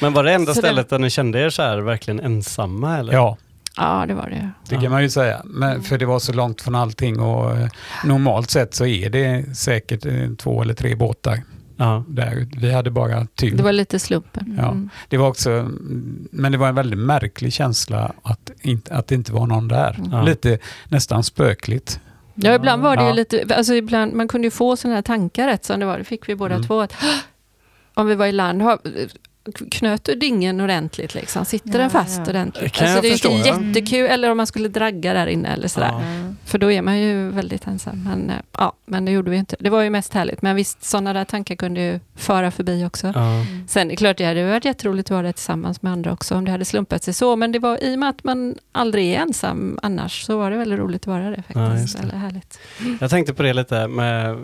Men 0.00 0.12
var 0.12 0.24
det 0.24 0.32
enda 0.32 0.54
Så 0.54 0.60
det- 0.60 0.66
stället 0.66 0.88
där 0.88 0.98
ni 0.98 1.10
kände 1.10 1.40
er 1.40 1.50
så 1.50 1.62
här 1.62 1.78
verkligen 1.78 2.20
ensamma? 2.20 2.98
Eller? 2.98 3.12
ja, 3.12 3.36
Ja, 3.76 4.04
det 4.08 4.14
var 4.14 4.30
det. 4.30 4.50
det 4.68 4.74
Ja. 4.74 4.80
kan 4.80 4.90
man 4.92 5.02
ju 5.02 5.10
säga. 5.10 5.42
Men, 5.44 5.82
för 5.82 5.98
det 5.98 6.06
var 6.06 6.18
så 6.18 6.32
långt 6.32 6.60
från 6.62 6.74
allting 6.74 7.20
och 7.20 7.56
eh, 7.56 7.68
normalt 8.04 8.50
sett 8.50 8.74
så 8.74 8.86
är 8.86 9.10
det 9.10 9.56
säkert 9.56 10.06
eh, 10.06 10.30
två 10.38 10.62
eller 10.62 10.74
tre 10.74 10.94
båtar 10.94 11.42
Ja. 11.76 12.04
där. 12.08 12.46
Vi 12.56 12.72
hade 12.72 12.90
bara 12.90 13.26
tur. 13.26 13.56
Det 13.56 13.62
var 13.62 13.72
lite 13.72 13.98
slumpen. 13.98 14.54
Ja. 14.58 14.68
Mm. 14.68 14.90
Det 15.08 15.16
var 15.16 15.28
också, 15.28 15.50
mm, 15.50 16.28
men 16.32 16.52
det 16.52 16.58
var 16.58 16.68
en 16.68 16.74
väldigt 16.74 16.98
märklig 16.98 17.52
känsla 17.52 18.12
att, 18.22 18.50
inte, 18.62 18.94
att 18.94 19.06
det 19.06 19.14
inte 19.14 19.32
var 19.32 19.46
någon 19.46 19.68
där. 19.68 20.00
Mm. 20.06 20.24
Lite 20.24 20.58
nästan 20.88 21.22
spökligt. 21.24 22.00
Ja, 22.34 22.54
ibland 22.54 22.82
var 22.82 22.96
det 22.96 23.02
ju 23.02 23.08
Ja. 23.08 23.14
lite, 23.14 23.44
alltså 23.56 23.74
ibland, 23.74 24.12
man 24.14 24.28
kunde 24.28 24.46
ju 24.46 24.50
få 24.50 24.76
sådana 24.76 24.94
här 24.94 25.02
tankar 25.02 25.46
rätt 25.46 25.64
som 25.64 25.80
det 25.80 25.86
var, 25.86 25.98
det 25.98 26.04
fick 26.04 26.28
vi 26.28 26.36
båda 26.36 26.54
Mm. 26.54 26.66
två. 26.66 26.80
Att, 26.80 26.92
"Hå! 26.92 27.08
om 27.94 28.06
vi 28.06 28.14
var 28.14 28.26
i 28.26 28.32
land, 28.32 28.62
knöt 29.70 30.04
du 30.04 30.14
dingen 30.14 30.60
ordentligt 30.60 31.14
liksom? 31.14 31.44
Sitter 31.44 31.70
Ja, 31.70 31.78
den 31.78 31.90
fast 31.90 32.18
ja. 32.24 32.30
ordentligt? 32.30 32.64
Det 32.64 32.68
kan 32.70 32.84
alltså, 32.86 32.96
jag 32.96 33.02
det 33.04 33.08
är 33.08 33.12
förstå, 33.12 33.30
inte 33.30 33.48
ja. 33.48 33.60
jättekul, 33.62 34.06
eller 34.06 34.30
om 34.30 34.36
man 34.36 34.46
skulle 34.46 34.68
dragga 34.68 35.14
där 35.14 35.26
inne 35.26 35.48
eller 35.48 35.68
sådär. 35.68 35.88
Ja. 35.92 36.02
Ja. 36.02 36.34
För 36.44 36.58
då 36.58 36.72
är 36.72 36.82
man 36.82 36.98
ju 36.98 37.30
väldigt 37.30 37.66
ensam. 37.66 38.04
Men, 38.04 38.30
eh, 38.30 38.36
ja, 38.58 38.72
men 38.86 39.04
det 39.04 39.12
gjorde 39.12 39.30
vi 39.30 39.36
inte. 39.36 39.56
Det 39.60 39.70
var 39.70 39.82
ju 39.82 39.90
mest 39.90 40.14
härligt. 40.14 40.42
Men 40.42 40.56
visst, 40.56 40.84
sådana 40.84 41.12
där 41.12 41.24
tankar 41.24 41.54
kunde 41.54 41.80
ju 41.80 42.00
föra 42.16 42.50
förbi 42.50 42.84
också. 42.84 43.12
Ja. 43.14 43.44
Sen 43.68 43.86
är 43.86 43.90
det 43.90 43.96
klart, 43.96 44.16
det 44.18 44.24
hade 44.24 44.44
varit 44.50 44.64
jätteroligt 44.64 45.06
att 45.06 45.10
vara 45.10 45.22
där 45.22 45.32
tillsammans 45.32 45.82
med 45.82 45.92
andra 45.92 46.12
också, 46.12 46.34
om 46.34 46.44
det 46.44 46.50
hade 46.50 46.64
slumpat 46.64 47.04
sig 47.04 47.14
så. 47.14 47.36
Men 47.36 47.52
det 47.52 47.58
var 47.58 47.84
i 47.84 47.94
och 47.94 47.98
med 47.98 48.08
att 48.08 48.24
man 48.24 48.54
aldrig 48.72 49.12
är 49.12 49.20
ensam 49.20 49.78
annars, 49.82 50.22
så 50.22 50.38
var 50.38 50.50
det 50.50 50.56
väldigt 50.56 50.78
roligt 50.78 51.02
att 51.02 51.06
vara 51.06 51.30
det 51.30 51.42
Ja, 51.48 51.66
faktiskt. 51.70 51.94
just 51.98 52.10
det. 52.10 52.16
Härligt. 52.16 52.58
Jag 53.00 53.10
tänkte 53.10 53.34
på 53.34 53.42
det 53.42 53.52
lite 53.52 53.88
med, 53.88 54.36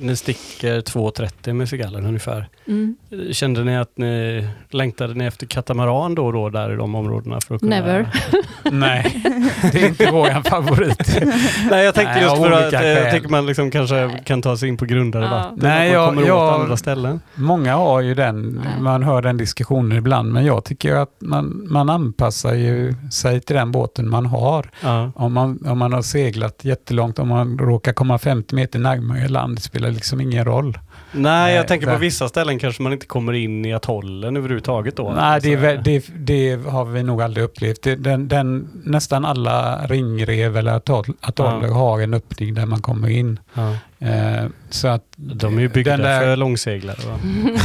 ni 0.00 0.16
sticker 0.16 0.80
2.30 0.80 1.52
med 1.52 1.68
cigallen 1.68 2.06
ungefär. 2.06 2.48
Mm. 2.66 2.96
Kände 3.32 3.64
ni 3.64 3.76
att 3.76 3.98
ni 3.98 4.43
längtade 4.70 5.14
ni 5.14 5.24
efter 5.24 5.46
katamaran 5.46 6.14
då 6.14 6.26
och 6.26 6.32
då 6.32 6.48
där 6.50 6.72
i 6.72 6.76
de 6.76 6.94
områdena? 6.94 7.38
För 7.40 7.54
att 7.54 7.60
kunna... 7.60 7.76
Never. 7.76 8.08
Nej, 8.70 9.22
det 9.72 9.82
är 9.82 9.88
inte 9.88 10.10
vår 10.10 10.48
favorit. 10.50 11.18
Nej, 11.70 11.84
jag 11.84 11.94
tänkte 11.94 12.14
Nej, 12.14 12.22
just 12.22 12.36
för 12.36 12.50
att 12.50 12.72
eh, 12.72 12.88
jag 12.88 13.10
tänker 13.10 13.28
man 13.28 13.46
liksom 13.46 13.70
kanske 13.70 14.10
kan 14.24 14.42
ta 14.42 14.56
sig 14.56 14.68
in 14.68 14.76
på 14.76 14.84
grundare 14.84 15.24
Ja. 15.24 15.30
vatten. 15.30 15.58
Nej, 15.62 15.90
jag- 15.92 16.08
kommer 16.08 16.22
åt 16.22 16.28
jag- 16.28 16.60
andra 16.60 16.76
ställen. 16.76 17.20
Många 17.34 17.74
har 17.76 18.00
ju 18.00 18.14
den, 18.14 18.42
Nej. 18.64 18.80
man 18.80 19.02
hör 19.02 19.22
den 19.22 19.36
diskussionen 19.36 19.98
ibland, 19.98 20.32
men 20.32 20.44
jag 20.44 20.64
tycker 20.64 20.94
att 20.94 21.10
man, 21.20 21.66
man 21.70 21.90
anpassar 21.90 22.54
ju 22.54 22.94
sig 23.12 23.40
till 23.40 23.56
den 23.56 23.72
båten 23.72 24.10
man 24.10 24.26
har. 24.26 24.70
Ja. 24.82 25.12
Om 25.14 25.32
man, 25.32 25.58
om 25.66 25.78
man 25.78 25.92
har 25.92 26.02
seglat 26.02 26.64
jättelångt, 26.64 27.18
om 27.18 27.28
man 27.28 27.58
råkar 27.58 27.92
komma 27.92 28.18
50 28.18 28.54
meter 28.54 28.78
närmare 28.78 29.28
land, 29.28 29.56
det 29.56 29.60
spelar 29.62 29.90
liksom 29.90 30.20
ingen 30.20 30.44
roll. 30.44 30.78
Nej, 31.12 31.54
jag 31.54 31.60
Nej, 31.60 31.68
tänker 31.68 31.86
på 31.86 31.96
vissa 31.96 32.28
ställen 32.28 32.58
kanske 32.58 32.82
man 32.82 32.92
inte 32.92 33.06
kommer 33.06 33.32
in 33.32 33.64
i 33.64 33.74
atollen 33.74 34.36
överhuvudtaget 34.36 34.96
då. 34.96 35.12
Nej, 35.16 35.40
det, 35.40 35.52
är, 35.52 35.68
Alltså, 35.68 35.82
det, 35.84 36.04
det 36.14 36.68
har 36.70 36.84
vi 36.84 37.02
nog 37.02 37.22
aldrig 37.22 37.44
upplevt. 37.44 37.82
Det, 37.82 37.96
den, 37.96 38.28
den, 38.28 38.68
nästan 38.84 39.24
alla 39.24 39.86
ringrev 39.86 40.56
eller 40.56 40.72
atoll, 40.72 41.04
atoller 41.20 41.66
Ja. 41.68 41.74
har 41.74 42.00
en 42.00 42.14
öppning 42.14 42.54
där 42.54 42.66
man 42.66 42.82
kommer 42.82 43.08
in. 43.08 43.38
ja. 43.54 43.76
Eh, 43.98 44.44
så 44.70 44.88
att 44.88 45.02
De 45.16 45.56
är 45.58 45.60
ju 45.60 45.68
byggda 45.68 45.90
den 45.90 46.00
där- 46.00 46.20
för 46.20 46.36
långseglare. 46.36 46.96
Va? 47.06 47.18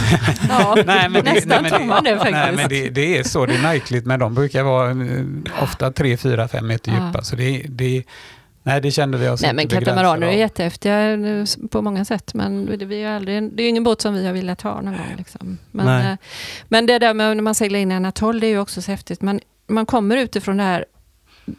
ja, 0.49 0.77
Nej, 0.85 1.09
men 1.09 1.25
det- 1.25 1.33
nästan 1.33 1.61
nej, 1.63 1.71
tror 1.71 1.85
man 1.85 2.03
det 2.03 2.17
faktiskt. 2.17 2.31
Nej, 2.37 2.55
men 2.55 2.69
det, 2.69 2.89
det 2.89 3.17
är 3.17 3.23
så. 3.23 3.45
Det 3.45 3.55
är 3.55 3.61
märkligt, 3.61 4.05
men 4.05 4.19
de 4.19 4.33
brukar 4.33 4.63
vara 4.63 4.89
eh, 4.91 5.63
ofta 5.63 5.91
3, 5.91 6.17
4, 6.17 6.47
5 6.47 6.67
meter 6.67 6.91
Ja. 6.91 7.05
djupa. 7.07 7.23
Så 7.23 7.35
det, 7.35 7.65
det, 7.69 8.03
nej, 8.69 8.81
det 8.81 8.91
kände 8.91 9.17
vi 9.17 9.29
oss 9.29 9.41
Nej 9.41 9.53
men 9.53 9.67
katamaraner 9.67 10.27
är 10.27 10.31
jättehäftiga 10.31 11.13
eh, 11.13 11.45
på 11.71 11.81
många 11.81 12.05
sätt 12.05 12.33
men 12.33 12.65
det, 12.65 12.85
vi 12.85 13.03
har 13.03 13.13
aldrig, 13.13 13.43
det 13.43 13.61
är 13.61 13.63
ju 13.63 13.69
ingen 13.69 13.83
båt 13.83 14.01
som 14.01 14.13
vi 14.13 14.25
har 14.25 14.33
velat 14.33 14.61
ha 14.61 14.81
någon 14.81 14.93
gång. 14.93 15.15
Liksom. 15.17 15.57
Men, 15.71 16.05
eh, 16.05 16.17
men 16.67 16.85
det 16.85 16.99
där 16.99 17.13
med 17.13 17.37
när 17.37 17.43
man 17.43 17.55
seglar 17.55 17.79
in 17.79 17.91
i 17.91 17.95
en 17.95 18.05
atoll 18.05 18.39
det 18.39 18.47
är 18.47 18.49
ju 18.49 18.59
också 18.59 18.81
så 18.81 18.91
häftigt. 18.91 19.21
Man, 19.21 19.39
man 19.67 19.85
kommer 19.85 20.17
utifrån 20.17 20.57
det 20.57 20.63
här 20.63 20.85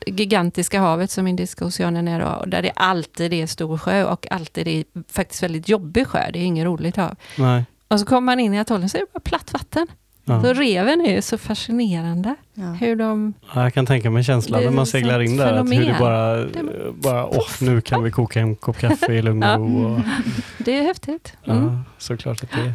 gigantiska 0.06 0.80
havet 0.80 1.10
som 1.10 1.26
Indiska 1.26 1.64
oceanen 1.64 2.08
är 2.08 2.20
då, 2.20 2.44
där 2.46 2.62
det 2.62 2.70
alltid 2.70 3.32
är 3.32 3.46
stor 3.46 3.78
sjö 3.78 4.04
och 4.04 4.32
alltid 4.32 4.68
är 4.68 4.84
faktiskt 5.12 5.42
väldigt 5.42 5.68
jobbig 5.68 6.06
sjö. 6.06 6.30
Det 6.32 6.38
är 6.38 6.44
inget 6.44 6.66
roligt 6.66 6.96
hav. 6.96 7.16
Nej. 7.38 7.64
Och 7.88 8.00
så 8.00 8.06
kommer 8.06 8.20
man 8.20 8.40
in 8.40 8.54
i 8.54 8.60
atollen 8.60 8.88
så 8.88 8.96
är 8.96 9.00
det 9.00 9.12
bara 9.12 9.20
platt 9.20 9.52
vatten. 9.52 9.86
Ja. 10.30 10.42
Så 10.42 10.52
reven 10.52 11.00
är 11.00 11.14
ju 11.14 11.22
så 11.22 11.38
fascinerande. 11.38 12.34
Ja. 12.54 12.64
Hur 12.64 12.96
de, 12.96 13.34
Ja, 13.54 13.62
jag 13.62 13.74
kan 13.74 13.86
tänka 13.86 14.10
mig 14.10 14.24
känslan 14.24 14.64
när 14.64 14.70
man 14.70 14.86
seglar 14.86 15.20
in 15.20 15.36
där. 15.36 15.52
Att 15.52 15.72
hur 15.72 15.86
det 15.86 15.96
bara, 15.98 16.34
Det 16.36 16.92
bara 16.94 17.26
åh, 17.26 17.46
nu 17.60 17.80
kan 17.80 18.02
vi 18.02 18.10
koka 18.10 18.40
en 18.40 18.56
kopp 18.56 18.78
kaffe 18.78 19.12
i 19.12 19.22
lugn 19.22 19.42
Ja. 19.42 19.56
och 19.56 19.60
ro. 19.70 19.94
Och, 19.94 20.00
det 20.58 20.78
är 20.78 20.82
häftigt. 20.82 21.32
Mm. 21.46 21.64
ja, 21.64 21.78
såklart 21.98 22.42
att 22.42 22.50
det 22.50 22.60
är. 22.60 22.72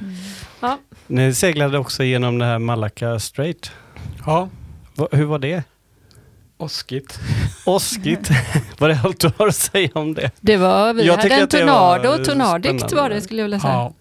Ja. 0.60 0.78
Ni 1.08 1.34
seglade 1.34 1.78
också 1.78 2.04
genom 2.04 2.38
det 2.38 2.46
här 2.46 2.60
Malacca 2.60 3.20
Strait. 3.20 3.72
Ja, 4.26 4.50
Va, 4.96 5.08
hur 5.12 5.26
var 5.26 5.40
det? 5.40 5.64
oskigt. 6.58 7.20
Åskigt. 7.66 8.30
var 8.80 8.90
det 8.90 9.00
allt 9.04 9.20
du 9.20 9.32
har 9.38 9.48
att 9.48 9.56
säga 9.56 9.90
om 9.94 10.14
det? 10.14 10.32
Det 10.42 10.58
var, 10.58 10.94
vi 10.94 11.06
Jag 11.08 11.18
hade 11.18 11.36
en 11.36 11.48
tornado, 11.48 12.10
var 12.10 12.18
tornadikt 12.18 12.94
var 12.94 13.10
det 13.10 13.22
skulle 13.22 13.42
jag 13.42 13.46
vilja 13.46 13.60
säga. 13.60 13.74
Ja. 13.74 13.94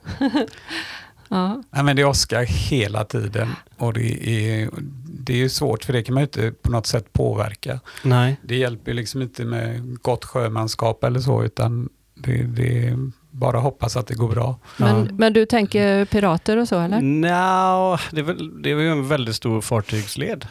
Ja. 1.35 1.62
Nej, 1.70 1.85
men 1.85 1.97
det 1.97 2.05
åskar 2.05 2.45
hela 2.45 3.05
tiden 3.05 3.49
och 3.76 3.93
det 3.93 4.28
är, 4.28 4.68
det 5.07 5.32
är 5.32 5.37
ju 5.37 5.49
svårt 5.49 5.85
för 5.85 5.93
det 5.93 6.03
kan 6.03 6.14
man 6.14 6.20
ju 6.22 6.24
inte 6.24 6.53
på 6.62 6.70
något 6.70 6.87
sätt 6.87 7.12
påverka. 7.12 7.80
Nej. 8.03 8.37
Det 8.43 8.57
hjälper 8.57 8.91
ju 8.91 8.97
liksom 8.97 9.22
inte 9.22 9.45
med 9.45 9.99
gott 10.03 10.24
sjömanskap 10.24 11.05
eller 11.05 11.20
så 11.20 11.45
utan 11.45 11.89
det, 12.14 12.43
det 12.43 12.87
är 12.89 12.99
bara 13.30 13.59
hoppas 13.59 13.97
att 13.97 14.07
det 14.07 14.14
går 14.14 14.28
bra. 14.28 14.59
Men, 14.76 14.97
Ja. 14.97 15.07
men 15.12 15.32
du 15.32 15.47
tänker 15.47 16.05
pirater 16.05 16.57
och 16.57 16.68
så 16.68 16.80
eller? 16.80 17.01
Nja, 17.01 17.99
det, 18.12 18.20
är 18.20 18.24
väl- 18.24 18.62
det 18.62 18.74
var 18.74 18.82
ju 18.82 18.91
en 18.91 19.09
väldigt 19.09 19.37
stor 19.37 19.61
fartygsled. 19.61 20.47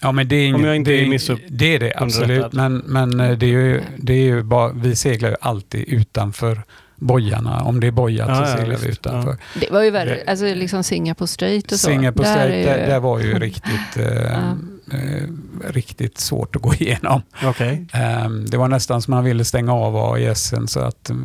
Ja 0.00 0.12
men 0.12 0.28
det 0.28 0.36
är, 0.36 0.48
Om 0.54 0.60
ingen, 0.60 0.66
jag 0.66 0.76
inte 0.76 0.90
det, 0.90 1.00
är 1.00 1.02
är, 1.02 1.08
missupp- 1.08 1.46
det 1.50 1.74
är 1.74 1.78
det 1.78 1.92
absolut. 1.96 2.52
Men, 2.52 2.76
men 2.76 3.20
eh, 3.20 3.38
det 3.38 3.46
är 3.46 3.50
ju, 3.50 3.82
det 3.98 4.12
är 4.12 4.22
ju 4.22 4.42
bara, 4.42 4.72
vi 4.72 4.96
seglar 4.96 5.28
ju 5.28 5.36
alltid 5.40 5.84
utanför 5.88 6.62
bojarna. 6.96 7.62
Om 7.62 7.80
det 7.80 7.86
är 7.86 7.90
bojar 7.90 8.28
Ja, 8.28 8.34
så 8.34 8.42
ja, 8.42 8.56
seglar 8.56 8.76
vi 8.76 8.88
utanför. 8.88 9.36
Det 9.60 9.70
var 9.70 9.82
ju 9.82 9.90
värre, 9.90 10.22
alltså 10.26 10.44
liksom 10.44 10.82
Singapore 10.82 11.28
Strait 11.28 11.72
och 11.72 11.78
så. 11.78 11.86
Singapore 11.86 12.28
Där 12.28 12.32
Strait, 12.34 12.52
är 12.54 12.58
ju- 12.58 12.64
där, 12.64 12.86
där 12.86 13.00
var 13.00 13.18
ju 13.20 13.34
riktigt, 13.38 13.96
eh, 13.96 14.04
Ja. 14.04 14.56
eh, 14.98 15.22
riktigt 15.68 16.18
svårt 16.18 16.56
att 16.56 16.62
gå 16.62 16.74
igenom. 16.74 17.22
Okej. 17.44 17.86
Ehm, 17.92 18.44
Det 18.46 18.56
var 18.56 18.68
nästan 18.68 19.02
som 19.02 19.14
man 19.14 19.24
ville 19.24 19.44
stänga 19.44 19.72
av 19.74 19.96
AISen 20.14 20.68
så 20.68 20.80
att, 20.80 21.10
eh, 21.10 21.16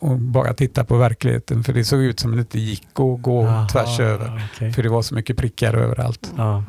och 0.00 0.16
bara 0.18 0.54
titta 0.54 0.84
på 0.84 0.96
verkligheten. 0.96 1.64
För 1.64 1.72
det 1.72 1.84
såg 1.84 2.00
ut 2.00 2.20
som 2.20 2.30
att 2.30 2.36
det 2.36 2.40
inte 2.40 2.60
gick 2.60 2.86
att 2.92 3.22
gå 3.22 3.44
Jaha, 3.44 3.68
tvärs 3.68 4.00
över. 4.00 4.48
okej. 4.54 4.72
För 4.72 4.82
det 4.82 4.88
var 4.88 5.02
så 5.02 5.14
mycket 5.14 5.36
prickar 5.36 5.74
överallt. 5.74 6.32
Ja. 6.36 6.64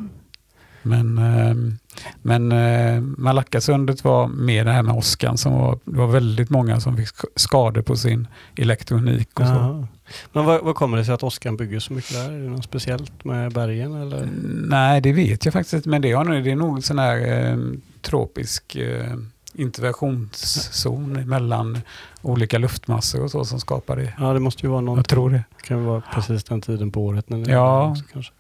Men, 0.84 1.18
ehm, 1.18 1.78
men 2.22 2.52
eh, 2.52 3.02
Malackasundet 3.02 4.04
var 4.04 4.28
mer 4.28 4.66
det 4.66 4.72
här 4.72 4.84
med 4.84 4.96
åskan. 4.96 5.38
Som 5.38 5.54
var, 5.54 5.80
det 5.86 5.98
var 5.98 6.08
väldigt 6.08 6.50
många 6.50 6.80
som 6.80 6.98
fick 6.98 7.08
sk- 7.08 7.26
skador 7.36 7.82
på 7.82 7.96
sin 7.96 8.28
elektronik 8.58 9.40
och 9.40 9.46
så. 9.48 9.88
Men 10.34 10.46
vad, 10.46 10.64
vad 10.64 10.76
kommer 10.76 10.98
det 10.98 11.06
sig 11.06 11.14
att 11.14 11.24
Oskar 11.24 11.52
bygger 11.52 11.80
så 11.80 11.94
mycket 11.94 12.14
där? 12.14 12.32
Är 12.32 12.40
det 12.40 12.50
något 12.50 12.64
speciellt 12.64 13.24
med 13.26 13.52
bergen 13.54 13.94
eller? 14.02 14.30
Nej, 14.68 15.02
det 15.02 15.14
vet 15.14 15.46
jag 15.46 15.54
faktiskt 15.54 15.74
inte. 15.74 15.90
Men 15.90 16.02
det, 16.02 16.24
nog- 16.24 16.44
det 16.44 16.52
är 16.52 16.56
nog 16.56 16.84
sån 16.84 17.00
här 17.00 17.50
eh, 17.52 17.58
tropisk 18.02 18.76
eh, 18.76 19.16
interventionszon 19.54 21.14
mellan 21.30 21.80
olika 22.22 22.58
luftmassor 22.58 23.24
och 23.24 23.32
så 23.32 23.46
som 23.46 23.60
skapar 23.60 23.96
det. 23.98 24.14
Ja, 24.20 24.34
det 24.34 24.40
måste 24.40 24.62
ju 24.66 24.70
vara 24.70 24.78
Jag 24.78 24.84
någonting. 24.86 25.10
tror 25.16 25.30
det. 25.30 25.44
Det 25.58 25.64
kan 25.68 25.86
vara 25.86 26.02
precis 26.14 26.44
den 26.44 26.62
tiden 26.62 26.92
på 26.92 27.02
året. 27.06 27.30
När 27.30 27.38
det 27.46 27.52
Ja. 27.52 27.92
är 27.92 28.04
kanske. 28.14 28.32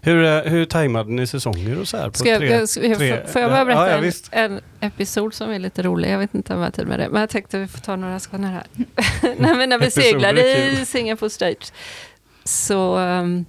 Hur, 0.00 0.24
eh, 0.24 0.40
hur 0.52 0.64
tajmade 0.64 1.10
ni 1.10 1.26
säsonger 1.26 1.78
och 1.78 1.88
så 1.88 1.96
här? 1.96 2.10
På 2.10 2.18
Ska 2.18 2.28
jag, 2.28 2.38
tre- 2.38 2.50
jag, 2.52 2.68
ska- 2.68 2.86
jag, 2.86 2.98
tre- 2.98 3.26
får- 3.26 3.40
jag 3.42 3.50
bara 3.50 3.64
berätta 3.64 3.90
Ja, 3.90 4.04
ja, 4.04 4.12
en, 4.30 4.52
en 4.52 4.60
episod 4.80 5.34
som 5.34 5.50
är 5.50 5.58
lite 5.58 5.82
rolig? 5.82 6.10
Jag 6.10 6.18
vet 6.18 6.34
inte 6.34 6.52
om 6.54 6.58
jag 6.58 6.66
har 6.66 6.70
tid 6.72 6.86
med 6.86 6.98
det, 6.98 7.08
men 7.08 7.20
jag 7.20 7.30
tänkte 7.30 7.58
vi 7.58 7.66
får 7.68 7.78
ta 7.78 7.96
några 7.96 8.20
sekunder 8.20 8.48
här. 8.48 8.62
Nej, 9.38 9.54
men 9.56 9.68
när 9.68 9.78
vi 9.78 9.90
seglade 9.90 10.58
i. 10.58 10.86
Singapore 10.86 11.30
Strait 11.30 11.72
så 12.44 12.98
um, 12.98 13.44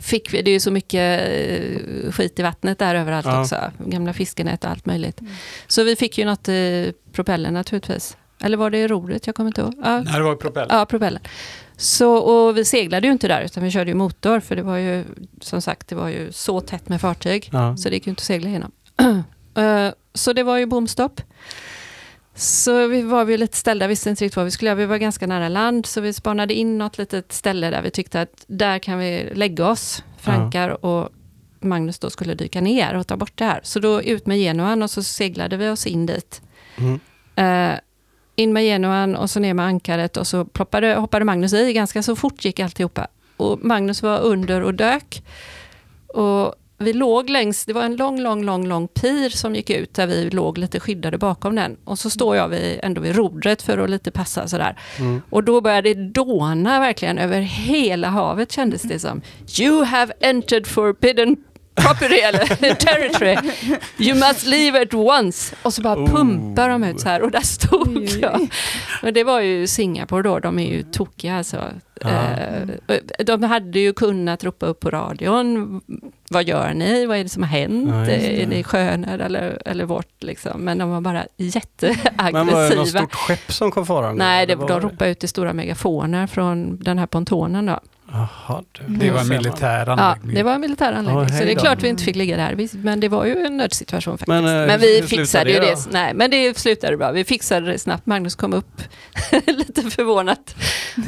fick 0.00 0.34
vi, 0.34 0.42
det 0.42 0.50
är 0.50 0.52
ju 0.52 0.60
så 0.60 0.70
mycket 0.70 1.20
eh, 1.28 2.12
skit 2.12 2.38
i 2.38 2.42
vattnet 2.42 2.78
där 2.78 2.94
överallt 2.94 3.26
Ja. 3.26 3.40
också, 3.40 3.70
gamla 3.78 4.12
fiskenät 4.12 4.64
och 4.64 4.70
allt 4.70 4.86
möjligt. 4.86 5.20
Så 5.66 5.82
vi 5.84 5.96
fick 5.96 6.18
ju 6.18 6.24
något 6.24 6.48
i 6.48 6.92
propellern 7.12 7.54
naturligtvis. 7.54 8.16
Eller 8.42 8.56
var 8.56 8.70
det 8.70 8.78
i 8.78 8.88
rodret? 8.88 9.26
Jag 9.26 9.36
kommer 9.36 9.48
inte 9.48 9.60
ihåg. 9.60 9.74
Ja, 9.84 10.00
Nej, 10.00 10.14
det 10.14 10.22
var 10.22 10.34
propeller. 10.36 10.74
Ja, 10.76 10.86
propellern. 10.86 11.22
Så, 11.80 12.14
och 12.14 12.56
vi 12.56 12.64
seglade 12.64 13.06
ju 13.06 13.12
inte 13.12 13.28
där, 13.28 13.42
utan 13.42 13.62
vi 13.62 13.70
körde 13.70 13.90
ju 13.90 13.94
motor, 13.94 14.40
för 14.40 14.56
det 14.56 14.62
var 14.62 14.76
ju, 14.76 15.04
som 15.40 15.62
sagt, 15.62 15.88
det 15.88 15.94
var 15.94 16.08
ju 16.08 16.32
så 16.32 16.60
tätt 16.60 16.88
med 16.88 17.00
fartyg. 17.00 17.48
Ja. 17.52 17.76
Så 17.76 17.88
det 17.88 17.94
gick 17.94 18.06
ju 18.06 18.10
inte 18.10 18.20
att 18.20 18.24
segla 18.24 18.48
igenom. 18.48 18.72
Eh, 19.54 19.90
så 20.14 20.32
det 20.32 20.42
var 20.42 20.56
ju 20.58 20.66
bomstopp. 20.66 21.20
Så 22.34 22.86
vi 22.86 23.02
var 23.02 23.26
ju 23.26 23.36
lite 23.36 23.56
ställda, 23.56 23.86
visste 23.86 24.10
inte 24.10 24.24
riktigt 24.24 24.36
vad 24.36 24.44
vi 24.44 24.50
skulle 24.50 24.68
göra. 24.68 24.78
Vi 24.78 24.86
var 24.86 24.96
ganska 24.96 25.26
nära 25.26 25.48
land, 25.48 25.86
så 25.86 26.00
vi 26.00 26.12
spanade 26.12 26.54
in 26.54 26.78
något 26.78 26.98
litet 26.98 27.32
ställe 27.32 27.70
där 27.70 27.82
vi 27.82 27.90
tyckte 27.90 28.20
att 28.20 28.44
där 28.46 28.78
kan 28.78 28.98
vi 28.98 29.30
lägga 29.34 29.66
oss, 29.68 30.04
Frankar 30.18 30.84
och 30.84 31.08
Magnus 31.60 31.98
då 31.98 32.10
skulle 32.10 32.34
dyka 32.34 32.60
ner 32.60 32.94
och 32.94 33.06
ta 33.06 33.16
bort 33.16 33.32
det 33.34 33.44
här. 33.44 33.60
Så 33.62 33.80
då 33.80 34.02
ut 34.02 34.26
med 34.26 34.38
Genuan 34.38 34.82
och 34.82 34.90
så 34.90 35.02
seglade 35.02 35.56
vi 35.56 35.68
oss 35.68 35.86
in 35.86 36.06
dit. 36.06 36.42
Mm. 36.76 37.00
Eh, 37.36 37.78
in 38.38 38.52
med 38.52 38.64
Genuan 38.64 39.16
och 39.16 39.30
så 39.30 39.40
ner 39.40 39.54
med 39.54 39.66
ankaret 39.66 40.16
och 40.16 40.26
så 40.26 40.44
ploppade, 40.44 40.94
hoppade 40.94 41.24
Magnus 41.24 41.52
i. 41.52 41.72
Ganska 41.72 42.02
så 42.02 42.16
fort 42.16 42.44
gick 42.44 42.60
alltihopa. 42.60 43.06
Och 43.36 43.64
Magnus 43.64 44.02
var 44.02 44.20
under 44.20 44.62
och 44.62 44.74
dök. 44.74 45.22
Och 46.06 46.54
vi 46.78 46.92
låg 46.92 47.30
längs, 47.30 47.64
det 47.64 47.72
var 47.72 47.82
en 47.82 47.96
lång, 47.96 48.20
lång, 48.20 48.44
lång, 48.44 48.66
lång 48.66 48.88
pir 48.88 49.28
som 49.28 49.54
gick 49.54 49.70
ut 49.70 49.94
där 49.94 50.06
vi 50.06 50.30
låg 50.30 50.58
lite 50.58 50.80
skyddade 50.80 51.18
bakom 51.18 51.54
den. 51.54 51.76
Och 51.84 51.98
så 51.98 52.10
står 52.10 52.36
jag 52.36 52.48
vid, 52.48 52.80
ändå 52.82 53.00
vid 53.00 53.16
rodret 53.16 53.62
för 53.62 53.78
att 53.78 53.90
lite 53.90 54.10
passa 54.10 54.48
sådär. 54.48 54.78
Mm. 54.98 55.22
Och 55.30 55.44
då 55.44 55.60
började 55.60 55.94
det 55.94 56.08
dåna 56.08 56.80
verkligen 56.80 57.18
över 57.18 57.40
hela 57.40 58.08
havet 58.08 58.52
kändes 58.52 58.82
det 58.82 58.98
som. 58.98 59.22
You 59.60 59.84
have 59.84 60.12
entered 60.20 60.66
forbidden 60.66 61.36
property 61.80 62.14
eller 62.14 62.74
territory. 62.74 63.36
You 63.98 64.14
must 64.18 64.46
leave 64.46 64.82
at 64.82 64.94
once. 64.94 65.54
Och 65.62 65.74
så 65.74 65.82
bara 65.82 65.98
Oh. 65.98 66.06
pumpar 66.10 66.68
de 66.68 66.84
ut 66.84 67.00
så 67.00 67.08
här 67.08 67.22
och 67.22 67.30
där 67.30 67.40
stod 67.40 68.08
jag. 68.20 68.48
Men 69.02 69.14
det 69.14 69.24
var 69.24 69.40
ju 69.40 69.66
Singapore 69.66 70.22
då, 70.22 70.38
de 70.38 70.58
är 70.58 70.66
ju 70.76 70.82
tokiga 70.82 71.36
alltså. 71.36 71.64
Ja. 72.00 72.08
Eh, 72.88 73.24
De 73.26 73.42
hade 73.42 73.78
ju 73.80 73.92
kunnat 73.92 74.44
ropa 74.44 74.66
upp 74.66 74.80
på 74.80 74.90
radion. 74.90 75.80
Vad 76.30 76.44
gör 76.44 76.74
ni? 76.74 77.06
Vad 77.06 77.16
är 77.18 77.22
det 77.22 77.28
som 77.28 77.42
har 77.42 77.50
hänt? 77.50 77.90
Det. 78.06 78.42
är 78.42 78.46
ni 78.46 78.62
sköna 78.64 79.12
eller, 79.24 79.62
eller 79.64 79.84
vårt 79.84 80.22
liksom? 80.22 80.60
Men 80.60 80.78
de 80.78 80.90
var 80.90 81.00
bara 81.00 81.26
Men 81.36 81.46
jätteaggressiva. 81.48 82.44
var 82.54 82.70
det 82.70 82.76
något 82.76 82.88
stort 82.88 83.14
skepp 83.14 83.52
som 83.52 83.70
kom 83.70 83.86
farande? 83.86 84.24
Nej, 84.24 84.46
det, 84.46 84.54
de 84.54 84.80
ropade 84.80 85.10
ut 85.10 85.24
i 85.24 85.28
stora 85.28 85.52
megafoner 85.52 86.26
från 86.26 86.78
den 86.78 86.98
här 86.98 87.06
pontonen 87.06 87.66
då. 87.66 87.80
Jaha, 88.12 88.62
du. 88.72 88.82
Det 88.86 89.10
var 89.10 89.20
en 89.20 89.28
militär 89.28 89.84
Ja, 89.86 89.92
anläggning. 89.92 90.34
det 90.34 90.42
var 90.42 90.54
en 90.54 90.60
militär 90.60 90.92
anläggning. 90.92 91.22
Ja, 91.22 91.28
så 91.38 91.44
det 91.44 91.52
är 91.52 91.56
klart 91.58 91.82
vi 91.82 91.88
inte 91.88 92.04
fick 92.04 92.16
ligga 92.16 92.36
där. 92.36 92.68
Men 92.76 93.00
det 93.00 93.08
var 93.08 93.24
ju 93.24 93.36
en 93.46 93.56
nödsituation 93.56 94.12
faktiskt. 94.18 94.28
Men, 94.28 94.44
Men, 94.44 94.70
eh, 94.70 94.76
hur- 94.76 94.78
vi 94.78 95.02
fixade 95.02 95.50
ju 95.52 95.58
det 95.60 95.70
då? 95.74 95.80
Nej, 95.90 96.14
men 96.14 96.30
det 96.30 96.58
slutade 96.58 96.96
bra. 96.96 97.12
Vi 97.12 97.24
fixade 97.24 97.66
det 97.72 97.78
snabbt. 97.78 98.06
Magnus 98.06 98.34
kom 98.34 98.52
upp 98.54 98.82
lite 99.46 99.82
förvånat. 99.82 100.54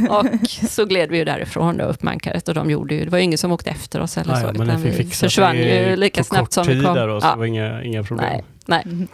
Och 0.08 0.26
så 0.68 0.84
gled 0.84 1.10
vi 1.10 1.18
ju 1.18 1.24
därifrån 1.24 1.76
då, 1.76 1.84
upp 1.84 2.02
med 2.02 2.12
ankaret. 2.12 2.48
Och 2.48 2.54
de 2.54 2.70
gjorde 2.70 2.94
ju, 2.94 3.04
det 3.04 3.10
var 3.10 3.18
ju 3.18 3.24
ingen 3.24 3.38
som 3.38 3.52
åkte 3.52 3.70
efter 3.70 4.00
oss 4.00 4.18
eller 4.18 4.32
Nej, 4.32 4.40
så. 4.42 4.52
men 4.58 4.68
utan 4.68 4.82
vi 4.82 4.90
fick 4.92 5.06
fixa 5.06 5.26
försvann 5.26 5.56
ju 5.56 5.96
lika 5.96 6.24
snabbt 6.24 6.52
som 6.52 6.66
vi 6.66 6.82
kom. 6.84 6.94
Där 6.94 7.08
och 7.08 7.22
så 7.22 7.28
Ja, 7.28 7.32
det 7.32 7.38
var 7.38 7.46
inga, 7.46 7.82
inga 7.82 8.02
problem. 8.02 8.28
nej, 8.66 8.84
nej. 8.84 9.08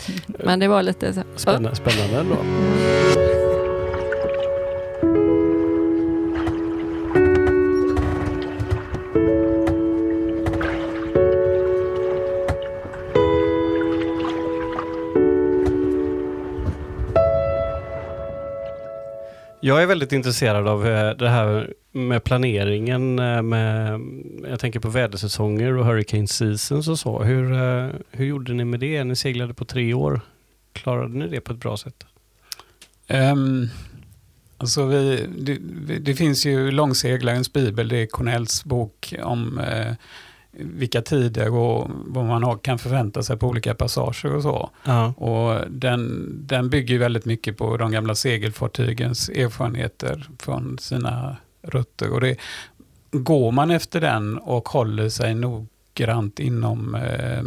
Men 0.44 0.58
det 0.58 0.68
var 0.68 0.82
lite 0.82 1.12
så. 1.14 1.22
Spännande, 1.36 1.76
spännande 1.76 2.20
ändå. 2.20 2.36
Jag 19.66 19.82
är 19.82 19.86
väldigt 19.86 20.12
intresserad 20.12 20.68
av 20.68 20.86
eh, 20.86 21.16
det 21.16 21.28
här 21.28 21.74
med 21.92 22.24
planeringen. 22.24 23.18
Eh, 23.18 23.42
med, 23.42 24.00
jag 24.48 24.60
tänker 24.60 24.80
på 24.80 24.88
vädersäsonger 24.88 25.76
och 25.76 25.86
hurricane 25.86 26.26
seasons 26.26 26.88
och 26.88 26.98
så. 26.98 27.22
Hur, 27.22 27.52
eh, 27.52 27.90
hur 28.10 28.26
gjorde 28.26 28.52
ni 28.52 28.64
med 28.64 28.80
det? 28.80 29.04
Ni 29.04 29.16
seglade 29.16 29.54
på 29.54 29.64
tre 29.64 29.94
år. 29.94 30.20
Klarade 30.72 31.18
ni 31.18 31.28
det 31.28 31.40
på 31.40 31.52
ett 31.52 31.58
bra 31.58 31.76
sätt? 31.76 32.06
Um, 33.08 33.68
alltså 34.58 34.86
vi, 34.86 35.26
det, 35.38 35.58
det 35.98 36.14
finns 36.14 36.46
ju 36.46 36.70
Långseglarens 36.70 37.52
bibel, 37.52 37.88
det 37.88 37.98
är 37.98 38.06
Cornells 38.06 38.64
bok 38.64 39.14
om 39.22 39.58
eh, 39.58 39.92
vilka 40.58 41.02
tider 41.02 41.54
och 41.54 41.90
vad 41.90 42.24
man 42.24 42.42
har, 42.42 42.58
kan 42.58 42.78
förvänta 42.78 43.22
sig 43.22 43.36
på 43.36 43.48
olika 43.48 43.74
passager 43.74 44.34
och 44.34 44.42
så. 44.42 44.70
Ja. 44.84 45.06
Och 45.06 45.70
den, 45.70 46.28
den 46.46 46.70
bygger 46.70 46.98
väldigt 46.98 47.24
mycket 47.24 47.56
på 47.56 47.76
de 47.76 47.90
gamla 47.90 48.14
segelfartygens 48.14 49.28
erfarenheter 49.28 50.28
från 50.38 50.78
sina 50.78 51.36
rutter. 51.62 52.12
Och 52.12 52.20
det, 52.20 52.36
går 53.18 53.52
man 53.52 53.70
efter 53.70 54.00
den 54.00 54.38
och 54.38 54.68
håller 54.68 55.08
sig 55.08 55.34
noggrant 55.34 56.40
inom 56.40 56.94
eh, 56.94 57.42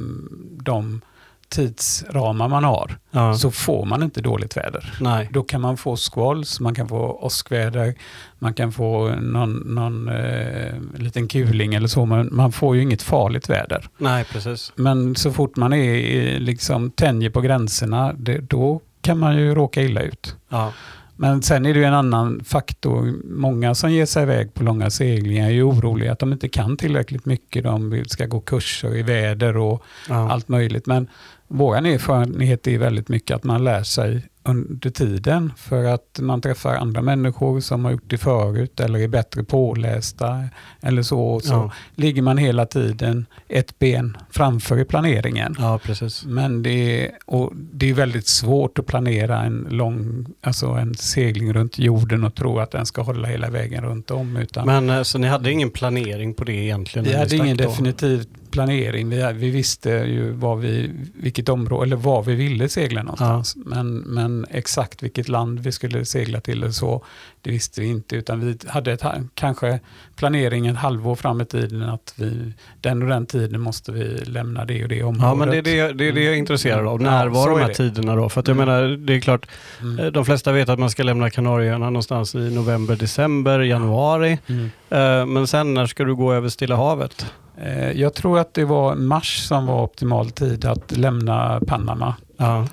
de 0.63 1.01
tidsramar 1.49 2.47
man 2.47 2.63
har 2.63 2.97
Ja. 3.11 3.33
så 3.33 3.51
får 3.51 3.85
man 3.85 4.03
inte 4.03 4.21
dåligt 4.21 4.57
väder. 4.57 4.93
Nej. 5.01 5.29
Då 5.33 5.43
kan 5.43 5.61
man 5.61 5.77
få 5.77 5.95
squalls, 5.97 6.59
man 6.59 6.75
kan 6.75 6.87
få 6.87 7.19
åskväder, 7.21 7.93
man 8.39 8.53
kan 8.53 8.71
få 8.71 9.09
någon, 9.09 9.51
någon 9.55 10.07
eh, 10.09 10.73
liten 10.95 11.27
kuling 11.27 11.73
eller 11.75 11.87
så, 11.87 12.05
men 12.05 12.29
man 12.31 12.51
får 12.51 12.75
ju 12.75 12.81
inget 12.81 13.01
farligt 13.01 13.49
väder. 13.49 13.87
Nej, 13.97 14.23
precis. 14.31 14.71
Men 14.75 15.15
så 15.15 15.31
fort 15.31 15.55
man 15.55 15.73
är 15.73 16.39
liksom 16.39 16.91
tänjer 16.91 17.29
på 17.29 17.41
gränserna, 17.41 18.13
det, 18.13 18.37
då 18.37 18.81
kan 19.01 19.19
man 19.19 19.37
ju 19.37 19.55
råka 19.55 19.81
illa 19.83 20.01
ut. 20.01 20.35
Ja. 20.49 20.73
Men 21.15 21.41
sen 21.41 21.65
är 21.65 21.73
det 21.73 21.79
ju 21.79 21.85
en 21.85 21.93
annan 21.93 22.41
faktor. 22.43 23.13
Många 23.23 23.75
som 23.75 23.91
ger 23.91 24.05
sig 24.05 24.23
iväg 24.23 24.53
på 24.53 24.63
långa 24.63 24.89
seglingar 24.89 25.45
är 25.47 25.51
ju 25.51 25.63
oroliga 25.63 26.11
att 26.11 26.19
de 26.19 26.33
inte 26.33 26.49
kan 26.49 26.77
tillräckligt 26.77 27.25
mycket. 27.25 27.63
De 27.63 28.03
ska 28.07 28.25
gå 28.25 28.39
kurser 28.39 28.95
i 28.97 29.01
väder 29.03 29.57
och 29.57 29.83
Ja. 30.09 30.31
allt 30.31 30.47
möjligt. 30.49 30.85
Men 30.85 31.07
vår 31.49 31.75
erfarenhet 31.77 32.67
är 32.67 32.77
väldigt 32.77 33.09
mycket 33.09 33.35
att 33.35 33.43
man 33.43 33.63
lär 33.63 33.83
sig 33.83 34.21
under 34.43 34.89
tiden 34.89 35.53
för 35.57 35.83
att 35.83 36.19
man 36.21 36.41
träffar 36.41 36.75
andra 36.75 37.01
människor 37.01 37.59
som 37.59 37.85
har 37.85 37.91
gjort 37.91 38.03
det 38.09 38.17
förut 38.17 38.79
eller 38.79 38.99
är 38.99 39.07
bättre 39.07 39.43
pålästa 39.43 40.43
eller 40.81 41.01
så. 41.01 41.19
Och 41.21 41.43
så 41.43 41.53
Ja. 41.53 41.71
ligger 41.95 42.21
man 42.21 42.37
hela 42.37 42.65
tiden 42.65 43.25
ett 43.47 43.79
ben 43.79 44.17
framför 44.31 44.79
i 44.79 44.85
planeringen. 44.85 45.55
ja, 45.59 45.79
precis. 45.83 46.25
Men 46.25 46.63
det 46.63 47.05
är, 47.05 47.11
och 47.25 47.51
det 47.55 47.89
är 47.89 47.93
väldigt 47.93 48.27
svårt 48.27 48.79
att 48.79 48.85
planera 48.85 49.41
en 49.41 49.67
lång, 49.69 50.25
alltså 50.41 50.67
en 50.67 50.95
segling 50.95 51.53
runt 51.53 51.79
jorden 51.79 52.23
och 52.23 52.35
tro 52.35 52.59
att 52.59 52.71
den 52.71 52.85
ska 52.85 53.01
hålla 53.01 53.27
hela 53.27 53.49
vägen 53.49 53.83
runt 53.83 54.11
om. 54.11 54.37
Utan 54.37 54.65
Men 54.65 54.89
eh, 54.89 55.03
så 55.03 55.17
ni 55.17 55.27
hade 55.27 55.51
ingen 55.51 55.69
planering 55.69 56.33
på 56.33 56.43
det 56.43 56.53
egentligen? 56.53 57.05
vi 57.07 57.15
hade 57.17 57.35
ingen 57.35 57.57
då? 57.57 57.63
definitiv 57.63 58.25
planering. 58.51 59.09
Vi, 59.09 59.31
vi 59.33 59.49
visste 59.49 59.89
ju 59.89 60.31
vad 60.31 60.59
vi, 60.59 60.91
vilket 61.13 61.49
område, 61.49 61.85
eller 61.85 61.95
var 61.95 62.23
vi 62.23 62.35
ville 62.35 62.69
segla 62.69 63.03
någonstans. 63.03 63.55
Men, 63.65 63.97
men 63.97 64.45
exakt 64.49 65.03
vilket 65.03 65.29
land 65.29 65.59
vi 65.59 65.71
skulle 65.71 66.05
segla 66.05 66.41
till 66.41 66.63
och 66.63 66.73
så, 66.75 67.03
det 67.41 67.51
visste 67.51 67.81
vi 67.81 67.87
inte. 67.87 68.15
Utan 68.15 68.39
vi 68.39 68.57
hade 68.67 68.91
ett, 68.91 69.03
kanske 69.33 69.79
planeringen 70.15 70.75
ett 70.75 70.81
halvår 70.81 71.15
fram 71.15 71.41
i 71.41 71.45
tiden 71.45 71.83
att 71.83 72.13
vi, 72.15 72.53
den 72.81 73.01
och 73.03 73.09
den 73.09 73.25
tiden 73.25 73.61
måste 73.61 73.91
vi 73.91 74.03
lämna 74.25 74.65
det 74.65 74.83
och 74.83 74.89
det 74.89 75.03
området. 75.03 75.27
Ja, 75.27 75.35
men 75.35 75.49
det 75.49 75.57
är 75.57 75.61
det, 75.61 75.93
det, 75.93 76.07
är 76.07 76.11
det 76.13 76.23
jag 76.23 76.33
är 76.33 76.37
intresserad 76.37 76.87
av. 76.87 77.01
När 77.01 77.25
Ja, 77.25 77.31
var 77.31 77.49
de 77.49 77.55
är 77.57 77.61
här 77.61 77.67
det. 77.67 77.73
tiderna 77.75 78.15
då? 78.15 78.29
För 78.29 78.39
att 78.39 78.47
jag 78.47 78.55
Mm. 78.57 78.67
menar, 78.67 78.97
det 78.97 79.13
är 79.15 79.19
klart, 79.19 79.45
Mm. 79.81 79.99
eh, 79.99 80.05
de 80.11 80.25
flesta 80.25 80.51
vet 80.51 80.69
att 80.69 80.79
man 80.79 80.89
ska 80.89 81.03
lämna 81.03 81.29
Kanarieöarna 81.29 81.85
någonstans 81.89 82.35
i 82.35 82.55
november, 82.55 82.95
december, 82.95 83.59
januari. 83.59 84.39
Mm. 84.47 84.69
Eh, 84.89 85.25
Men 85.25 85.47
sen 85.47 85.73
när 85.73 85.85
ska 85.85 86.03
du 86.03 86.15
gå 86.15 86.33
över 86.33 86.49
Stilla 86.49 86.75
havet? 86.75 87.25
Eh, 87.61 87.91
Jag 87.91 88.13
tror 88.13 88.39
att 88.39 88.53
det 88.53 88.65
var 88.65 88.95
mars 88.95 89.37
som 89.47 89.65
var 89.65 89.83
optimal 89.83 90.29
tid 90.31 90.65
att 90.65 90.97
lämna 90.97 91.61
Panama. 91.67 92.15
Ja. 92.37 92.67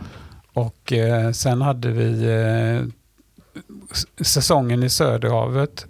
Och 0.52 0.92
eh, 0.92 1.30
sen 1.30 1.62
hade 1.62 1.90
vi 1.90 2.24
eh, 2.24 2.88
säsongen 4.24 4.82
i 4.82 4.88
Söderhavet. 4.90 5.86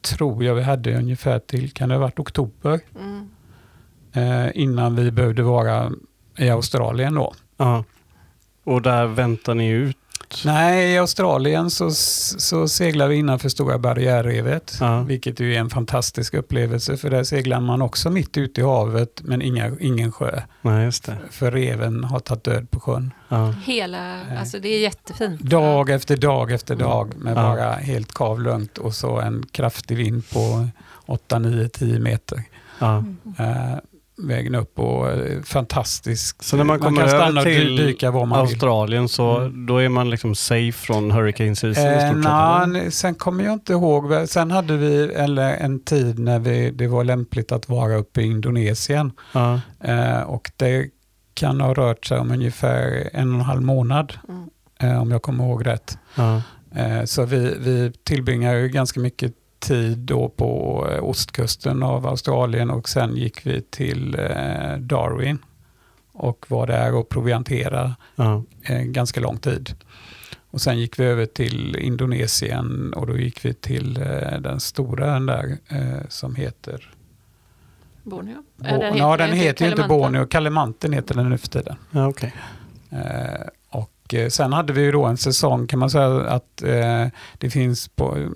Tror 0.00 0.44
jag 0.44 0.54
vi 0.54 0.62
hade 0.62 0.98
ungefär 0.98 1.38
till, 1.38 1.70
kan 1.72 1.88
det 1.88 1.94
ha 1.94 2.00
varit 2.02 2.18
oktober? 2.18 2.80
Mm. 3.00 3.28
Eh, 4.12 4.50
innan 4.54 4.96
vi 4.96 5.10
behövde 5.10 5.42
vara 5.42 5.92
i 6.38 6.50
Australien 6.50 7.14
då. 7.14 7.34
ja. 7.56 7.84
Och 8.64 8.82
där 8.82 9.06
väntar 9.06 9.54
ni 9.54 9.68
ut? 9.68 9.96
Nej, 10.44 10.92
i 10.92 10.98
Australien 10.98 11.70
så, 11.70 11.90
så 11.90 12.68
seglar 12.68 13.08
vi 13.08 13.16
innanför 13.16 13.48
Stora 13.48 13.78
barriärrevet. 13.78 14.76
Ja. 14.80 15.02
Vilket 15.02 15.40
ju 15.40 15.54
är 15.54 15.58
en 15.60 15.70
fantastisk 15.70 16.34
upplevelse 16.34 16.96
för 16.96 17.10
där 17.10 17.24
seglar 17.24 17.60
man 17.60 17.82
också 17.82 18.10
mitt 18.10 18.36
ute 18.36 18.60
i 18.60 18.64
havet 18.64 19.20
men 19.24 19.42
inga, 19.42 19.70
ingen 19.80 20.12
sjö. 20.12 20.40
Nej, 20.62 20.84
just 20.84 21.04
det. 21.04 21.16
För 21.30 21.50
reven 21.50 22.04
har 22.04 22.18
tagit 22.20 22.44
död 22.44 22.70
på 22.70 22.80
sjön. 22.80 23.12
Ja. 23.28 23.54
Hela, 23.64 24.20
alltså 24.40 24.58
det 24.58 24.68
är 24.68 24.80
jättefint. 24.80 25.40
Dag 25.40 25.90
efter 25.90 26.16
dag 26.16 26.52
efter 26.52 26.74
Mm. 26.74 26.86
dag 26.88 27.12
med 27.16 27.30
Ja. 27.30 27.34
bara 27.42 27.72
helt 27.72 28.14
kavlugnt 28.14 28.78
och 28.78 28.94
så 28.94 29.20
en 29.20 29.44
kraftig 29.52 29.96
vind 29.96 30.30
på 30.30 30.68
8, 31.06 31.38
9, 31.38 31.68
10 31.68 31.98
meter. 31.98 32.42
Ja. 32.78 33.04
Vägen 34.18 34.54
upp 34.54 34.78
och 34.78 35.10
eh, 35.10 35.42
fantastisk. 35.42 36.42
Så 36.42 36.56
när 36.56 36.64
man 36.64 36.78
kommer 36.78 37.00
kan 37.00 37.08
över 37.08 37.18
stanna 37.18 37.40
och 37.40 37.46
till 37.46 37.76
dyka 37.76 38.10
var 38.10 38.26
man 38.26 38.46
vill. 38.46 38.52
Australien 38.54 39.08
så 39.08 39.36
Mm. 39.40 39.66
då 39.66 39.78
är 39.78 39.88
man 39.88 40.10
liksom 40.10 40.34
safe 40.34 40.72
från 40.72 41.10
hurricane 41.10 41.56
season 41.56 41.84
i 41.84 41.86
Eh, 41.86 42.10
stort 42.10 42.24
sett? 42.24 42.84
n- 42.84 42.90
sen 42.92 43.14
kommer 43.14 43.44
jag 43.44 43.52
inte 43.52 43.72
ihåg. 43.72 44.28
Sen 44.28 44.50
hade 44.50 44.76
vi 44.76 45.04
eller 45.14 45.54
en 45.56 45.84
tid 45.84 46.18
när 46.18 46.38
vi, 46.38 46.70
det 46.70 46.88
var 46.88 47.04
lämpligt 47.04 47.52
att 47.52 47.68
vara 47.68 47.96
uppe 47.96 48.20
i 48.22 48.24
Indonesien. 48.26 49.12
Ja. 49.32 49.60
Eh, 49.80 50.20
och 50.20 50.50
det 50.56 50.90
kan 51.34 51.60
ha 51.60 51.74
rört 51.74 52.06
sig 52.06 52.18
om 52.18 52.30
ungefär 52.30 53.10
en 53.12 53.28
och 53.28 53.34
en 53.34 53.40
halv 53.40 53.62
månad. 53.62 54.12
Mm. 54.28 54.48
Eh, 54.80 55.02
om 55.02 55.10
jag 55.10 55.22
kommer 55.22 55.44
ihåg 55.44 55.66
rätt. 55.66 55.98
Eh, 56.74 57.04
Så 57.04 57.24
vi, 57.24 57.54
vi 57.58 57.92
tillbringar 58.04 58.54
ju 58.54 58.68
ganska 58.68 59.00
mycket 59.00 59.32
tid 59.66 59.98
då 59.98 60.28
på 60.28 60.86
eh, 60.92 61.04
ostkusten 61.04 61.82
av 61.82 62.06
Australien 62.06 62.70
och 62.70 62.88
sen 62.88 63.16
gick 63.16 63.46
vi 63.46 63.60
till 63.62 64.14
eh, 64.18 64.76
Darwin 64.78 65.38
och 66.12 66.46
var 66.48 66.66
där 66.66 66.94
och 66.94 67.08
provianterade 67.08 67.94
Ja. 68.16 68.42
eh, 68.62 68.80
ganska 68.82 69.20
lång 69.20 69.38
tid. 69.38 69.74
Och 70.50 70.60
sen 70.60 70.78
gick 70.78 70.98
vi 70.98 71.04
över 71.04 71.26
till 71.26 71.76
Indonesien 71.76 72.92
och 72.94 73.06
då 73.06 73.18
gick 73.18 73.44
vi 73.44 73.54
till 73.54 73.96
eh, 74.02 74.40
den 74.40 74.60
stora 74.60 75.06
ön 75.16 75.26
där 75.26 75.56
eh, 75.68 76.08
som 76.08 76.34
heter... 76.34 76.92
Borneo? 78.02 78.34
Bo- 78.56 78.66
Ja, 78.66 78.96
ja, 78.96 79.16
den 79.16 79.32
heter 79.32 79.64
ju 79.64 79.70
inte. 79.70 79.88
Borneo, 79.88 80.26
Kalimantan 80.26 80.92
heter 80.92 81.14
den 81.14 81.30
nu 81.30 81.38
för 81.38 81.48
tiden. 81.48 81.76
Ja, 81.90 82.06
okej. 82.08 82.32
Och 84.06 84.14
eh, 84.14 84.28
sen 84.28 84.52
hade 84.52 84.72
vi 84.72 84.80
ju 84.80 84.92
då 84.92 85.04
en 85.04 85.16
säsong 85.16 85.66
kan 85.66 85.78
man 85.78 85.90
säga 85.90 86.20
att 86.20 86.62
eh, 86.62 87.06
det 87.38 87.50
finns 87.50 87.88
på, 87.88 88.28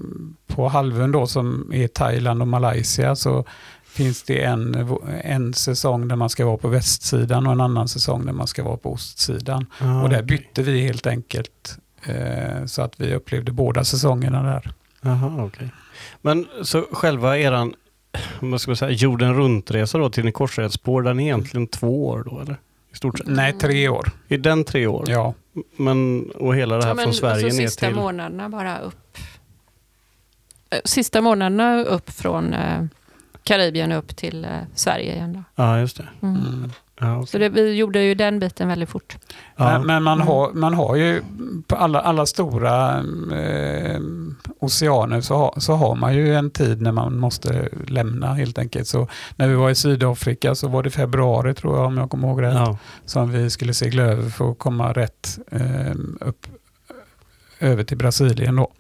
på 0.47 0.69
halvön 0.69 1.13
då 1.13 1.27
som 1.27 1.71
är 1.73 1.89
Thailand 1.89 2.43
och 2.43 2.49
Malaysia 2.49 3.17
så 3.17 3.45
finns 3.85 4.23
det 4.23 4.43
en, 4.43 4.89
en 5.25 5.55
säsong 5.55 6.09
där 6.09 6.17
man 6.17 6.31
ska 6.31 6.47
vara 6.47 6.57
på 6.57 6.69
västsidan 6.69 7.47
och 7.47 7.53
en 7.53 7.61
annan 7.61 7.89
säsong 7.89 8.27
där 8.27 8.33
man 8.33 8.47
ska 8.47 8.65
vara 8.65 8.77
på 8.77 8.93
ostsidan. 8.93 9.67
Ja, 9.81 10.03
och 10.03 10.09
där 10.09 10.23
bytte 10.23 10.63
vi 10.63 10.81
helt 10.81 11.07
enkelt 11.07 11.79
eh, 12.05 12.65
så 12.67 12.83
att 12.83 13.01
vi 13.01 13.15
upplevde 13.15 13.53
båda 13.53 13.85
säsongerna 13.85 14.43
där. 14.43 14.73
Jaha, 15.03 15.45
okej. 15.45 15.71
Men 16.21 16.47
så 16.63 16.87
själva 16.93 17.39
eran, 17.39 17.75
vad 18.41 18.61
ska 18.61 18.71
man 18.71 18.77
säga, 18.77 18.91
jorden 18.91 19.35
runt-resa 19.35 19.99
då 19.99 20.11
till 20.11 20.27
en 20.27 20.33
korsrädsspår, 20.33 21.03
den 21.03 21.21
är 21.21 21.25
egentligen 21.25 21.67
två 21.67 22.09
år 22.09 22.25
då 22.31 22.41
eller? 22.41 22.57
I 22.93 22.97
stort 22.97 23.19
sett. 23.19 23.27
Nej, 23.27 23.53
tre 23.53 23.89
år. 23.89 24.11
Är 24.29 24.39
den 24.39 24.65
tre 24.65 24.87
år? 24.87 25.05
Ja. 25.09 25.35
Men, 25.77 26.31
och 26.31 26.57
hela 26.57 26.77
det 26.77 26.83
här 26.83 26.91
Ja, 26.91 26.95
men 26.95 27.05
från 27.05 27.15
Sverige 27.15 27.45
alltså 27.45 27.61
ner 27.61 27.67
sista 27.69 27.87
till... 27.87 27.95
månaderna 27.97 28.49
bara 28.49 28.79
upp. 28.79 29.19
Eh, 30.71 30.81
Sista 30.85 31.21
månaderna 31.21 31.85
upp 31.85 32.11
från 32.11 32.53
eh, 32.55 32.85
Karibien 33.45 33.93
upp 33.93 34.17
till 34.17 34.45
eh, 34.45 34.51
Sverige 34.75 35.15
igen. 35.15 35.33
Då. 35.33 35.63
Ja, 35.63 35.79
just 35.79 35.97
det. 35.97 36.09
Mm. 36.23 36.37
Mm. 36.37 36.73
Ja, 37.01 37.17
okej. 37.17 37.27
Så 37.27 37.39
det, 37.39 37.49
vi 37.49 37.73
gjorde 37.75 38.03
ju 38.03 38.15
den 38.15 38.39
biten 38.39 38.69
väldigt 38.69 38.89
fort. 38.89 39.17
ja. 39.57 39.65
Men, 39.79 39.87
men 39.87 40.03
man, 40.03 40.19
Mm. 40.19 40.29
har, 40.29 40.53
man 40.53 40.75
har 40.75 40.97
ju 40.97 41.23
på 41.67 41.77
alla, 41.77 42.01
alla 42.01 42.27
stora 42.27 42.97
eh, 43.33 44.01
oceaner 44.59 45.21
så 45.21 45.37
har, 45.37 45.55
så 45.61 45.73
har 45.73 45.95
man 45.95 46.15
ju 46.15 46.35
en 46.35 46.51
tid 46.51 46.83
när 46.83 46.93
man 46.93 47.19
måste 47.19 47.69
lämna 47.87 48.35
helt 48.35 48.59
enkelt. 48.59 48.87
Så 48.89 49.09
när 49.37 49.49
vi 49.49 49.55
var 49.55 49.71
i 49.71 49.75
Sydafrika 49.75 50.55
så 50.55 50.69
var 50.69 50.83
det 50.83 50.91
februari 50.91 51.55
tror 51.55 51.77
jag 51.77 51.87
om 51.87 51.97
jag 51.99 52.11
kommer 52.11 52.29
ihåg 52.29 52.43
rätt. 52.43 52.55
ja. 52.55 52.79
Som 53.05 53.31
vi 53.33 53.51
skulle 53.51 53.75
segla 53.75 54.03
över 54.03 54.31
för 54.31 54.51
att 54.51 54.59
komma 54.59 54.93
rätt 54.93 55.39
eh, 55.51 55.95
upp 56.21 56.47
över 57.61 57.85
till 57.85 57.97
Brasilien 57.99 58.57
då. 58.57 58.71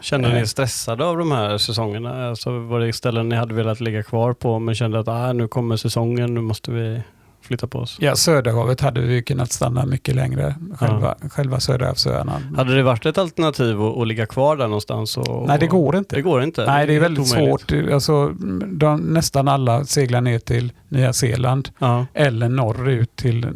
Kände 0.00 0.28
ni 0.28 0.34
Eh. 0.34 0.40
er 0.40 0.44
stressade 0.44 1.04
av 1.04 1.16
de 1.18 1.32
här 1.32 1.58
säsongerna? 1.58 2.28
Alltså, 2.28 2.58
var 2.58 2.80
det 2.80 2.92
ställen 2.92 3.28
ni 3.28 3.36
hade 3.36 3.54
velat 3.54 3.80
ligga 3.80 4.02
kvar 4.02 4.32
på 4.32 4.58
men 4.58 4.74
kände 4.74 4.98
att 4.98 5.08
ah, 5.08 5.32
nu 5.32 5.48
kommer 5.48 5.76
säsongen, 5.76 6.34
nu 6.34 6.40
måste 6.40 6.70
vi 6.70 7.02
flytta 7.48 7.66
på 7.66 7.78
oss? 7.78 7.96
Ja, 8.00 8.16
Söderhavet 8.16 8.80
hade 8.80 9.00
vi 9.00 9.22
kunnat 9.22 9.52
stanna 9.52 9.86
mycket 9.86 10.14
längre, 10.14 10.54
själva, 10.78 11.14
själva 11.30 11.60
Söderhavsöarna. 11.60 12.42
Hade 12.56 12.74
det 12.74 12.82
varit 12.82 13.06
ett 13.06 13.18
alternativ 13.18 13.82
att, 13.82 13.98
att 13.98 14.08
ligga 14.08 14.26
kvar 14.26 14.56
där 14.56 14.66
någonstans? 14.66 15.16
Och, 15.16 15.46
Nej, 15.46 15.58
det 15.58 15.66
går 15.66 15.96
inte. 15.96 16.16
Det 16.16 16.22
går 16.22 16.42
inte? 16.42 16.66
Nej, 16.66 16.86
det 16.86 16.94
är 16.94 17.00
väldigt 17.00 17.32
omöjligt. 17.32 17.60
svårt. 17.60 17.92
Alltså, 17.92 18.28
de, 18.66 19.00
nästan 19.00 19.48
alla 19.48 19.84
seglar 19.84 20.20
ner 20.20 20.38
till 20.38 20.72
Nya 20.88 21.12
Zeeland 21.12 21.68
Ja, 21.78 22.06
eller 22.14 22.48
norrut 22.48 23.16
till, 23.16 23.46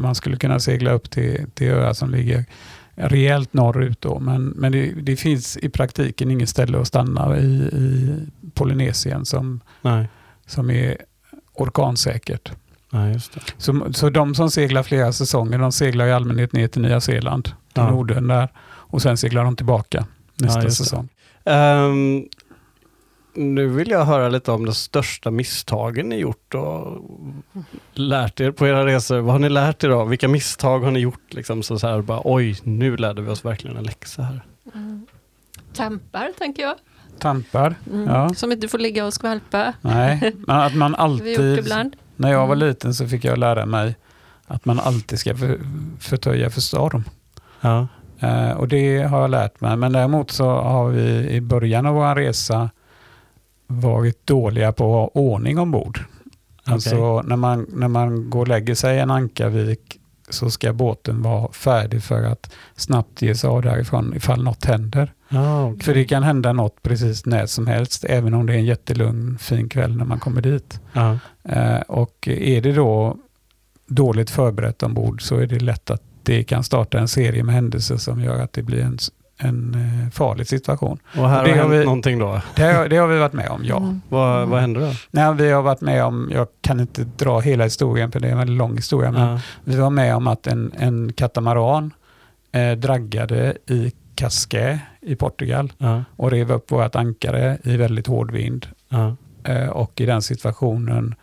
man 0.00 0.14
skulle 0.14 0.36
kunna 0.36 0.60
segla 0.60 0.90
upp 0.90 1.10
till, 1.10 1.46
till 1.54 1.70
öar 1.70 1.92
som 1.92 2.10
ligger 2.10 2.44
rejält 2.96 3.52
norrut 3.52 4.00
då. 4.00 4.18
Men, 4.18 4.44
men 4.46 4.72
det, 4.72 4.92
det 5.02 5.16
finns 5.16 5.56
i 5.56 5.68
praktiken 5.68 6.30
inget 6.30 6.48
ställe 6.48 6.78
att 6.78 6.86
stanna 6.86 7.38
i, 7.38 7.42
i 7.72 8.14
Polynesien 8.54 9.24
som, 9.24 9.60
nej. 9.82 10.08
som 10.46 10.70
är 10.70 10.96
orkansäkert. 11.54 12.52
Nej, 12.90 13.12
just 13.12 13.32
det. 13.34 13.40
Så, 13.58 13.86
så 13.92 14.10
de 14.10 14.34
som 14.34 14.50
seglar 14.50 14.82
flera 14.82 15.12
säsonger, 15.12 15.58
de 15.58 15.72
seglar 15.72 16.06
i 16.06 16.12
allmänhet 16.12 16.52
ner 16.52 16.68
till 16.68 16.82
Nya 16.82 17.00
Zeeland, 17.00 17.44
till 17.44 17.54
Ja. 17.74 17.90
Nordön 17.90 18.28
där. 18.28 18.48
Och 18.68 19.02
sen 19.02 19.16
seglar 19.16 19.44
de 19.44 19.56
tillbaka 19.56 20.06
nästa 20.34 20.62
Ja, 20.62 20.70
säsong. 20.70 21.08
Ehm, 21.44 22.24
nu 23.34 23.66
vill 23.68 23.90
jag 23.90 24.04
höra 24.04 24.28
lite 24.28 24.52
om 24.52 24.64
de 24.66 24.74
största 24.74 25.30
misstagen 25.30 26.08
ni 26.08 26.16
gjort 26.16 26.54
och 26.54 26.98
lärt 27.92 28.40
er 28.40 28.50
på 28.50 28.66
era 28.66 28.86
resor. 28.86 29.18
Vad 29.18 29.32
har 29.32 29.38
ni 29.38 29.48
lärt 29.48 29.84
er 29.84 29.90
av? 29.90 30.08
Vilka 30.08 30.28
misstag 30.28 30.80
har 30.80 30.90
ni 30.90 31.00
gjort? 31.00 31.34
Liksom, 31.34 31.62
så 31.62 31.78
så 31.78 31.86
här, 31.88 32.00
bara, 32.02 32.20
Oj, 32.24 32.60
nu 32.62 32.96
lärde 32.96 33.22
vi 33.22 33.30
oss 33.30 33.44
verkligen 33.44 33.76
en 33.76 33.84
läxa 33.84 34.22
här. 34.22 34.44
Mm. 34.74 35.06
Tampar, 35.74 36.30
tänker 36.38 36.62
jag. 36.62 36.74
Tampar, 37.18 37.74
Mm. 37.92 38.08
Ja. 38.08 38.34
Som 38.34 38.52
inte 38.52 38.68
får 38.68 38.78
ligga 38.78 39.06
och 39.06 39.14
skvalpa. 39.14 39.72
nej. 39.80 40.32
Men 40.46 40.56
att 40.56 40.74
man 40.74 40.92
Vi 40.98 40.98
har 40.98 41.08
gjort 41.08 41.20
alltid, 41.38 41.58
ibland. 41.58 41.96
När 42.16 42.32
jag 42.32 42.46
var 42.46 42.54
Mm. 42.56 42.68
liten 42.68 42.94
så 42.94 43.08
fick 43.08 43.24
jag 43.24 43.38
lära 43.38 43.66
mig 43.66 43.96
att 44.46 44.64
man 44.64 44.80
alltid 44.80 45.18
ska 45.18 45.36
för, 45.36 45.58
förtöja 46.00 46.50
för 46.50 46.60
storm. 46.60 47.04
Ja. 47.60 47.86
Eh, 48.20 48.50
och 48.50 48.68
det 48.68 49.02
har 49.02 49.20
jag 49.20 49.30
lärt 49.30 49.60
mig. 49.60 49.76
Men 49.76 49.92
däremot 49.92 50.30
så 50.30 50.50
har 50.50 50.88
vi 50.88 51.28
i 51.30 51.40
början 51.40 51.86
av 51.86 51.94
vår 51.94 52.14
resa 52.14 52.70
varit 53.66 54.26
dåliga 54.26 54.72
på 54.72 54.84
att 54.84 55.12
ha 55.14 55.20
ordning 55.22 55.58
ombord. 55.58 56.00
Alltså 56.64 57.22
när 57.22 57.36
man, 57.36 57.66
när 57.72 57.88
man 57.88 58.30
går 58.30 58.40
och 58.40 58.48
lägger 58.48 58.74
sig 58.74 58.96
i 58.96 59.00
en 59.00 59.10
ankarvik 59.10 60.00
så 60.28 60.50
ska 60.50 60.72
båten 60.72 61.22
vara 61.22 61.52
färdig 61.52 62.02
för 62.02 62.22
att 62.22 62.52
snabbt 62.76 63.22
ge 63.22 63.34
sig 63.34 63.48
av 63.48 63.62
därifrån 63.62 64.14
ifall 64.16 64.44
något 64.44 64.64
händer. 64.64 65.12
Ja, 65.28 65.64
okej. 65.64 65.84
För 65.84 65.94
det 65.94 66.04
kan 66.04 66.22
hända 66.22 66.52
något 66.52 66.82
precis 66.82 67.26
när 67.26 67.46
som 67.46 67.66
helst, 67.66 68.04
även 68.04 68.34
om 68.34 68.46
det 68.46 68.52
är 68.52 68.58
en 68.58 68.64
jättelugn 68.64 69.38
fin 69.38 69.68
kväll 69.68 69.96
när 69.96 70.04
man 70.04 70.20
kommer 70.20 70.40
dit. 70.40 70.80
ja. 70.92 71.18
Eh, 71.42 71.80
och 71.80 72.28
är 72.28 72.60
det 72.60 72.72
då 72.72 73.16
dåligt 73.86 74.30
förberett 74.30 74.82
ombord 74.82 75.22
så 75.22 75.36
är 75.36 75.46
det 75.46 75.58
lätt 75.58 75.90
att 75.90 76.02
det 76.22 76.44
kan 76.44 76.64
starta 76.64 76.98
en 76.98 77.08
serie 77.08 77.44
med 77.44 77.54
händelser 77.54 77.96
som 77.96 78.20
gör 78.20 78.40
att 78.40 78.52
det 78.52 78.62
blir 78.62 78.82
en 78.82 78.98
en 79.38 79.74
eh, 80.04 80.10
farlig 80.12 80.46
situation. 80.46 80.98
Och 81.18 81.28
här 81.28 81.38
Och 81.42 81.48
det 81.48 81.50
har 81.50 81.56
har 81.56 81.68
hänt 81.68 81.80
vi- 81.80 81.84
någonting 81.84 82.18
då? 82.18 82.40
Det, 82.56 82.62
har- 82.62 82.88
det 82.88 82.96
har 82.96 83.06
vi 83.08 83.18
varit 83.18 83.32
med 83.32 83.48
om, 83.48 83.64
ja. 83.64 83.76
Mm. 83.76 84.00
Vad, 84.08 84.48
vad 84.48 84.60
hände 84.60 84.80
då? 84.80 84.92
Nej, 85.10 85.34
vi 85.34 85.50
har 85.50 85.62
varit 85.62 85.80
med 85.80 86.04
om, 86.04 86.30
jag 86.34 86.46
kan 86.60 86.80
inte 86.80 87.04
dra 87.04 87.40
hela 87.40 87.64
historien 87.64 88.12
för 88.12 88.20
det 88.20 88.28
är 88.28 88.32
en 88.32 88.38
väldigt 88.38 88.56
lång 88.58 88.76
historia, 88.76 89.10
men 89.12 89.28
Ja. 89.28 89.40
vi 89.64 89.76
var 89.76 89.90
med 89.90 90.16
om 90.16 90.26
att 90.26 90.46
en, 90.46 90.72
en 90.78 91.12
katamaran 91.12 91.92
eh, 92.52 92.72
draggade 92.72 93.56
i 93.66 93.92
Casqué 94.14 94.78
i 95.00 95.16
Portugal 95.16 95.72
Ja. 95.78 96.04
och 96.16 96.30
rev 96.30 96.52
upp 96.52 96.70
vårt 96.72 96.94
ankare 96.96 97.58
i 97.64 97.76
väldigt 97.76 98.06
hård 98.06 98.30
vind. 98.32 98.66
Ja. 98.88 99.16
Eh, 99.44 99.68
och 99.68 100.00
i 100.00 100.06
den 100.06 100.22
situationen 100.22 101.06
eh, 101.08 101.14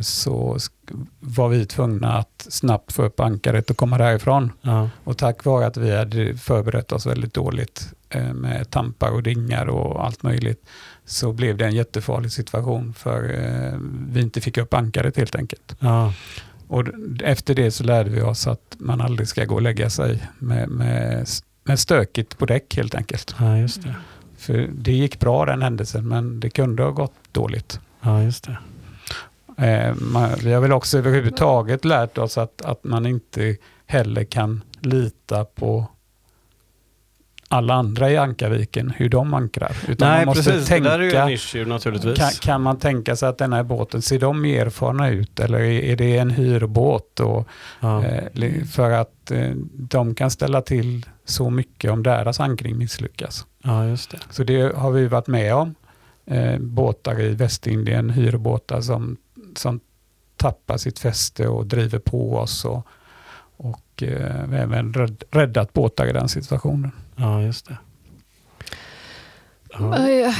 så 0.00 0.54
sk- 0.54 1.06
var 1.20 1.48
vi 1.48 1.66
tvungna 1.66 2.12
att 2.18 2.46
snabbt 2.48 2.92
få 2.92 3.02
upp 3.02 3.20
ankaret 3.20 3.70
och 3.70 3.76
komma 3.76 3.98
därifrån. 3.98 4.52
Ja. 4.62 4.90
Och 5.04 5.18
tack 5.18 5.44
vare 5.44 5.66
att 5.66 5.76
vi 5.76 5.96
hade 5.96 6.36
förberett 6.36 6.92
oss 6.92 7.06
väldigt 7.06 7.34
dåligt 7.34 7.92
eh, 8.08 8.32
med 8.32 8.70
tampar 8.70 9.10
och 9.10 9.22
dingar 9.22 9.66
och 9.66 10.04
allt 10.04 10.22
möjligt 10.22 10.66
så 11.04 11.32
blev 11.32 11.56
det 11.56 11.66
en 11.66 11.74
jättefarlig 11.74 12.32
situation 12.32 12.94
för 12.94 13.22
eh, 13.24 13.78
vi 14.08 14.20
inte 14.20 14.40
fick 14.40 14.58
upp 14.58 14.74
ankaret 14.74 15.16
helt 15.16 15.34
enkelt. 15.36 15.76
Ja. 15.78 16.12
Och 16.68 16.84
efter 17.22 17.54
det 17.54 17.70
så 17.70 17.84
lärde 17.84 18.10
vi 18.10 18.22
oss 18.22 18.46
att 18.46 18.76
man 18.78 19.00
aldrig 19.00 19.28
ska 19.28 19.44
gå 19.44 19.54
och 19.54 19.62
lägga 19.62 19.90
sig 19.90 20.22
med, 20.38 20.68
med, 20.68 21.26
med 21.64 21.78
stökigt 21.78 22.38
på 22.38 22.46
däck 22.46 22.76
helt 22.76 22.94
enkelt. 22.94 23.34
ja, 23.38 23.58
just 23.58 23.82
det. 23.82 23.94
För 24.38 24.68
det 24.74 24.92
gick 24.92 25.20
bra 25.20 25.44
den 25.46 25.62
händelsen 25.62 26.08
men 26.08 26.40
det 26.40 26.50
kunde 26.50 26.82
ha 26.82 26.90
gått 26.90 27.14
dåligt. 27.32 27.80
Ja, 28.00 28.22
just 28.22 28.44
det. 28.44 28.58
Eh, 29.60 29.94
man, 29.94 30.30
vi 30.44 30.52
har 30.52 30.60
väl 30.60 30.72
också 30.72 30.98
överhuvudtaget 30.98 31.84
lärt 31.84 32.18
oss 32.18 32.38
att, 32.38 32.62
att 32.62 32.84
man 32.84 33.06
inte 33.06 33.56
heller 33.86 34.24
kan 34.24 34.62
lita 34.80 35.44
på 35.44 35.86
alla 37.52 37.74
andra 37.74 38.10
i 38.10 38.16
Ankarviken, 38.16 38.92
hur 38.96 39.08
de 39.08 39.34
ankrar. 39.34 39.76
Utan 39.88 40.08
Nej, 40.08 40.18
man 40.18 40.26
måste 40.26 40.50
precis. 40.50 40.68
Det 40.68 40.80
där 40.80 40.98
är 40.98 41.02
ju 41.02 41.10
tänka, 41.10 41.22
en 41.22 41.28
issue 41.28 41.64
naturligtvis. 41.64 42.18
kan, 42.18 42.30
kan 42.30 42.62
man 42.62 42.78
tänka 42.78 43.16
sig 43.16 43.28
att 43.28 43.38
den 43.38 43.52
här 43.52 43.62
båten, 43.62 44.02
ser 44.02 44.18
de 44.18 44.44
erfarna 44.44 45.08
ut 45.08 45.40
eller 45.40 45.58
är 45.58 45.82
är 45.82 45.96
det 45.96 46.18
en 46.18 46.30
hyrbåt? 46.30 47.20
Och, 47.20 47.48
ja. 47.80 48.04
eh, 48.04 48.64
för 48.64 48.90
att 48.90 49.30
eh, 49.30 49.50
de 49.72 50.14
kan 50.14 50.30
ställa 50.30 50.62
till 50.62 51.06
så 51.24 51.50
mycket 51.50 51.90
om 51.90 52.02
deras 52.02 52.40
ankring 52.40 52.78
misslyckas. 52.78 53.46
ja, 53.64 53.86
just 53.86 54.10
det. 54.10 54.18
Så 54.30 54.44
det 54.44 54.76
har 54.76 54.90
vi 54.90 55.06
varit 55.06 55.26
med 55.26 55.54
om. 55.54 55.74
Eh, 56.26 56.58
båtar 56.58 57.20
i 57.20 57.34
Västindien, 57.34 58.10
hyrbåtar 58.10 58.80
som, 58.80 59.16
som 59.58 59.80
tappar 60.36 60.76
sitt 60.76 60.98
fäste 60.98 61.48
och 61.48 61.66
driver 61.66 61.98
på 61.98 62.36
oss. 62.36 62.64
Och, 62.64 62.86
och 63.56 64.02
eh, 64.02 64.60
även 64.60 64.94
rädd, 64.94 65.22
räddat 65.30 65.72
båtar 65.72 66.06
i 66.06 66.12
den 66.12 66.28
situationen. 66.28 66.92
Ja, 67.16 67.42
just 67.42 67.66
det. 67.66 67.78
Ja. 69.72 70.04
Oj, 70.04 70.34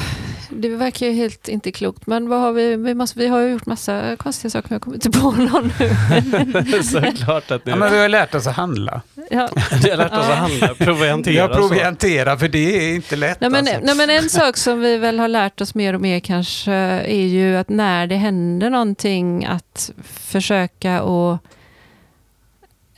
Det 0.51 0.69
verkar 0.69 1.07
ju 1.07 1.13
helt 1.13 1.49
inte 1.49 1.73
klokt, 1.73 2.07
men 2.07 2.29
vad 2.29 2.41
har 2.41 2.53
vi, 2.53 2.77
vi, 2.77 2.95
måste, 2.95 3.19
vi 3.19 3.27
har 3.27 3.41
ju 3.41 3.51
gjort 3.51 3.67
massa 3.67 4.17
konstiga 4.17 4.51
saker, 4.51 4.69
men 4.71 4.75
jag 4.75 4.83
kommer 4.83 4.97
inte 4.97 5.11
på 5.11 5.31
någon 5.31 5.73
nu. 5.79 6.83
Såklart 6.83 7.51
att 7.51 7.67
ni 7.67 7.73
Ja, 7.73 7.77
men 7.77 7.93
vi 7.93 7.99
har 7.99 8.09
lärt 8.09 8.35
oss 8.35 8.47
att 8.47 8.57
handla. 8.57 9.03
Ja. 9.31 9.49
ni 9.83 9.91
har 9.91 9.97
lärt 9.97 10.13
oss 10.13 10.19
att 10.19 10.39
handla, 10.39 10.75
proviantera. 10.75 11.35
Jag 11.35 11.51
så. 11.51 11.69
proviantera, 11.69 12.39
för 12.39 12.49
det 12.49 12.89
är 12.89 12.95
inte 12.95 13.17
lätt. 13.17 13.41
Nej, 13.41 13.51
men, 13.51 13.61
alltså. 13.61 13.81
nej, 13.83 13.95
men 13.95 14.11
en 14.11 14.31
sak 14.31 14.57
som 14.57 14.81
vi 14.81 14.97
väl 14.97 15.19
har 15.19 15.29
lärt 15.29 15.61
oss 15.61 15.75
mer 15.75 15.95
och 15.95 16.01
mer 16.01 16.21
kanske 16.21 16.73
är 16.73 17.27
ju 17.27 17.57
att 17.57 17.69
när 17.69 18.07
det 18.07 18.17
händer 18.17 18.71
någonting 18.71 19.45
att 19.45 19.91
försöka 20.05 21.01
att 21.01 21.41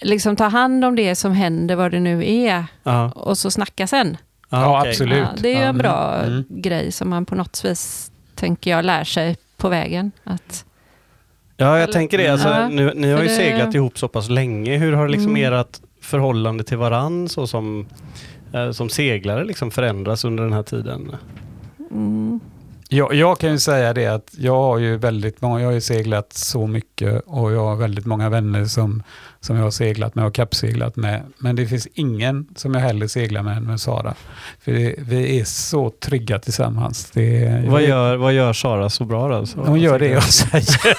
liksom 0.00 0.36
ta 0.36 0.44
hand 0.44 0.84
om 0.84 0.96
det 0.96 1.14
som 1.14 1.32
händer, 1.32 1.76
vad 1.76 1.90
det 1.90 2.00
nu 2.00 2.30
är, 2.44 2.64
Ja, 2.82 3.10
och 3.10 3.38
så 3.38 3.50
snacka 3.50 3.86
sen. 3.86 4.16
Ja, 4.52 4.78
okej. 4.80 4.90
absolut. 4.90 5.18
Ja, 5.18 5.28
det 5.42 5.54
är 5.54 5.58
ju 5.58 5.64
en 5.64 5.78
bra 5.78 6.14
Mm. 6.22 6.44
grej 6.48 6.92
som 6.92 7.10
man 7.10 7.24
på 7.26 7.34
något 7.34 7.64
vis, 7.64 8.12
tänker 8.34 8.70
jag, 8.70 8.84
lär 8.84 9.04
sig 9.04 9.36
på 9.56 9.68
vägen. 9.68 10.12
Att, 10.24 10.64
Ja, 11.56 11.78
jag 11.78 11.92
tänker 11.92 12.18
det. 12.18 12.28
Alltså, 12.28 12.48
Ja, 12.48 12.68
nu, 12.68 12.92
ni 12.94 13.12
har 13.12 13.22
ju 13.22 13.28
det- 13.28 13.34
seglat 13.36 13.74
ihop 13.74 13.98
så 13.98 14.08
pass 14.08 14.28
länge. 14.28 14.76
Hur 14.78 14.92
har 14.92 15.08
liksom 15.08 15.36
Mm. 15.36 15.52
ert 15.60 15.80
förhållande 16.00 16.64
till 16.64 16.76
varann 16.78 17.28
så 17.28 17.46
som, 17.46 17.86
eh, 18.52 18.70
som 18.70 18.88
seglare 18.88 19.44
liksom 19.44 19.70
förändras 19.70 20.24
under 20.24 20.42
den 20.44 20.52
här 20.52 20.62
tiden? 20.62 21.16
mm, 21.90 22.40
Jag, 22.88 23.14
jag 23.14 23.38
kan 23.38 23.50
ju 23.50 23.58
säga 23.58 23.92
det 23.94 24.06
att 24.06 24.34
jag 24.38 24.54
har 24.62 24.78
ju 24.78 24.96
väldigt 24.96 25.40
många, 25.40 25.60
jag 25.60 25.68
har 25.68 25.72
ju 25.74 25.80
seglat 25.80 26.32
så 26.32 26.66
mycket 26.66 27.22
och 27.26 27.52
jag 27.52 27.64
har 27.64 27.76
väldigt 27.76 28.06
många 28.06 28.28
vänner 28.30 28.64
som, 28.64 29.02
som 29.42 29.56
jag 29.56 29.62
har 29.62 29.70
seglat 29.70 30.14
med 30.14 30.24
och 30.26 30.34
kappseglat 30.34 30.96
med. 30.96 31.22
Men 31.38 31.56
det 31.56 31.66
finns 31.66 31.88
ingen 31.94 32.46
som 32.56 32.74
jag 32.74 32.80
hellre 32.80 33.08
seglar 33.08 33.42
med 33.42 33.56
än 33.56 33.64
med 33.64 33.80
Sara. 33.80 34.14
För 34.60 34.72
det, 34.72 34.94
vi 34.98 35.40
är 35.40 35.44
så 35.44 35.90
trygga 35.90 36.38
tillsammans. 36.38 37.10
Det, 37.10 37.64
Vad 37.68 37.82
gör, 37.82 38.16
vad 38.16 38.32
gör 38.32 38.52
Sara 38.52 38.90
så 38.90 39.04
bra 39.04 39.28
då? 39.28 39.46
Så, 39.46 39.60
Hon 39.60 39.80
gör 39.80 39.98
det 39.98 40.08
jag 40.08 40.22
säger. 40.32 40.96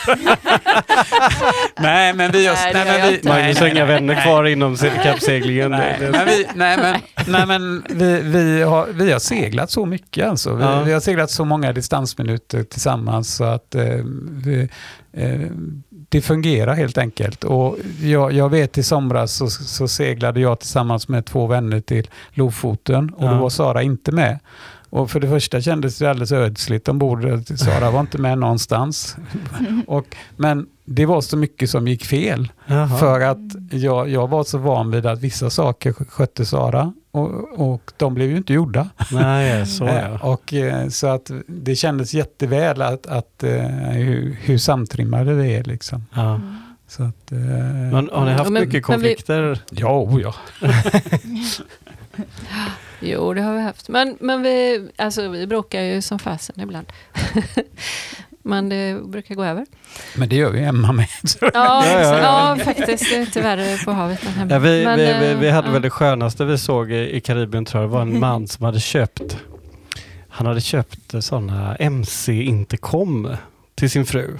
nej, 1.82 2.14
men 2.14 2.32
vi 2.32 2.48
har... 2.48 2.56
Nej, 2.56 2.74
det 2.74 2.84
nej, 2.86 2.99
men 3.02 3.11
vi. 3.24 3.30
Magnus 3.30 3.60
har 3.60 3.68
inga 3.68 3.86
vänner 3.86 4.22
kvar 4.24 4.44
inom 4.45 4.78
se- 4.78 4.91
kappseglingen. 5.03 5.72
Nej, 5.72 5.98
men 6.11 6.26
vi, 6.26 6.45
nej, 6.56 6.78
men, 6.78 6.95
nej, 7.28 7.45
men 7.48 7.84
vi, 7.90 8.22
vi, 8.22 8.61
har, 8.61 8.88
vi 8.88 9.11
har 9.11 9.20
seglat 9.20 9.72
så 9.72 9.86
mycket 9.86 10.28
alltså. 10.28 10.53
Vi, 10.56 10.64
Ja. 10.64 10.82
vi 10.84 10.94
har 10.94 10.99
seglat 10.99 11.32
så 11.32 11.45
många 11.45 11.74
distansminuter 11.74 12.64
tillsammans 12.64 13.36
så 13.36 13.44
att 13.44 13.76
eh, 13.76 13.84
vi, 14.32 14.70
eh, 15.18 15.40
det 16.14 16.22
fungerar 16.22 16.73
helt 16.76 16.98
enkelt. 16.98 17.44
Och 17.44 17.77
jag, 18.02 18.34
jag 18.34 18.49
vet 18.49 18.77
i 18.77 18.84
somras 18.84 19.34
så, 19.34 19.49
så 19.49 19.88
seglade 19.88 20.40
jag 20.40 20.60
tillsammans 20.60 21.07
med 21.07 21.26
två 21.26 21.48
vänner 21.48 21.80
till 21.80 22.07
Lofoten 22.34 23.10
och 23.10 23.23
Ja. 23.26 23.31
då 23.31 23.38
var 23.38 23.49
Sara 23.49 23.81
inte 23.84 24.11
med. 24.11 24.40
Och 24.90 25.11
för 25.11 25.19
det 25.19 25.27
första 25.27 25.61
kändes 25.61 25.98
det 25.98 26.10
alldeles 26.10 26.31
ödsligt 26.31 26.90
ombord. 26.90 27.22
Sara 27.60 27.91
var 27.91 27.99
inte 27.99 28.18
med 28.18 28.38
någonstans. 28.38 29.15
och, 29.88 30.15
men 30.38 30.68
det 30.85 31.06
var 31.06 31.22
så 31.22 31.38
mycket 31.38 31.69
som 31.69 31.88
gick 31.88 32.06
fel. 32.06 32.52
Jaha. 32.65 32.98
För 32.98 33.19
att 33.19 33.38
jag, 33.72 34.10
jag 34.10 34.27
var 34.27 34.44
så 34.44 34.57
van 34.57 34.91
vid 34.91 35.06
att 35.06 35.22
vissa 35.22 35.49
saker 35.49 35.94
skötte 36.10 36.45
Sara 36.45 36.94
och, 37.14 37.60
och 37.73 37.91
de 37.98 38.14
blev 38.14 38.30
ju 38.30 38.38
inte 38.38 38.53
gjorda. 38.53 38.90
Nej, 39.11 39.65
så 39.68 39.85
Eh, 39.88 39.95
ja. 39.95 40.19
Och, 40.22 40.53
eh, 40.53 40.88
så 40.90 41.07
att 41.07 41.31
det 41.48 41.76
kändes 41.76 42.14
jätteväl 42.14 42.81
att, 42.81 43.07
att, 43.07 43.44
eh, 43.44 43.52
hur, 43.91 44.38
hur 44.41 44.57
samtrimmade 44.57 45.34
vi 45.34 45.53
är. 45.56 45.64
Liksom. 45.64 46.06
ja. 46.15 46.40
Så 46.88 47.03
att, 47.03 47.31
eh, 47.31 47.38
Men 47.38 48.10
har 48.14 48.26
ni 48.26 48.31
haft 48.31 48.44
Men- 48.44 48.53
men 48.53 48.61
mycket 48.61 48.76
vi- 48.77 48.81
konflikter? 48.81 49.60
ja, 49.72 49.99
oh 50.02 50.22
ja. 50.22 50.35
jo, 52.99 53.34
det 53.34 53.41
har 53.41 53.53
vi 53.56 53.61
haft. 53.61 53.90
Men, 53.90 54.18
men 54.19 54.41
vi, 54.41 54.90
alltså, 54.95 55.27
vi 55.30 55.48
bråkar 55.48 55.81
ju 55.81 56.02
som 56.02 56.19
fasen 56.19 56.60
ibland. 56.60 56.88
men 58.44 58.70
det 58.70 59.02
brukar 59.06 59.36
gå 59.36 59.44
över. 59.44 59.65
Men 60.15 60.30
det 60.30 60.36
gör 60.36 60.52
vi 60.52 60.64
Emma 60.64 60.91
med. 60.91 61.07
Ja, 61.41 61.49
Ja, 61.53 61.86
ja, 61.86 62.18
ja, 62.18 62.56
ja. 62.57 62.64
faktiskt. 62.65 63.10
Det 63.10 63.15
är 63.15 63.22
inte 63.22 63.41
värre 63.41 63.78
på 63.86 63.91
havet 63.91 64.24
hemma. 64.24 64.53
Ja, 64.53 64.60
vi, 64.60 64.86
Men, 64.86 64.98
vi, 64.98 65.06
vi, 65.06 65.34
vi 65.34 65.48
eh, 65.48 65.53
hade 65.53 65.68
ja. 65.68 65.74
väl 65.74 65.82
det 65.82 65.90
skönaste 65.90 66.45
vi 66.45 66.57
såg 66.57 66.91
i, 66.91 67.15
i 67.15 67.22
Karibien 67.22 67.65
tror 67.65 67.84
jag. 67.84 67.90
Det 67.90 67.94
var 67.94 68.02
en 68.02 68.20
man 68.30 68.48
som 68.48 68.65
hade 68.65 68.80
köpt 68.80 69.38
Han 70.30 70.48
hade 70.48 70.61
köpt 70.61 71.24
sådana 71.24 71.76
MC-intercom 71.76 73.36
till 73.76 73.90
sin 73.90 74.06
fru. 74.06 74.38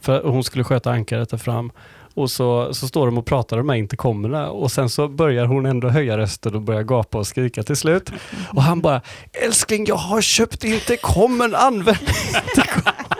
För 0.00 0.22
hon 0.24 0.44
skulle 0.44 0.64
sköta 0.64 0.90
ankaret 0.90 1.30
där 1.30 1.38
fram. 1.38 1.72
Och 2.14 2.30
så, 2.30 2.74
så 2.74 2.88
står 2.88 3.06
de 3.06 3.18
och 3.18 3.26
pratar 3.26 3.56
de 3.56 3.68
här 3.68 3.76
intercomerna 3.76 4.50
och 4.50 4.72
sen 4.72 4.88
så 4.88 5.08
börjar 5.08 5.46
hon 5.46 5.66
ändå 5.66 5.88
höja 5.88 6.18
rösten 6.18 6.54
och 6.54 6.62
börjar 6.62 6.82
gapa 6.82 7.18
och 7.18 7.26
skrika 7.26 7.62
till 7.62 7.76
slut. 7.76 8.12
Och 8.54 8.62
han 8.62 8.80
bara 8.80 9.00
Älskling 9.44 9.84
jag 9.86 9.96
har 9.96 10.20
köpt 10.20 10.64
intercomen, 10.64 11.54
använd 11.54 11.98
intercom. 12.00 12.92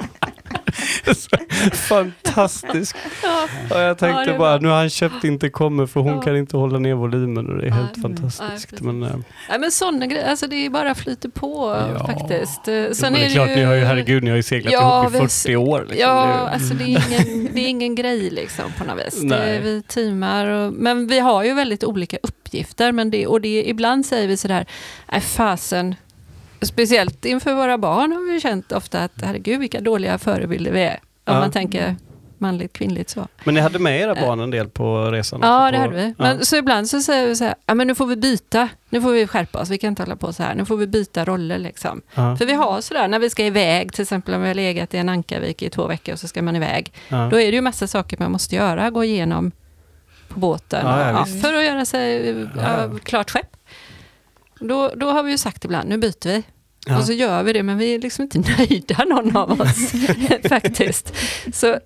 Så 1.15 1.37
Fantastiskt. 1.77 2.97
Ja. 3.23 3.49
Jag 3.83 3.99
tänkte 3.99 4.21
Ja, 4.27 4.33
det 4.33 4.39
bara, 4.39 4.59
nu 4.59 4.69
har 4.69 4.77
han 4.77 4.91
köpt 4.91 5.25
inte 5.25 5.49
kommer 5.49 5.87
för 5.87 6.01
hon 6.01 6.13
Ja. 6.15 6.23
kan 6.23 6.37
inte 6.37 6.57
hålla 6.57 6.79
ner 6.79 6.95
volymen 6.95 7.47
och 7.47 7.57
det 7.59 7.67
är 7.67 7.71
Nej. 7.71 7.79
helt 7.79 7.97
Mm. 7.97 8.17
fantastiskt. 8.17 8.81
Men, 8.81 9.03
äh, 9.03 9.09
Nej, 9.49 9.59
men 9.59 9.71
sådana 9.71 10.07
grejer, 10.07 10.31
alltså 10.31 10.47
det 10.47 10.67
är 10.67 10.71
bara 10.71 10.95
flyter 10.95 11.29
på 11.29 11.77
Ja. 11.99 12.07
faktiskt. 12.07 12.69
Eh, 12.69 12.75
men 12.75 12.95
Sen 12.95 13.13
det 13.13 13.25
är 13.27 13.31
klart, 13.31 13.49
ni 13.49 13.63
har 13.63 13.75
ju, 13.75 13.85
herregud, 13.85 14.23
ni 14.23 14.31
har 14.31 14.37
ju 14.37 14.43
seglat 14.43 14.73
Ja, 14.73 15.01
ihop 15.03 15.11
i 15.11 15.13
vi 15.13 15.19
har 15.19 15.29
40 15.29 15.57
år. 15.57 15.81
Liksom. 15.89 15.99
Ja, 16.01 16.27
Det 16.27 16.33
är- 16.33 16.55
alltså 16.55 16.75
det 16.75 16.85
är 16.85 16.89
ingen, 16.89 17.49
det 17.55 17.61
är 17.61 17.69
ingen 17.69 17.95
grej 17.95 18.31
liksom 18.31 18.65
på 18.79 18.85
något 18.85 19.07
vis. 19.07 19.21
Det, 19.21 19.61
vi 19.63 19.83
teamar 19.83 20.47
och, 20.47 20.73
men 20.73 21.07
vi 21.07 21.19
har 21.21 21.43
ju 21.45 21.55
väldigt 21.55 21.85
olika 21.85 22.17
uppgifter. 22.23 22.93
Men 22.93 23.11
det, 23.11 23.27
och 23.27 23.41
det, 23.41 23.69
ibland 23.69 24.07
säger 24.07 24.29
vi 24.29 24.37
sådär, 24.37 24.67
nej 25.13 25.21
fasen, 25.21 25.95
speciellt 26.63 27.25
inför 27.25 27.55
våra 27.55 27.79
barn 27.79 28.13
har 28.13 28.33
vi 28.33 28.41
känt 28.41 28.73
ofta 28.73 29.01
att 29.05 29.13
herregud 29.23 29.61
vilka 29.61 29.81
dåliga 29.81 30.19
förebilder 30.19 30.73
vi 30.73 30.83
är. 30.83 31.01
Om 31.25 31.35
Ja. 31.35 31.41
man 31.41 31.51
tänker 31.51 31.97
manligt, 32.39 32.73
kvinnligt 32.73 33.11
så. 33.11 33.27
Men 33.45 33.55
ni 33.55 33.61
hade 33.61 33.79
med 33.79 34.01
era 34.01 34.15
barn 34.15 34.41
en 34.41 34.51
del 34.51 34.69
på 34.69 35.11
resan? 35.11 35.41
Ja, 35.43 35.69
också 35.69 35.73
det 35.73 35.79
på, 35.79 35.83
hade 35.83 35.97
vi. 35.97 36.15
Ja. 36.19 36.25
Men, 36.25 36.45
Så 36.45 36.57
ibland 36.57 36.89
så 36.89 37.01
säger 37.01 37.27
vi 37.27 37.37
så 37.37 37.45
här, 37.45 37.55
ja 37.67 37.75
men 37.75 37.87
nu 37.87 37.95
får 37.95 38.07
vi 38.07 38.17
byta. 38.17 38.69
Nu 38.91 39.01
får 39.03 39.11
vi 39.13 39.27
skärpa 39.27 39.61
oss, 39.61 39.71
vi 39.71 39.79
kan 39.79 39.89
inte 39.89 40.03
hålla 40.03 40.17
på 40.17 40.33
så 40.33 40.43
här. 40.43 40.55
Nu 40.55 40.65
får 40.65 40.77
vi 40.77 40.87
byta 40.87 41.25
roller 41.25 41.59
liksom. 41.59 42.03
Ja. 42.15 42.37
För 42.37 42.47
vi 42.47 42.53
har 42.53 42.81
sådär, 42.81 43.09
när 43.09 43.19
vi 43.19 43.31
ska 43.31 43.45
iväg, 43.45 43.93
till 43.93 44.03
exempel 44.03 44.35
om 44.35 44.43
vi 44.43 44.49
har 44.49 44.55
legat 44.55 44.95
i 44.95 44.99
en 44.99 45.09
Ankarvik 45.09 45.63
i 45.63 45.71
två 45.71 45.87
veckor 45.87 46.13
och 46.13 46.21
så 46.21 46.29
ska 46.29 46.43
man 46.43 46.57
iväg. 46.57 46.93
Ja. 47.09 47.29
Då 47.31 47.41
är 47.41 47.47
det 47.51 47.55
ju 47.55 47.61
massa 47.61 47.87
saker 47.87 48.17
man 48.21 48.33
måste 48.33 48.55
göra, 48.57 48.91
gå 48.91 49.05
igenom 49.05 49.53
på 50.29 50.41
båten 50.41 50.87
för 51.43 51.55
att 51.55 51.65
göra 51.65 51.85
sig 51.85 52.35
klart 53.03 53.31
skepp. 53.31 53.57
Då, 54.63 54.93
då 54.97 55.11
har 55.11 55.23
vi 55.23 55.31
ju 55.31 55.39
sagt 55.39 55.65
ibland, 55.65 55.89
nu 55.89 55.99
byter 55.99 56.25
vi. 56.29 56.43
Ja. 56.87 56.99
Och 56.99 57.05
så 57.05 57.13
gör 57.13 57.43
vi 57.43 57.53
det, 57.53 57.63
men 57.63 57.79
vi 57.79 57.95
är 57.95 57.99
liksom 57.99 58.23
inte 58.23 58.39
nöjda 58.59 59.05
någon 59.05 59.37
av 59.37 59.61
oss 59.61 59.93
faktiskt. 60.49 61.15
Så 61.53 61.79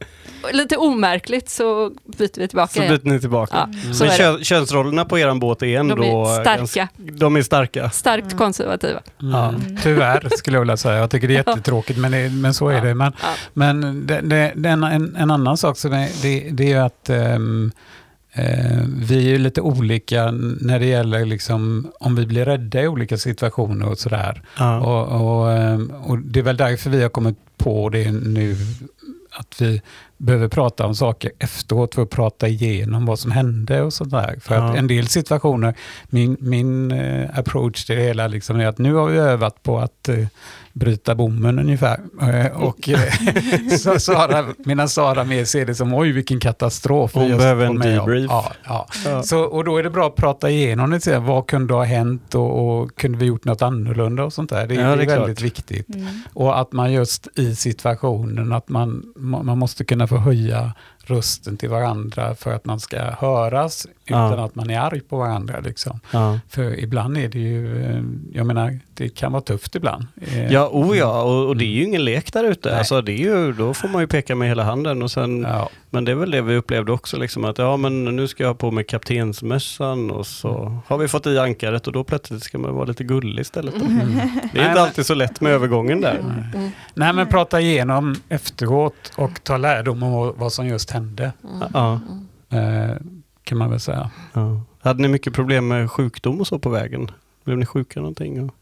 lite 0.52 0.76
omärkligt 0.76 1.48
så 1.50 1.90
byter 2.18 2.40
vi 2.40 2.48
tillbaka 2.48 2.72
Så 2.72 2.82
igen. 2.82 2.94
byter 2.98 3.12
ni 3.12 3.20
tillbaka. 3.20 3.68
Ja, 3.86 3.92
så 3.94 4.04
Men 4.04 4.16
kö- 4.16 4.44
könsrollerna 4.44 5.04
på 5.04 5.18
eran 5.18 5.40
båt 5.40 5.62
är 5.62 5.78
ändå... 5.78 5.94
De 5.94 6.02
är 6.04 6.40
starka, 6.66 6.88
de 6.96 7.36
är 7.36 7.42
starka. 7.42 7.90
starkt 7.90 8.26
Mm. 8.26 8.38
konservativa. 8.38 9.00
Ja. 9.18 9.48
Mm. 9.48 9.76
Tyvärr 9.82 10.28
skulle 10.36 10.56
jag 10.56 10.60
vilja 10.60 10.76
säga. 10.76 10.96
Jag 10.98 11.10
tycker 11.10 11.28
det 11.28 11.34
är 11.34 11.36
jättetråkigt 11.48 11.98
men, 11.98 12.12
det, 12.12 12.30
men 12.30 12.54
så 12.54 12.68
är 12.68 12.74
Ja. 12.74 12.84
det. 12.84 12.94
Men, 12.94 13.12
Ja. 13.22 13.28
men 13.52 14.06
det, 14.06 14.20
det, 14.20 14.52
det 14.56 14.68
är 14.68 14.72
en, 14.72 15.16
en, 15.16 15.30
annan 15.30 15.56
sak 15.56 15.78
som 15.78 15.92
är, 15.92 16.08
det, 16.22 16.48
det 16.50 16.64
är 16.64 16.68
ju 16.68 16.78
att 16.78 17.10
eh, 17.10 17.38
vi 18.88 19.16
är 19.16 19.30
ju 19.30 19.38
lite 19.38 19.60
olika 19.60 20.30
när 20.60 20.78
det 20.80 20.86
gäller 20.86 21.24
liksom, 21.24 21.92
om 22.00 22.14
vi 22.16 22.26
blir 22.26 22.44
rädda 22.44 22.82
i 22.82 22.88
olika 22.88 23.18
situationer 23.18 23.88
och 23.88 23.98
sådär. 23.98 24.42
Ja. 24.58 24.80
Och, 24.80 25.20
och, 25.42 25.52
ehm, 25.52 25.90
och 25.90 26.18
det 26.18 26.38
är 26.40 26.44
väl 26.44 26.56
därför 26.56 26.90
vi 26.90 27.02
har 27.02 27.08
kommit 27.08 27.36
på 27.56 27.88
det 27.88 28.12
nu, 28.12 28.56
att 29.30 29.60
vi 29.60 29.82
behöver 30.16 30.48
prata 30.48 30.86
om 30.86 30.94
saker 30.94 31.30
efteråt 31.38 31.94
för 31.94 32.02
att 32.02 32.10
prata 32.10 32.48
igenom 32.48 33.06
vad 33.06 33.18
som 33.18 33.30
hände 33.30 33.82
och 33.82 33.92
sådär. 33.92 34.36
För 34.40 34.54
Ja. 34.54 34.70
att 34.70 34.76
en 34.76 34.86
del 34.86 35.06
situationer, 35.08 35.74
min, 36.08 36.36
min 36.40 36.90
eh, 36.92 37.38
approach 37.38 37.84
till 37.84 37.96
det 37.96 38.02
hela 38.02 38.26
liksom 38.26 38.60
är 38.60 38.66
att 38.66 38.78
nu 38.78 38.94
har 38.94 39.08
vi 39.08 39.18
övat 39.18 39.62
på 39.62 39.78
att 39.78 40.08
eh, 40.08 40.26
bryta 40.78 41.14
bommen 41.14 41.58
ungefär. 41.58 42.00
Eh, 42.22 42.62
och 42.62 42.88
eh, 42.88 42.98
så 43.78 43.98
Sara, 44.00 44.44
medan 44.58 44.88
Sara 44.88 45.24
mer 45.24 45.44
ser 45.44 45.66
det 45.66 45.74
som 45.74 45.94
oj 45.94 46.12
vilken 46.12 46.40
katastrof. 46.40 47.14
Hon 47.14 47.28
just 47.28 47.38
behöver 47.38 47.66
en 47.66 47.78
med 47.78 48.00
om." 48.00 48.06
debrief. 48.06 48.26
Ja, 48.30 48.52
ja. 48.64 48.86
Ja. 49.04 49.22
Så, 49.22 49.40
och 49.40 49.64
då 49.64 49.76
är 49.76 49.82
det 49.82 49.90
bra 49.90 50.06
att 50.06 50.16
prata 50.16 50.50
igenom 50.50 50.90
det, 50.90 51.18
vad 51.18 51.46
kunde 51.46 51.74
ha 51.74 51.84
hänt 51.84 52.34
och, 52.34 52.80
och 52.80 52.96
kunde 52.96 53.18
vi 53.18 53.24
gjort 53.26 53.44
något 53.44 53.62
annorlunda 53.62 54.24
och 54.24 54.32
sånt 54.32 54.50
där. 54.50 54.66
Det, 54.66 54.74
Ja, 54.74 54.80
det 54.80 54.86
är, 54.86 54.96
det 54.96 55.06
väldigt 55.06 55.38
klart. 55.38 55.40
viktigt. 55.40 55.94
Mm. 55.94 56.06
Och 56.32 56.60
att 56.60 56.72
man 56.72 56.92
just 56.92 57.28
i 57.38 57.54
situationen, 57.54 58.52
att 58.52 58.68
man, 58.68 59.02
man 59.16 59.58
måste 59.58 59.84
kunna 59.84 60.06
få 60.06 60.16
höja 60.16 60.72
rösten 61.10 61.56
till 61.56 61.68
varandra 61.68 62.34
för 62.34 62.52
att 62.54 62.64
man 62.64 62.80
ska 62.80 62.98
höras 63.18 63.86
Ja. 64.08 64.28
utan 64.28 64.44
att 64.44 64.54
man 64.54 64.70
är 64.70 64.80
arg 64.80 65.00
på 65.00 65.16
varandra. 65.18 65.60
Liksom. 65.60 66.00
Ja. 66.10 66.38
För 66.48 66.80
ibland 66.80 67.18
är 67.18 67.28
det 67.28 67.38
ju, 67.38 67.84
eh, 67.84 68.02
jag 68.32 68.46
menar, 68.46 68.78
det 68.94 69.08
kan 69.08 69.32
vara 69.32 69.42
tufft 69.42 69.74
ibland. 69.74 70.06
Eh, 70.22 70.52
Ja, 70.52 70.68
oh 70.72 70.98
ja, 70.98 71.22
och, 71.22 71.48
och 71.48 71.56
det 71.56 71.64
är 71.64 71.68
ju 71.70 71.84
ingen 71.84 72.04
lek 72.04 72.32
där 72.32 72.44
ute. 72.44 72.78
Alltså, 72.78 73.00
det 73.02 73.12
är 73.12 73.16
ju, 73.18 73.52
då 73.52 73.74
får 73.74 73.88
man 73.88 74.00
ju 74.00 74.06
peka 74.06 74.34
med 74.34 74.48
hela 74.48 74.62
handen. 74.64 75.02
Och 75.02 75.10
sen, 75.10 75.42
Ja, 75.42 75.68
Men 75.90 76.04
det 76.04 76.10
är 76.12 76.16
väl 76.16 76.30
det 76.30 76.42
vi 76.42 76.56
upplevde 76.56 76.92
också, 76.92 77.16
liksom, 77.16 77.44
att 77.44 77.58
ja, 77.58 77.76
men 77.76 78.04
nu 78.04 78.28
ska 78.28 78.42
jag 78.42 78.48
ha 78.50 78.54
på 78.54 78.70
mig 78.70 78.84
kaptensmössan 78.84 80.10
och 80.10 80.26
så 80.26 80.78
har 80.86 80.98
vi 80.98 81.08
fått 81.08 81.26
i 81.26 81.38
ankaret 81.38 81.86
och 81.86 81.92
då 81.92 82.04
plötsligt 82.04 82.42
ska 82.42 82.58
man 82.58 82.74
vara 82.74 82.84
lite 82.84 83.04
gullig 83.04 83.40
istället. 83.42 83.74
Då. 83.78 83.84
Mm. 83.86 84.06
Det 84.52 84.58
är 84.58 84.62
Nej, 84.62 84.68
inte 84.68 84.80
alltid 84.82 85.06
så 85.06 85.14
lätt 85.14 85.40
med 85.40 85.52
övergången 85.52 86.00
där. 86.00 86.18
Mm. 86.54 86.70
Nej 86.94 87.12
men 87.12 87.26
prata 87.26 87.60
igenom 87.60 88.16
efteråt 88.28 89.12
och 89.16 89.42
ta 89.44 89.56
lärdom 89.56 90.02
om 90.02 90.12
vad- 90.12 90.34
vad 90.36 90.52
som 90.52 90.66
just 90.66 90.90
hände. 90.96 91.32
Mm. 91.44 91.68
Ja. 91.74 92.00
Eh, 92.58 92.96
kan 93.44 93.58
man 93.58 93.70
väl 93.70 93.80
säga. 93.80 94.10
Ja. 94.32 94.60
Hade 94.80 95.02
ni 95.02 95.08
mycket 95.08 95.32
problem 95.32 95.68
med 95.68 95.90
sjukdom 95.90 96.40
och 96.40 96.46
så 96.46 96.58
på 96.58 96.68
vägen? 96.70 97.10
Blev 97.44 97.58
ni 97.58 97.66
sjuka 97.66 98.00
någonting? 98.00 98.42
Och... 98.44 98.54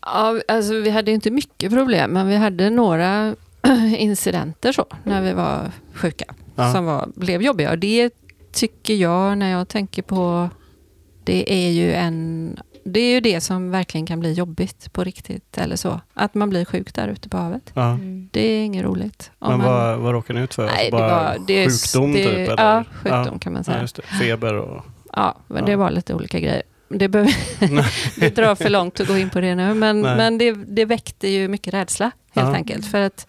Ja, 0.00 0.40
alltså 0.48 0.74
vi 0.80 0.90
hade 0.90 1.10
inte 1.10 1.30
mycket 1.30 1.72
problem, 1.72 2.10
men 2.10 2.28
vi 2.28 2.36
hade 2.36 2.70
några 2.70 3.36
incidenter 3.98 4.72
så, 4.72 4.86
när 5.04 5.22
vi 5.22 5.32
var 5.32 5.70
sjuka, 5.94 6.24
Ja. 6.54 6.72
som 6.72 6.84
var, 6.84 7.08
blev 7.14 7.42
jobbiga. 7.42 7.70
Och 7.70 7.78
det 7.78 8.10
tycker 8.52 8.94
jag, 8.94 9.38
när 9.38 9.50
jag 9.50 9.68
tänker 9.68 10.02
på, 10.02 10.48
det 11.24 11.52
är 11.66 11.70
ju 11.70 11.92
en 11.92 12.56
det 12.84 13.00
är 13.00 13.10
ju 13.14 13.20
det 13.20 13.40
som 13.40 13.70
verkligen 13.70 14.06
kan 14.06 14.20
bli 14.20 14.32
jobbigt 14.32 14.92
på 14.92 15.04
riktigt, 15.04 15.58
eller 15.58 15.76
så. 15.76 16.00
Att 16.14 16.34
man 16.34 16.50
blir 16.50 16.64
sjuk 16.64 16.94
där 16.94 17.08
ute 17.08 17.28
på 17.28 17.36
havet. 17.36 17.70
Ja. 17.74 17.88
Mm. 17.90 18.28
Det 18.32 18.40
är 18.40 18.64
inget 18.64 18.84
roligt. 18.84 19.30
Om 19.38 19.48
Men 19.50 19.58
man- 19.58 19.66
vad, 19.68 19.98
vad 19.98 20.12
råkade 20.12 20.38
ni 20.38 20.44
ut 20.44 20.54
för? 20.54 20.62
Nej, 20.66 20.72
Alltså 20.72 20.84
det 20.84 20.90
bara 20.90 21.08
var, 21.38 21.46
det, 21.46 21.64
är- 21.64 21.68
sjukdom 21.70 22.12
det, 22.12 22.24
typ? 22.24 22.48
Eller? 22.48 22.62
Ja, 22.74 22.84
sjukdom 23.02 23.28
Ja. 23.32 23.38
kan 23.38 23.52
man 23.52 23.60
Ja, 23.60 23.64
säga. 23.64 23.80
just 23.80 23.96
det. 23.96 24.02
Feber 24.02 24.54
och... 24.54 24.84
Ja, 25.12 25.36
men 25.48 25.58
Ja. 25.58 25.64
det 25.66 25.76
var 25.76 25.90
lite 25.90 26.14
olika 26.14 26.40
grejer. 26.40 26.62
Det, 26.88 27.08
behöver, 27.08 27.34
det 28.20 28.36
drar 28.36 28.54
för 28.54 28.68
långt 28.70 29.00
att 29.00 29.08
gå 29.08 29.16
in 29.18 29.30
på 29.30 29.40
det 29.40 29.54
nu, 29.54 29.74
men, 29.74 30.00
Nej. 30.00 30.16
men 30.16 30.38
det, 30.38 30.52
det 30.52 30.84
väckte 30.84 31.28
ju 31.28 31.48
mycket 31.48 31.74
rädsla 31.74 32.10
helt 32.34 32.48
Ja. 32.48 32.54
enkelt. 32.54 32.86
För 32.86 33.00
att 33.00 33.26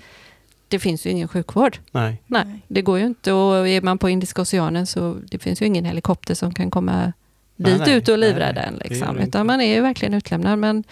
det 0.68 0.80
finns 0.80 1.06
ju 1.06 1.10
ingen 1.10 1.28
sjukvård. 1.28 1.78
Nej. 1.92 2.22
Nej, 2.28 2.46
det 2.68 2.82
går 2.82 3.00
ju 3.00 3.06
inte. 3.06 3.32
Och 3.34 3.68
är 3.68 3.82
man 3.82 3.98
på 3.98 4.10
Indiska 4.10 4.42
oceanen 4.42 4.86
så 4.88 5.18
det 5.32 5.40
finns 5.40 5.62
ju 5.62 5.66
ingen 5.66 5.86
helikopter 5.86 6.34
som 6.34 6.54
kan 6.54 6.72
komma 6.72 7.14
dit 7.56 7.80
nej. 7.80 7.94
ut 7.98 8.08
och 8.10 8.18
livrädda 8.18 8.62
gör 8.62 8.80
Liksom. 8.86 9.18
Utan 9.20 9.48
man 9.48 9.62
är 9.62 9.76
ju 9.76 9.82
verkligen 9.82 10.14
utlämnad. 10.14 10.60
Men 10.60 10.84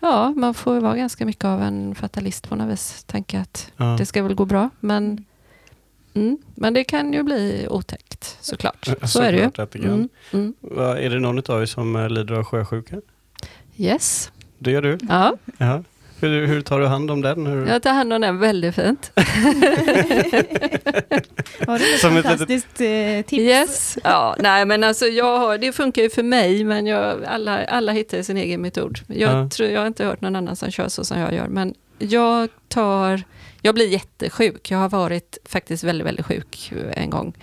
ja, 0.00 0.30
man 0.36 0.54
får 0.54 0.74
ju 0.74 0.80
vara 0.80 0.96
ganska 0.96 1.26
mycket 1.26 1.44
av 1.44 1.62
en 1.62 1.94
fatalist 1.94 2.48
på 2.48 2.56
något 2.56 2.72
vis. 2.72 3.04
Tänka 3.04 3.40
att 3.40 3.72
Ja. 3.76 3.96
det 3.98 4.06
ska 4.06 4.22
väl 4.22 4.34
gå 4.34 4.44
bra. 4.44 4.70
Men, 4.80 5.24
mm, 6.14 6.38
men 6.54 6.74
det 6.74 6.84
kan 6.84 7.12
ju 7.12 7.22
bli 7.22 7.66
otäckt 7.70 8.38
såklart. 8.40 8.88
Så 9.02 9.22
är 9.22 9.32
det 9.32 9.38
ju. 9.38 9.50
Det. 9.50 9.74
Mm, 9.88 10.08
mm. 10.32 10.54
Va, 10.60 10.98
Är 10.98 11.10
det 11.10 11.18
någon 11.18 11.38
av 11.52 11.62
er 11.62 11.66
som 11.66 11.96
eh, 11.96 12.08
lider 12.08 12.34
av 12.34 12.44
sjösjuka? 12.44 12.96
Yes. 13.76 14.32
Det 14.58 14.70
gör 14.70 14.82
du? 14.82 14.98
Ja, 15.08 15.36
Ja. 15.58 15.82
Hur, 16.22 16.46
hur 16.46 16.60
tar 16.60 16.80
du 16.80 16.86
hand 16.86 17.10
om 17.10 17.22
den? 17.22 17.46
Hur... 17.46 17.66
jag 17.66 17.82
tar 17.82 17.92
hand 17.92 18.12
om 18.12 18.20
den 18.20 18.38
väldigt 18.38 18.74
fint. 18.74 19.12
Har 21.66 21.78
du 21.78 21.94
ett 21.94 22.00
Som 22.00 22.16
ett 22.16 22.26
fantastiskt 22.26 22.80
eh, 22.80 23.22
tips? 23.26 23.32
Yes. 23.42 23.98
Ja, 24.04 24.36
nej 24.38 24.64
men 24.66 24.84
alltså 24.84 25.06
jag 25.06 25.38
har, 25.38 25.58
det 25.58 25.72
funkar 25.72 26.02
ju 26.02 26.10
för 26.10 26.22
mig 26.22 26.64
men 26.64 26.86
jag, 26.86 27.24
alla, 27.24 27.64
alla 27.64 27.92
hittar 27.92 28.22
sin 28.22 28.36
egen 28.36 28.60
metod. 28.62 28.98
Jag, 29.06 29.32
Ja. 29.32 29.48
tror, 29.48 29.68
jag 29.68 29.80
har 29.80 29.86
inte 29.86 30.04
hört 30.04 30.20
någon 30.20 30.36
annan 30.36 30.56
som 30.56 30.70
kör 30.70 30.88
så 30.88 31.04
som 31.04 31.18
jag 31.20 31.34
gör 31.34 31.48
men 31.48 31.74
jag 31.98 32.48
tar, 32.68 33.22
jag 33.62 33.74
blir 33.74 33.88
jättesjuk. 33.88 34.70
Jag 34.70 34.78
har 34.78 34.88
varit 34.88 35.38
faktiskt 35.44 35.84
väldigt, 35.84 36.06
väldigt 36.06 36.26
sjuk 36.26 36.72
en 36.96 37.10
gång. 37.10 37.34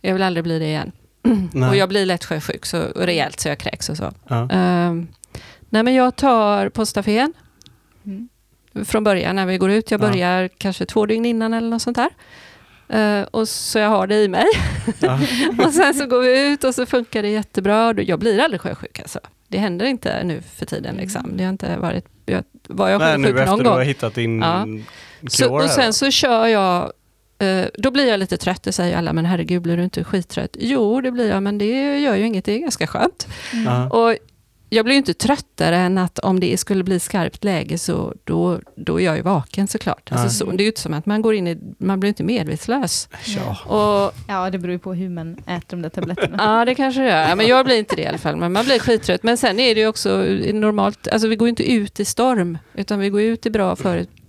Jag 0.00 0.12
vill 0.12 0.22
aldrig 0.22 0.44
bli 0.44 0.58
det 0.58 0.64
igen. 0.66 0.92
Nej. 1.52 1.68
Och 1.68 1.76
jag 1.76 1.88
blir 1.88 2.06
lätt 2.06 2.24
sjösjuk 2.24 2.66
så 2.66 2.82
och 2.82 3.02
rejält 3.02 3.40
så 3.40 3.48
jag 3.48 3.58
kräks 3.58 3.88
och 3.88 3.96
så. 3.96 4.12
Ja. 4.28 4.48
Ehm, 4.50 5.08
nej 5.70 5.82
men 5.82 5.94
jag 5.94 6.16
tar 6.16 6.68
Postafen 6.68 7.32
Mm. 8.06 8.28
från 8.84 9.04
början 9.04 9.36
när 9.36 9.46
vi 9.46 9.58
går 9.58 9.70
ut. 9.70 9.90
Jag 9.90 10.02
Ja. 10.02 10.08
börjar 10.10 10.48
kanske 10.58 10.86
två 10.86 11.06
dygn 11.06 11.24
innan 11.26 11.54
eller 11.54 11.68
något 11.68 11.82
sånt 11.82 11.96
där. 11.96 12.10
Eh, 12.88 13.22
och 13.30 13.48
så 13.48 13.78
jag 13.78 13.88
har 13.88 14.06
det 14.06 14.14
i 14.22 14.28
mig. 14.28 14.44
Ja. 15.00 15.20
och 15.66 15.72
sen 15.72 15.94
så 15.94 16.06
går 16.06 16.20
vi 16.20 16.46
ut 16.52 16.64
och 16.64 16.74
så 16.74 16.86
funkar 16.86 17.22
det 17.22 17.28
jättebra. 17.28 17.94
Jag 18.02 18.18
blir 18.18 18.40
aldrig 18.40 18.60
sjösjuk 18.60 18.98
alltså. 19.00 19.20
Det 19.48 19.58
händer 19.58 19.86
inte 19.86 20.24
nu 20.24 20.42
för 20.56 20.66
tiden 20.66 20.96
liksom. 20.96 21.30
Det 21.36 21.44
har 21.44 21.50
inte 21.50 21.76
varit, 21.76 22.04
jag, 22.26 22.44
var 22.68 22.88
jag 22.88 22.98
Nej, 22.98 23.18
nu 23.18 23.26
sjuk 23.28 23.36
efter 23.36 23.50
någon 23.50 23.58
du 23.64 23.68
har 23.70 23.76
gång. 23.76 23.86
hittat 23.86 24.14
din 24.14 24.40
Ja. 24.40 24.66
Så, 25.28 25.54
och 25.54 25.70
sen 25.70 25.92
så 25.92 26.10
kör 26.10 26.46
jag, 26.46 26.92
eh, 27.38 27.64
då 27.74 27.90
blir 27.90 28.08
jag 28.08 28.20
lite 28.20 28.36
trött, 28.36 28.62
det 28.62 28.72
säger 28.72 28.96
alla, 28.98 29.12
men 29.12 29.24
herregud 29.26 29.62
blir 29.62 29.76
du 29.76 29.84
inte 29.84 30.04
skittrött? 30.04 30.56
Jo, 30.60 31.00
det 31.00 31.10
blir 31.10 31.28
jag, 31.30 31.42
men 31.42 31.58
det 31.58 31.98
gör 32.00 32.14
ju 32.16 32.26
inget, 32.26 32.44
det 32.44 32.52
är 32.52 32.58
ganska 32.58 32.86
skönt. 32.86 33.26
Ja. 33.66 33.88
Och 33.90 34.16
jag 34.74 34.84
blir 34.84 34.94
ju 34.94 34.98
inte 34.98 35.14
tröttare 35.14 35.76
än 35.76 35.98
att 35.98 36.18
om 36.18 36.40
det 36.40 36.56
skulle 36.58 36.84
bli 36.84 37.00
skarpt 37.00 37.44
läge 37.44 37.78
så 37.78 38.14
då, 38.24 38.60
då 38.76 39.00
är 39.00 39.04
jag 39.04 39.16
ju 39.16 39.22
vaken 39.22 39.68
såklart. 39.68 40.12
Alltså, 40.12 40.28
så, 40.30 40.50
det 40.50 40.56
är 40.62 40.64
ju 40.64 40.66
inte 40.66 40.80
som 40.80 40.94
att 40.94 41.06
man 41.06 41.22
går 41.22 41.34
in 41.34 41.46
i, 41.46 41.58
man 41.78 42.00
blir 42.00 42.08
inte 42.08 42.24
medvetslös. 42.24 43.08
Ja. 43.26 43.58
Och, 43.76 44.14
Ja, 44.28 44.50
det 44.50 44.58
beror 44.58 44.72
ju 44.72 44.78
på 44.78 44.94
hur 44.94 45.08
man 45.08 45.32
äter 45.46 45.64
de 45.68 45.82
där 45.82 45.88
tabletterna. 45.88 46.36
ja, 46.38 46.64
det 46.64 46.74
kanske 46.74 47.00
det 47.00 47.08
gör. 47.08 47.28
Ja, 47.28 47.34
Men 47.34 47.46
jag 47.46 47.64
blir 47.64 47.78
inte 47.78 47.96
det 47.96 48.02
i 48.02 48.06
alla 48.06 48.18
fall. 48.18 48.36
Men 48.36 48.52
man 48.52 48.64
blir 48.64 48.78
skittrött. 48.78 49.22
Men 49.22 49.36
sen 49.36 49.60
är 49.60 49.74
det 49.74 49.80
ju 49.80 49.86
också 49.86 50.16
normalt, 50.52 51.08
alltså 51.08 51.28
vi 51.28 51.36
går 51.36 51.48
ju 51.48 51.50
inte 51.50 51.72
ut 51.72 52.00
i 52.00 52.04
storm, 52.04 52.58
utan 52.74 52.98
vi 52.98 53.08
går 53.08 53.20
ut 53.22 53.46
i 53.46 53.50
bra 53.50 53.76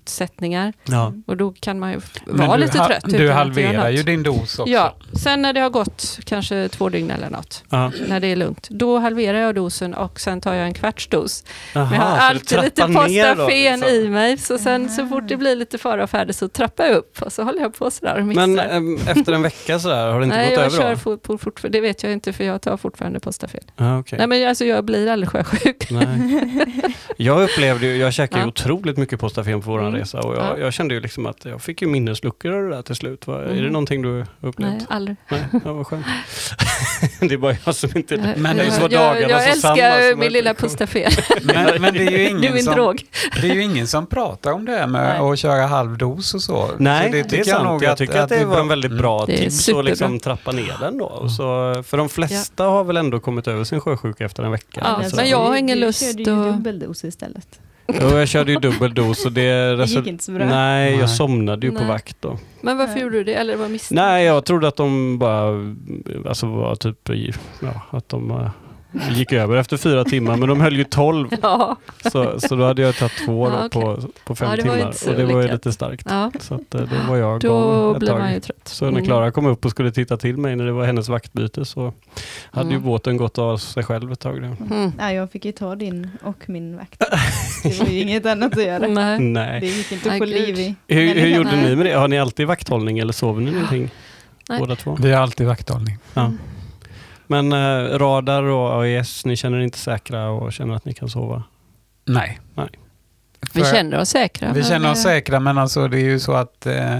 förutsättningar. 0.03 0.73
Ja. 0.83 1.13
Och 1.27 1.37
då 1.37 1.53
kan 1.59 1.79
man 1.79 1.91
ju 1.91 1.99
vara 2.25 2.57
du 2.57 2.63
lite 2.63 2.77
ha- 2.79 2.87
trött. 2.87 3.03
Du 3.07 3.31
halverar 3.31 3.89
ju 3.89 4.03
din 4.03 4.23
dos 4.23 4.59
också. 4.59 4.63
Ja, 4.71 4.95
sen 5.23 5.41
när 5.41 5.53
det 5.53 5.59
har 5.59 5.69
gått 5.69 6.19
kanske 6.25 6.67
två 6.69 6.89
dygn 6.89 7.11
eller 7.11 7.29
något, 7.29 7.63
Ja. 7.69 7.91
när 8.07 8.19
det 8.19 8.27
är 8.27 8.35
lugnt, 8.35 8.67
då 8.69 8.97
halverar 8.99 9.37
jag 9.39 9.55
dosen 9.55 9.93
och 9.93 10.19
sen 10.19 10.41
tar 10.41 10.53
jag 10.53 10.65
en 10.67 10.73
kvarts 10.73 11.07
dos. 11.07 11.43
Jaha, 11.73 11.85
Men 11.89 11.93
jag 11.93 12.01
har 12.05 12.17
alltid 12.17 12.61
lite 12.61 12.81
postafen 12.81 13.79
liksom. 13.79 13.89
i 13.89 14.09
mig, 14.09 14.37
så 14.37 14.57
sen 14.57 14.89
så 14.89 15.07
fort 15.07 15.27
det 15.27 15.37
blir 15.37 15.55
lite 15.55 15.77
fara 15.77 16.03
och 16.03 16.09
färde 16.09 16.33
så 16.33 16.47
trappar 16.47 16.85
jag 16.85 16.95
upp 16.95 17.21
och 17.21 17.33
så 17.33 17.43
håller 17.43 17.61
jag 17.61 17.75
på 17.77 17.91
sådär 17.91 18.19
och 18.19 18.25
mixar. 18.25 18.47
Men 18.47 18.59
äm, 18.59 18.95
efter 19.07 19.33
en 19.33 19.41
vecka 19.41 19.79
sådär, 19.79 20.11
har 20.11 20.19
det 20.19 20.23
inte 20.25 20.35
Nej, 20.37 20.49
gått 20.49 20.57
jag 20.57 20.65
över 20.65 20.77
kör 20.77 20.89
då? 20.91 20.97
fort, 20.97 21.25
fort, 21.25 21.41
fort, 21.59 21.65
det 21.69 21.81
vet 21.81 22.03
jag 22.03 22.11
inte 22.11 22.33
för 22.33 22.43
jag 22.43 22.61
tar 22.61 22.77
fortfarande 22.77 23.19
postafen. 23.19 23.61
Ja, 23.77 23.99
okej. 23.99 24.17
Nej 24.17 24.27
men 24.27 24.47
alltså 24.49 24.65
jag 24.65 24.85
blir 24.85 25.07
aldrig 25.11 25.29
sjösjuk. 25.29 25.91
Nej. 25.91 26.07
Jag 27.17 27.41
upplevde 27.43 27.85
ju, 27.85 27.95
jag 27.97 28.13
käkar 28.13 28.37
ju 28.37 28.43
Ja. 28.43 28.47
otroligt 28.47 28.97
mycket 28.97 29.19
postafen 29.19 29.61
på 29.61 29.71
vår. 29.71 29.79
Mm. 29.79 29.92
Resa 29.95 30.19
och 30.19 30.35
jag, 30.35 30.43
Ja. 30.43 30.57
jag 30.57 30.73
kände 30.73 30.93
ju 30.93 30.99
liksom 30.99 31.25
att 31.25 31.45
jag 31.45 31.61
fick 31.61 31.81
ju 31.81 31.87
minnesluckor 31.87 32.51
av 32.53 32.63
det 32.63 32.69
där 32.75 32.81
till 32.81 32.95
slut. 32.95 33.27
Var, 33.27 33.39
Är 33.39 33.47
det 33.47 33.59
Mm. 33.59 33.71
någonting 33.73 34.01
du 34.01 34.25
upplevt? 34.41 34.71
Nej, 34.71 34.85
aldrig. 34.89 35.17
Nej, 35.31 35.43
ja, 35.65 35.73
vad 35.73 35.87
skönt. 35.87 36.05
det 37.19 37.33
är 37.33 37.37
bara 37.37 37.55
jag 37.65 37.75
som 37.75 37.89
inte... 37.95 38.17
Nej, 38.17 38.33
Men 38.37 38.55
det 38.57 38.61
är 38.63 38.65
jag, 38.65 38.73
så 38.73 38.87
jag, 38.91 39.21
jag 39.21 39.43
så 39.55 39.59
samma 39.61 39.75
älskar 39.77 40.09
som 40.11 40.19
min 40.19 40.27
att- 40.27 40.33
lilla 40.33 40.53
Pustafel. 40.53 41.11
Men, 41.43 41.81
men 41.81 41.93
det 41.93 41.99
är 41.99 42.11
ju 42.11 42.17
Du 42.17 42.23
är 42.23 42.29
ingen 42.49 42.63
som, 42.63 42.73
drog. 42.73 43.01
det 43.41 43.49
är 43.49 43.53
ju 43.53 43.63
ingen 43.63 43.87
som 43.87 44.05
pratar 44.07 44.51
om 44.51 44.65
det 44.65 44.71
här 44.71 44.87
med 44.87 45.19
Nej. 45.21 45.31
att 45.31 45.39
köra 45.39 45.65
halvdos 45.67 46.33
och 46.33 46.41
så. 46.41 46.69
Nej, 46.77 47.05
så 47.05 47.11
det, 47.11 47.19
är 47.19 47.23
tycker 47.23 47.43
sant. 47.43 47.63
nog 47.63 47.83
Jag 47.83 47.97
tycker 47.97 48.19
att, 48.19 48.29
det 48.29 48.45
var 48.45 48.59
en 48.59 48.67
väldigt 48.67 48.91
Mm. 48.91 49.01
bra 49.01 49.25
Det 49.25 49.33
är 49.33 49.37
tips 49.37 49.69
att 49.69 49.85
liksom 49.85 50.19
trappa 50.19 50.51
ner 50.51 50.77
den 50.79 50.97
då. 50.97 51.05
Och 51.05 51.31
så, 51.31 51.83
för 51.87 51.97
de 51.97 52.09
flesta 52.09 52.63
har 52.63 52.83
väl 52.83 52.97
ändå 52.97 53.19
kommit 53.19 53.47
över 53.47 53.63
sin 53.63 53.81
sjösjuka 53.81 54.25
efter 54.25 54.43
en 54.43 54.51
vecka. 54.51 54.81
Ja, 54.83 55.01
men 55.15 55.29
jag 55.29 55.37
har 55.37 55.51
du- 55.53 55.59
ingen 55.59 55.79
du 55.79 55.85
lust 55.85 56.01
körde 56.05 56.23
ju 56.23 56.31
att- 56.31 56.53
dubbeldos 56.55 57.03
istället. 57.03 57.47
Jo, 57.87 58.17
jag 58.17 58.27
körde 58.27 58.51
ju 58.51 58.59
dubbel 58.59 58.93
dos 58.93 59.25
och 59.25 59.31
det... 59.31 59.75
Det 59.75 59.85
gick 59.85 60.07
inte 60.07 60.23
så 60.23 60.31
bra. 60.31 60.45
Nej, 60.45 60.91
jag 60.91 60.99
Nej. 60.99 61.07
somnade 61.07 61.67
ju 61.67 61.71
på 61.71 61.79
Nej. 61.79 61.87
vakt 61.87 62.17
då. 62.19 62.37
Men 62.61 62.77
varför 62.77 62.99
gjorde 62.99 63.17
du 63.17 63.23
det? 63.23 63.33
Eller 63.33 63.55
var 63.55 63.67
misstänkt? 63.69 64.01
Nej, 64.01 64.25
jag 64.25 64.45
trodde 64.45 64.67
att 64.67 64.75
de 64.75 65.19
bara 65.19 65.75
alltså 66.27 66.45
var 66.45 66.75
typ, 66.75 67.09
ja, 67.61 67.81
att 67.89 68.09
de 68.09 68.49
eh, 69.01 69.17
gick 69.17 69.33
över 69.33 69.57
efter 69.57 69.77
fyra 69.77 70.03
timmar, 70.05 70.37
men 70.37 70.49
de 70.49 70.61
höll 70.61 70.75
ju 70.77 70.83
tolv. 70.83 71.27
Ja, 71.41 71.75
Så, 72.11 72.39
så 72.39 72.55
då 72.55 72.65
hade 72.65 72.81
jag 72.81 72.95
tagit 72.95 73.13
två 73.25 73.47
Ja, 73.49 73.65
okej. 73.65 73.69
på, 73.81 73.99
på 74.25 74.35
fem 74.35 74.49
Ja, 74.49 74.55
det 74.55 74.61
ju 74.61 74.91
timmar 74.91 75.11
och 75.11 75.15
det 75.27 75.33
var 75.33 75.41
ju 75.41 75.47
lite 75.51 75.71
starkt. 75.71 76.07
ja. 76.09 76.31
Så 76.39 76.55
att, 76.55 76.75
eh, 76.75 76.81
då 76.81 76.95
var 77.09 77.17
jag 77.17 77.39
då 77.41 77.99
blir 77.99 78.11
man 78.13 78.33
ju 78.33 78.39
trött. 78.39 78.67
Så 78.67 78.85
när 78.85 78.91
Mm. 78.91 79.05
Klara 79.05 79.31
kom 79.31 79.45
upp 79.45 79.65
och 79.65 79.71
skulle 79.71 79.91
titta 79.91 80.17
till 80.17 80.37
mig 80.37 80.55
när 80.55 80.65
det 80.65 80.71
var 80.71 80.85
hennes 80.85 81.09
vaktbyte 81.09 81.65
så 81.65 81.93
hade 82.51 82.69
ju 82.69 82.75
Mm. 82.75 82.87
båten 82.87 83.17
gått 83.17 83.37
av 83.37 83.57
sig 83.57 83.83
själv 83.83 84.11
ett 84.11 84.19
tag. 84.19 84.41
Då. 84.41 84.75
Mm. 84.75 84.91
Nej, 84.97 85.15
jag 85.15 85.31
fick 85.31 85.45
ju 85.45 85.51
ta 85.51 85.75
din 85.75 86.09
och 86.23 86.43
min 86.49 86.77
vakt. 86.77 86.99
Det 87.63 87.79
var 87.79 87.87
ju 87.87 87.99
inget 88.01 88.25
annat 88.25 88.57
att 88.57 88.63
göra. 88.63 88.87
Nej. 88.87 89.17
Det 89.17 89.23
Nej. 89.23 89.65
gick 89.77 89.91
inte 89.91 90.11
att 90.11 90.17
få 90.17 90.25
liv 90.25 90.59
i. 90.59 90.75
Hur, 90.87 91.15
hur 91.15 91.27
gjorde 91.27 91.51
Nej. 91.55 91.69
ni 91.69 91.75
med 91.75 91.85
det? 91.85 91.93
Har 91.93 92.07
ni 92.07 92.19
alltid 92.19 92.47
vakthållning 92.47 92.99
eller 92.99 93.13
sover 93.13 93.41
ni 93.41 93.51
någonting? 93.51 93.89
Nej. 94.49 94.59
Båda 94.59 94.75
två? 94.75 94.97
Vi 95.01 95.11
har 95.11 95.21
alltid 95.21 95.47
vakthållning. 95.47 95.97
Ja. 96.13 96.21
Mm. 96.21 96.37
Men 97.27 97.53
eh, 97.53 97.97
radar 97.99 98.43
och 98.43 98.81
AIS, 98.83 99.25
ni 99.25 99.35
känner 99.35 99.57
er 99.57 99.61
inte 99.61 99.77
säkra 99.77 100.29
och 100.29 100.53
känner 100.53 100.75
att 100.75 100.85
ni 100.85 100.93
kan 100.93 101.09
sova? 101.09 101.43
Nej. 102.05 102.39
Nej. 102.55 102.69
Vi 103.53 103.63
känner 103.63 103.99
oss 103.99 104.09
säkra. 104.09 104.53
Vi 104.53 104.63
känner 104.63 104.91
oss 104.91 104.97
eh, 104.97 105.03
säkra, 105.11 105.39
men 105.39 105.57
alltså 105.57 105.87
det 105.87 105.97
är 105.97 106.05
ju 106.05 106.19
så 106.19 106.33
att 106.33 106.65
eh, 106.65 106.99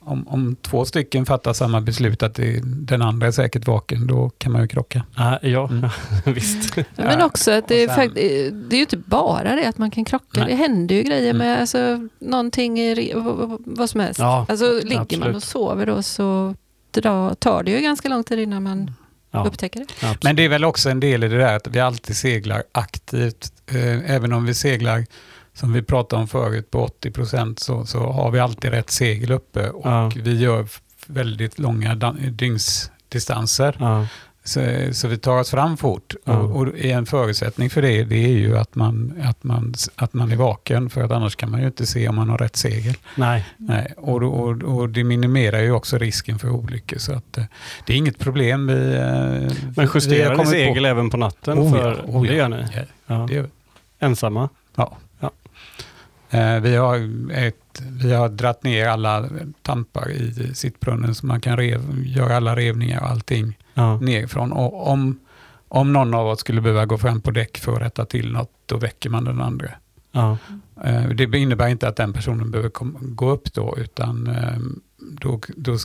om, 0.00 0.28
om 0.28 0.56
två 0.62 0.84
stycken 0.84 1.26
fattar 1.26 1.52
samma 1.52 1.80
beslut 1.80 2.22
att 2.22 2.34
det, 2.34 2.60
den 2.64 3.02
andra 3.02 3.26
är 3.26 3.30
säkert 3.30 3.66
vaken, 3.66 4.06
då 4.06 4.30
kan 4.38 4.52
man 4.52 4.60
ju 4.62 4.68
krocka. 4.68 5.02
Ah, 5.16 5.36
ja, 5.42 5.68
Mm. 5.68 5.88
visst. 6.34 6.76
Men 6.96 7.22
också 7.22 7.50
att 7.52 7.68
det 7.68 7.82
är, 7.82 7.88
sen- 7.88 7.96
fakt- 7.96 8.14
det 8.14 8.74
är 8.74 8.76
ju 8.76 8.80
inte 8.80 8.96
bara 8.96 9.56
det 9.56 9.68
att 9.68 9.78
man 9.78 9.90
kan 9.90 10.04
krocka. 10.04 10.40
Nej. 10.40 10.44
Det 10.48 10.54
händer 10.54 10.94
ju 10.94 11.02
grejer 11.02 11.30
Mm. 11.30 11.38
med 11.46 11.60
alltså, 11.60 12.08
någonting, 12.18 12.78
i, 12.78 13.12
vad 13.64 13.90
som 13.90 14.00
helst. 14.00 14.20
Ja, 14.20 14.46
alltså 14.48 14.64
ligger 14.72 14.94
man 14.96 15.02
absolut. 15.02 15.36
och 15.36 15.42
sover 15.42 15.86
då 15.86 16.02
så 16.02 16.54
dra, 16.90 17.34
tar 17.34 17.62
det 17.62 17.70
ju 17.70 17.80
ganska 17.80 18.08
lång 18.08 18.24
tid 18.24 18.38
innan 18.38 18.62
man 18.62 18.90
Ja, 19.30 19.44
upptäcker 19.44 19.80
det. 19.80 19.86
absolut. 19.92 20.22
Men 20.24 20.36
det 20.36 20.44
är 20.44 20.48
väl 20.48 20.64
också 20.64 20.90
en 20.90 21.00
del 21.00 21.24
i 21.24 21.28
det 21.28 21.38
där 21.38 21.56
att 21.56 21.66
vi 21.66 21.80
alltid 21.80 22.16
seglar 22.16 22.62
aktivt, 22.72 23.52
eh, 23.66 24.10
även 24.14 24.32
om 24.32 24.44
vi 24.44 24.54
seglar 24.54 25.06
som 25.54 25.72
vi 25.72 25.82
pratade 25.82 26.22
om 26.22 26.28
förut 26.28 26.70
på 26.70 26.84
80 26.84 27.10
procent 27.10 27.58
så, 27.58 27.86
så 27.86 27.98
har 28.12 28.30
vi 28.30 28.38
alltid 28.40 28.70
rätt 28.70 28.90
segel 28.90 29.30
uppe 29.32 29.70
och 29.70 29.86
Ja. 29.90 30.10
vi 30.16 30.38
gör 30.40 30.66
väldigt 31.06 31.58
långa 31.58 31.94
dygnsdistanser. 32.30 33.76
Ja, 34.42 34.48
Så, 34.48 34.94
så 34.94 35.08
vi 35.08 35.18
tar 35.18 35.38
oss 35.40 35.50
fram 35.50 35.76
fort. 35.76 36.14
Ja. 36.24 36.38
Och, 36.38 36.60
och 36.68 36.78
en 36.78 37.06
förutsättning 37.06 37.70
för 37.70 37.82
det, 37.82 38.04
det 38.04 38.24
är 38.24 38.28
ju 38.28 38.58
att 38.58 38.74
man, 38.74 39.12
att, 39.22 39.44
man, 39.44 39.74
att 39.96 40.14
man 40.14 40.32
är 40.32 40.36
vaken, 40.36 40.90
för 40.90 41.02
att 41.02 41.10
annars 41.10 41.36
kan 41.36 41.50
man 41.50 41.60
ju 41.60 41.66
inte 41.66 41.86
se 41.86 42.08
om 42.08 42.14
man 42.16 42.28
har 42.28 42.38
rätt 42.38 42.56
segel. 42.56 42.94
nej. 43.16 43.44
Nej, 43.56 43.94
och, 43.96 44.22
och, 44.22 44.62
och 44.62 44.88
det 44.88 45.04
minimerar 45.04 45.60
ju 45.60 45.72
också 45.72 45.98
risken 45.98 46.38
för 46.38 46.50
olyckor. 46.50 46.98
Så 46.98 47.12
att, 47.12 47.38
eh, 47.38 47.44
det 47.86 47.92
är 47.92 47.96
inget 47.96 48.18
problem. 48.18 48.66
Vi, 48.66 48.94
eh, 48.94 49.00
Men 49.00 49.74
vi 49.76 49.88
justerar 49.94 50.30
ni 50.30 50.36
kommit 50.36 50.50
segel 50.50 50.84
även 50.84 51.10
på 51.10 51.16
natten? 51.16 51.58
Oh, 51.58 51.72
för, 51.72 51.90
ja, 52.06 52.12
oh, 52.12 52.22
det 52.22 52.28
ja. 52.28 52.34
gör 52.34 52.48
ni? 52.48 52.56
Ja, 52.74 52.82
Ja. 53.06 53.26
det 53.28 53.34
gör 53.34 53.42
vi. 53.42 53.48
Ensamma? 53.98 54.48
Eh, 56.32 56.60
vi, 56.60 56.76
har 56.76 56.96
ett, 57.32 57.82
vi 57.90 58.12
har 58.12 58.28
dratt 58.28 58.64
ner 58.64 58.86
alla 58.86 59.28
tampar 59.62 60.10
i 60.10 60.50
sittbrunnen 60.54 61.14
så 61.14 61.26
man 61.26 61.40
kan 61.40 61.56
rev, 61.56 61.80
göra 62.04 62.36
alla 62.36 62.56
revningar 62.56 63.00
och 63.00 63.08
allting 63.08 63.58
Ja. 63.80 64.00
nerifrån. 64.00 64.52
Och 64.52 64.88
om, 64.88 65.18
om 65.68 65.92
någon 65.92 66.14
av 66.14 66.26
oss 66.26 66.40
skulle 66.40 66.60
behöva 66.60 66.86
gå 66.86 66.98
fram 66.98 67.20
på 67.20 67.30
däck 67.30 67.58
för 67.58 67.72
att 67.72 67.80
rätta 67.82 68.04
till 68.04 68.32
något, 68.32 68.50
då 68.66 68.76
väcker 68.76 69.10
man 69.10 69.24
den 69.24 69.40
andra. 69.40 69.68
Ja. 70.12 70.36
Eh, 70.84 71.08
Det 71.08 71.38
innebär 71.38 71.68
inte 71.68 71.88
att 71.88 71.96
den 71.96 72.12
personen 72.12 72.50
behöver 72.50 72.70
gå 73.14 73.30
upp 73.30 73.54
då, 73.54 73.74
utan 73.78 74.26
eh, 74.26 74.58
då, 74.98 75.40
då 75.56 75.76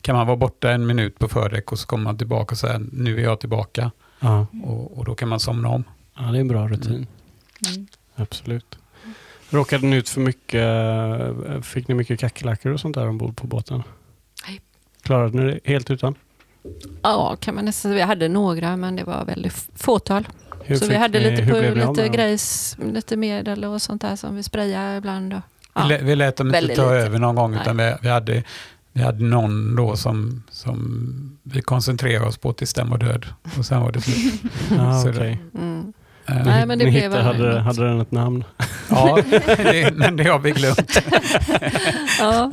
kan 0.00 0.16
man 0.16 0.26
vara 0.26 0.36
borta 0.36 0.70
en 0.72 0.86
minut 0.86 1.18
på 1.18 1.28
fördäck 1.28 1.72
och 1.72 1.78
så 1.78 1.86
kommer 1.86 2.04
man 2.04 2.18
tillbaka 2.18 2.52
och 2.52 2.58
säger 2.58 2.82
nu 2.92 3.18
är 3.18 3.22
jag 3.22 3.40
tillbaka. 3.40 3.90
Ja. 4.20 4.46
Och, 4.64 4.98
och 4.98 5.04
då 5.04 5.14
kan 5.14 5.28
man 5.28 5.40
somna 5.40 5.68
om. 5.68 5.84
ja, 6.16 6.22
det 6.22 6.36
är 6.38 6.40
en 6.40 6.48
bra 6.48 6.68
rutin. 6.68 7.06
Mm. 7.74 7.86
Absolut. 8.14 8.78
Råkade 9.50 9.86
ni 9.86 9.96
ut 9.96 10.08
för 10.08 10.20
mycket, 10.20 10.62
eh, 11.54 11.60
fick 11.62 11.88
ni 11.88 11.94
mycket 11.94 12.20
kackerlackor 12.20 12.72
och 12.72 12.80
sånt 12.80 12.94
där 12.94 13.08
ombord 13.08 13.36
på 13.36 13.46
båten? 13.46 13.82
Nej. 14.46 14.60
Klarade 15.02 15.38
ni 15.38 15.44
det 15.52 15.60
helt 15.64 15.90
utan? 15.90 16.14
Ja, 17.02 17.36
kan 17.40 17.54
man 17.54 17.64
nästan 17.64 17.92
Vi 17.92 18.00
hade 18.00 18.28
några, 18.28 18.76
men 18.76 18.96
det 18.96 19.04
var 19.04 19.24
väldigt 19.24 19.68
fåtal. 19.74 20.28
Hur 20.64 20.76
så 20.76 20.86
vi 20.86 20.94
hade 20.94 21.18
ni- 21.18 21.30
lite, 21.30 21.46
på, 21.46 21.90
lite 21.90 22.08
grejs, 22.08 22.76
lite 22.92 23.16
medel 23.16 23.64
och 23.64 23.82
sånt 23.82 24.02
där 24.02 24.16
som 24.16 24.36
vi 24.36 24.42
sprayade 24.42 24.96
ibland. 24.96 25.32
Och, 25.32 25.40
ja. 25.74 25.82
Vi, 25.82 25.88
lät, 25.88 26.02
vi 26.02 26.16
lät 26.16 26.36
dem 26.36 26.46
inte 26.46 26.60
ta 26.60 26.66
lite. 26.66 26.82
över 26.82 27.18
någon 27.18 27.34
gång, 27.34 27.50
Nej. 27.50 27.60
utan 27.62 27.76
vi, 27.76 27.94
vi, 28.02 28.08
hade, 28.08 28.42
vi 28.92 29.02
hade 29.02 29.24
någon 29.24 29.76
då 29.76 29.96
som, 29.96 30.42
som 30.50 31.38
vi 31.42 31.60
koncentrerade 31.62 32.26
oss 32.26 32.36
på 32.36 32.52
tills 32.52 32.74
den 32.74 32.90
var 32.90 32.98
död. 32.98 33.26
Och 33.58 33.66
sen 33.66 33.82
var 33.82 33.92
det 33.92 34.00
slut. 34.00 34.42
Så 35.02 35.10
okej. 35.10 35.38
Mm. 35.54 35.92
Eh, 36.26 36.34
Nej, 36.44 36.66
men 36.66 36.78
det 36.78 36.84
ni 36.84 36.90
blev 36.90 37.02
hittade, 37.02 37.22
hade, 37.22 37.60
hade 37.60 37.88
den 37.88 38.00
ett 38.00 38.10
namn? 38.12 38.44
Ja, 38.90 39.18
det, 39.56 39.94
men 39.96 40.16
det 40.16 40.24
har 40.24 40.38
vi 40.38 40.50
glömt. 40.50 41.02
Ja. 42.18 42.52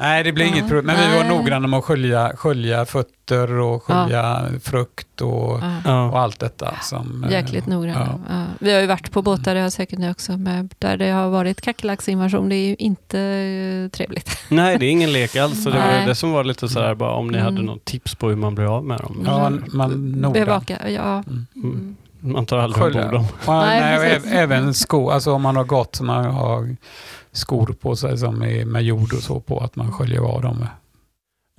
Nej, 0.00 0.24
det 0.24 0.32
blir 0.32 0.44
Ja, 0.44 0.50
inget 0.52 0.68
problem. 0.68 0.86
Men 0.86 0.96
vi 1.10 1.16
var 1.16 1.24
nej. 1.24 1.38
noggranna 1.38 1.66
med 1.68 1.78
att 1.78 1.84
skölja, 1.84 2.32
skölja 2.36 2.84
fötter 2.84 3.50
och 3.58 3.82
skölja 3.82 4.42
frukt 4.62 5.20
och, 5.20 5.30
Ja. 5.60 5.76
och 5.78 6.14
Ja. 6.14 6.18
allt 6.22 6.40
detta. 6.40 6.74
Som, 6.82 7.24
eh, 7.24 7.30
Jäkligt 7.32 7.66
noggranna. 7.66 8.18
ja. 8.28 8.34
Ja. 8.36 8.44
Vi 8.58 8.72
har 8.74 8.80
ju 8.80 8.86
varit 8.86 9.10
på 9.12 9.22
båtar, 9.22 9.54
det 9.54 9.60
har 9.60 9.70
säkert 9.70 9.98
ni 9.98 10.10
också, 10.10 10.36
med, 10.36 10.74
där 10.78 10.96
det 10.96 11.10
har 11.10 11.28
varit 11.28 11.60
kackerlacksinvasion. 11.60 12.48
Det 12.48 12.56
är 12.56 12.66
ju 12.68 12.76
inte 12.78 13.20
eh, 13.20 13.90
trevligt. 13.96 14.38
Nej, 14.48 14.78
det 14.78 14.86
är 14.86 14.90
ingen 14.90 15.12
lek 15.12 15.36
alls. 15.36 15.62
Så 15.64 15.70
det 15.70 15.78
var 15.78 15.86
Nej. 15.86 16.06
det 16.06 16.14
som 16.14 16.32
var 16.32 16.44
lite 16.44 16.68
sådär, 16.68 16.94
bara 16.94 17.10
om 17.12 17.26
ni 17.28 17.38
Mm. 17.38 17.54
hade 17.54 17.66
något 17.66 17.84
tips 17.84 18.14
på 18.14 18.28
hur 18.28 18.36
man 18.36 18.54
blir 18.54 18.76
av 18.76 18.84
med 18.84 18.98
dem. 19.00 19.22
Ja, 19.26 19.50
man 19.72 20.12
noga. 20.12 20.32
Bevaka, 20.44 20.90
ja. 20.90 21.22
Mm. 21.26 21.46
Mm. 21.56 21.96
Man 22.24 22.46
tar 22.46 22.58
aldrig 22.58 22.82
Skölja. 22.82 23.02
ombord 23.04 23.14
dem. 23.20 23.26
Nej, 23.46 23.80
nej, 23.80 24.20
även 24.32 24.74
skor, 24.74 25.12
alltså 25.12 25.32
om 25.32 25.42
man 25.42 25.56
har 25.56 25.64
gått 25.64 25.96
så 25.96 26.04
man 26.04 26.24
har 26.24 26.76
skor 27.32 27.66
på 27.80 27.96
sig 27.96 28.18
som 28.18 28.42
är 28.42 28.64
med 28.64 28.82
jord 28.82 29.12
och 29.14 29.22
så 29.22 29.40
på, 29.40 29.58
att 29.60 29.76
man 29.76 29.92
sköljer 29.92 30.20
av 30.20 30.42
dem. 30.42 30.66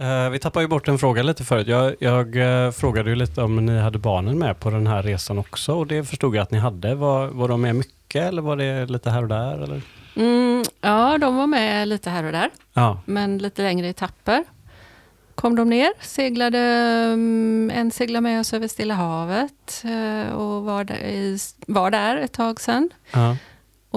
Eh, 0.02 0.30
vi 0.30 0.40
tappade 0.40 0.64
ju 0.64 0.68
bort 0.68 0.88
en 0.88 0.98
fråga 0.98 1.24
lite 1.24 1.44
förut. 1.44 1.68
Jag, 1.68 1.96
jag 2.00 2.36
eh, 2.66 2.72
frågade 2.72 3.10
ju 3.10 3.16
lite 3.16 3.42
om 3.42 3.66
ni 3.66 3.80
hade 3.80 4.00
barnen 4.00 4.40
med 4.40 4.60
på 4.60 4.70
den 4.70 4.88
här 4.88 5.04
resan 5.04 5.38
också 5.40 5.74
och 5.74 5.88
det 5.88 6.04
förstod 6.04 6.36
jag 6.36 6.42
att 6.44 6.52
ni 6.52 6.58
hade. 6.58 6.96
Var, 6.96 7.28
var 7.28 7.48
de 7.48 7.62
med 7.62 7.76
mycket 7.76 8.24
eller 8.24 8.42
var 8.42 8.56
det 8.56 8.86
lite 8.86 9.10
här 9.10 9.22
och 9.22 9.28
där? 9.30 9.64
Eller? 9.64 9.82
Mm, 10.16 10.64
ja, 10.82 11.18
de 11.18 11.36
var 11.38 11.48
med 11.48 11.88
lite 11.88 12.10
här 12.10 12.24
och 12.24 12.32
där, 12.32 12.50
Ja, 12.74 13.00
men 13.06 13.38
lite 13.38 13.62
längre 13.62 13.88
etapper. 13.88 14.44
Kom 15.36 15.56
de 15.56 15.70
ner, 15.70 15.90
seglade, 16.02 16.60
mm, 17.14 17.72
en 17.76 17.92
seglade 17.92 18.22
med 18.22 18.40
oss 18.40 18.54
över 18.54 18.68
Stilla 18.68 18.94
havet 18.94 19.84
eh, 19.84 20.34
och 20.34 20.64
var 20.64 20.84
där, 20.84 20.96
i, 21.04 21.38
var 21.68 21.92
där 21.92 22.18
ett 22.18 22.32
tag 22.34 22.62
sedan. 22.62 22.90
ja, 23.14 23.38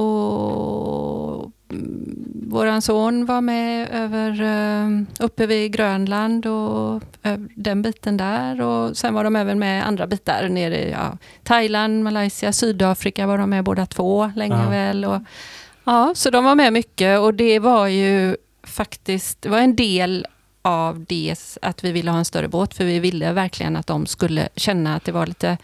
Och 0.02 1.51
mm, 1.70 2.24
våran 2.48 2.82
son 2.82 3.27
var 3.27 3.40
med 3.40 3.89
över 3.93 4.43
eh, 4.43 4.89
uppe 5.24 5.47
vid 5.47 5.73
Grönland 5.73 6.47
och 6.47 7.02
ö- 7.23 7.47
den 7.55 7.82
biten 7.82 8.16
där. 8.16 8.60
Och 8.60 8.97
sen 8.97 9.15
var 9.15 9.24
de 9.24 9.36
även 9.36 9.59
med 9.59 9.86
andra 9.86 10.06
bitar 10.06 10.48
nere 10.48 10.78
i 10.85 10.90
ja, 10.90 11.19
Thailand, 11.43 12.05
Malaysia, 12.05 12.52
Sydafrika 12.52 13.27
var 13.27 13.39
de 13.39 13.51
med 13.51 13.65
båda 13.65 13.86
två 13.86 14.32
länge 14.36 14.62
Ja. 14.65 14.70
väl. 14.70 15.05
Och, 15.05 15.20
ja, 15.85 16.12
så 16.15 16.31
de 16.31 16.44
var 16.44 16.55
med 16.55 16.73
mycket 16.73 17.20
och 17.20 17.35
det 17.35 17.59
var 17.59 17.86
ju 17.86 18.36
faktiskt, 18.62 19.43
det 19.43 19.48
var 19.48 19.59
en 19.59 19.77
del 19.77 20.27
av 20.63 21.05
det 21.09 21.35
att 21.63 21.85
vi 21.85 21.93
ville 21.93 22.11
ha 22.11 22.19
en 22.19 22.25
större 22.25 22.49
båt 22.49 22.75
för 22.75 22.85
vi 22.85 22.99
ville 22.99 23.33
verkligen 23.33 23.77
att 23.77 23.87
de 23.87 24.07
skulle 24.07 24.49
känna 24.57 24.95
att 24.97 25.05
det 25.05 25.13
var 25.13 25.27
lite 25.27 25.57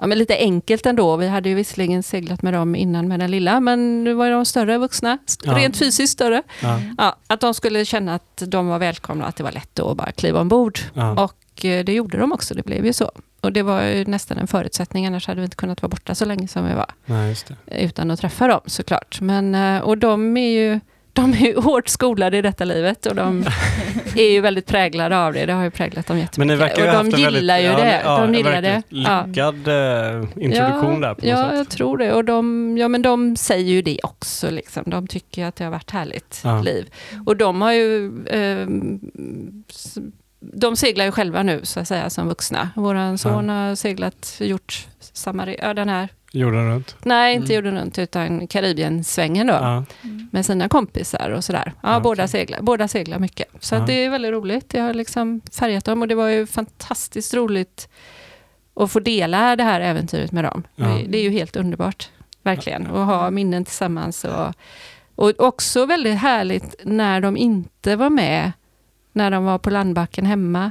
Ja, 0.00 0.06
men 0.06 0.18
lite 0.18 0.36
enkelt 0.36 0.86
ändå. 0.86 1.16
Vi 1.16 1.28
hade 1.28 1.48
ju 1.48 1.54
visserligen 1.54 2.02
seglat 2.02 2.42
med 2.42 2.52
dem 2.54 2.74
innan 2.76 3.08
med 3.08 3.20
den 3.20 3.30
lilla, 3.30 3.60
men 3.60 4.04
nu 4.04 4.14
var 4.14 4.30
de 4.30 4.44
större 4.44 4.78
vuxna, 4.78 5.18
Ja. 5.44 5.52
rent 5.52 5.76
fysiskt 5.76 6.12
större. 6.12 6.42
ja, 6.62 6.80
Ja, 6.98 7.16
att 7.26 7.40
de 7.40 7.54
skulle 7.54 7.84
känna 7.84 8.14
att 8.14 8.42
de 8.46 8.66
var 8.66 8.78
välkomna, 8.78 9.26
att 9.26 9.36
det 9.36 9.42
var 9.42 9.52
lätt 9.52 9.78
att 9.78 9.96
bara 9.96 10.12
kliva 10.12 10.40
ombord. 10.40 10.78
ja. 10.94 11.24
Och 11.24 11.64
eh, 11.64 11.84
det 11.84 11.92
gjorde 11.92 12.18
de 12.18 12.32
också, 12.32 12.54
det 12.54 12.62
blev 12.64 12.86
ju 12.86 12.92
så. 12.92 13.10
och 13.40 13.52
det 13.52 13.62
var 13.62 13.82
ju 13.82 14.04
nästan 14.04 14.38
en 14.38 14.46
förutsättning, 14.46 15.06
annars 15.06 15.26
hade 15.26 15.40
vi 15.40 15.44
inte 15.44 15.56
kunnat 15.56 15.82
vara 15.82 15.90
borta 15.90 16.14
så 16.14 16.24
länge 16.24 16.48
som 16.48 16.68
vi 16.68 16.74
var. 16.74 16.90
Nej. 17.06 17.36
Utan 17.66 18.10
att 18.10 18.20
träffa 18.20 18.48
dem 18.48 18.60
såklart. 18.66 19.20
Men, 19.20 19.54
eh, 19.54 19.78
och 19.80 19.98
de 19.98 20.36
är 20.36 20.50
ju 20.50 20.80
de 21.14 21.32
är 21.32 21.38
ju 21.38 21.60
hårt 21.60 21.88
skolade 21.88 22.36
i 22.38 22.42
detta 22.42 22.64
livet 22.64 23.06
och 23.06 23.14
de 23.14 23.44
är 24.16 24.30
ju 24.30 24.40
väldigt 24.40 24.66
präglade 24.66 25.18
av 25.18 25.32
det. 25.32 25.46
Det 25.46 25.52
har 25.52 25.64
ju 25.64 25.70
präglat 25.70 26.06
dem 26.06 26.18
jättemycket. 26.18 26.38
Men 26.38 26.48
ni 26.48 26.56
verkar 26.56 26.82
ju 26.84 26.98
och 26.98 27.04
de 27.04 27.10
gillar 27.18 27.54
väldigt, 27.62 27.80
ju 27.80 27.84
det. 27.84 28.02
Ja, 28.04 28.18
de 28.20 28.34
gillar 28.34 28.62
det. 28.62 28.68
verkligen 28.68 29.04
Ja. 29.04 29.24
Lyckad 29.26 29.68
eh, 29.68 30.28
introduktion 30.44 31.00
där 31.00 31.14
på 31.14 31.20
något 31.20 31.28
Ja, 31.30 31.48
sätt. 31.48 31.56
jag 31.56 31.68
tror 31.68 31.98
det. 31.98 32.12
Och 32.12 32.24
de, 32.24 32.76
ja, 32.78 32.88
men 32.88 33.02
de 33.02 33.36
säger 33.36 33.72
ju 33.72 33.82
det 33.82 33.98
också. 34.02 34.50
Liksom. 34.50 34.82
De 34.86 35.06
tycker 35.06 35.44
att 35.46 35.56
det 35.56 35.64
har 35.64 35.70
varit 35.70 35.90
härligt 35.90 36.40
Ja. 36.44 36.62
liv. 36.62 36.90
Och 37.26 37.36
de 37.36 37.60
har 37.62 37.72
ju... 37.72 38.06
Eh, 38.26 38.66
de 40.40 40.76
seglar 40.76 41.04
ju 41.04 41.12
själva 41.12 41.42
nu, 41.42 41.60
så 41.62 41.80
att 41.80 41.88
säga, 41.88 42.10
som 42.10 42.28
vuxna. 42.28 42.70
Vår 42.76 43.16
son 43.16 43.48
har 43.48 43.74
seglat, 43.74 44.36
gjort 44.40 44.86
samma... 45.12 45.54
Ja, 45.62 45.74
den 45.74 45.88
här... 45.88 46.08
Jorden 46.36 46.68
runt. 46.68 46.96
Nej, 47.02 47.34
inte 47.34 47.52
Mm. 47.54 47.64
jorden 47.64 47.80
runt, 47.82 47.98
utan 47.98 48.46
Karibiensvängen 48.46 49.46
då. 49.46 49.52
Ja. 49.52 49.84
Med 50.30 50.46
sina 50.46 50.68
kompisar 50.68 51.30
och 51.30 51.44
sådär. 51.44 51.72
Ja, 51.82 51.92
Ja, 51.92 52.00
båda, 52.00 52.28
seglar, 52.28 52.60
båda 52.62 52.88
seglar 52.88 53.18
mycket. 53.18 53.48
Så 53.60 53.74
Ja. 53.74 53.84
det 53.86 53.92
är 54.04 54.10
väldigt 54.10 54.32
roligt. 54.32 54.68
Det 54.70 54.80
har 54.80 54.94
liksom 54.94 55.40
färgat 55.52 55.84
dem 55.84 56.02
och 56.02 56.08
det 56.08 56.14
var 56.14 56.28
ju 56.28 56.46
fantastiskt 56.46 57.34
roligt 57.34 57.88
att 58.76 58.90
få 58.92 59.00
dela 59.00 59.56
det 59.56 59.62
här 59.62 59.80
äventyret 59.80 60.32
med 60.32 60.44
dem. 60.44 60.62
Det 61.08 61.18
är 61.18 61.22
ju 61.22 61.30
helt 61.30 61.56
underbart, 61.56 62.10
verkligen. 62.42 62.86
Att 62.86 63.06
ha 63.06 63.30
minnen 63.30 63.64
tillsammans. 63.64 64.24
Och, 64.24 64.54
och 65.14 65.40
också 65.42 65.86
väldigt 65.86 66.18
härligt 66.18 66.74
när 66.84 67.20
de 67.20 67.36
inte 67.36 67.96
var 67.96 68.10
med, 68.10 68.52
när 69.12 69.30
de 69.30 69.44
var 69.44 69.58
på 69.58 69.70
landbacken 69.70 70.26
hemma. 70.26 70.70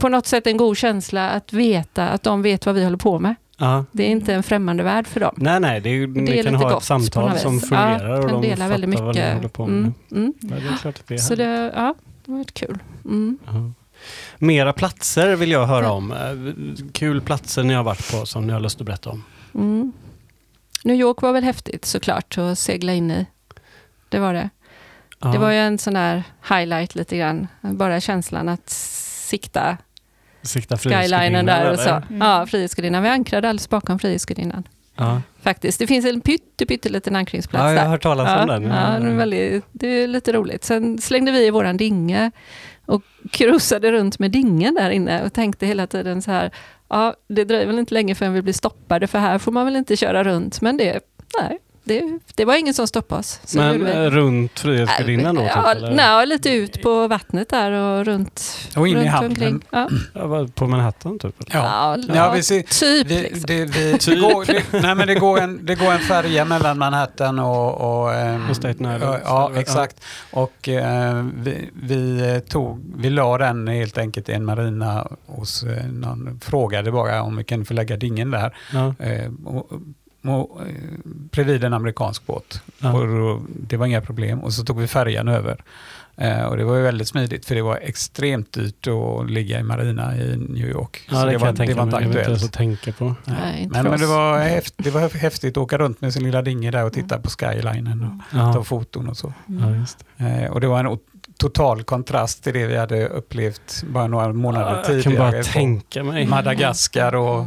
På 0.00 0.08
något 0.08 0.26
sätt 0.26 0.46
en 0.46 0.56
god 0.56 0.76
känsla 0.76 1.30
att 1.30 1.52
veta 1.52 2.08
att 2.08 2.22
de 2.22 2.42
vet 2.42 2.66
vad 2.66 2.74
vi 2.74 2.84
håller 2.84 2.96
på 2.96 3.18
med. 3.18 3.34
Ja. 3.58 3.84
Det 3.92 4.02
är 4.02 4.08
inte 4.08 4.34
en 4.34 4.42
främmande 4.42 4.82
värld 4.82 5.06
för 5.06 5.20
dem. 5.20 5.34
Nej, 5.36 5.60
nej, 5.60 5.80
det 5.80 5.90
är, 5.90 6.06
Det 6.06 6.20
ni 6.20 6.38
är 6.38 6.42
kan 6.44 6.54
ha 6.54 6.76
ett 6.76 6.82
samtal 6.84 7.38
som 7.38 7.60
fungerar 7.60 8.10
ja, 8.10 8.18
och 8.22 8.28
de 8.28 8.42
dela 8.42 8.68
väldigt 8.68 8.90
fattar 8.90 9.04
vad 9.04 9.14
ni 9.16 9.20
mycket. 9.20 9.34
håller 9.34 9.48
på 9.48 9.66
med. 9.66 9.78
Mm, 9.78 9.94
mm. 10.10 10.32
Ja, 10.40 10.48
det 10.48 10.74
är 10.74 10.76
klart 10.76 10.98
att 10.98 11.06
det 11.06 11.14
är 11.14 11.18
Så 11.18 11.34
det, 11.34 11.72
ja, 11.74 11.94
det 12.24 12.32
var 12.32 12.44
kul. 12.44 12.78
Mm. 13.04 13.38
Ja. 13.46 13.72
Mera 14.38 14.72
platser 14.72 15.36
vill 15.36 15.50
jag 15.50 15.66
höra 15.66 15.90
om. 15.90 16.12
Eh, 16.12 16.88
Kul 16.92 17.20
platser 17.20 17.62
ni 17.62 17.74
har 17.74 17.84
varit 17.84 18.10
på 18.12 18.26
som 18.26 18.46
ni 18.46 18.52
har 18.52 18.60
lust 18.60 18.80
att 18.80 18.86
berätta 18.86 19.10
om. 19.10 19.24
Mm. 19.54 19.92
New 20.84 20.96
York 20.96 21.22
var 21.22 21.32
väl 21.32 21.44
häftigt 21.44 21.84
såklart 21.84 22.38
att 22.38 22.58
segla 22.58 22.92
in 22.94 23.10
i. 23.10 23.26
Det 24.08 24.18
var 24.18 24.34
det. 24.34 24.50
Ja. 25.20 25.28
Det 25.28 25.38
var 25.38 25.50
ju 25.50 25.58
en 25.58 25.78
sån 25.78 25.94
där 25.94 26.22
highlight 26.48 26.94
lite 26.94 27.16
grann. 27.16 27.46
Bara 27.60 28.00
känslan 28.00 28.48
att 28.48 28.70
sikta 28.70 29.76
Sikta 30.42 30.76
skylinen 30.78 31.46
där 31.46 31.72
och 31.72 31.78
så. 31.78 31.90
Mm. 31.90 32.04
Ja, 32.20 32.46
Frihetsgudinnan. 32.46 33.02
Vi 33.02 33.08
ankrade 33.08 33.48
alldeles 33.48 33.68
bakom 33.68 33.98
Frihetsgudinnan. 33.98 34.68
Ja. 34.96 35.22
Faktiskt. 35.42 35.78
Det 35.78 35.86
finns 35.86 36.06
en 36.06 36.20
pytte, 36.20 36.66
pytteliten 36.66 37.16
ankringsplats 37.16 37.62
ja, 37.62 37.68
jag 37.72 37.78
har 37.78 37.84
där. 37.84 37.90
hört 37.90 38.02
talas 38.02 38.28
Ja, 38.28 38.40
om 38.42 38.48
den. 38.48 38.62
ja, 38.62 38.98
det, 39.00 39.08
är 39.10 39.14
väldigt, 39.14 39.64
det 39.72 39.86
är 39.88 40.06
lite 40.06 40.32
roligt. 40.32 40.64
Sen 40.64 40.98
slängde 40.98 41.32
vi 41.32 41.46
i 41.46 41.50
våran 41.50 41.76
dinge 41.76 42.30
och 42.86 43.02
cruisade 43.30 43.92
runt 43.92 44.18
med 44.18 44.30
dingen 44.30 44.74
där 44.74 44.90
inne 44.90 45.22
och 45.24 45.32
tänkte 45.32 45.66
hela 45.66 45.86
tiden 45.86 46.22
så 46.22 46.30
här, 46.30 46.50
ja, 46.88 47.14
det 47.28 47.44
dröjer 47.44 47.66
väl 47.66 47.78
inte 47.78 47.94
länge 47.94 48.14
förrän 48.14 48.32
vi 48.32 48.42
blir 48.42 48.52
stoppade, 48.52 49.06
för 49.06 49.18
här 49.18 49.38
får 49.38 49.52
man 49.52 49.64
väl 49.64 49.76
inte 49.76 49.96
köra 49.96 50.24
runt. 50.24 50.60
Men 50.60 50.76
det, 50.76 51.00
nej, 51.40 51.58
det, 51.88 52.18
det 52.34 52.44
var 52.44 52.56
ingen 52.56 52.74
som 52.74 52.86
stoppade 52.86 53.18
oss. 53.20 53.40
Så 53.44 53.58
Men 53.58 53.84
vi. 53.84 53.92
runt 54.10 54.60
Frihetsgudinnan 54.60 55.34
då? 55.34 55.42
Typ, 55.42 55.50
ja, 55.54 55.74
nej, 55.90 56.26
lite 56.26 56.50
ut 56.50 56.82
på 56.82 57.08
vattnet 57.08 57.48
där 57.48 57.72
och 57.72 58.04
runt, 58.06 58.42
Och 58.76 58.88
in 58.88 58.96
i 58.96 59.00
runt 59.00 59.10
hamnen. 59.10 59.30
omkring. 59.30 59.62
Ja, 59.70 60.46
på 60.54 60.66
Manhattan 60.66 61.18
typ? 61.18 61.34
eller? 61.40 61.60
Ja. 61.60 61.96
ja, 62.08 62.14
Ja, 62.14 62.32
vi 62.34 62.42
ser, 62.42 62.62
typ. 62.62 63.06
vi, 63.10 63.22
liksom. 63.22 63.42
det, 63.46 63.64
vi, 63.64 63.98
Typ. 63.98 64.20
går, 64.20 64.44
det, 64.44 64.82
nej, 64.82 64.94
men 64.94 65.06
det, 65.06 65.14
går 65.14 65.40
en, 65.40 65.66
det 65.66 65.74
går 65.74 65.92
en 65.92 65.98
färja 65.98 66.44
mellan 66.44 66.78
Manhattan 66.78 67.38
och... 67.38 68.00
och, 68.02 68.14
ehm, 68.14 68.50
Och 68.50 68.56
Staten 68.56 68.94
Island. 68.96 69.20
Ja, 69.24 69.50
exakt. 69.56 70.04
Och 70.32 70.68
eh, 70.68 71.24
vi, 71.34 71.70
vi, 71.82 72.40
tog, 72.48 72.92
vi 72.96 73.10
la 73.10 73.38
den 73.38 73.68
helt 73.68 73.98
enkelt 73.98 74.28
i 74.28 74.32
en 74.32 74.44
marina 74.44 75.08
hos 75.26 75.62
eh, 75.62 75.86
någon, 75.86 76.40
frågade 76.42 76.92
bara 76.92 77.22
om 77.22 77.36
vi 77.36 77.44
kan 77.44 77.64
få 77.64 77.74
lägga 77.74 77.96
dingen 77.96 78.30
där. 78.30 78.56
Ja. 78.72 78.94
Eh, 79.04 79.30
och, 79.44 79.70
och, 80.28 80.60
eh, 80.60 80.66
bredvid 81.04 81.64
en 81.64 81.72
amerikansk 81.74 82.26
båt. 82.26 82.62
Ja. 82.78 82.92
Och 82.92 83.06
då, 83.06 83.42
det 83.48 83.76
var 83.76 83.86
inga 83.86 84.00
problem. 84.00 84.40
Och 84.40 84.52
så 84.52 84.64
tog 84.64 84.80
vi 84.80 84.86
färjan 84.86 85.28
över. 85.28 85.64
Eh, 86.16 86.44
och 86.44 86.56
det 86.56 86.64
var 86.64 86.76
ju 86.76 86.82
väldigt 86.82 87.08
smidigt 87.08 87.46
för 87.46 87.54
det 87.54 87.62
var 87.62 87.76
extremt 87.82 88.52
dyrt 88.52 88.86
att 88.86 89.30
ligga 89.30 89.60
i 89.60 89.62
marina 89.62 90.16
i 90.16 90.36
New 90.36 90.68
York. 90.68 91.02
Ja, 91.10 91.20
så 91.20 91.26
det, 91.26 91.32
det, 91.32 91.38
var, 91.38 91.52
det 91.52 91.74
var 91.74 91.82
inte 91.82 91.82
inte 91.82 91.96
aktuellt. 91.96 92.28
ens 92.28 92.44
att 92.44 92.52
tänka 92.52 92.92
på. 92.92 93.14
Nej, 93.24 93.62
inte 93.62 93.82
Men, 93.82 93.90
men 93.90 94.00
det, 94.00 94.06
var 94.06 94.38
häft, 94.38 94.74
det 94.76 94.90
var 94.90 95.18
häftigt 95.18 95.56
att 95.56 95.62
åka 95.62 95.78
runt 95.78 96.00
med 96.00 96.12
sin 96.12 96.22
lilla 96.24 96.42
dinge 96.42 96.70
där 96.70 96.84
och 96.84 96.92
titta 96.92 97.18
på 97.18 97.30
skylinen 97.30 98.02
och 98.02 98.38
ta 98.38 98.52
Ja, 98.54 98.64
foton 98.64 99.08
och 99.08 99.16
så. 99.16 99.32
ja 99.46 99.70
just 99.70 100.04
det. 100.16 100.24
Eh, 100.26 100.50
och 100.50 100.60
det 100.60 100.66
var 100.66 100.84
en 100.84 100.98
total 101.36 101.82
kontrast 101.82 102.44
till 102.44 102.52
det 102.54 102.66
vi 102.66 102.76
hade 102.76 103.08
upplevt 103.08 103.82
bara 103.82 104.06
några 104.06 104.32
månader 104.32 104.66
Ja, 104.70 104.76
jag 104.76 104.84
kan 104.84 105.02
tidigare 105.02 105.32
bara 105.32 105.42
tänka 105.42 106.04
mig. 106.04 106.26
Madagaskar 106.26 107.14
och, 107.14 107.46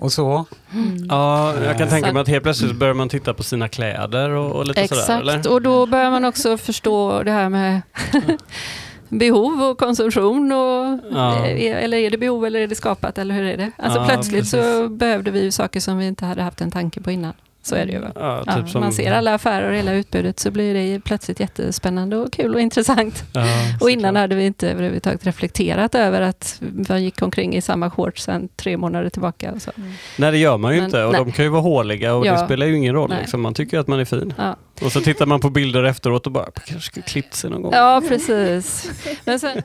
och 0.00 0.12
så. 0.12 0.44
Mm. 0.74 1.06
Ja, 1.08 1.54
jag 1.64 1.78
kan 1.78 1.86
Eh, 1.86 1.92
tänka 1.92 2.08
så- 2.08 2.14
mig 2.14 2.20
att 2.20 2.28
helt 2.28 2.42
plötsligt 2.42 2.76
börjar 2.76 2.94
man 2.94 3.08
titta 3.08 3.34
på 3.34 3.42
sina 3.42 3.68
kläder 3.68 4.30
och, 4.30 4.52
och 4.52 4.66
lite 4.66 4.88
sådär, 4.88 5.00
Exakt, 5.20 5.46
och 5.46 5.62
då 5.62 5.86
börjar 5.86 6.10
man 6.10 6.24
också 6.24 6.56
förstå 6.56 7.22
det 7.22 7.30
här 7.30 7.48
med 7.48 7.82
behov 9.08 9.62
och 9.62 9.78
konsumtion. 9.78 10.52
Och, 10.52 10.98
Ja. 11.12 11.46
Eller 11.46 11.98
är 11.98 12.10
det 12.10 12.18
behov 12.18 12.46
eller 12.46 12.60
är 12.60 12.66
det 12.66 12.74
skapat 12.74 13.18
eller 13.18 13.34
hur 13.34 13.44
är 13.44 13.56
det? 13.56 13.70
Alltså 13.78 13.98
Ja, 13.98 14.06
plötsligt 14.08 14.48
så 14.48 14.56
precis. 14.56 14.98
behövde 14.98 15.30
vi 15.30 15.42
ju 15.42 15.50
saker 15.50 15.80
som 15.80 15.98
vi 15.98 16.06
inte 16.06 16.24
hade 16.26 16.42
haft 16.42 16.60
en 16.60 16.70
tanke 16.70 17.00
på 17.00 17.10
innan. 17.10 17.32
Så 17.62 17.74
är 17.76 17.86
det 17.86 17.92
ju. 17.92 18.00
Ja, 18.14 18.42
Ja, 18.46 18.54
typ 18.56 18.68
som, 18.68 18.80
Man 18.80 18.92
ser 18.92 19.12
alla 19.12 19.34
affärer 19.34 19.68
och 19.68 19.74
hela 19.76 19.92
utbudet 19.92 20.40
så 20.40 20.50
blir 20.50 20.74
det 20.74 21.00
plötsligt 21.00 21.40
jättespännande 21.40 22.16
och 22.16 22.32
kul 22.32 22.54
och 22.54 22.60
intressant. 22.60 23.24
Ja, 23.32 23.44
Och 23.80 23.90
innan 23.90 24.16
hade 24.16 24.34
vi 24.34 24.46
inte 24.46 24.70
överhuvudtaget 24.70 25.26
reflekterat 25.26 25.94
över 25.94 26.20
att 26.20 26.60
man 26.88 27.04
gick 27.04 27.22
omkring 27.22 27.56
i 27.56 27.60
samma 27.60 27.90
shorts 27.90 28.22
sen 28.22 28.48
tre 28.56 28.76
månader 28.76 29.08
tillbaka. 29.10 29.52
Och 29.52 29.62
så. 29.62 29.70
Nej, 30.16 30.30
det 30.32 30.38
gör 30.38 30.58
man 30.58 30.72
ju 30.74 30.76
Men- 30.80 30.84
inte 30.84 31.04
och 31.04 31.12
nej. 31.12 31.24
de 31.24 31.32
kan 31.32 31.44
ju 31.44 31.48
vara 31.50 31.62
håliga 31.62 32.14
och 32.14 32.22
det 32.24 32.28
Ja. 32.30 32.44
spelar 32.44 32.66
ju 32.66 32.76
ingen 32.76 32.94
roll. 32.94 33.14
Liksom. 33.20 33.40
Man 33.40 33.54
tycker 33.54 33.78
att 33.78 33.86
man 33.86 34.00
är 34.00 34.04
fin. 34.04 34.34
Ja. 34.38 34.56
Och 34.82 34.92
så 34.92 35.00
tittar 35.00 35.26
man 35.26 35.40
på 35.40 35.50
bilder 35.50 35.84
efteråt 35.84 36.26
och 36.26 36.32
bara, 36.32 36.44
"Man 36.44 36.52
kanske 36.66 36.86
skulle 36.86 37.04
klippt 37.06 37.34
sig 37.34 37.50
någon 37.50 37.62
gång. 37.62 37.72
ja, 37.74 38.02
precis. 38.08 38.90
Men 39.24 39.40
sen, 39.40 39.62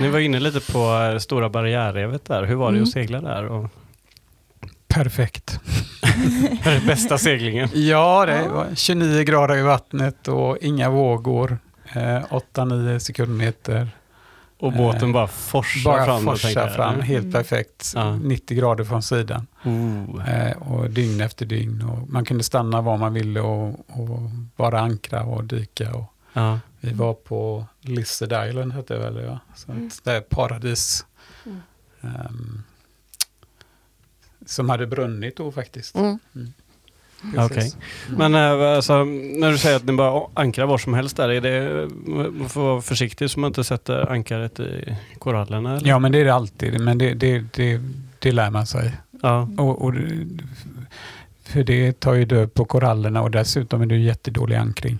Ni 0.00 0.08
var 0.08 0.18
inne 0.18 0.40
lite 0.40 0.72
på 0.72 0.78
eh, 1.12 1.18
Stora 1.18 1.48
barriärrevet 1.48 2.24
där. 2.24 2.44
Hur 2.44 2.54
var 2.54 2.66
det 2.66 2.76
Mm. 2.76 2.82
att 2.82 2.88
segla 2.92 3.20
där? 3.20 3.44
Och, 3.46 3.70
Perfekt. 4.96 5.60
bästa 6.86 7.18
seglingen? 7.18 7.68
Ja, 7.74 8.26
det 8.26 8.48
var 8.48 8.66
29 8.74 9.22
grader 9.22 9.56
i 9.56 9.62
vattnet 9.62 10.28
och 10.28 10.58
inga 10.60 10.90
vågor. 10.90 11.58
Eh, 11.92 12.22
8-9 12.54 12.98
sekundmeter. 12.98 13.88
Och 14.58 14.72
Eh, 14.72 14.78
båten 14.78 15.12
bara 15.12 15.26
forsar 15.26 15.84
Bara 15.90 16.04
fram. 16.04 16.24
då, 16.24 16.30
forsa 16.32 16.46
tänker 16.46 16.60
jag. 16.60 16.74
fram, 16.74 17.00
helt 17.00 17.20
Mm. 17.24 17.32
perfekt. 17.32 17.92
Ja. 17.94 18.16
90 18.16 18.56
grader 18.56 18.84
från 18.84 19.02
sidan. 19.02 19.46
Oh. 19.64 20.30
Eh, 20.30 20.56
och 20.56 20.90
dygn 20.90 21.20
efter 21.20 21.46
dygn. 21.46 21.82
Och 21.82 22.08
man 22.10 22.24
kunde 22.24 22.44
stanna 22.44 22.80
var 22.80 22.96
man 22.96 23.14
ville 23.14 23.40
och, 23.40 23.68
och 23.86 24.18
bara 24.56 24.80
ankra 24.80 25.22
och 25.22 25.44
dyka. 25.44 25.94
Och 25.94 26.12
Ja. 26.32 26.60
vi 26.80 26.92
var 26.92 27.14
på 27.14 27.66
Lizard 27.80 28.48
Island, 28.48 28.72
hette 28.72 28.94
det 28.94 29.00
väl? 29.00 29.24
Ja? 29.24 29.38
Så 29.56 29.72
Mm. 29.72 29.90
det 30.04 30.10
är 30.12 30.20
paradis. 30.20 31.04
Mm. 31.46 31.60
ehm, 32.02 32.62
som 34.46 34.68
hade 34.68 34.86
brunnit 34.86 35.36
då 35.36 35.52
faktiskt. 35.52 35.96
mm. 35.96 36.18
Precis. 37.34 37.50
Okej. 37.50 37.72
Men 38.16 38.34
eh, 38.34 38.76
alltså, 38.76 39.04
när 39.04 39.50
du 39.50 39.58
säger 39.58 39.76
att 39.76 39.84
ni 39.84 39.92
bara 39.92 40.26
ankrar 40.34 40.66
var 40.66 40.78
som 40.78 40.94
helst 40.94 41.16
där, 41.16 41.28
är 41.28 41.40
det, 41.40 41.88
man 42.30 42.48
får 42.48 42.60
vara 42.60 42.82
försiktig 42.82 43.30
så 43.30 43.40
man 43.40 43.48
inte 43.48 43.64
sätter 43.64 44.12
ankaret 44.12 44.60
i 44.60 44.96
korallerna? 45.18 45.76
Eller? 45.76 45.88
Ja, 45.88 45.98
men 45.98 46.12
det 46.12 46.18
är 46.18 46.24
det 46.24 46.34
alltid. 46.34 46.80
Men 46.80 46.98
det, 46.98 47.14
det, 47.14 47.44
det, 47.54 47.80
det 48.18 48.32
lär 48.32 48.50
man 48.50 48.66
sig. 48.66 48.92
Ja. 49.22 49.48
Och, 49.58 49.82
och, 49.82 49.94
för 51.44 51.64
det 51.64 52.00
tar 52.00 52.14
ju 52.14 52.24
död 52.24 52.54
på 52.54 52.64
korallerna 52.64 53.22
och 53.22 53.30
dessutom 53.30 53.82
är 53.82 53.86
det 53.86 53.96
jättedålig 53.96 54.56
ankring. 54.56 54.98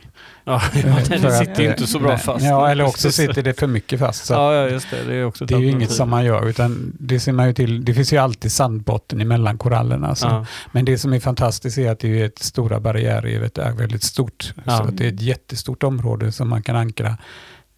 Ja, 0.48 0.62
den 1.08 1.26
att, 1.26 1.38
sitter 1.38 1.62
ju 1.62 1.68
inte 1.68 1.86
så 1.86 1.98
bra 1.98 2.08
nej, 2.08 2.18
fast. 2.18 2.44
Ja, 2.44 2.68
eller 2.68 2.84
också 2.84 3.12
sitter 3.12 3.42
det 3.42 3.54
för 3.54 3.66
mycket 3.66 3.98
fast. 3.98 4.24
Så 4.24 4.34
Ja, 4.34 4.68
just 4.68 4.90
det. 4.90 5.04
Det 5.04 5.14
är 5.14 5.24
också 5.24 5.44
det 5.46 5.54
är 5.54 5.58
ju 5.58 5.70
inget 5.70 5.90
som 5.90 6.10
man 6.10 6.24
gör, 6.24 6.48
utan 6.48 6.92
det 6.98 7.20
ser 7.20 7.32
man 7.32 7.46
ju 7.46 7.52
till. 7.52 7.84
Det 7.84 7.94
finns 7.94 8.12
ju 8.12 8.16
alltid 8.16 8.52
sandbotten 8.52 9.20
emellan 9.20 9.58
korallerna. 9.58 10.14
Så. 10.14 10.26
Ja. 10.26 10.46
Men 10.72 10.84
det 10.84 10.98
som 10.98 11.12
är 11.12 11.20
fantastiskt 11.20 11.78
är 11.78 11.90
att 11.90 11.98
det 11.98 12.20
är 12.20 12.26
ett 12.26 12.38
stora 12.38 12.80
barriärrevet 12.80 13.58
är 13.58 13.72
väldigt 13.72 14.02
stort. 14.02 14.54
Ja. 14.64 14.76
Så 14.76 14.82
att 14.82 14.96
det 14.96 15.04
är 15.04 15.12
ett 15.12 15.22
jättestort 15.22 15.82
område 15.82 16.32
som 16.32 16.48
man 16.48 16.62
kan 16.62 16.76
ankra 16.76 17.16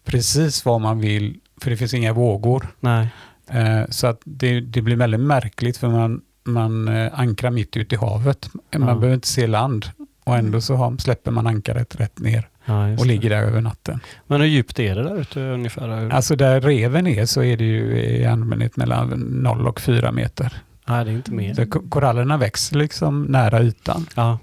precis 0.05 0.65
var 0.65 0.79
man 0.79 0.99
vill, 0.99 1.39
för 1.61 1.69
det 1.69 1.77
finns 1.77 1.93
inga 1.93 2.13
vågor. 2.13 2.67
Nej. 2.79 3.07
Eh, 3.49 3.81
så 3.89 4.07
att 4.07 4.21
det, 4.23 4.61
det 4.61 4.81
blir 4.81 4.95
väldigt 4.95 5.19
märkligt 5.21 5.77
för 5.77 5.87
man, 5.89 6.21
man 6.43 6.87
eh, 6.87 7.19
ankrar 7.19 7.51
mitt 7.51 7.77
ute 7.77 7.95
i 7.95 7.97
havet. 7.97 8.49
Man 8.53 8.61
Ja. 8.71 8.95
behöver 8.95 9.13
inte 9.13 9.27
se 9.27 9.47
land 9.47 9.85
och 10.23 10.37
ändå 10.37 10.61
så 10.61 10.75
har, 10.75 10.97
släpper 10.97 11.31
man 11.31 11.47
ankaret 11.47 11.95
rätt 11.99 12.19
ner. 12.19 12.47
Ja, 12.69 12.91
och 12.91 12.97
det. 12.97 13.05
ligger 13.05 13.29
där 13.29 13.41
över 13.43 13.61
natten. 13.61 13.99
Men 14.27 14.41
hur 14.41 14.47
djupt 14.47 14.79
är 14.79 14.95
det 14.95 15.03
där 15.03 15.15
ute 15.21 15.39
ungefär? 15.41 16.13
Alltså 16.13 16.35
där 16.35 16.61
reven 16.61 17.07
är 17.07 17.25
så 17.25 17.43
är 17.43 17.57
det 17.57 17.63
ju 17.63 17.97
i 18.01 18.25
allmänhet 18.25 18.77
mellan 18.77 19.09
0 19.43 19.67
och 19.67 19.79
4 19.81 20.11
meter. 20.11 20.53
Nej, 20.87 21.05
det 21.05 21.11
är 21.11 21.15
inte 21.15 21.31
mer. 21.31 21.53
Så 21.53 21.65
korallerna 21.89 22.37
växer 22.37 22.77
liksom 22.77 23.23
nära 23.23 23.61
ytan. 23.61 24.05
Ja. 24.15 24.39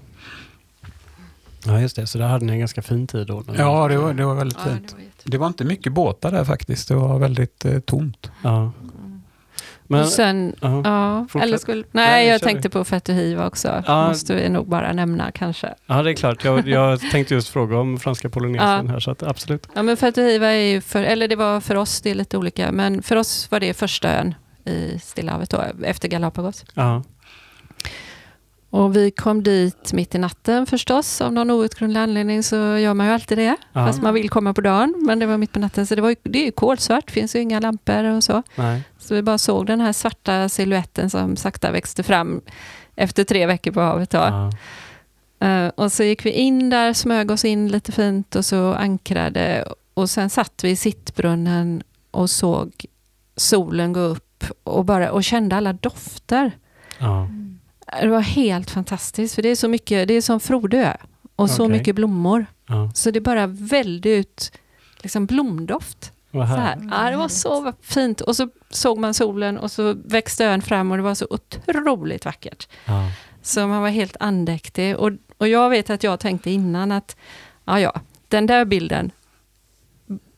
ja, 1.65 1.81
just 1.81 1.95
det. 1.95 2.07
Så 2.07 2.17
där 2.17 2.27
hade 2.27 2.45
ni 2.45 2.53
en 2.53 2.59
ganska 2.59 2.81
fin 2.81 3.07
tid 3.07 3.27
då? 3.27 3.43
Ja, 3.57 3.87
det 3.87 3.97
var, 3.97 4.13
det 4.13 4.25
var 4.25 4.35
väldigt 4.35 4.57
Ja, 4.65 4.71
fint. 4.71 4.87
det 4.87 4.95
var 4.95 5.31
Det 5.31 5.37
var 5.37 5.47
inte 5.47 5.63
mycket 5.65 5.93
båtar 5.93 6.31
där 6.31 6.43
faktiskt. 6.43 6.87
Det 6.87 6.95
var 6.95 7.19
väldigt 7.19 7.65
eh, 7.65 7.79
tomt. 7.79 8.31
Ja. 8.43 8.71
Men, 9.87 10.01
och 10.01 10.07
sen, 10.07 10.55
ja. 10.61 10.81
ja, 10.83 11.27
fortsätt. 11.29 11.47
eller 11.47 11.57
skulle, 11.57 11.83
Nej, 11.91 12.07
nej, 12.11 12.27
jag 12.27 12.41
tänkte 12.41 12.69
på 12.69 12.83
Fatuhiva 12.83 13.47
också. 13.47 13.83
Ja. 13.87 14.07
Måste 14.07 14.35
vi 14.35 14.49
nog 14.49 14.67
bara 14.69 14.93
nämna 14.93 15.31
kanske. 15.31 15.73
ja, 15.87 16.03
det 16.03 16.11
är 16.11 16.13
klart. 16.13 16.43
Jag, 16.43 16.67
jag 16.67 16.99
tänkte 17.11 17.33
just 17.33 17.49
fråga 17.49 17.77
om 17.77 17.99
franska 17.99 18.29
Polynesien 18.29 18.85
Ja. 18.85 18.91
här, 18.91 18.99
så 18.99 19.11
att, 19.11 19.23
absolut. 19.23 19.67
Ja, 19.73 19.83
men 19.83 19.97
Fatuhiva 19.97 20.47
är 20.47 20.73
ju 20.73 20.81
för, 20.81 21.03
eller 21.03 21.27
det 21.27 21.35
var 21.35 21.61
för 21.61 21.75
oss, 21.75 22.01
det 22.01 22.09
är 22.11 22.15
lite 22.15 22.37
olika, 22.37 22.71
men 22.71 23.01
för 23.03 23.15
oss 23.15 23.51
var 23.51 23.59
det 23.59 23.73
första 23.73 24.13
ön 24.19 24.35
i 24.65 24.99
Stilla 24.99 25.31
havet 25.31 25.49
då, 25.49 25.63
efter 25.83 26.07
Galapagos. 26.07 26.65
Ja. 26.73 27.03
Och 28.69 28.95
vi 28.95 29.11
kom 29.11 29.43
dit 29.43 29.93
mitt 29.93 30.15
i 30.15 30.17
natten 30.17 30.65
förstås, 30.65 31.21
av 31.21 31.33
någon 31.33 31.51
outgrundlig 31.51 31.99
anledning 31.99 32.43
så 32.43 32.55
gör 32.55 32.93
man 32.93 33.07
ju 33.07 33.13
alltid 33.13 33.37
det. 33.37 33.55
Ja. 33.73 33.87
Fast 33.87 34.01
man 34.01 34.13
vill 34.13 34.29
komma 34.29 34.53
på 34.53 34.61
dagen, 34.61 35.03
men 35.07 35.19
det 35.19 35.25
var 35.25 35.37
mitt 35.37 35.51
på 35.51 35.59
natten. 35.59 35.87
Så 35.87 35.95
det, 35.95 36.01
var 36.01 36.09
ju, 36.09 36.15
det 36.23 36.39
är 36.39 36.45
ju 36.45 36.51
kolsvart, 36.51 37.11
finns 37.11 37.35
ju 37.35 37.39
inga 37.39 37.59
lampor 37.59 38.03
och 38.03 38.23
så. 38.23 38.43
Nej. 38.55 38.83
Så 38.97 39.15
vi 39.15 39.21
bara 39.21 39.37
såg 39.37 39.65
den 39.65 39.81
här 39.81 39.93
svarta 39.93 40.49
siluetten 40.49 41.09
som 41.09 41.35
sakta 41.35 41.71
växte 41.71 42.03
fram 42.03 42.41
efter 42.95 43.23
tre 43.23 43.45
veckor 43.45 43.71
på 43.71 43.81
havet. 43.81 44.09
Då. 44.09 44.17
Ja. 44.17 44.51
Eh, 45.47 45.67
och 45.67 45.91
så 45.91 46.03
gick 46.03 46.25
vi 46.25 46.31
in 46.31 46.69
där, 46.69 46.93
smög 46.93 47.31
oss 47.31 47.45
in 47.45 47.67
lite 47.67 47.91
fint 47.91 48.35
och 48.35 48.45
så 48.45 48.73
ankrade. 48.73 49.67
Och 49.93 50.09
sen 50.09 50.29
satt 50.29 50.63
vi 50.63 50.69
i 50.69 50.75
sittbrunnen 50.75 51.83
och 52.11 52.29
såg 52.29 52.85
solen 53.35 53.93
gå 53.93 53.99
upp 53.99 54.43
och, 54.63 54.85
bara, 54.85 55.11
och 55.11 55.23
kände 55.23 55.55
alla 55.55 55.73
dofter. 55.73 56.51
Ja. 56.99 57.27
Det 58.01 58.07
var 58.07 58.21
helt 58.21 58.71
fantastiskt, 58.71 59.35
för 59.35 59.41
det 59.41 59.49
är 59.49 59.55
så 59.55 59.67
mycket, 59.67 60.07
det 60.07 60.13
är 60.13 60.21
som 60.21 60.39
Frodö 60.39 60.93
och 61.35 61.49
så 61.49 61.63
Okej. 61.65 61.77
mycket 61.77 61.95
blommor. 61.95 62.45
Ja. 62.67 62.91
Så 62.95 63.11
det 63.11 63.21
bara 63.21 63.47
välde 63.47 64.09
ut 64.09 64.51
liksom 65.01 65.25
blomdoft. 65.25 66.11
Så 66.31 66.41
här. 66.41 66.57
här. 66.57 66.89
Ja, 66.91 67.11
det 67.11 67.17
var 67.17 67.27
så 67.27 67.73
fint. 67.81 68.21
Och 68.21 68.35
så 68.35 68.49
såg 68.69 68.97
man 68.97 69.13
solen 69.13 69.57
och 69.57 69.71
så 69.71 69.93
växte 70.05 70.45
ön 70.45 70.61
fram 70.61 70.91
och 70.91 70.97
det 70.97 71.03
var 71.03 71.15
så 71.15 71.27
otroligt 71.29 72.25
vackert. 72.25 72.67
Ja. 72.85 73.11
Så 73.41 73.67
man 73.67 73.81
var 73.81 73.89
helt 73.89 74.17
andäktig. 74.19 74.97
Och, 74.97 75.11
och 75.37 75.47
jag 75.47 75.69
vet 75.69 75.89
att 75.89 76.03
jag 76.03 76.19
tänkte 76.19 76.51
innan 76.51 76.91
att, 76.91 77.15
ja 77.65 77.79
ja, 77.79 78.01
den 78.27 78.45
där 78.45 78.65
bilden, 78.65 79.11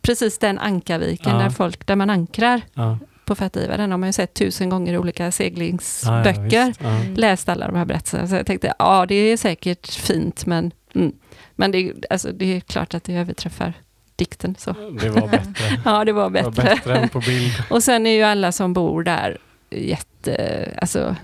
precis 0.02 0.38
den 0.38 0.60
ankarviken 0.60 1.32
Ja. 1.34 1.40
där, 1.44 1.50
folk, 1.50 1.88
där 1.88 1.96
man 1.96 2.10
ankrar 2.10 2.62
Ja. 2.74 2.98
På 3.30 3.36
Fätiva, 3.36 3.78
den 3.78 3.92
har 3.92 3.98
man 3.98 4.10
ju 4.10 4.14
sett 4.14 4.34
tusen 4.34 4.70
gånger 4.70 4.94
i 4.94 4.98
olika 4.98 5.32
seglingsböcker. 5.32 6.66
visst. 6.68 6.82
Ja. 6.84 7.00
läst 7.16 7.50
alla 7.50 7.68
de 7.68 7.76
här 7.76 7.86
berättelserna. 7.86 8.28
Så 8.28 8.36
jag 8.36 8.46
tänkte, 8.46 8.74
ja 8.80 9.06
det 9.06 9.16
är 9.16 9.38
säkert 9.38 9.88
fint, 9.94 10.46
men, 10.46 10.72
mm. 10.96 11.12
men 11.56 11.72
det, 11.72 11.78
är- 11.78 11.94
alltså, 12.10 12.32
det 12.32 12.56
är 12.56 12.60
klart 12.60 12.94
att 12.94 13.04
det 13.04 13.14
överträffar 13.16 13.74
dikten. 14.16 14.56
Så. 14.60 14.76
Det 15.02 15.10
var 15.10 15.28
bättre. 15.28 15.82
Ja, 15.86 16.06
det 16.06 16.12
var 16.12 16.30
Det 16.30 16.42
var 16.42 16.52
bättre. 16.52 16.64
bättre 16.76 16.98
än 16.98 17.10
på 17.10 17.20
bild. 17.20 17.54
Och 17.70 17.84
sen 17.84 18.08
är 18.08 18.12
ju 18.16 18.24
alla 18.24 18.52
som 18.52 18.74
bor 18.74 19.04
där 19.04 19.38
jätte, 19.70 20.74
alltså, 20.82 21.16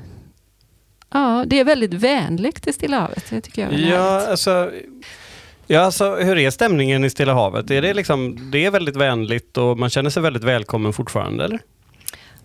ja, 1.14 1.44
det 1.48 1.60
är 1.60 1.64
väldigt 1.64 1.94
vänligt 1.94 2.68
i 2.68 2.74
Stilla 2.74 3.00
havet. 3.00 3.26
Det 3.30 3.42
tycker 3.42 3.62
jag 3.62 3.74
är 3.74 3.78
Ja, 3.78 4.10
härligt. 4.12 4.30
alltså, 4.30 4.72
ja, 5.68 5.80
alltså 5.82 6.16
hur 6.16 6.38
är 6.38 6.50
stämningen 6.52 7.04
i 7.04 7.10
Stilla 7.10 7.34
havet? 7.34 7.72
Är 7.72 7.82
det, 7.82 7.94
liksom, 7.94 8.52
det 8.52 8.66
är 8.66 8.72
väldigt 8.72 8.96
vänligt 8.96 9.58
och 9.58 9.78
man 9.80 9.90
känner 9.90 10.10
sig 10.10 10.24
väldigt 10.24 10.44
välkommen 10.44 10.94
fortfarande, 10.94 11.44
eller? 11.46 11.60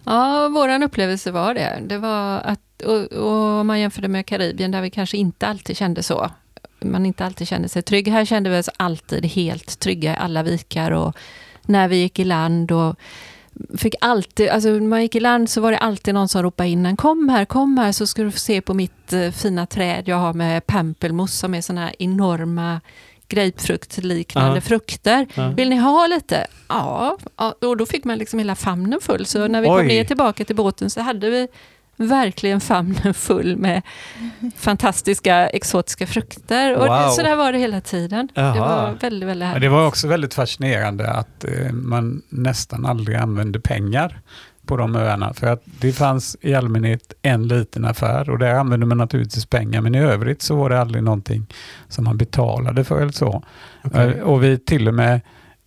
Ja, 0.04 0.48
våran 0.48 0.82
upplevelse 0.82 1.30
var 1.30 1.54
det. 1.54 1.82
Det 1.86 1.98
var 1.98 2.40
att, 2.40 2.82
och, 2.82 3.12
och 3.12 3.60
om 3.60 3.66
man 3.66 3.80
jämförde 3.80 4.08
med 4.08 4.26
Karibien 4.26 4.70
där 4.70 4.80
vi 4.80 4.90
kanske 4.90 5.16
inte 5.16 5.46
alltid 5.46 5.76
kände 5.76 6.02
så. 6.02 6.30
Man 6.80 7.06
inte 7.06 7.24
alltid 7.24 7.48
kände 7.48 7.68
sig 7.68 7.82
trygg. 7.82 8.08
Här 8.08 8.24
kände 8.24 8.50
vi 8.50 8.58
oss 8.58 8.70
alltid 8.76 9.26
helt 9.26 9.78
trygga 9.80 10.12
i 10.12 10.16
alla 10.16 10.42
vikar 10.42 10.90
och 10.90 11.16
när 11.62 11.88
vi 11.88 11.96
gick 11.96 12.18
i 12.18 12.24
land 12.24 12.72
och 12.72 12.96
fick 13.78 13.94
alltid, 14.00 14.48
alltså 14.48 14.68
när 14.68 14.80
man 14.80 15.02
gick 15.02 15.14
i 15.14 15.20
land 15.20 15.50
så 15.50 15.60
var 15.60 15.72
det 15.72 15.78
alltid 15.78 16.14
någon 16.14 16.28
som 16.28 16.42
ropade 16.42 16.68
in 16.68 16.86
en 16.86 16.96
kom 16.96 17.28
här, 17.28 17.44
kom 17.44 17.78
här 17.78 17.92
så 17.92 18.06
ska 18.06 18.22
du 18.22 18.30
få 18.30 18.38
se 18.38 18.60
på 18.60 18.74
mitt 18.74 19.12
eh, 19.12 19.30
fina 19.30 19.66
träd 19.66 20.08
jag 20.08 20.16
har 20.16 20.32
med 20.32 20.66
pampelmos 20.66 21.38
som 21.38 21.54
är 21.54 21.60
sådana 21.60 21.80
här 21.80 21.94
enorma 21.98 22.80
grapefruktliknande 23.30 24.56
Ja. 24.56 24.60
frukter. 24.60 25.26
Ja. 25.34 25.48
Vill 25.48 25.68
ni 25.70 25.76
ha 25.76 26.06
lite? 26.06 26.46
Ja, 26.68 27.16
och 27.60 27.76
då 27.76 27.86
fick 27.86 28.04
man 28.04 28.18
liksom 28.18 28.38
hela 28.38 28.54
famnen 28.54 29.00
full. 29.02 29.26
Så 29.26 29.48
när 29.48 29.60
vi 29.60 29.68
Oj. 29.68 29.76
kom 29.78 29.86
ner 29.86 30.04
tillbaka 30.04 30.44
till 30.44 30.56
båten 30.56 30.90
så 30.90 31.00
hade 31.00 31.30
vi 31.30 31.48
verkligen 31.96 32.60
famnen 32.60 33.14
full 33.14 33.56
med 33.56 33.82
fantastiska 34.56 35.48
exotiska 35.48 36.06
frukter. 36.06 36.76
Och 36.76 36.86
Wow. 36.86 37.08
så 37.10 37.22
där 37.22 37.36
var 37.36 37.52
det 37.52 37.58
hela 37.58 37.80
tiden. 37.80 38.28
Jaha. 38.34 38.54
Det 38.54 38.60
var 38.60 38.96
väldigt, 39.00 39.28
väldigt 39.28 39.48
härligt. 39.48 39.62
det 39.62 39.68
var 39.68 39.86
också 39.86 40.08
väldigt 40.08 40.34
fascinerande 40.34 41.10
att 41.10 41.44
eh, 41.44 41.72
man 41.72 42.22
nästan 42.28 42.86
aldrig 42.86 43.16
använde 43.16 43.60
pengar 43.60 44.20
på 44.70 44.76
de 44.76 44.96
öarna. 44.96 45.34
För 45.34 45.46
att 45.46 45.62
det 45.80 45.92
fanns 45.92 46.36
i 46.40 46.54
allmänhet 46.54 47.12
en 47.22 47.48
liten 47.48 47.84
affär 47.84 48.30
och 48.30 48.38
där 48.38 48.54
använde 48.54 48.86
man 48.86 48.98
naturligtvis 48.98 49.46
pengar. 49.46 49.80
Men 49.80 49.94
i 49.94 49.98
övrigt 49.98 50.42
så 50.42 50.56
var 50.56 50.70
det 50.70 50.80
aldrig 50.80 51.04
någonting 51.04 51.46
som 51.88 52.04
man 52.04 52.16
betalade 52.16 52.84
för 52.84 53.00
eller 53.00 53.12
så. 53.12 53.42
Okej. 53.84 54.08
Eh, 54.08 54.22
Och 54.22 54.44
vi 54.44 54.58
till 54.58 54.88
och 54.88 54.94
med, 54.94 55.20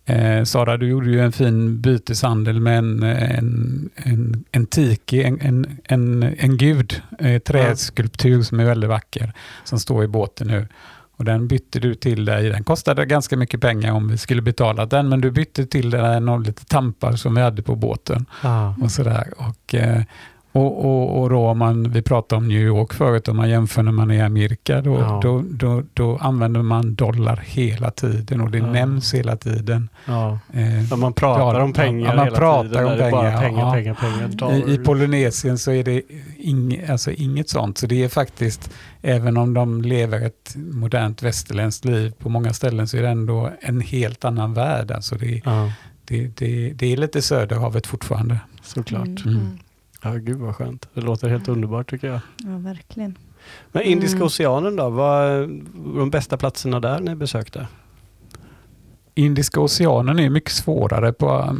eh, 0.06 0.44
Sara 0.44 0.76
du 0.76 0.88
gjorde 0.88 1.10
ju 1.10 1.20
en 1.20 1.32
fin 1.32 1.80
byteshandel 1.80 2.60
med 2.60 2.78
en, 2.78 3.02
en, 3.02 3.90
en, 3.96 4.44
en 4.52 4.66
tiki, 4.66 5.22
en, 5.22 5.40
en, 5.40 5.78
en, 5.84 6.22
en 6.38 6.56
gud, 6.56 7.02
eh, 7.18 7.38
träskulptur 7.38 8.42
som 8.42 8.60
är 8.60 8.64
väldigt 8.64 8.90
vacker, 8.90 9.32
som 9.64 9.78
står 9.78 10.04
i 10.04 10.08
båten 10.08 10.46
nu. 10.46 10.66
Och 11.16 11.24
den 11.24 11.48
bytte 11.48 11.80
du 11.80 11.94
till 11.94 12.24
dig. 12.24 12.48
Den 12.48 12.64
kostade 12.64 13.06
ganska 13.06 13.36
mycket 13.36 13.60
pengar 13.60 13.92
om 13.92 14.08
vi 14.08 14.18
skulle 14.18 14.42
betala 14.42 14.86
den, 14.86 15.08
men 15.08 15.20
du 15.20 15.30
bytte 15.30 15.66
till 15.66 15.90
den 15.90 16.28
och 16.28 16.40
lite 16.40 16.64
tampar 16.64 17.12
som 17.12 17.34
vi 17.34 17.40
hade 17.40 17.62
på 17.62 17.76
båten. 17.76 18.26
Ja. 18.42 18.74
Och 18.82 18.90
sådär. 18.90 19.32
Och, 19.36 19.74
eh, 19.74 20.02
och, 20.54 20.84
och, 20.84 21.22
och 21.22 21.30
då 21.30 21.46
om 21.48 21.58
man, 21.58 21.90
vi 21.90 22.02
pratade 22.02 22.36
om 22.38 22.48
New 22.48 22.60
York 22.60 22.92
förut, 22.92 23.28
om 23.28 23.36
man 23.36 23.50
jämför 23.50 23.82
när 23.82 23.92
man 23.92 24.10
är 24.10 24.14
i 24.14 24.20
Amerika, 24.20 24.80
då, 24.80 24.94
Ja. 24.98 25.20
då, 25.22 25.42
då, 25.50 25.82
då 25.94 26.16
använder 26.16 26.62
man 26.62 26.94
dollar 26.94 27.42
hela 27.46 27.90
tiden 27.90 28.40
och 28.40 28.50
det 28.50 28.58
Ja. 28.58 28.66
nämns 28.72 29.14
hela 29.14 29.36
tiden. 29.36 29.88
Ja. 30.06 30.38
Eh, 30.52 30.96
man 30.96 31.12
pratar 31.12 31.60
om 31.60 31.72
pengar 31.72 32.16
man 32.16 32.24
hela 32.24 32.36
pratar 32.36 32.68
tiden. 32.68 32.84
om 32.84 32.92
är 32.92 33.10
bara 33.10 33.22
pengar, 33.22 33.40
pengar, 33.40 33.60
ja. 33.66 33.72
pengar, 33.72 33.94
pengar. 34.38 34.68
I, 34.68 34.74
I 34.74 34.78
Polynesien 34.78 35.58
så 35.58 35.70
är 35.72 35.84
det 35.84 36.02
ing, 36.38 36.80
alltså 36.88 37.10
inget 37.10 37.48
sånt, 37.48 37.78
så 37.78 37.86
det 37.86 38.04
är 38.04 38.08
faktiskt, 38.08 38.70
även 39.02 39.36
om 39.36 39.54
de 39.54 39.82
lever 39.82 40.20
ett 40.26 40.54
modernt 40.56 41.22
västerländskt 41.22 41.84
liv 41.84 42.12
på 42.18 42.28
många 42.28 42.52
ställen, 42.52 42.88
så 42.88 42.96
är 42.96 43.02
det 43.02 43.08
ändå 43.08 43.50
en 43.60 43.80
helt 43.80 44.24
annan 44.24 44.54
värld. 44.54 44.90
Alltså 44.90 45.14
det, 45.14 45.40
Ja, 45.44 45.72
det, 46.04 46.38
det, 46.38 46.72
det 46.72 46.92
är 46.92 46.96
lite 46.96 47.22
Söderhavet 47.22 47.86
fortfarande. 47.86 48.38
såklart. 48.62 49.06
Mm. 49.24 49.36
Mm. 49.36 49.58
Ja, 50.04 50.12
gud 50.14 50.36
vad 50.38 50.56
skönt. 50.56 50.88
Det 50.94 51.00
låter 51.00 51.28
helt 51.28 51.48
underbart 51.48 51.90
tycker 51.90 52.06
jag. 52.08 52.20
Ja, 52.38 52.58
verkligen. 52.58 53.18
Men 53.72 53.82
Indiska 53.82 54.16
Mm. 54.16 54.26
oceanen 54.26 54.76
då? 54.76 54.90
Vad 54.90 55.28
var 55.74 55.98
de 55.98 56.10
bästa 56.10 56.36
platserna 56.36 56.80
där 56.80 57.00
ni 57.00 57.14
besökte? 57.14 57.66
Indiska 59.14 59.60
oceanen 59.60 60.18
är 60.18 60.30
mycket 60.30 60.52
svårare. 60.52 61.12
på 61.12 61.56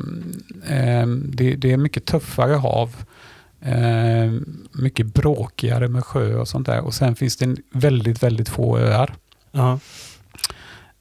ehm, 0.69 1.31
det, 1.35 1.55
det 1.57 1.73
är 1.73 1.77
mycket 1.77 2.05
tuffare 2.05 2.55
hav. 2.55 2.97
ehm, 3.63 4.67
mycket 4.73 5.07
bråkigare 5.15 5.89
med 5.89 6.05
sjö 6.05 6.35
och 6.35 6.49
sånt 6.49 6.67
där. 6.67 6.81
Och 6.81 6.95
sen 6.95 7.17
finns 7.17 7.37
det 7.37 7.45
en 7.45 7.57
väldigt, 7.73 8.23
väldigt 8.23 8.49
få 8.49 8.79
öar. 8.79 9.15
Ja. 9.53 9.79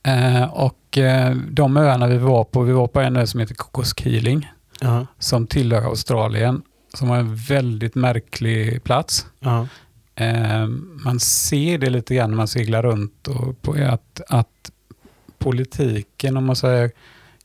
Eh, 0.03 0.44
och 0.44 0.98
eh, 0.98 1.36
de 1.49 1.78
öarna 1.78 2.07
vi 2.07 2.18
var 2.18 2.44
på, 2.44 2.61
vi 2.61 2.72
var 2.72 2.88
på 2.88 2.99
en 2.99 3.18
ö 3.18 3.28
som 3.28 3.40
heter 3.40 3.56
Cocos 3.56 3.94
Keeling 3.98 4.52
Ja. 4.82 5.07
som 5.20 5.48
tillhör 5.48 5.82
Australien, 5.82 6.61
som 6.94 7.10
har 7.10 7.18
en 7.18 7.36
väldigt 7.36 7.95
märklig 7.95 8.84
plats. 8.84 9.26
Ja. 9.40 9.68
Eh, 10.15 10.68
man 11.06 11.20
ser 11.20 11.78
det 11.78 11.90
lite 11.90 12.15
grann 12.15 12.30
när 12.30 12.38
man 12.38 12.48
seglar 12.48 12.84
runt 12.84 13.28
och 13.28 13.61
på 13.61 13.74
att, 13.74 14.22
att 14.30 14.72
politiken, 15.38 16.38
om 16.38 16.45
man 16.45 16.56
säger 16.56 16.91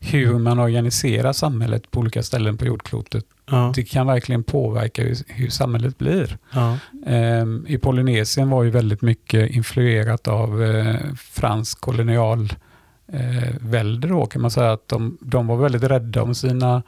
hur 0.00 0.38
man 0.38 0.58
organiserar 0.58 1.32
samhället 1.32 1.90
på 1.90 2.00
olika 2.00 2.22
ställen 2.22 2.56
på 2.58 2.64
jordklotet, 2.66 3.24
Ja. 3.50 3.72
det 3.76 3.82
kan 3.84 4.06
verkligen 4.06 4.44
påverka 4.44 5.02
hur, 5.02 5.16
hur 5.26 5.48
samhället 5.50 5.98
blir. 5.98 6.38
Ja. 6.52 6.78
Ehm, 7.06 7.64
I 7.68 7.78
Polynesien 7.78 8.50
var 8.50 8.62
ju 8.62 8.70
väldigt 8.70 9.02
mycket 9.02 9.50
influerat 9.50 10.28
av 10.28 10.62
eh, 10.64 10.96
fransk 11.16 11.80
kolonial 11.80 12.52
eh, 13.12 13.94
då 14.00 14.26
kan 14.26 14.42
man 14.42 14.50
säga 14.50 14.72
att 14.72 14.88
de, 14.88 15.18
de 15.20 15.46
var 15.46 15.56
väldigt 15.56 15.82
rädda 15.82 16.22
om 16.22 16.34
sina 16.34 16.82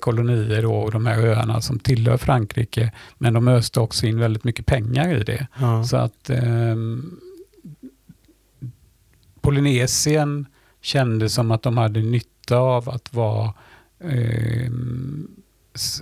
kolonier 0.00 0.62
då, 0.62 0.74
och 0.74 0.90
de 0.90 1.06
här 1.06 1.18
öarna 1.18 1.60
som 1.60 1.78
tillhör 1.78 2.16
Frankrike. 2.16 2.92
Men 3.18 3.34
de 3.34 3.48
öste 3.48 3.80
också 3.80 4.06
in 4.06 4.18
väldigt 4.18 4.44
mycket 4.44 4.66
pengar 4.66 5.14
i 5.14 5.24
det. 5.24 5.46
Ja. 5.60 5.84
Så 5.84 5.96
att 5.96 6.30
ehm, 6.30 7.20
Polynesien 9.40 10.46
kände 10.80 11.28
som 11.28 11.50
att 11.50 11.62
de 11.62 11.76
hade 11.76 12.00
nytta 12.00 12.56
av 12.56 12.90
att 12.90 13.14
vara 13.14 13.54
eh, 14.00 14.70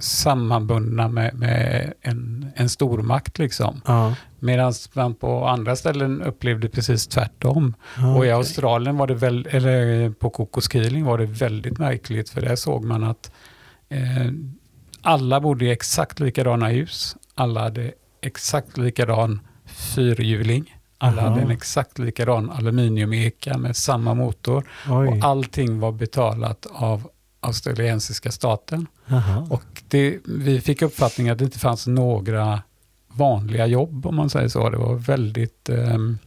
sammanbundna 0.01 1.09
med, 1.09 1.35
med 1.35 1.93
en, 2.01 2.51
en 2.55 2.69
stormakt. 2.69 3.39
Liksom. 3.39 3.81
Ja. 3.87 4.15
Medan 4.39 4.73
man 4.93 5.15
på 5.15 5.47
andra 5.47 5.77
ställen 5.77 6.23
upplevde 6.23 6.69
precis 6.69 7.07
tvärtom. 7.07 7.75
Ja, 7.99 8.17
Och 8.17 8.27
i. 8.27 8.31
Australien 8.31 8.97
var 8.97 9.07
det 9.07 9.15
väl, 9.15 9.49
eller 9.51 10.11
på 10.11 10.31
Kokoskilling 10.31 11.05
var 11.05 11.19
det 11.19 11.27
väldigt 11.27 11.79
märkligt 11.79 12.31
för 12.31 12.41
där 12.41 12.57
såg 12.57 12.85
man 12.85 13.05
att 13.05 13.31
eh, 13.95 14.33
alla 15.03 15.41
bodde 15.41 15.65
i 15.65 15.71
exakt 15.71 16.21
likadana 16.21 16.69
hus. 16.69 17.17
Alla 17.35 17.61
hade 17.61 17.93
exakt 18.21 18.79
likadan 18.79 19.41
fyrhjuling. 19.65 20.77
Alla 20.99 21.23
Jaha. 21.23 21.31
hade 21.31 21.43
en 21.43 21.51
exakt 21.51 21.99
likadan 21.99 22.51
aluminiumeka 22.51 23.59
med 23.59 23.77
samma 23.77 24.15
motor. 24.15 24.71
Oj. 24.91 25.09
Och 25.09 25.25
allting 25.25 25.81
var 25.81 25.93
betalat 25.93 26.67
av 26.73 27.11
australiensiska 27.41 28.31
staten. 28.31 28.87
Jaha. 29.07 29.47
Och 29.51 29.83
det, 29.89 30.19
vi 30.25 30.61
fick 30.61 30.83
uppfattningen 30.83 31.33
att 31.33 31.39
det 31.39 31.45
inte 31.45 31.59
fanns 31.59 31.87
några 31.87 32.63
vanliga 33.09 33.67
jobb 33.67 34.07
om 34.07 34.17
man 34.17 34.31
säger 34.31 34.49
så. 34.49 34.71
Det 34.71 34.77
var 34.77 34.95
väldigt 34.95 35.69
ehm, 35.69 36.19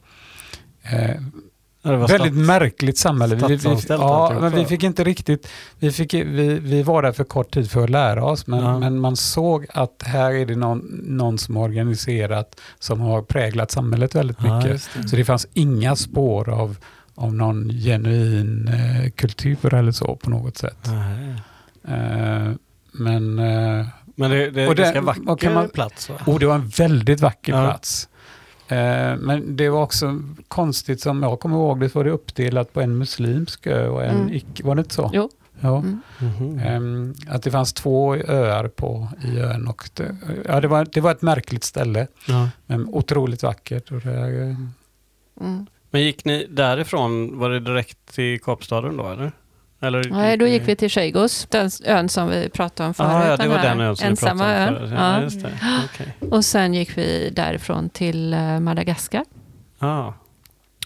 eh, 0.84 1.16
var 1.16 1.47
Väldigt 1.96 2.20
stats- 2.34 2.46
märkligt 2.46 2.98
samhälle. 2.98 3.36
Vi, 3.36 3.56
vi, 3.56 3.78
ja, 3.90 4.38
men 4.42 4.52
vi 4.56 4.66
fick 4.66 4.84
inte 4.84 5.04
riktigt, 5.04 5.48
vi, 5.80 5.92
fick, 5.92 6.14
vi, 6.14 6.60
vi 6.60 6.84
var 6.84 7.02
där 7.02 7.12
för 7.12 7.24
kort 7.24 7.54
tid 7.54 7.72
för 7.72 7.84
att 7.84 7.90
lära 7.90 8.26
oss, 8.26 8.48
men, 8.48 8.60
Ja. 8.60 8.80
men 8.80 9.00
man 9.00 9.16
såg 9.16 9.66
att 9.74 10.04
här 10.06 10.32
är 10.32 10.46
det 10.46 10.56
någon, 10.56 10.80
någon 11.04 11.38
som 11.38 11.56
har 11.56 11.64
organiserat, 11.64 12.60
som 12.80 13.00
har 13.02 13.22
präglat 13.22 13.72
samhället 13.72 14.16
väldigt 14.16 14.38
Ja, 14.44 14.58
mycket. 14.58 14.90
det. 15.02 15.08
Så 15.08 15.16
det 15.16 15.26
fanns 15.26 15.48
inga 15.54 15.96
spår 15.96 16.50
av, 16.50 16.78
av 17.16 17.34
någon 17.36 17.70
genuin 17.70 18.68
eh, 18.68 19.10
kultur 19.12 19.74
eller 19.74 19.92
så 19.92 20.16
på 20.16 20.30
något 20.30 20.58
sätt. 20.58 20.88
Eh, 21.88 22.52
men 22.92 23.40
eh, 23.40 23.86
Men 24.20 24.32
det, 24.32 24.50
det 24.50 24.68
Och 24.68 24.76
det- 24.76 24.82
ganska 24.84 25.00
och 25.00 25.06
vacker 25.26 25.54
man- 25.54 25.70
plats 25.70 26.10
va? 26.10 26.16
Och 26.26 26.40
det 26.40 26.46
var 26.46 26.56
en 26.56 26.68
väldigt 26.68 27.20
vacker 27.22 27.54
Ja. 27.54 27.64
plats. 27.64 28.10
Eh, 28.68 29.16
men 29.18 29.56
det 29.56 29.70
var 29.70 29.82
också 29.84 30.20
konstigt, 30.48 31.02
som 31.02 31.24
jag 31.24 31.40
kommer 31.40 31.56
ihåg 31.58 31.80
det, 31.80 31.90
så 31.90 32.00
var 32.00 32.04
det 32.04 32.12
uppdelat 32.12 32.74
på 32.74 32.82
en 32.82 32.98
muslimsk 32.98 33.68
ö 33.68 33.88
och 33.88 34.04
en 34.04 34.16
Mm. 34.22 34.34
icke, 34.34 34.64
var 34.64 34.76
det 34.76 34.80
inte 34.80 34.94
så? 34.96 35.10
Jo. 35.14 35.30
Ja. 35.60 35.84
Mm. 36.22 36.60
Ehm, 36.60 37.14
att 37.30 37.44
det 37.44 37.52
fanns 37.52 37.74
två 37.74 38.16
öar 38.16 38.68
på 38.68 39.08
i 39.24 39.40
ön 39.40 39.68
och 39.68 39.90
det, 39.94 40.16
ja, 40.48 40.62
det, 40.62 40.68
var, 40.68 40.88
det 40.94 41.02
var 41.02 41.12
ett 41.12 41.22
märkligt 41.22 41.64
ställe, 41.64 42.08
Ja. 42.28 42.50
men 42.66 42.88
otroligt 42.88 43.44
vackert. 43.44 43.92
Och 43.92 44.02
det, 44.02 44.56
Mm. 45.42 45.66
Men 45.92 46.02
gick 46.02 46.26
ni 46.26 46.48
därifrån, 46.50 47.40
var 47.40 47.50
det 47.50 47.60
direkt 47.60 47.98
till 48.14 48.40
Kapstaden 48.42 48.98
då 48.98 49.10
eller? 49.10 49.32
Eller 49.80 50.10
Nej, 50.10 50.38
då 50.38 50.48
gick 50.48 50.68
vi 50.68 50.76
till 50.76 50.90
Chagos, 50.90 51.48
den 51.50 51.70
ön 51.86 52.10
som 52.10 52.30
vi 52.30 52.50
pratade 52.50 52.88
om 52.88 52.94
förut. 52.94 53.12
Ah, 53.12 53.28
ja, 53.28 53.38
det 53.38 53.48
var 53.48 53.58
den 53.58 53.82
ön 53.82 53.96
som 53.96 54.08
ensamma 54.08 54.48
vi 54.48 54.54
pratade 54.68 54.80
om 54.84 54.90
förut. 54.90 55.00
Ja, 55.00 55.22
just 55.22 55.42
det. 55.44 55.52
Okej. 55.94 56.14
Och 56.32 56.46
sen 56.46 56.74
gick 56.74 56.98
vi 56.98 57.30
därifrån 57.36 57.90
till 57.90 58.34
eh, 58.34 58.60
Madagaskar. 58.60 59.24
Ah, 59.80 60.14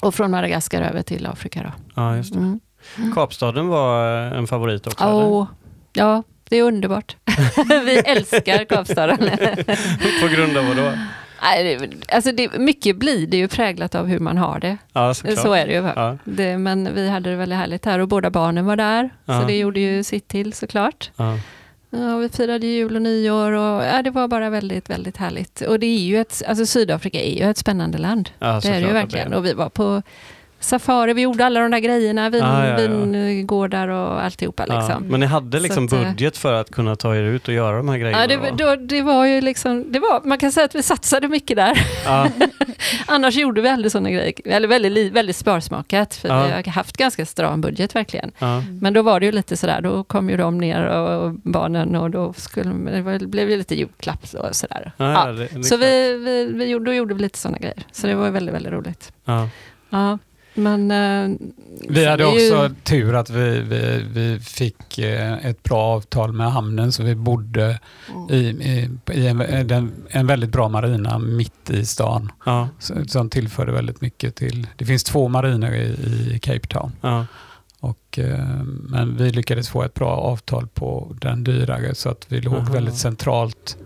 Och 0.02 0.16
från 0.16 0.32
Madagaskar 0.32 0.82
över 0.82 1.02
till 1.02 1.28
Afrika 1.28 1.64
då. 1.64 1.72
ja, 1.96 2.16
just 2.16 2.34
det. 2.34 2.40
Mm. 2.40 2.60
Kapstaden 3.16 3.68
var 3.68 4.18
eh, 4.32 4.38
en 4.38 4.48
favorit 4.48 4.88
också? 4.88 5.04
eller? 5.04 5.14
Åh, 5.14 5.48
ja, 5.94 6.24
det 6.50 6.58
är 6.58 6.64
underbart. 6.64 7.16
vi 7.86 7.98
älskar 7.98 8.66
Kapstaden. 8.66 9.18
På 10.22 10.28
grund 10.36 10.58
av 10.58 10.66
vad 10.68 10.78
då? 10.78 10.92
Alltså 12.10 12.32
det, 12.32 12.58
mycket 12.60 12.96
blir 12.96 13.28
det 13.28 13.38
ju 13.38 13.48
präglat 13.48 13.96
av 13.96 14.08
hur 14.08 14.20
man 14.20 14.38
har 14.38 14.60
det. 14.60 14.78
Ja. 14.94 15.14
Så 15.14 15.54
är 15.54 15.68
det 15.68 15.74
ju. 15.74 15.92
Ja, 15.96 16.18
Det, 16.24 16.58
men 16.58 16.96
vi 16.96 17.10
hade 17.10 17.30
det 17.30 17.36
väldigt 17.36 17.60
härligt 17.60 17.86
här 17.86 18.00
och 18.00 18.08
båda 18.08 18.30
barnen 18.30 18.66
var 18.66 18.76
där. 18.76 19.10
Ja. 19.26 19.42
Så 19.42 19.48
det 19.48 19.58
gjorde 19.58 19.80
ju 19.80 20.04
sitt 20.04 20.28
till 20.28 20.54
såklart. 20.54 21.12
ja. 21.16 21.38
Ja, 21.94 22.18
vi 22.18 22.30
firade 22.30 22.68
jul 22.68 22.96
och 22.96 23.02
nyår 23.02 23.52
och 23.52 23.84
ja, 23.86 24.02
det 24.02 24.10
var 24.10 24.28
bara 24.28 24.50
väldigt, 24.50 24.90
väldigt 24.90 25.18
härligt. 25.18 25.62
Och 25.62 25.80
det 25.80 25.86
är 25.86 26.00
ju 26.00 26.22
ett, 26.22 26.42
alltså 26.48 26.66
Sydafrika 26.66 27.22
är 27.22 27.38
ju 27.44 27.50
ett 27.50 27.58
spännande 27.58 27.98
land. 27.98 28.30
ja 28.40 28.60
det 28.64 28.70
är 28.70 28.82
det 28.82 28.88
ju 28.88 28.94
verkligen. 28.94 29.34
Och 29.34 29.46
vi 29.46 29.54
var 29.54 29.70
på 29.70 30.02
safari, 30.62 31.14
vi 31.14 31.22
gjorde 31.22 31.46
alla 31.46 31.60
de 31.60 31.72
där 31.72 31.80
grejerna, 31.80 32.30
vin, 32.30 32.42
Ja, 32.44 32.66
ja, 32.66 32.82
ja. 32.82 32.88
vingårdar 32.88 33.88
och 33.88 34.24
alltihopa 34.24 34.66
Ja, 34.68 34.80
liksom. 34.80 35.04
men 35.08 35.20
ni 35.20 35.26
hade 35.26 35.60
liksom 35.60 35.86
att, 35.86 35.94
eh, 35.94 36.00
budget 36.10 36.38
för 36.38 36.54
att 36.54 36.72
kunna 36.72 36.96
ta 36.96 37.16
er 37.16 37.24
ut 37.24 37.48
och 37.48 37.54
göra 37.54 37.78
de 37.78 37.90
här 37.90 37.98
grejerna? 37.98 38.22
Ja, 38.22 38.28
det, 38.28 38.36
då? 38.58 38.66
då, 38.66 38.76
det 38.76 39.02
var 39.02 39.26
ju 39.26 39.42
liksom, 39.42 39.92
det 39.92 40.00
var, 40.00 40.22
man 40.26 40.38
kan 40.38 40.52
säga 40.52 40.66
att 40.66 40.76
vi 40.76 40.84
satsade 40.84 41.28
mycket 41.28 41.56
där. 41.58 41.82
Ja, 42.06 42.28
Annars 43.08 43.36
gjorde 43.36 43.62
vi 43.62 43.70
aldrig 43.70 43.92
sådana 43.92 44.10
grejer. 44.12 44.34
Eller 44.46 44.68
väldigt, 44.68 45.14
väldigt 45.14 45.36
sparsmakat, 45.36 46.16
för 46.16 46.30
Ja. 46.30 46.44
vi 46.46 46.52
har 46.52 46.64
haft 46.72 46.98
ganska 46.98 47.26
stram 47.26 47.62
budget 47.62 47.96
verkligen. 47.96 48.32
ja. 48.40 48.64
Men 48.82 48.94
då 48.94 49.02
var 49.02 49.20
det 49.20 49.26
ju 49.26 49.32
lite 49.32 49.58
sådär, 49.58 49.82
då 49.82 50.04
kom 50.04 50.30
ju 50.30 50.38
de 50.38 50.58
ner 50.58 50.86
och, 50.88 51.24
och 51.26 51.32
barnen 51.44 51.96
och 51.96 52.10
då 52.12 52.34
skulle, 52.34 52.92
det 52.92 53.02
var, 53.02 53.28
blev 53.28 53.50
ju 53.50 53.58
lite 53.58 53.76
julklapp 53.76 54.24
och 54.40 54.56
sådär. 54.56 54.92
Ja, 54.98 55.12
Ja. 55.28 55.32
det- 55.32 55.48
det 55.56 55.64
Så 55.64 55.78
vi, 55.78 56.18
vi, 56.18 56.46
vi 56.54 56.66
gjorde, 56.66 56.86
då 56.86 56.94
gjorde 56.94 57.14
vi 57.14 57.22
lite 57.22 57.38
sådana 57.40 57.58
grejer. 57.58 57.84
Så 57.92 58.08
det 58.08 58.16
var 58.16 58.30
väldigt, 58.30 58.56
väldigt 58.56 58.72
roligt. 58.74 59.14
Ja. 59.26 59.48
Men... 60.54 60.92
eh, 60.92 61.38
vi 61.90 62.06
hade 62.06 62.24
är 62.24 62.40
ju- 62.40 62.54
också 62.56 62.76
tur 62.84 63.16
att 63.16 63.30
vi, 63.30 63.60
vi, 63.62 64.06
vi 64.14 64.40
fick 64.40 64.98
eh, 65.00 65.46
ett 65.46 65.64
bra 65.64 65.82
avtal 65.84 66.34
med 66.34 66.52
hamnen, 66.52 66.92
så 66.92 67.04
vi 67.04 67.16
bodde 67.16 67.80
i, 68.30 68.36
i, 68.38 68.90
i 69.12 69.28
en, 69.28 69.68
den, 69.68 69.92
en 70.10 70.28
väldigt 70.28 70.50
bra 70.52 70.70
marina 70.70 71.20
mitt 71.20 71.70
i 71.70 71.86
stan. 71.86 72.32
Ja, 72.46 72.70
Så- 72.80 73.06
som 73.08 73.30
tillförde 73.30 73.72
väldigt 73.72 74.02
mycket 74.02 74.36
till... 74.36 74.68
Det 74.78 74.86
finns 74.86 75.04
två 75.04 75.28
mariner 75.28 75.74
i, 75.76 75.86
i 76.36 76.40
Cape 76.42 76.68
Town. 76.68 76.92
ja. 77.02 77.26
Och, 77.80 78.20
eh, 78.20 78.64
men 78.66 79.18
vi 79.18 79.30
lyckades 79.32 79.70
få 79.70 79.84
ett 79.84 79.94
bra 79.94 80.10
avtal 80.18 80.68
på 80.74 81.16
den 81.22 81.44
dyrare 81.44 81.96
så 81.96 82.10
att 82.10 82.26
vi 82.28 82.42
låg 82.42 82.54
Aha. 82.56 82.74
väldigt 82.74 82.96
centralt. 82.98 83.78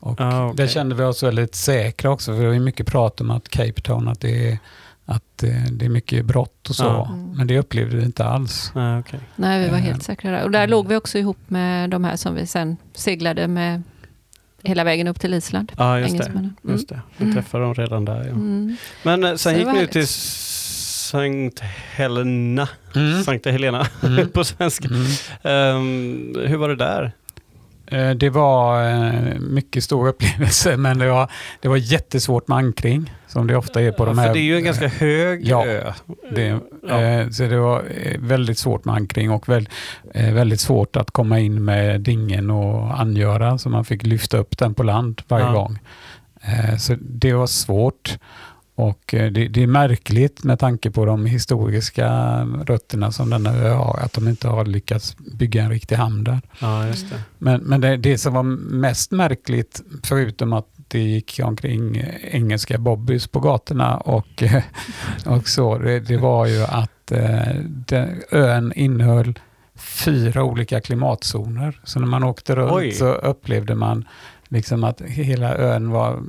Och 0.00 0.20
Ah, 0.20 0.44
okej. 0.46 0.56
Där 0.56 0.66
kände 0.72 0.94
vi 0.94 1.02
oss 1.04 1.22
väldigt 1.22 1.54
säkra 1.54 2.10
också 2.10 2.32
för 2.32 2.40
det 2.40 2.46
var 2.46 2.54
ju 2.54 2.60
mycket 2.60 2.86
prat 2.86 3.20
om 3.20 3.30
att 3.30 3.48
Cape 3.48 3.80
Town 3.82 4.08
att 4.08 4.20
det 4.20 4.48
är, 4.52 4.58
att, 5.06 5.42
eh, 5.42 5.50
det 5.72 5.84
är 5.84 5.88
mycket 5.88 6.24
brott 6.24 6.68
och 6.70 6.76
så. 6.76 6.84
Ja. 6.84 7.06
Mm. 7.12 7.32
Men 7.36 7.46
det 7.46 7.58
upplevde 7.58 7.96
vi 7.96 8.04
inte 8.04 8.24
alls. 8.24 8.72
Nej, 8.74 8.98
okej. 9.00 9.20
Nej, 9.36 9.64
vi 9.64 9.68
var 9.68 9.76
Eh, 9.78 9.82
helt 9.82 10.02
säkra 10.02 10.30
där. 10.30 10.44
Och 10.44 10.50
där 10.50 10.58
mm. 10.58 10.70
låg 10.70 10.88
vi 10.88 10.96
också 10.96 11.18
ihop 11.18 11.38
med 11.48 11.90
de 11.90 12.04
här 12.04 12.16
som 12.16 12.34
vi 12.34 12.46
sen 12.46 12.76
seglade 12.94 13.48
med 13.48 13.82
hela 14.62 14.84
vägen 14.84 15.08
upp 15.08 15.20
till 15.20 15.34
Island. 15.34 15.72
Ja, 15.76 16.00
just 16.00 16.18
det. 16.18 16.24
Mm. 16.26 16.54
Just 16.62 16.88
det. 16.88 17.00
Vi 17.16 17.24
Mm. 17.24 17.34
träffade 17.36 17.64
dem 17.64 17.74
redan 17.74 18.04
där. 18.04 18.16
Ja. 18.24 18.30
Mm. 18.30 18.76
Men 19.02 19.24
eh, 19.24 19.34
sen 19.34 19.58
gick 19.58 19.66
ni 19.66 19.80
ut 19.80 19.90
till 19.92 20.08
Sankt 20.08 21.60
Helena, 21.94 22.68
Sankta 23.24 23.50
Helena 23.50 23.86
Mm. 24.02 24.28
på 24.28 24.44
svenska. 24.44 24.88
Mm. 24.88 25.06
Ehm, 25.42 26.36
hur 26.48 26.56
var 26.56 26.68
det 26.68 26.76
där? 26.76 27.12
Det 28.14 28.30
var 28.30 29.38
mycket 29.38 29.84
stor 29.84 30.08
upplevelse 30.08 30.76
men 30.76 30.98
det 30.98 31.10
var, 31.10 31.30
det 31.60 31.68
var 31.68 31.76
jättesvårt 31.76 32.48
med 32.48 32.58
ankring 32.58 33.12
som 33.36 33.46
det 33.46 33.56
ofta 33.56 33.82
är 33.82 33.92
på 33.92 34.04
de 34.04 34.14
För 34.14 34.22
här. 34.22 34.32
det 34.32 34.38
är 34.38 34.42
ju 34.42 34.56
en 34.56 34.64
ganska 34.64 34.88
hög 34.88 35.40
ja. 35.46 35.66
ö. 35.66 35.92
Det, 36.34 36.60
Ja. 36.88 37.00
eh, 37.02 37.28
så 37.30 37.42
det 37.42 37.58
var 37.60 37.84
eh, 38.02 38.20
väldigt 38.20 38.58
svårt 38.58 38.84
med 38.84 38.94
ankring 38.94 39.30
och 39.30 39.48
väl, 39.48 39.68
eh, 40.14 40.34
väldigt 40.34 40.60
svårt 40.60 40.96
att 40.96 41.10
komma 41.10 41.38
in 41.40 41.64
med 41.64 42.00
dingen 42.00 42.50
och 42.50 43.00
angöra 43.00 43.58
så 43.58 43.68
man 43.68 43.84
fick 43.84 44.02
lyfta 44.02 44.36
upp 44.38 44.58
den 44.58 44.74
på 44.74 44.82
land 44.82 45.22
varje 45.28 45.46
Ja. 45.46 45.52
gång. 45.52 45.78
Så 46.78 46.96
det 47.00 47.32
var 47.32 47.46
svårt 47.46 48.18
och 48.74 49.00
det, 49.08 49.30
det 49.30 49.62
är 49.62 49.66
märkligt 49.66 50.44
med 50.44 50.58
tanke 50.58 50.90
på 50.90 51.04
de 51.04 51.26
historiska 51.26 52.08
rötterna 52.66 53.12
som 53.12 53.30
denna 53.30 53.54
ö 53.54 53.70
har 53.72 53.98
att 54.02 54.12
de 54.12 54.28
inte 54.28 54.48
har 54.48 54.64
lyckats 54.64 55.16
bygga 55.18 55.62
en 55.62 55.70
riktig 55.70 55.96
hamn 55.96 56.24
där. 56.24 56.40
Ja, 56.60 56.86
just 56.86 57.10
det. 57.10 57.16
Men, 57.38 57.60
men 57.60 57.80
det, 57.80 57.96
det 57.96 58.18
som 58.18 58.34
var 58.34 58.42
mest 58.42 59.10
märkligt, 59.10 59.82
förutom 60.04 60.52
att 60.52 60.66
det 60.88 60.98
gick 60.98 61.40
omkring 61.44 62.04
engelska 62.22 62.78
bobbys 62.78 63.26
på 63.26 63.40
gatorna 63.40 63.96
och, 63.96 64.42
och 65.26 65.48
så, 65.48 65.78
det, 65.78 66.00
det 66.00 66.16
var 66.16 66.46
ju 66.46 66.62
att 66.64 67.12
eh, 67.12 67.54
den, 67.64 68.22
ön 68.30 68.72
innehöll 68.76 69.38
fyra 69.74 70.44
olika 70.44 70.80
klimatzoner. 70.80 71.80
Så 71.84 72.00
när 72.00 72.06
man 72.06 72.24
åkte 72.24 72.54
runt 72.54 72.72
Oj. 72.72 72.92
så 72.92 73.06
upplevde 73.06 73.74
man 73.74 74.08
liksom 74.48 74.84
att 74.84 75.00
hela 75.00 75.56
ön 75.56 75.90
var 75.90 76.22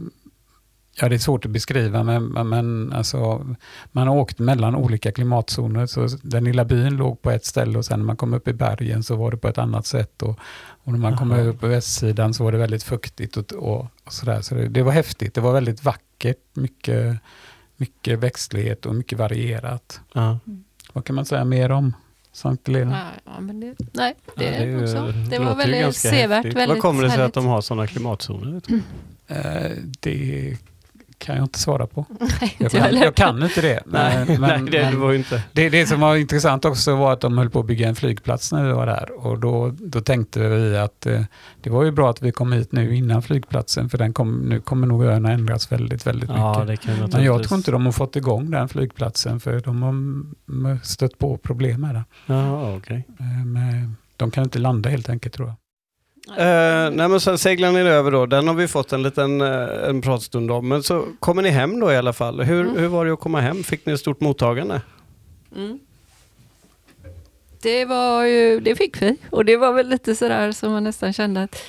Ja, 1.02 1.10
det 1.10 1.16
är 1.16 1.20
svårt 1.20 1.46
att 1.46 1.52
beskriva, 1.52 2.04
men, 2.04 2.26
men 2.50 2.94
alltså, 2.94 3.46
man 3.92 4.08
har 4.08 4.16
åkt 4.16 4.40
mellan 4.40 4.76
olika 4.76 5.12
klimatzoner. 5.12 5.86
Så 5.86 6.08
den 6.22 6.44
lilla 6.44 6.66
byn 6.66 6.98
låg 6.98 7.22
på 7.22 7.32
ett 7.32 7.46
ställe 7.46 7.78
och 7.78 7.86
sen 7.86 8.00
när 8.00 8.06
man 8.06 8.18
kom 8.18 8.34
upp 8.34 8.48
i 8.48 8.54
bergen 8.54 9.04
så 9.04 9.16
var 9.16 9.32
det 9.32 9.38
på 9.38 9.48
ett 9.48 9.58
annat 9.58 9.86
sätt. 9.86 10.22
Och, 10.22 10.40
och 10.84 10.92
när 10.92 11.00
man 11.00 11.18
kom 11.18 11.32
Aha. 11.32 11.42
upp 11.42 11.60
på 11.60 11.68
västsidan 11.68 12.34
så 12.34 12.44
var 12.44 12.52
det 12.52 12.58
väldigt 12.58 12.84
fuktigt 12.84 13.38
och, 13.38 13.54
och, 13.54 13.88
och 14.06 14.14
sådär. 14.14 14.42
Så 14.42 14.56
det, 14.56 14.68
det 14.68 14.84
var 14.84 14.92
häftigt. 14.92 15.34
Det 15.34 15.42
var 15.42 15.54
väldigt 15.54 15.84
vackert. 15.84 16.38
Mycket, 16.54 17.18
mycket 17.78 18.20
växtlighet 18.20 18.86
och 18.86 18.96
mycket 18.96 19.18
varierat. 19.18 20.02
Ja. 20.14 20.40
Vad 20.94 21.06
kan 21.06 21.16
man 21.16 21.26
säga 21.26 21.46
mer 21.46 21.72
om 21.72 21.94
Sankt 22.32 22.68
Helena? 22.68 23.08
Ja, 23.26 23.40
men 23.40 23.60
det, 23.60 23.76
nej, 23.94 24.16
det, 24.36 24.44
Ja, 24.44 24.50
är 24.52 24.66
ju- 24.66 24.84
också. 24.84 25.12
Det 25.30 25.40
var 25.40 25.56
väldigt 25.56 25.82
ganska 25.82 26.10
sevärt. 26.10 26.46
Väldigt 26.46 26.68
Vad 26.70 26.80
kommer 26.80 27.04
det 27.04 27.10
sig 27.10 27.18
härligt. 27.20 27.38
att 27.38 27.44
de 27.44 27.46
har 27.50 27.62
sådana 27.62 27.88
klimatzoner? 27.88 28.62
du? 28.68 28.82
Eh, 29.28 29.72
det 30.00 30.58
kan 31.20 31.36
jag 31.36 31.46
inte 31.46 31.60
svara 31.60 31.88
på. 31.88 32.06
Nej, 32.20 32.30
Jag 32.58 32.66
inte 32.66 32.78
jag 32.78 32.86
kan, 32.92 32.96
jag 33.02 33.16
kan 33.16 33.44
inte 33.44 33.62
det. 33.62 33.84
Nej, 33.86 34.26
Men, 34.28 34.42
nej 34.42 34.60
det, 34.72 34.82
men- 34.82 34.92
det 34.94 34.98
var 35.00 35.14
inte... 35.14 35.44
Det, 35.54 35.70
det 35.70 35.86
som 35.88 36.00
var 36.00 36.16
intressant 36.16 36.66
också 36.66 36.96
var 36.96 37.14
att 37.14 37.22
de 37.22 37.38
höll 37.38 37.50
på 37.50 37.60
att 37.60 37.66
bygga 37.66 37.88
en 37.88 37.96
flygplats 37.96 38.52
när 38.52 38.64
vi 38.64 38.72
var 38.72 38.86
där. 38.86 39.26
Och 39.26 39.40
då, 39.40 39.74
då 39.80 40.02
tänkte 40.02 40.40
vi 40.50 40.78
att 40.78 41.06
eh, 41.06 41.22
det 41.62 41.70
var 41.70 41.84
ju 41.84 41.92
bra 41.92 42.10
att 42.10 42.22
vi 42.22 42.32
kom 42.32 42.52
hit 42.52 42.72
nu 42.72 42.96
innan 42.96 43.22
flygplatsen 43.22 43.90
för 43.90 43.98
den 43.98 44.14
kom, 44.14 44.38
nu 44.38 44.60
kommer 44.62 44.88
nog 44.88 45.04
öarna 45.06 45.32
ändras 45.32 45.72
väldigt, 45.72 46.08
väldigt 46.08 46.30
Ja, 46.30 46.52
mycket. 46.66 46.68
det 46.68 46.78
kan 47.00 47.10
Men 47.12 47.24
jag 47.24 47.44
tror 47.44 47.58
inte 47.58 47.72
de 47.72 47.86
har 47.86 47.92
fått 47.92 48.16
igång 48.16 48.52
den 48.52 48.70
flygplatsen 48.70 49.40
för 49.40 49.60
de 49.60 49.82
har 49.82 50.84
stött 50.86 51.18
på 51.18 51.38
problem 51.38 51.82
med 51.82 51.96
det. 51.96 52.04
Ja, 52.26 52.76
okej. 52.76 53.08
Eh, 53.20 53.46
med- 53.46 53.92
De 54.18 54.32
kan 54.32 54.44
inte 54.44 54.60
landa 54.60 54.90
helt 54.90 55.10
enkelt 55.10 55.34
tror 55.36 55.48
jag. 55.48 55.56
Eh, 56.30 56.90
nej 56.92 57.08
men 57.08 57.20
sen 57.20 57.38
seglar 57.38 57.72
ni 57.72 57.80
över 57.80 58.12
då, 58.12 58.26
den 58.26 58.48
har 58.48 58.56
vi 58.56 58.68
fått 58.68 58.94
en 58.94 59.04
liten 59.04 59.42
eh, 59.42 59.90
en 59.90 60.02
pratstund 60.02 60.52
om. 60.52 60.68
Men 60.68 60.84
så 60.84 61.06
kommer 61.20 61.42
ni 61.42 61.50
hem 61.50 61.80
då 61.80 61.92
i 61.92 61.98
alla 61.98 62.14
fall. 62.14 62.42
Hur, 62.42 62.62
Mm. 62.62 62.78
hur 62.78 62.88
var 62.88 63.06
det 63.06 63.14
att 63.14 63.20
komma 63.20 63.42
hem? 63.42 63.64
Fick 63.64 63.86
ni 63.86 63.94
ett 63.94 64.00
stort 64.00 64.20
mottagande? 64.22 64.82
Mm. 65.56 65.80
Det 67.62 67.86
var 67.86 68.24
ju, 68.24 68.60
det 68.60 68.76
fick 68.76 69.02
vi. 69.02 69.16
Och 69.30 69.46
det 69.46 69.58
var 69.58 69.74
väl 69.74 69.88
lite 69.90 70.16
sådär 70.16 70.52
som 70.52 70.72
man 70.72 70.84
nästan 70.84 71.14
kände 71.14 71.44
att 71.44 71.64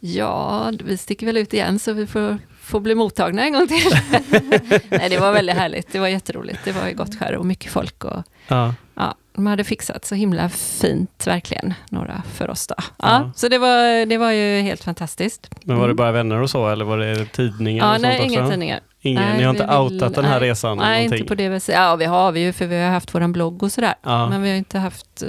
ja, 0.00 0.72
vi 0.84 0.96
sticker 0.96 1.26
väl 1.26 1.36
ut 1.36 1.54
igen 1.54 1.78
så 1.78 1.92
vi 1.92 2.06
får, 2.06 2.38
får 2.60 2.80
bli 2.80 2.94
mottagna 2.94 3.42
en 3.44 3.52
gång 3.52 3.68
till. 3.68 3.90
Nej, 4.90 5.08
det 5.10 5.18
var 5.20 5.32
väldigt 5.32 5.56
härligt. 5.56 5.92
Det 5.92 5.98
var 5.98 6.08
jätteroligt. 6.08 6.58
Det 6.64 6.72
var 6.72 6.88
i 6.88 6.92
gott 6.92 7.18
skär 7.18 7.36
och 7.36 7.46
mycket 7.46 7.72
folk. 7.72 8.04
Och, 8.04 8.22
Ja. 8.48 8.74
ja, 8.94 9.14
de 9.34 9.46
hade 9.46 9.64
fixat 9.64 10.04
så 10.04 10.14
himla 10.14 10.48
fint, 10.48 11.26
verkligen, 11.26 11.74
några 11.90 12.22
för 12.32 12.50
oss 12.50 12.66
då. 12.66 12.74
Ja, 12.78 12.84
Ja. 12.98 13.30
Så 13.36 13.48
det 13.48 13.58
var, 13.58 14.06
det 14.06 14.18
var 14.18 14.30
ju 14.30 14.60
helt 14.60 14.84
fantastiskt. 14.84 15.50
Men 15.64 15.76
var 15.76 15.84
det 15.84 15.90
Mm. 15.90 15.96
bara 15.96 16.12
vänner 16.12 16.40
och 16.40 16.50
så 16.50 16.68
eller 16.68 16.84
var 16.84 16.98
det 16.98 17.24
tidningar 17.32 17.86
Ja, 17.86 17.94
och 17.94 18.00
nej, 18.00 18.18
sånt 18.18 18.30
inga 18.32 18.40
också? 18.40 18.50
tidningar. 18.50 18.80
Ingen, 19.00 19.22
Nej, 19.22 19.36
ni 19.38 19.42
har 19.44 19.50
inte 19.50 19.62
vi 19.66 19.68
vill- 19.94 19.94
outat 20.00 20.14
den 20.14 20.24
här 20.24 20.40
nej. 20.40 20.48
resan? 20.50 20.78
Nej, 20.78 20.96
någonting? 21.02 21.18
inte 21.18 21.28
på 21.28 21.34
det 21.34 21.48
viset. 21.48 21.74
Ja, 21.74 21.96
vi 21.96 22.04
har 22.04 22.32
vi 22.32 22.40
ju, 22.40 22.52
för 22.52 22.66
vi 22.66 22.82
har 22.82 22.90
haft 22.90 23.14
våran 23.14 23.32
blogg 23.32 23.62
och 23.62 23.72
sådär. 23.72 23.94
Ja. 24.02 24.28
Men 24.28 24.42
vi 24.42 24.50
har 24.50 24.56
inte 24.56 24.78
haft 24.78 25.22
eh, 25.22 25.28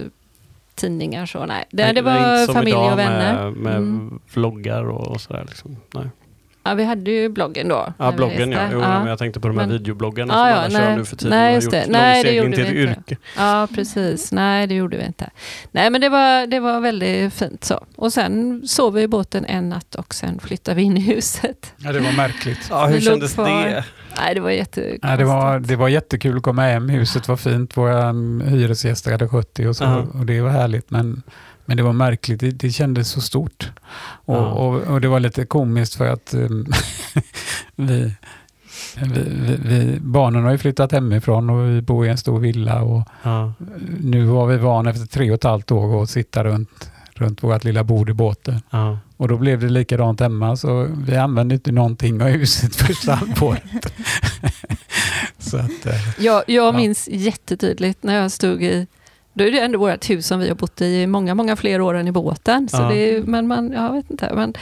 tidningar 0.76 1.26
så, 1.26 1.46
nej. 1.46 1.66
Det, 1.72 1.84
Nej, 1.84 1.94
det 1.94 2.02
var 2.02 2.54
familj 2.54 2.76
och 2.76 3.00
vänner. 3.00 3.44
Med, 3.44 3.54
med 3.54 3.76
Mm. 3.76 4.20
vloggar 4.34 4.84
och, 4.90 5.08
och 5.08 5.22
sådär. 5.22 5.46
Liksom. 5.48 5.78
Nej. 5.94 6.06
Ja, 6.66 6.74
vi 6.74 6.84
hade 6.84 7.12
ju 7.12 7.30
bloggen 7.30 7.68
då. 7.68 7.94
Ja, 7.98 8.12
bloggen 8.12 8.52
ja. 8.52 8.60
Jo, 8.72 8.80
ja. 8.82 9.00
men 9.00 9.08
jag 9.08 9.20
tänkte 9.20 9.40
på 9.40 9.48
de 9.48 9.58
här 9.58 9.66
Men- 9.68 9.74
videobloggarna 9.78 10.34
Ja, 10.34 10.40
som 10.40 10.50
ja, 10.50 10.56
alla 10.56 10.80
kör 10.80 10.86
nej. 10.88 10.98
nu 10.98 11.06
för 11.06 11.16
tiden. 11.16 11.38
Nej, 11.40 11.56
just 11.56 11.72
det. 11.72 11.86
Nej, 11.90 12.24
det 12.24 12.32
gjorde 12.32 12.56
till 12.56 12.64
vi 12.66 12.82
inte. 12.82 13.00
yrke. 13.00 13.18
Ja, 13.38 13.68
precis. 13.76 14.32
Nej, 14.32 14.68
det 14.68 14.76
gjorde 14.76 14.98
vi 14.98 15.06
inte. 15.06 15.30
Nej, 15.72 15.90
men 15.90 16.02
det 16.02 16.10
var, 16.10 16.48
det 16.48 16.60
var 16.60 16.80
väldigt 16.80 17.34
fint 17.34 17.64
så. 17.64 17.86
Och 17.96 18.14
sen 18.14 18.62
sov 18.68 18.94
vi 18.94 19.02
i 19.02 19.08
båten 19.08 19.46
en 19.46 19.70
natt 19.70 19.96
och 19.96 20.14
sen 20.14 20.40
flyttade 20.40 20.76
vi 20.76 20.82
in 20.84 20.98
i 20.98 21.02
huset. 21.02 21.74
Ja, 21.78 21.92
det 21.92 22.00
var 22.00 22.12
märkligt. 22.18 22.68
Ja, 22.70 22.86
hur 22.86 23.00
kändes 23.02 23.34
kvar. 23.34 23.66
det? 23.66 23.84
Nej, 24.22 24.36
det 24.36 24.42
var 24.42 24.50
jättekonstigt. 24.50 25.04
Ja, 25.06 25.18
det, 25.18 25.26
var, 25.26 25.60
det 25.60 25.76
var 25.76 25.88
jättekul 25.88 26.38
att 26.38 26.44
komma 26.44 26.62
hem. 26.62 26.90
Huset 26.90 27.28
var 27.28 27.36
fint. 27.38 27.78
Våra 27.78 28.12
hyresgäster 28.50 29.12
hade 29.12 29.28
skött 29.28 29.50
det 29.56 29.68
och, 29.68 29.76
så, 29.76 29.84
Ja. 29.84 30.06
och 30.20 30.26
det 30.26 30.42
var 30.42 30.50
härligt. 30.50 30.90
Men, 30.92 31.22
men 31.66 31.78
det 31.78 31.84
var 31.84 31.94
märkligt. 31.94 32.40
Det, 32.40 32.52
det 32.52 32.72
kändes 32.72 33.10
så 33.10 33.22
stort. 33.22 33.72
Och, 34.26 34.36
Ja. 34.36 34.46
och, 34.52 34.76
och 34.82 35.02
det 35.02 35.08
var 35.08 35.20
lite 35.20 35.46
komiskt 35.46 35.96
för 35.96 36.08
att 36.08 36.34
um, 36.34 36.66
vi, 37.76 38.14
vi, 39.02 39.22
vi, 39.26 39.58
vi, 39.64 40.00
barnen 40.00 40.44
har 40.44 40.52
ju 40.52 40.58
flyttat 40.58 40.92
hemifrån 40.92 41.50
och 41.50 41.70
vi 41.70 41.82
bor 41.82 42.06
i 42.06 42.10
en 42.10 42.18
stor 42.18 42.40
villa. 42.40 42.82
Och 42.82 43.08
Ja. 43.24 43.54
nu 44.00 44.26
var 44.26 44.48
vi 44.48 44.58
van 44.58 44.88
efter 44.88 45.06
tre 45.08 45.32
och 45.32 45.36
ett 45.36 45.44
halvt 45.44 45.72
år 45.72 46.04
att 46.04 46.10
sitta 46.10 46.44
runt, 46.44 46.92
runt 47.14 47.44
vårt 47.44 47.64
lilla 47.64 47.84
bord 47.84 48.10
i 48.10 48.14
båten. 48.14 48.62
Ja. 48.70 49.00
Och 49.18 49.28
då 49.28 49.38
blev 49.38 49.60
det 49.60 49.70
likadant 49.70 50.20
hemma 50.20 50.56
så 50.58 50.88
vi 51.08 51.16
använde 51.16 51.56
inte 51.56 51.72
någonting 51.72 52.22
av 52.22 52.28
huset 52.28 52.76
första 52.76 53.14
halvåret. 53.16 53.94
så 55.40 55.58
att, 55.58 55.86
eh, 55.86 55.96
Jag, 56.24 56.44
jag 56.48 56.74
Ja. 56.74 56.78
minns 56.78 57.08
jättetydligt 57.12 58.04
när 58.04 58.16
jag 58.16 58.32
stod 58.32 58.64
i 58.64 58.88
då 59.36 59.44
är 59.44 59.52
det 59.52 59.60
ändå 59.60 59.80
vårt 59.80 60.10
hus 60.10 60.28
som 60.28 60.40
vi 60.40 60.48
har 60.48 60.56
bott 60.56 60.82
i 60.82 60.86
i 60.86 61.08
många, 61.08 61.36
många 61.36 61.56
fler 61.56 61.82
år 61.82 61.94
än 61.94 62.08
i 62.08 62.12
båten. 62.12 62.70
Så 62.70 62.78
Ja. 62.78 62.90
det 62.90 62.96
är, 63.16 63.22
men 63.22 63.48
man, 63.48 63.72
jag 63.72 63.94
vet 63.94 64.12
inte. 64.12 64.32
Men, 64.36 64.54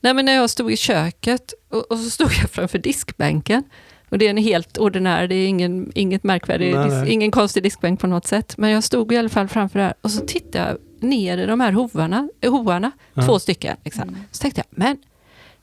nej, 0.00 0.14
men 0.14 0.24
när 0.24 0.32
jag 0.32 0.50
stod 0.50 0.72
i 0.72 0.76
köket 0.76 1.54
och, 1.70 1.90
och 1.90 1.98
så 1.98 2.10
stod 2.10 2.30
jag 2.42 2.50
framför 2.50 2.78
diskbänken. 2.78 3.62
Och 4.08 4.18
det 4.18 4.26
är 4.26 4.30
en 4.30 4.36
helt 4.36 4.78
ordinär, 4.78 5.26
det 5.28 5.34
är 5.34 5.46
ingen, 5.48 5.92
inget 5.94 6.24
märkvärdigt, 6.24 6.76
Nej, 6.76 6.84
dis, 6.84 6.94
nej. 6.94 7.12
ingen 7.12 7.30
konstig 7.30 7.62
diskbänk 7.62 8.00
på 8.00 8.06
något 8.06 8.26
sätt. 8.26 8.54
Men 8.58 8.70
jag 8.70 8.84
stod 8.84 9.12
i 9.12 9.16
alla 9.16 9.28
fall 9.28 9.48
framför 9.48 9.78
det 9.78 9.84
här 9.84 9.94
och 10.00 10.10
så 10.10 10.26
tittade 10.26 10.68
jag 10.68 10.76
ner 11.08 11.38
i 11.38 11.46
de 11.46 11.60
här 11.60 11.72
hovarna, 11.72 12.28
eh, 12.40 12.50
hovarna 12.52 12.90
Ja. 13.14 13.22
två 13.22 13.38
stycken. 13.38 13.76
Liksom. 13.84 14.16
Så 14.30 14.42
tänkte 14.42 14.60
jag, 14.60 14.66
men 14.78 14.96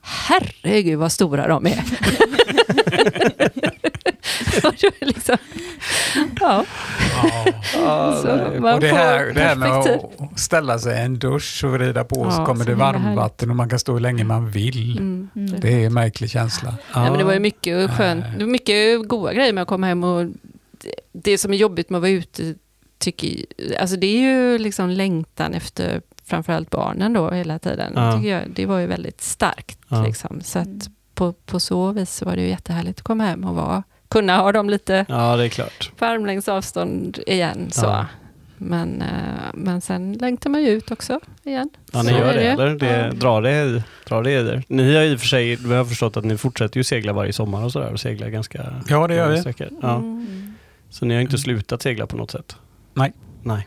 herregud 0.00 0.98
vad 0.98 1.12
stora 1.12 1.48
de 1.48 1.66
är. 1.66 1.84
Liksom, 5.00 5.36
ja, 6.40 6.64
Ja, 7.74 8.18
Så 8.22 8.36
nej. 8.36 8.60
man 8.60 8.74
och 8.74 8.80
det 8.80 8.88
här, 8.88 9.32
det 9.34 9.40
här 9.40 9.56
med 9.56 9.70
att 9.70 9.88
ställa 10.40 10.78
sig 10.78 10.98
i 10.98 11.00
en 11.04 11.18
dusch 11.18 11.64
och 11.64 11.70
vrida 11.72 12.04
på 12.04 12.24
Ja, 12.24 12.30
så 12.30 12.44
kommer 12.44 12.64
det 12.64 12.74
varmvatten 12.74 13.50
och 13.50 13.56
man 13.56 13.68
kan 13.68 13.78
stå 13.78 13.92
hur 13.92 14.00
länge 14.00 14.24
man 14.24 14.50
vill. 14.50 14.98
Mm. 14.98 15.28
Mm. 15.36 15.60
Det 15.60 15.82
är 15.82 15.86
en 15.86 15.94
märklig 15.94 16.30
känsla. 16.30 16.74
Nej, 16.94 17.10
men 17.10 17.18
det 17.18 17.24
var 17.24 17.32
ju 17.32 17.40
mycket 17.40 17.90
skönt, 17.90 18.20
Nej. 18.24 18.34
det 18.38 18.44
var 18.44 18.50
mycket 18.52 19.08
goda 19.08 19.32
grejer 19.34 19.52
med 19.52 19.62
att 19.62 19.68
komma 19.68 19.86
hem 19.86 20.04
och 20.04 20.26
det, 21.12 21.38
som 21.38 21.52
är 21.52 21.56
jobbigt 21.56 21.90
med 21.90 21.98
att 21.98 22.02
vara 22.02 22.10
ute, 22.10 22.54
tycker, 22.98 23.30
alltså 23.80 23.96
det 23.96 24.06
är 24.06 24.20
ju 24.20 24.58
liksom 24.58 24.90
längtan 24.90 25.54
efter 25.54 26.00
framförallt 26.24 26.70
barnen 26.70 27.12
då 27.12 27.30
hela 27.30 27.58
tiden. 27.58 27.92
Ja. 27.96 28.12
Tycker 28.16 28.28
jag, 28.30 28.42
det 28.50 28.66
var 28.66 28.78
ju 28.78 28.86
väldigt 28.86 29.20
starkt. 29.20 29.78
Ja. 29.88 30.02
Liksom. 30.02 30.40
Så 30.44 30.58
att 30.58 30.66
Mm. 30.66 30.80
på, 31.14 31.32
på 31.32 31.60
så 31.60 31.92
vis 31.92 32.14
så 32.14 32.24
var 32.24 32.36
det 32.36 32.42
ju 32.42 32.48
jättehärligt 32.48 32.98
att 32.98 33.04
komma 33.04 33.24
hem 33.24 33.44
och 33.44 33.54
vara, 33.56 33.82
kunna 34.08 34.36
ha 34.36 34.52
dem 34.52 34.70
lite 34.70 35.06
Ja, 35.08 35.36
det 35.36 35.44
är 35.44 35.48
klart. 35.48 35.92
på 35.96 36.04
armlängds 36.04 36.48
avstånd 36.48 37.18
igen. 37.26 37.70
Så. 37.70 37.86
Ja. 37.86 38.06
Men, 38.60 39.02
eh, 39.02 39.08
men 39.54 39.80
sen 39.80 40.12
längtar 40.12 40.50
man 40.50 40.62
ju 40.62 40.68
ut 40.68 40.90
också 40.90 41.20
igen. 41.44 41.70
Ja, 41.92 42.02
ni 42.02 42.08
Så 42.08 42.14
gör 42.14 42.26
är 42.28 42.34
det, 42.34 42.48
eller? 42.48 42.70
Det, 42.74 42.86
Ja. 42.96 43.12
drar, 43.12 43.42
det 43.42 43.50
i, 43.62 43.82
drar 44.08 44.22
det 44.22 44.30
i 44.30 44.34
er? 44.34 44.62
Ni 44.68 44.94
har 44.96 45.02
i 45.02 45.14
och 45.16 45.20
för 45.20 45.26
sig, 45.26 45.56
vi 45.56 45.74
har 45.74 45.84
förstått 45.84 46.16
att 46.16 46.24
ni 46.24 46.36
fortsätter 46.36 46.76
ju 46.80 46.84
segla 46.84 47.12
varje 47.12 47.32
sommar 47.32 47.64
och 47.64 47.72
sådär 47.72 47.92
och 47.92 48.00
segla 48.00 48.28
ganska 48.30 48.74
Ja, 48.88 49.06
det 49.06 49.14
gör 49.14 49.28
vi. 49.30 49.42
Ja. 49.82 49.96
Mm. 49.96 50.54
Så 50.90 51.04
ni 51.06 51.14
har 51.14 51.20
inte 51.20 51.38
slutat 51.38 51.82
segla 51.82 52.06
på 52.06 52.16
något 52.16 52.30
sätt? 52.30 52.56
Nej. 52.94 53.12
Nej. 53.42 53.66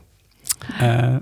Eh, 0.82 1.16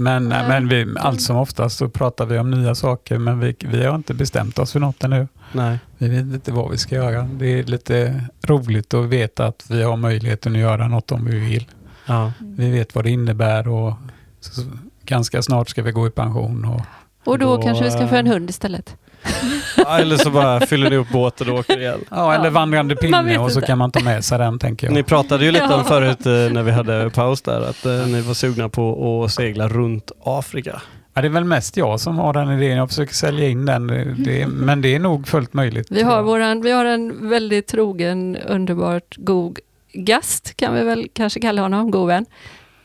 Men, 0.00 0.30
Ja. 0.30 0.48
men 0.48 0.68
vi, 0.68 0.86
allt 0.98 1.22
som 1.22 1.36
oftast 1.36 1.78
så 1.78 1.88
pratar 1.88 2.26
vi 2.26 2.38
om 2.38 2.50
nya 2.50 2.74
saker 2.74 3.18
men 3.18 3.40
vi, 3.40 3.56
vi 3.60 3.84
har 3.84 3.94
inte 3.94 4.14
bestämt 4.14 4.58
oss 4.58 4.72
för 4.72 4.80
något 4.80 5.04
ännu. 5.04 5.28
Nej. 5.52 5.78
Vi 5.98 6.08
vet 6.08 6.20
inte 6.20 6.52
vad 6.52 6.70
vi 6.70 6.78
ska 6.78 6.94
göra. 6.94 7.22
Det 7.22 7.46
är 7.58 7.62
lite 7.64 8.24
roligt 8.46 8.94
att 8.94 9.04
veta 9.04 9.46
att 9.46 9.64
vi 9.70 9.82
har 9.82 9.96
möjligheten 9.96 10.52
att 10.52 10.58
göra 10.58 10.88
något 10.88 11.12
om 11.12 11.24
vi 11.24 11.38
vill. 11.38 11.66
Ja. 12.06 12.32
Vi 12.38 12.70
vet 12.70 12.94
vad 12.94 13.04
det 13.04 13.10
innebär 13.10 13.68
och 13.68 13.94
så, 14.40 14.62
ganska 15.04 15.42
snart 15.42 15.68
ska 15.68 15.82
vi 15.82 15.92
gå 15.92 16.06
i 16.06 16.10
pension. 16.10 16.64
Och, 16.64 16.80
Och 17.24 17.38
då, 17.38 17.56
Då, 17.56 17.62
kanske 17.62 17.84
vi 17.84 17.90
ska 17.90 18.08
få 18.08 18.16
en 18.16 18.26
eh, 18.26 18.32
hund 18.32 18.50
istället. 18.50 18.96
Eller 19.88 20.16
så 20.16 20.30
bara 20.30 20.60
fyller 20.60 20.90
ni 20.90 20.96
upp 20.96 21.08
båten 21.08 21.50
och 21.50 21.58
åker 21.58 21.80
igen. 21.80 22.00
ja, 22.10 22.34
eller 22.34 22.50
vandrande 22.50 22.96
pinne 22.96 23.38
och 23.38 23.52
så 23.52 23.58
inte. 23.58 23.66
kan 23.66 23.78
man 23.78 23.90
ta 23.90 24.00
med 24.00 24.24
sig 24.24 24.38
den 24.38 24.58
tänker 24.58 24.86
jag. 24.86 24.94
Ni 24.94 25.02
pratade 25.02 25.44
ju 25.44 25.50
lite 25.50 25.74
om 25.74 25.84
förut 25.84 26.26
eh, 26.26 26.32
när 26.32 26.62
vi 26.62 26.70
hade 26.70 27.10
paus 27.10 27.42
där 27.42 27.60
att 27.60 27.86
eh, 27.86 27.92
ni 27.92 28.20
var 28.20 28.34
sugna 28.34 28.68
på 28.68 29.24
att 29.24 29.32
segla 29.32 29.68
runt 29.68 30.12
Afrika. 30.24 30.82
Ja, 31.14 31.22
det 31.22 31.28
är 31.28 31.32
väl 31.32 31.44
mest 31.44 31.76
jag 31.76 32.00
som 32.00 32.18
har 32.18 32.32
den 32.32 32.50
idén. 32.50 32.76
Jag 32.76 32.88
försöker 32.88 33.14
sälja 33.14 33.48
in 33.48 33.66
den. 33.66 33.86
Det, 34.18 34.46
men 34.46 34.82
det 34.82 34.94
är 34.94 34.98
nog 34.98 35.28
fullt 35.28 35.54
möjligt. 35.54 35.86
Vi 35.90 36.02
har, 36.02 36.22
våran, 36.22 36.62
vi 36.62 36.70
har 36.70 36.84
en 36.84 37.28
väldigt 37.28 37.66
trogen, 37.66 38.36
underbart 38.36 39.16
god 39.16 39.58
gast, 39.92 40.56
kan 40.56 40.74
vi 40.74 40.84
väl 40.84 41.08
kanske 41.12 41.40
kalla 41.40 41.62
honom, 41.62 41.90
god 41.90 42.08
vän. 42.08 42.26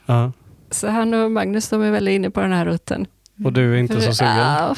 Ja. 0.06 0.32
Så 0.72 0.88
han 0.88 1.14
och 1.14 1.32
Magnus 1.32 1.70
de 1.70 1.82
är 1.82 1.92
väldigt 1.92 2.12
inne 2.12 2.30
på 2.30 2.42
den 2.42 2.52
här 2.52 2.66
rutten. 2.66 3.08
Och 3.46 3.54
du 3.54 3.74
är 3.74 3.78
inte 3.78 4.02
så 4.02 4.14
sugen? 4.14 4.38
Ja, 4.38 4.76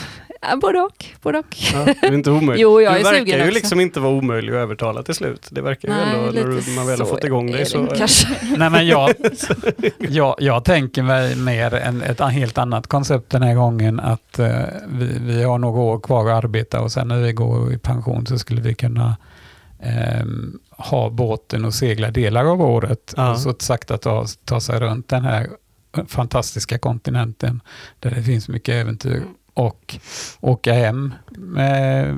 både 0.62 0.80
och. 0.80 1.06
Både 1.22 1.40
och. 1.40 1.45
Ja, 1.74 1.86
det 2.02 2.07
är 2.07 2.14
inte 2.14 2.32
omöjligt. 2.32 2.62
Jo, 2.62 2.82
jag 2.82 2.94
du 2.94 2.99
är 2.99 3.03
verkar 3.03 3.20
sugen 3.20 3.38
ju 3.38 3.41
också. 3.41 3.53
liksom 3.53 3.80
inte 3.80 3.99
vara 3.99 4.14
omöjlig 4.14 4.53
att 4.53 4.57
övertala 4.57 5.03
till 5.03 5.16
slut. 5.16 5.48
Det 5.49 5.62
verkar 5.62 5.90
ju 5.90 5.94
ändå, 5.94 6.32
när 6.32 6.44
du, 6.44 6.72
man 6.76 6.88
väl 6.88 6.99
har 6.99 7.06
fått 7.07 7.24
igång 7.24 7.52
dig 7.52 7.60
det 7.60 7.66
så... 7.66 7.88
Kanske. 7.88 8.28
Nej, 8.57 8.70
men 8.70 8.88
jag, 8.88 9.14
jag, 9.99 10.36
jag 10.40 10.64
tänker 10.64 11.03
mig 11.03 11.36
mer 11.36 11.74
en, 11.74 12.02
ett 12.02 12.20
helt 12.20 12.57
annat 12.57 12.88
koncept 12.88 13.30
den 13.30 13.41
här 13.41 13.56
gången. 13.56 13.99
Att 13.99 14.40
eh, 14.40 14.49
vi, 14.88 15.20
vi 15.20 15.44
har 15.44 15.57
några 15.57 15.82
år 15.82 15.99
kvar 15.99 16.30
att 16.30 16.44
arbeta 16.44 16.82
och 16.82 16.91
sen 16.91 17.07
när 17.07 17.22
vi 17.22 17.34
går 17.34 17.74
i 17.74 17.78
pension 17.78 18.26
så 18.26 18.40
skulle 18.40 18.62
vi 18.62 18.76
kunna 18.76 19.18
ehm, 19.80 20.60
ha 20.70 21.10
båten 21.10 21.66
och 21.66 21.74
segla 21.74 22.12
delar 22.12 22.45
av 22.45 22.62
året. 22.62 23.14
Ja. 23.18 23.32
Och 23.32 23.40
så 23.40 23.56
sakta 23.60 23.98
ta, 23.98 24.26
ta 24.45 24.60
sig 24.60 24.80
runt 24.80 25.10
den 25.10 25.24
här 25.24 25.48
fantastiska 26.07 26.78
kontinenten 26.78 27.62
där 27.99 28.12
det 28.12 28.24
finns 28.24 28.49
mycket 28.49 28.76
äventyr. 28.76 29.24
Och 29.56 29.95
åka 30.40 30.73
hem 30.73 31.14
eh, 31.57 32.15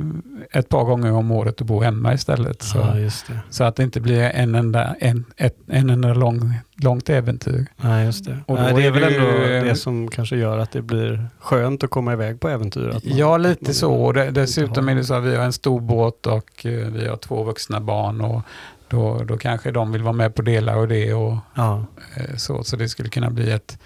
ett 0.60 0.70
par 0.70 0.84
gånger 0.84 1.12
om 1.12 1.32
året 1.32 1.60
och 1.62 1.68
bo 1.68 1.82
hemma 1.82 2.14
istället. 2.14 2.62
Så, 2.62 2.78
Ja, 2.78 3.10
så 3.50 3.64
att 3.64 3.76
det 3.76 3.84
inte 3.84 4.00
blir 4.02 4.22
en 4.22 4.56
enda, 4.56 4.96
en, 5.00 5.26
ett, 5.38 5.58
en 5.68 5.90
enda 5.90 6.14
lång, 6.14 6.54
långt 6.76 7.10
äventyr. 7.10 7.66
Nej, 7.78 8.06
just 8.06 8.26
det. 8.26 8.38
Och 8.46 8.56
Nej, 8.56 8.74
det 8.74 8.84
är 8.84 8.88
är 8.88 8.92
väl 8.92 9.02
det 9.02 9.18
ändå 9.18 9.68
det 9.70 9.76
som 9.76 10.08
kanske 10.08 10.36
gör 10.38 10.58
att 10.58 10.72
det 10.72 10.82
blir 10.82 11.28
skönt 11.40 11.84
att 11.84 11.90
komma 11.90 12.14
iväg 12.14 12.40
på 12.40 12.50
äventyr. 12.50 12.88
Man- 12.92 13.02
Ja, 13.04 13.26
att 13.26 13.32
man 13.32 13.50
lite 13.50 13.74
så. 13.74 13.94
Och 13.94 14.14
dessutom 14.14 14.90
är 14.90 14.96
det 14.96 15.04
så 15.04 15.14
att 15.14 15.24
vi 15.24 15.36
har 15.36 15.44
en 15.46 15.54
stor 15.54 15.80
båt 15.82 16.28
och 16.28 16.66
eh, 16.66 16.72
vi 16.88 17.08
har 17.08 17.18
två 17.18 17.44
vuxna 17.44 17.80
barn. 17.82 18.22
och 18.22 18.42
då, 18.88 19.24
då 19.24 19.38
kanske 19.38 19.72
de 19.72 19.92
vill 19.92 20.04
vara 20.04 20.14
med 20.14 20.36
på 20.36 20.42
delar 20.42 20.76
av 20.76 20.88
det. 20.88 21.14
Och, 21.14 21.38
Ja, 21.56 21.86
eh, 22.16 22.36
så, 22.36 22.64
så 22.64 22.76
det 22.76 22.90
skulle 22.90 23.10
kunna 23.10 23.30
bli 23.30 23.52
ett, 23.52 23.80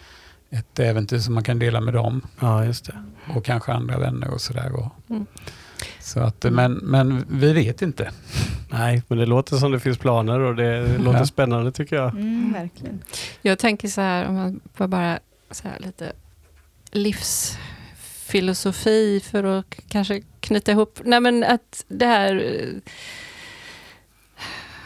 ett 0.51 0.79
äventyr 0.79 1.17
som 1.19 1.33
man 1.33 1.43
kan 1.43 1.59
dela 1.59 1.81
med 1.81 1.93
dem 1.93 2.21
ja, 2.39 2.65
just 2.65 2.85
det. 2.85 3.03
och 3.35 3.45
kanske 3.45 3.71
andra 3.73 3.97
vänner 3.97 4.29
och 4.33 4.41
sådär. 4.41 4.89
Mm. 5.09 5.25
så 5.99 6.19
att, 6.19 6.43
men, 6.51 6.73
men 6.73 7.25
vi 7.29 7.53
vet 7.53 7.81
inte. 7.81 8.11
Nej, 8.69 9.03
men 9.07 9.17
det 9.17 9.25
låter 9.25 9.57
som 9.57 9.71
det 9.71 9.79
finns 9.79 9.97
planer 9.97 10.39
och 10.39 10.55
det 10.55 10.97
låter 10.97 11.19
Ja. 11.19 11.25
spännande 11.25 11.71
tycker 11.71 11.95
jag. 11.95 12.09
Mm, 12.11 12.53
verkligen. 12.53 12.99
Jag 13.41 13.59
tänker 13.59 13.87
så 13.87 14.01
här, 14.01 14.27
om 14.27 14.35
man 14.35 14.59
får 14.73 14.87
bara 14.87 15.19
så 15.51 15.67
här 15.67 15.79
lite 15.79 16.11
livsfilosofi 16.91 19.19
för 19.23 19.43
att 19.43 19.75
kanske 19.89 20.21
knyta 20.39 20.71
ihop. 20.71 20.99
Nej 21.03 21.19
men 21.19 21.43
att 21.43 21.85
det 21.87 22.05
här 22.05 22.35
eh, 22.35 22.67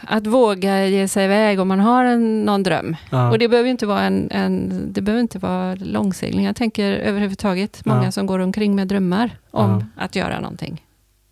att 0.08 0.26
våga 0.26 0.86
ge 0.86 1.08
sig 1.08 1.24
iväg 1.24 1.60
om 1.60 1.68
man 1.68 1.80
har 1.80 2.04
en, 2.04 2.44
någon 2.44 2.62
dröm. 2.62 2.96
Ja. 3.10 3.30
Och 3.30 3.38
det 3.38 3.48
behöver 3.48 3.70
inte 3.70 3.86
vara 3.86 4.02
en, 4.02 4.30
en, 4.30 4.72
det 4.92 5.00
behöver 5.00 5.20
inte 5.22 5.38
vara 5.38 5.74
långsegling. 5.74 6.44
Jag 6.44 6.56
tänker 6.56 6.92
överhuvudtaget 6.92 7.84
många 7.84 8.04
Ja. 8.04 8.12
som 8.12 8.26
går 8.26 8.38
omkring 8.38 8.74
med 8.76 8.88
drömmar 8.88 9.30
om 9.50 9.70
Ja. 9.96 10.02
att 10.04 10.16
göra 10.16 10.40
någonting. 10.40 10.82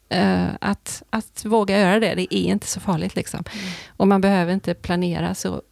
Eh, 0.09 0.45
att, 0.61 1.03
att 1.11 1.45
våga 1.45 1.79
göra 1.81 2.01
det, 2.01 2.15
det 2.15 2.35
är 2.35 2.51
inte 2.53 2.67
så 2.67 2.81
farligt 2.81 3.17
liksom. 3.17 3.45
Och 3.97 4.09
man 4.09 4.21
behöver 4.21 4.53
inte 4.53 4.75
planera 4.75 5.35
så 5.35 5.63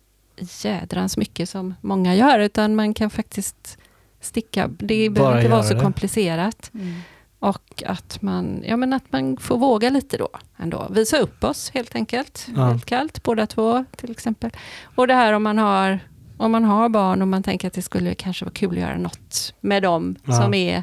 jädrans 0.65 1.17
mycket 1.17 1.49
som 1.49 1.75
många 1.81 2.15
gör, 2.15 2.39
utan 2.39 2.75
man 2.77 2.95
kan 2.95 3.11
faktiskt 3.11 3.79
sticka. 4.21 4.71
Det 4.79 5.11
Bara 5.11 5.15
behöver 5.21 5.39
inte 5.39 5.51
vara 5.51 5.63
så 5.63 5.75
det. 5.75 5.81
komplicerat. 5.81 6.71
Mm. 6.75 6.95
Och 7.43 7.83
att 7.87 8.23
man, 8.23 8.63
ja, 8.67 8.77
men 8.77 8.93
att 8.93 9.13
man 9.13 9.37
får 9.37 9.59
våga 9.59 9.91
lite 9.91 10.17
då. 10.17 10.29
Ändå. 10.57 10.87
Visa 10.91 11.19
upp 11.19 11.45
oss 11.45 11.71
helt 11.75 11.95
enkelt. 11.95 12.47
Ja. 12.57 12.65
Helt 12.65 12.85
kallt, 12.87 13.23
båda 13.23 13.47
två 13.47 13.85
till 13.97 14.11
exempel. 14.11 14.51
Och 14.95 15.07
det 15.07 15.15
här 15.15 15.33
om 15.33 15.43
man 15.43 15.59
har, 15.59 15.99
om 16.37 16.53
man 16.53 16.65
har 16.65 16.89
barn 16.89 17.23
och 17.23 17.29
man 17.29 17.43
tänker 17.43 17.67
att 17.69 17.75
det 17.75 17.83
skulle 17.83 18.15
kanske 18.15 18.45
vara 18.45 18.53
kul 18.53 18.71
att 18.71 18.77
göra 18.79 18.97
något 18.99 19.55
med 19.61 19.83
dem 19.83 20.17
Ja. 20.25 20.33
som 20.43 20.55
är 20.55 20.83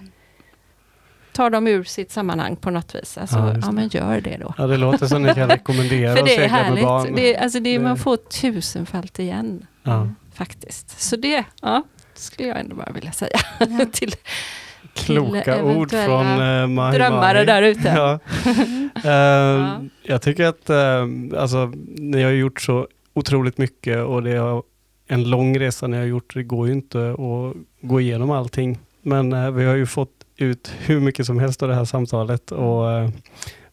tar 1.34 1.49
dem 1.49 1.68
ur 1.68 1.84
sitt 1.84 2.11
sammanhang 2.11 2.56
på 2.56 2.69
något 2.69 2.95
vis. 2.95 3.18
Alltså, 3.18 3.38
Ja, 3.38 3.56
ja, 3.61 3.72
men 3.72 3.88
gör 3.88 4.22
det 4.22 4.38
då. 4.38 4.53
Ja, 4.57 4.68
det 4.68 4.77
låter 4.77 5.07
som 5.07 5.23
ni 5.23 5.34
kan 5.34 5.49
rekommendera 5.49 6.14
För 6.14 6.19
att 6.22 6.26
det 6.27 6.36
är 6.36 6.40
med 6.40 6.49
härligt. 6.52 6.84
barn. 6.84 7.15
Det, 7.15 7.38
alltså 7.38 7.60
det, 7.60 7.77
Det- 7.77 7.84
Man 7.84 7.98
får 7.98 8.18
tusenfalt 8.18 9.19
igen 9.19 9.65
Ja. 9.84 10.10
faktiskt. 10.34 11.02
Så 11.02 11.15
det 11.15 11.44
ja, 11.61 11.84
skulle 12.14 12.48
jag 12.49 12.60
ändå 12.60 12.76
bara 12.76 12.91
vilja 12.91 13.11
säga 13.11 13.40
Ja. 13.60 13.86
till 13.91 14.14
Kloka 15.06 15.64
ord 15.64 15.92
från 15.92 16.26
uh, 16.26 16.68
Mahi 16.68 16.98
drömmare 16.98 17.34
Mahi. 17.34 17.46
där 17.46 17.62
ute. 17.62 17.90
Ja. 17.96 18.20
Eh, 19.04 19.12
Ja. 19.12 19.82
Jag 20.04 20.22
tycker 20.22 20.46
att 20.46 20.70
eh, 20.70 21.08
alltså, 21.42 21.72
ni 21.98 22.24
har 22.24 22.32
gjort 22.32 22.62
så 22.62 22.88
otroligt 23.14 23.58
mycket 23.58 24.04
och 24.04 24.24
det 24.24 24.32
är 24.32 24.62
en 25.08 25.30
lång 25.30 25.60
resa 25.60 25.88
ni 25.88 25.98
har 25.98 26.04
gjort. 26.04 26.34
Det 26.34 26.44
går 26.44 26.68
ju 26.68 26.74
inte 26.74 27.10
att 27.12 27.56
gå 27.82 28.02
igenom 28.02 28.32
allting. 28.32 28.80
Men 29.02 29.34
eh, 29.34 29.52
vi 29.52 29.66
har 29.66 29.76
ju 29.76 29.86
fått 29.86 30.12
ut 30.38 30.72
hur 30.80 31.00
mycket 31.00 31.26
som 31.26 31.40
helst 31.40 31.64
av 31.64 31.70
det 31.70 31.76
här 31.76 31.86
samtalet 31.86 32.52
och 32.52 32.92
eh, 32.92 33.10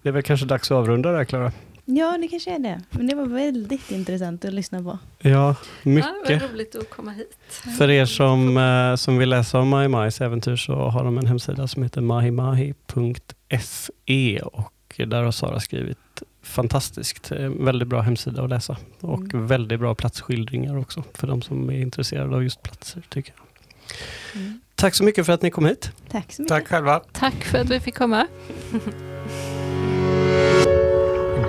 det 0.03 0.09
är 0.09 0.12
väl 0.12 0.23
kanske 0.23 0.47
dags 0.47 0.70
att 0.70 0.77
avrunda 0.77 1.12
där 1.12 1.24
Klara. 1.24 1.53
Ja, 1.88 2.18
det 2.20 2.28
kanske 2.28 2.54
är 2.54 2.58
det. 2.58 2.80
Men 2.90 3.06
det 3.06 3.14
var 3.14 3.26
väldigt 3.26 3.90
intressant 3.90 4.44
att 4.44 4.52
lyssna 4.52 4.82
på. 4.82 4.98
Ja, 5.18 5.30
Ja, 5.30 5.54
mycket. 5.82 6.10
det 6.26 6.36
var 6.38 6.48
roligt 6.48 6.74
att 6.74 6.90
komma 6.90 7.10
hit. 7.10 7.36
För 7.78 7.90
er 7.90 8.04
som, 8.06 8.56
eh, 8.56 8.94
som 8.96 9.18
vill 9.18 9.28
läsa 9.28 9.58
om 9.58 9.68
Mahi 9.68 9.88
Mahis 9.88 10.20
äventyr 10.20 10.56
så 10.56 10.74
har 10.74 11.04
de 11.04 11.18
en 11.18 11.26
hemsida 11.26 11.68
som 11.68 11.82
heter 11.82 12.00
mahimahi.se 12.00 14.40
och 14.40 14.72
där 14.98 15.22
har 15.22 15.32
Sara 15.32 15.60
skrivit 15.60 16.22
fantastiskt, 16.42 17.32
eh, 17.32 17.38
väldigt 17.48 17.88
bra 17.88 18.00
hemsida 18.00 18.42
att 18.42 18.50
läsa 18.50 18.76
och 19.00 19.20
Mm. 19.34 19.46
väldigt 19.46 19.80
bra 19.80 19.94
platsskildringar 19.94 20.76
också 20.78 21.02
för 21.14 21.26
de 21.26 21.42
som 21.42 21.70
är 21.70 21.80
intresserade 21.80 22.36
av 22.36 22.42
just 22.42 22.62
platser 22.62 23.02
tycker 23.08 23.34
jag. 23.36 23.44
Mm. 24.42 24.60
Tack 24.74 24.94
så 24.94 25.04
mycket 25.04 25.26
för 25.26 25.32
att 25.32 25.42
ni 25.42 25.50
kom 25.50 25.66
hit. 25.66 25.90
Tack 26.10 26.32
så 26.32 26.42
mycket. 26.42 26.56
Tack 26.56 26.68
själva. 26.68 27.00
Tack 27.12 27.44
för 27.44 27.58
att 27.58 27.70
vi 27.70 27.80
fick 27.80 27.94
komma. 27.98 28.26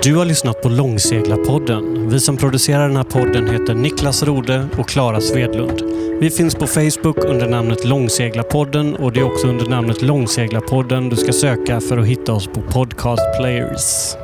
Du 0.02 0.14
har 0.14 0.24
lyssnat 0.24 0.62
på 0.62 0.68
Långseglarpodden. 0.68 2.08
Vi 2.10 2.20
som 2.20 2.36
producerar 2.36 2.88
den 2.88 2.96
här 2.96 3.04
podden 3.04 3.50
heter 3.50 3.74
Niklas 3.74 4.22
Rode 4.22 4.68
och 4.78 4.88
Klara 4.88 5.20
Svedlund. 5.20 5.82
Vi 6.20 6.30
finns 6.30 6.54
på 6.54 6.66
Facebook 6.66 7.18
under 7.18 7.48
namnet 7.48 7.84
Långseglarpodden 7.84 8.96
och 8.96 9.12
det 9.12 9.20
är 9.20 9.24
också 9.24 9.46
under 9.46 9.66
namnet 9.66 10.02
Långseglarpodden 10.02 11.08
du 11.08 11.16
ska 11.16 11.32
söka 11.32 11.80
för 11.80 11.98
att 11.98 12.06
hitta 12.06 12.32
oss 12.32 12.46
på 12.46 12.62
podcast 12.62 13.22
players. 13.38 14.16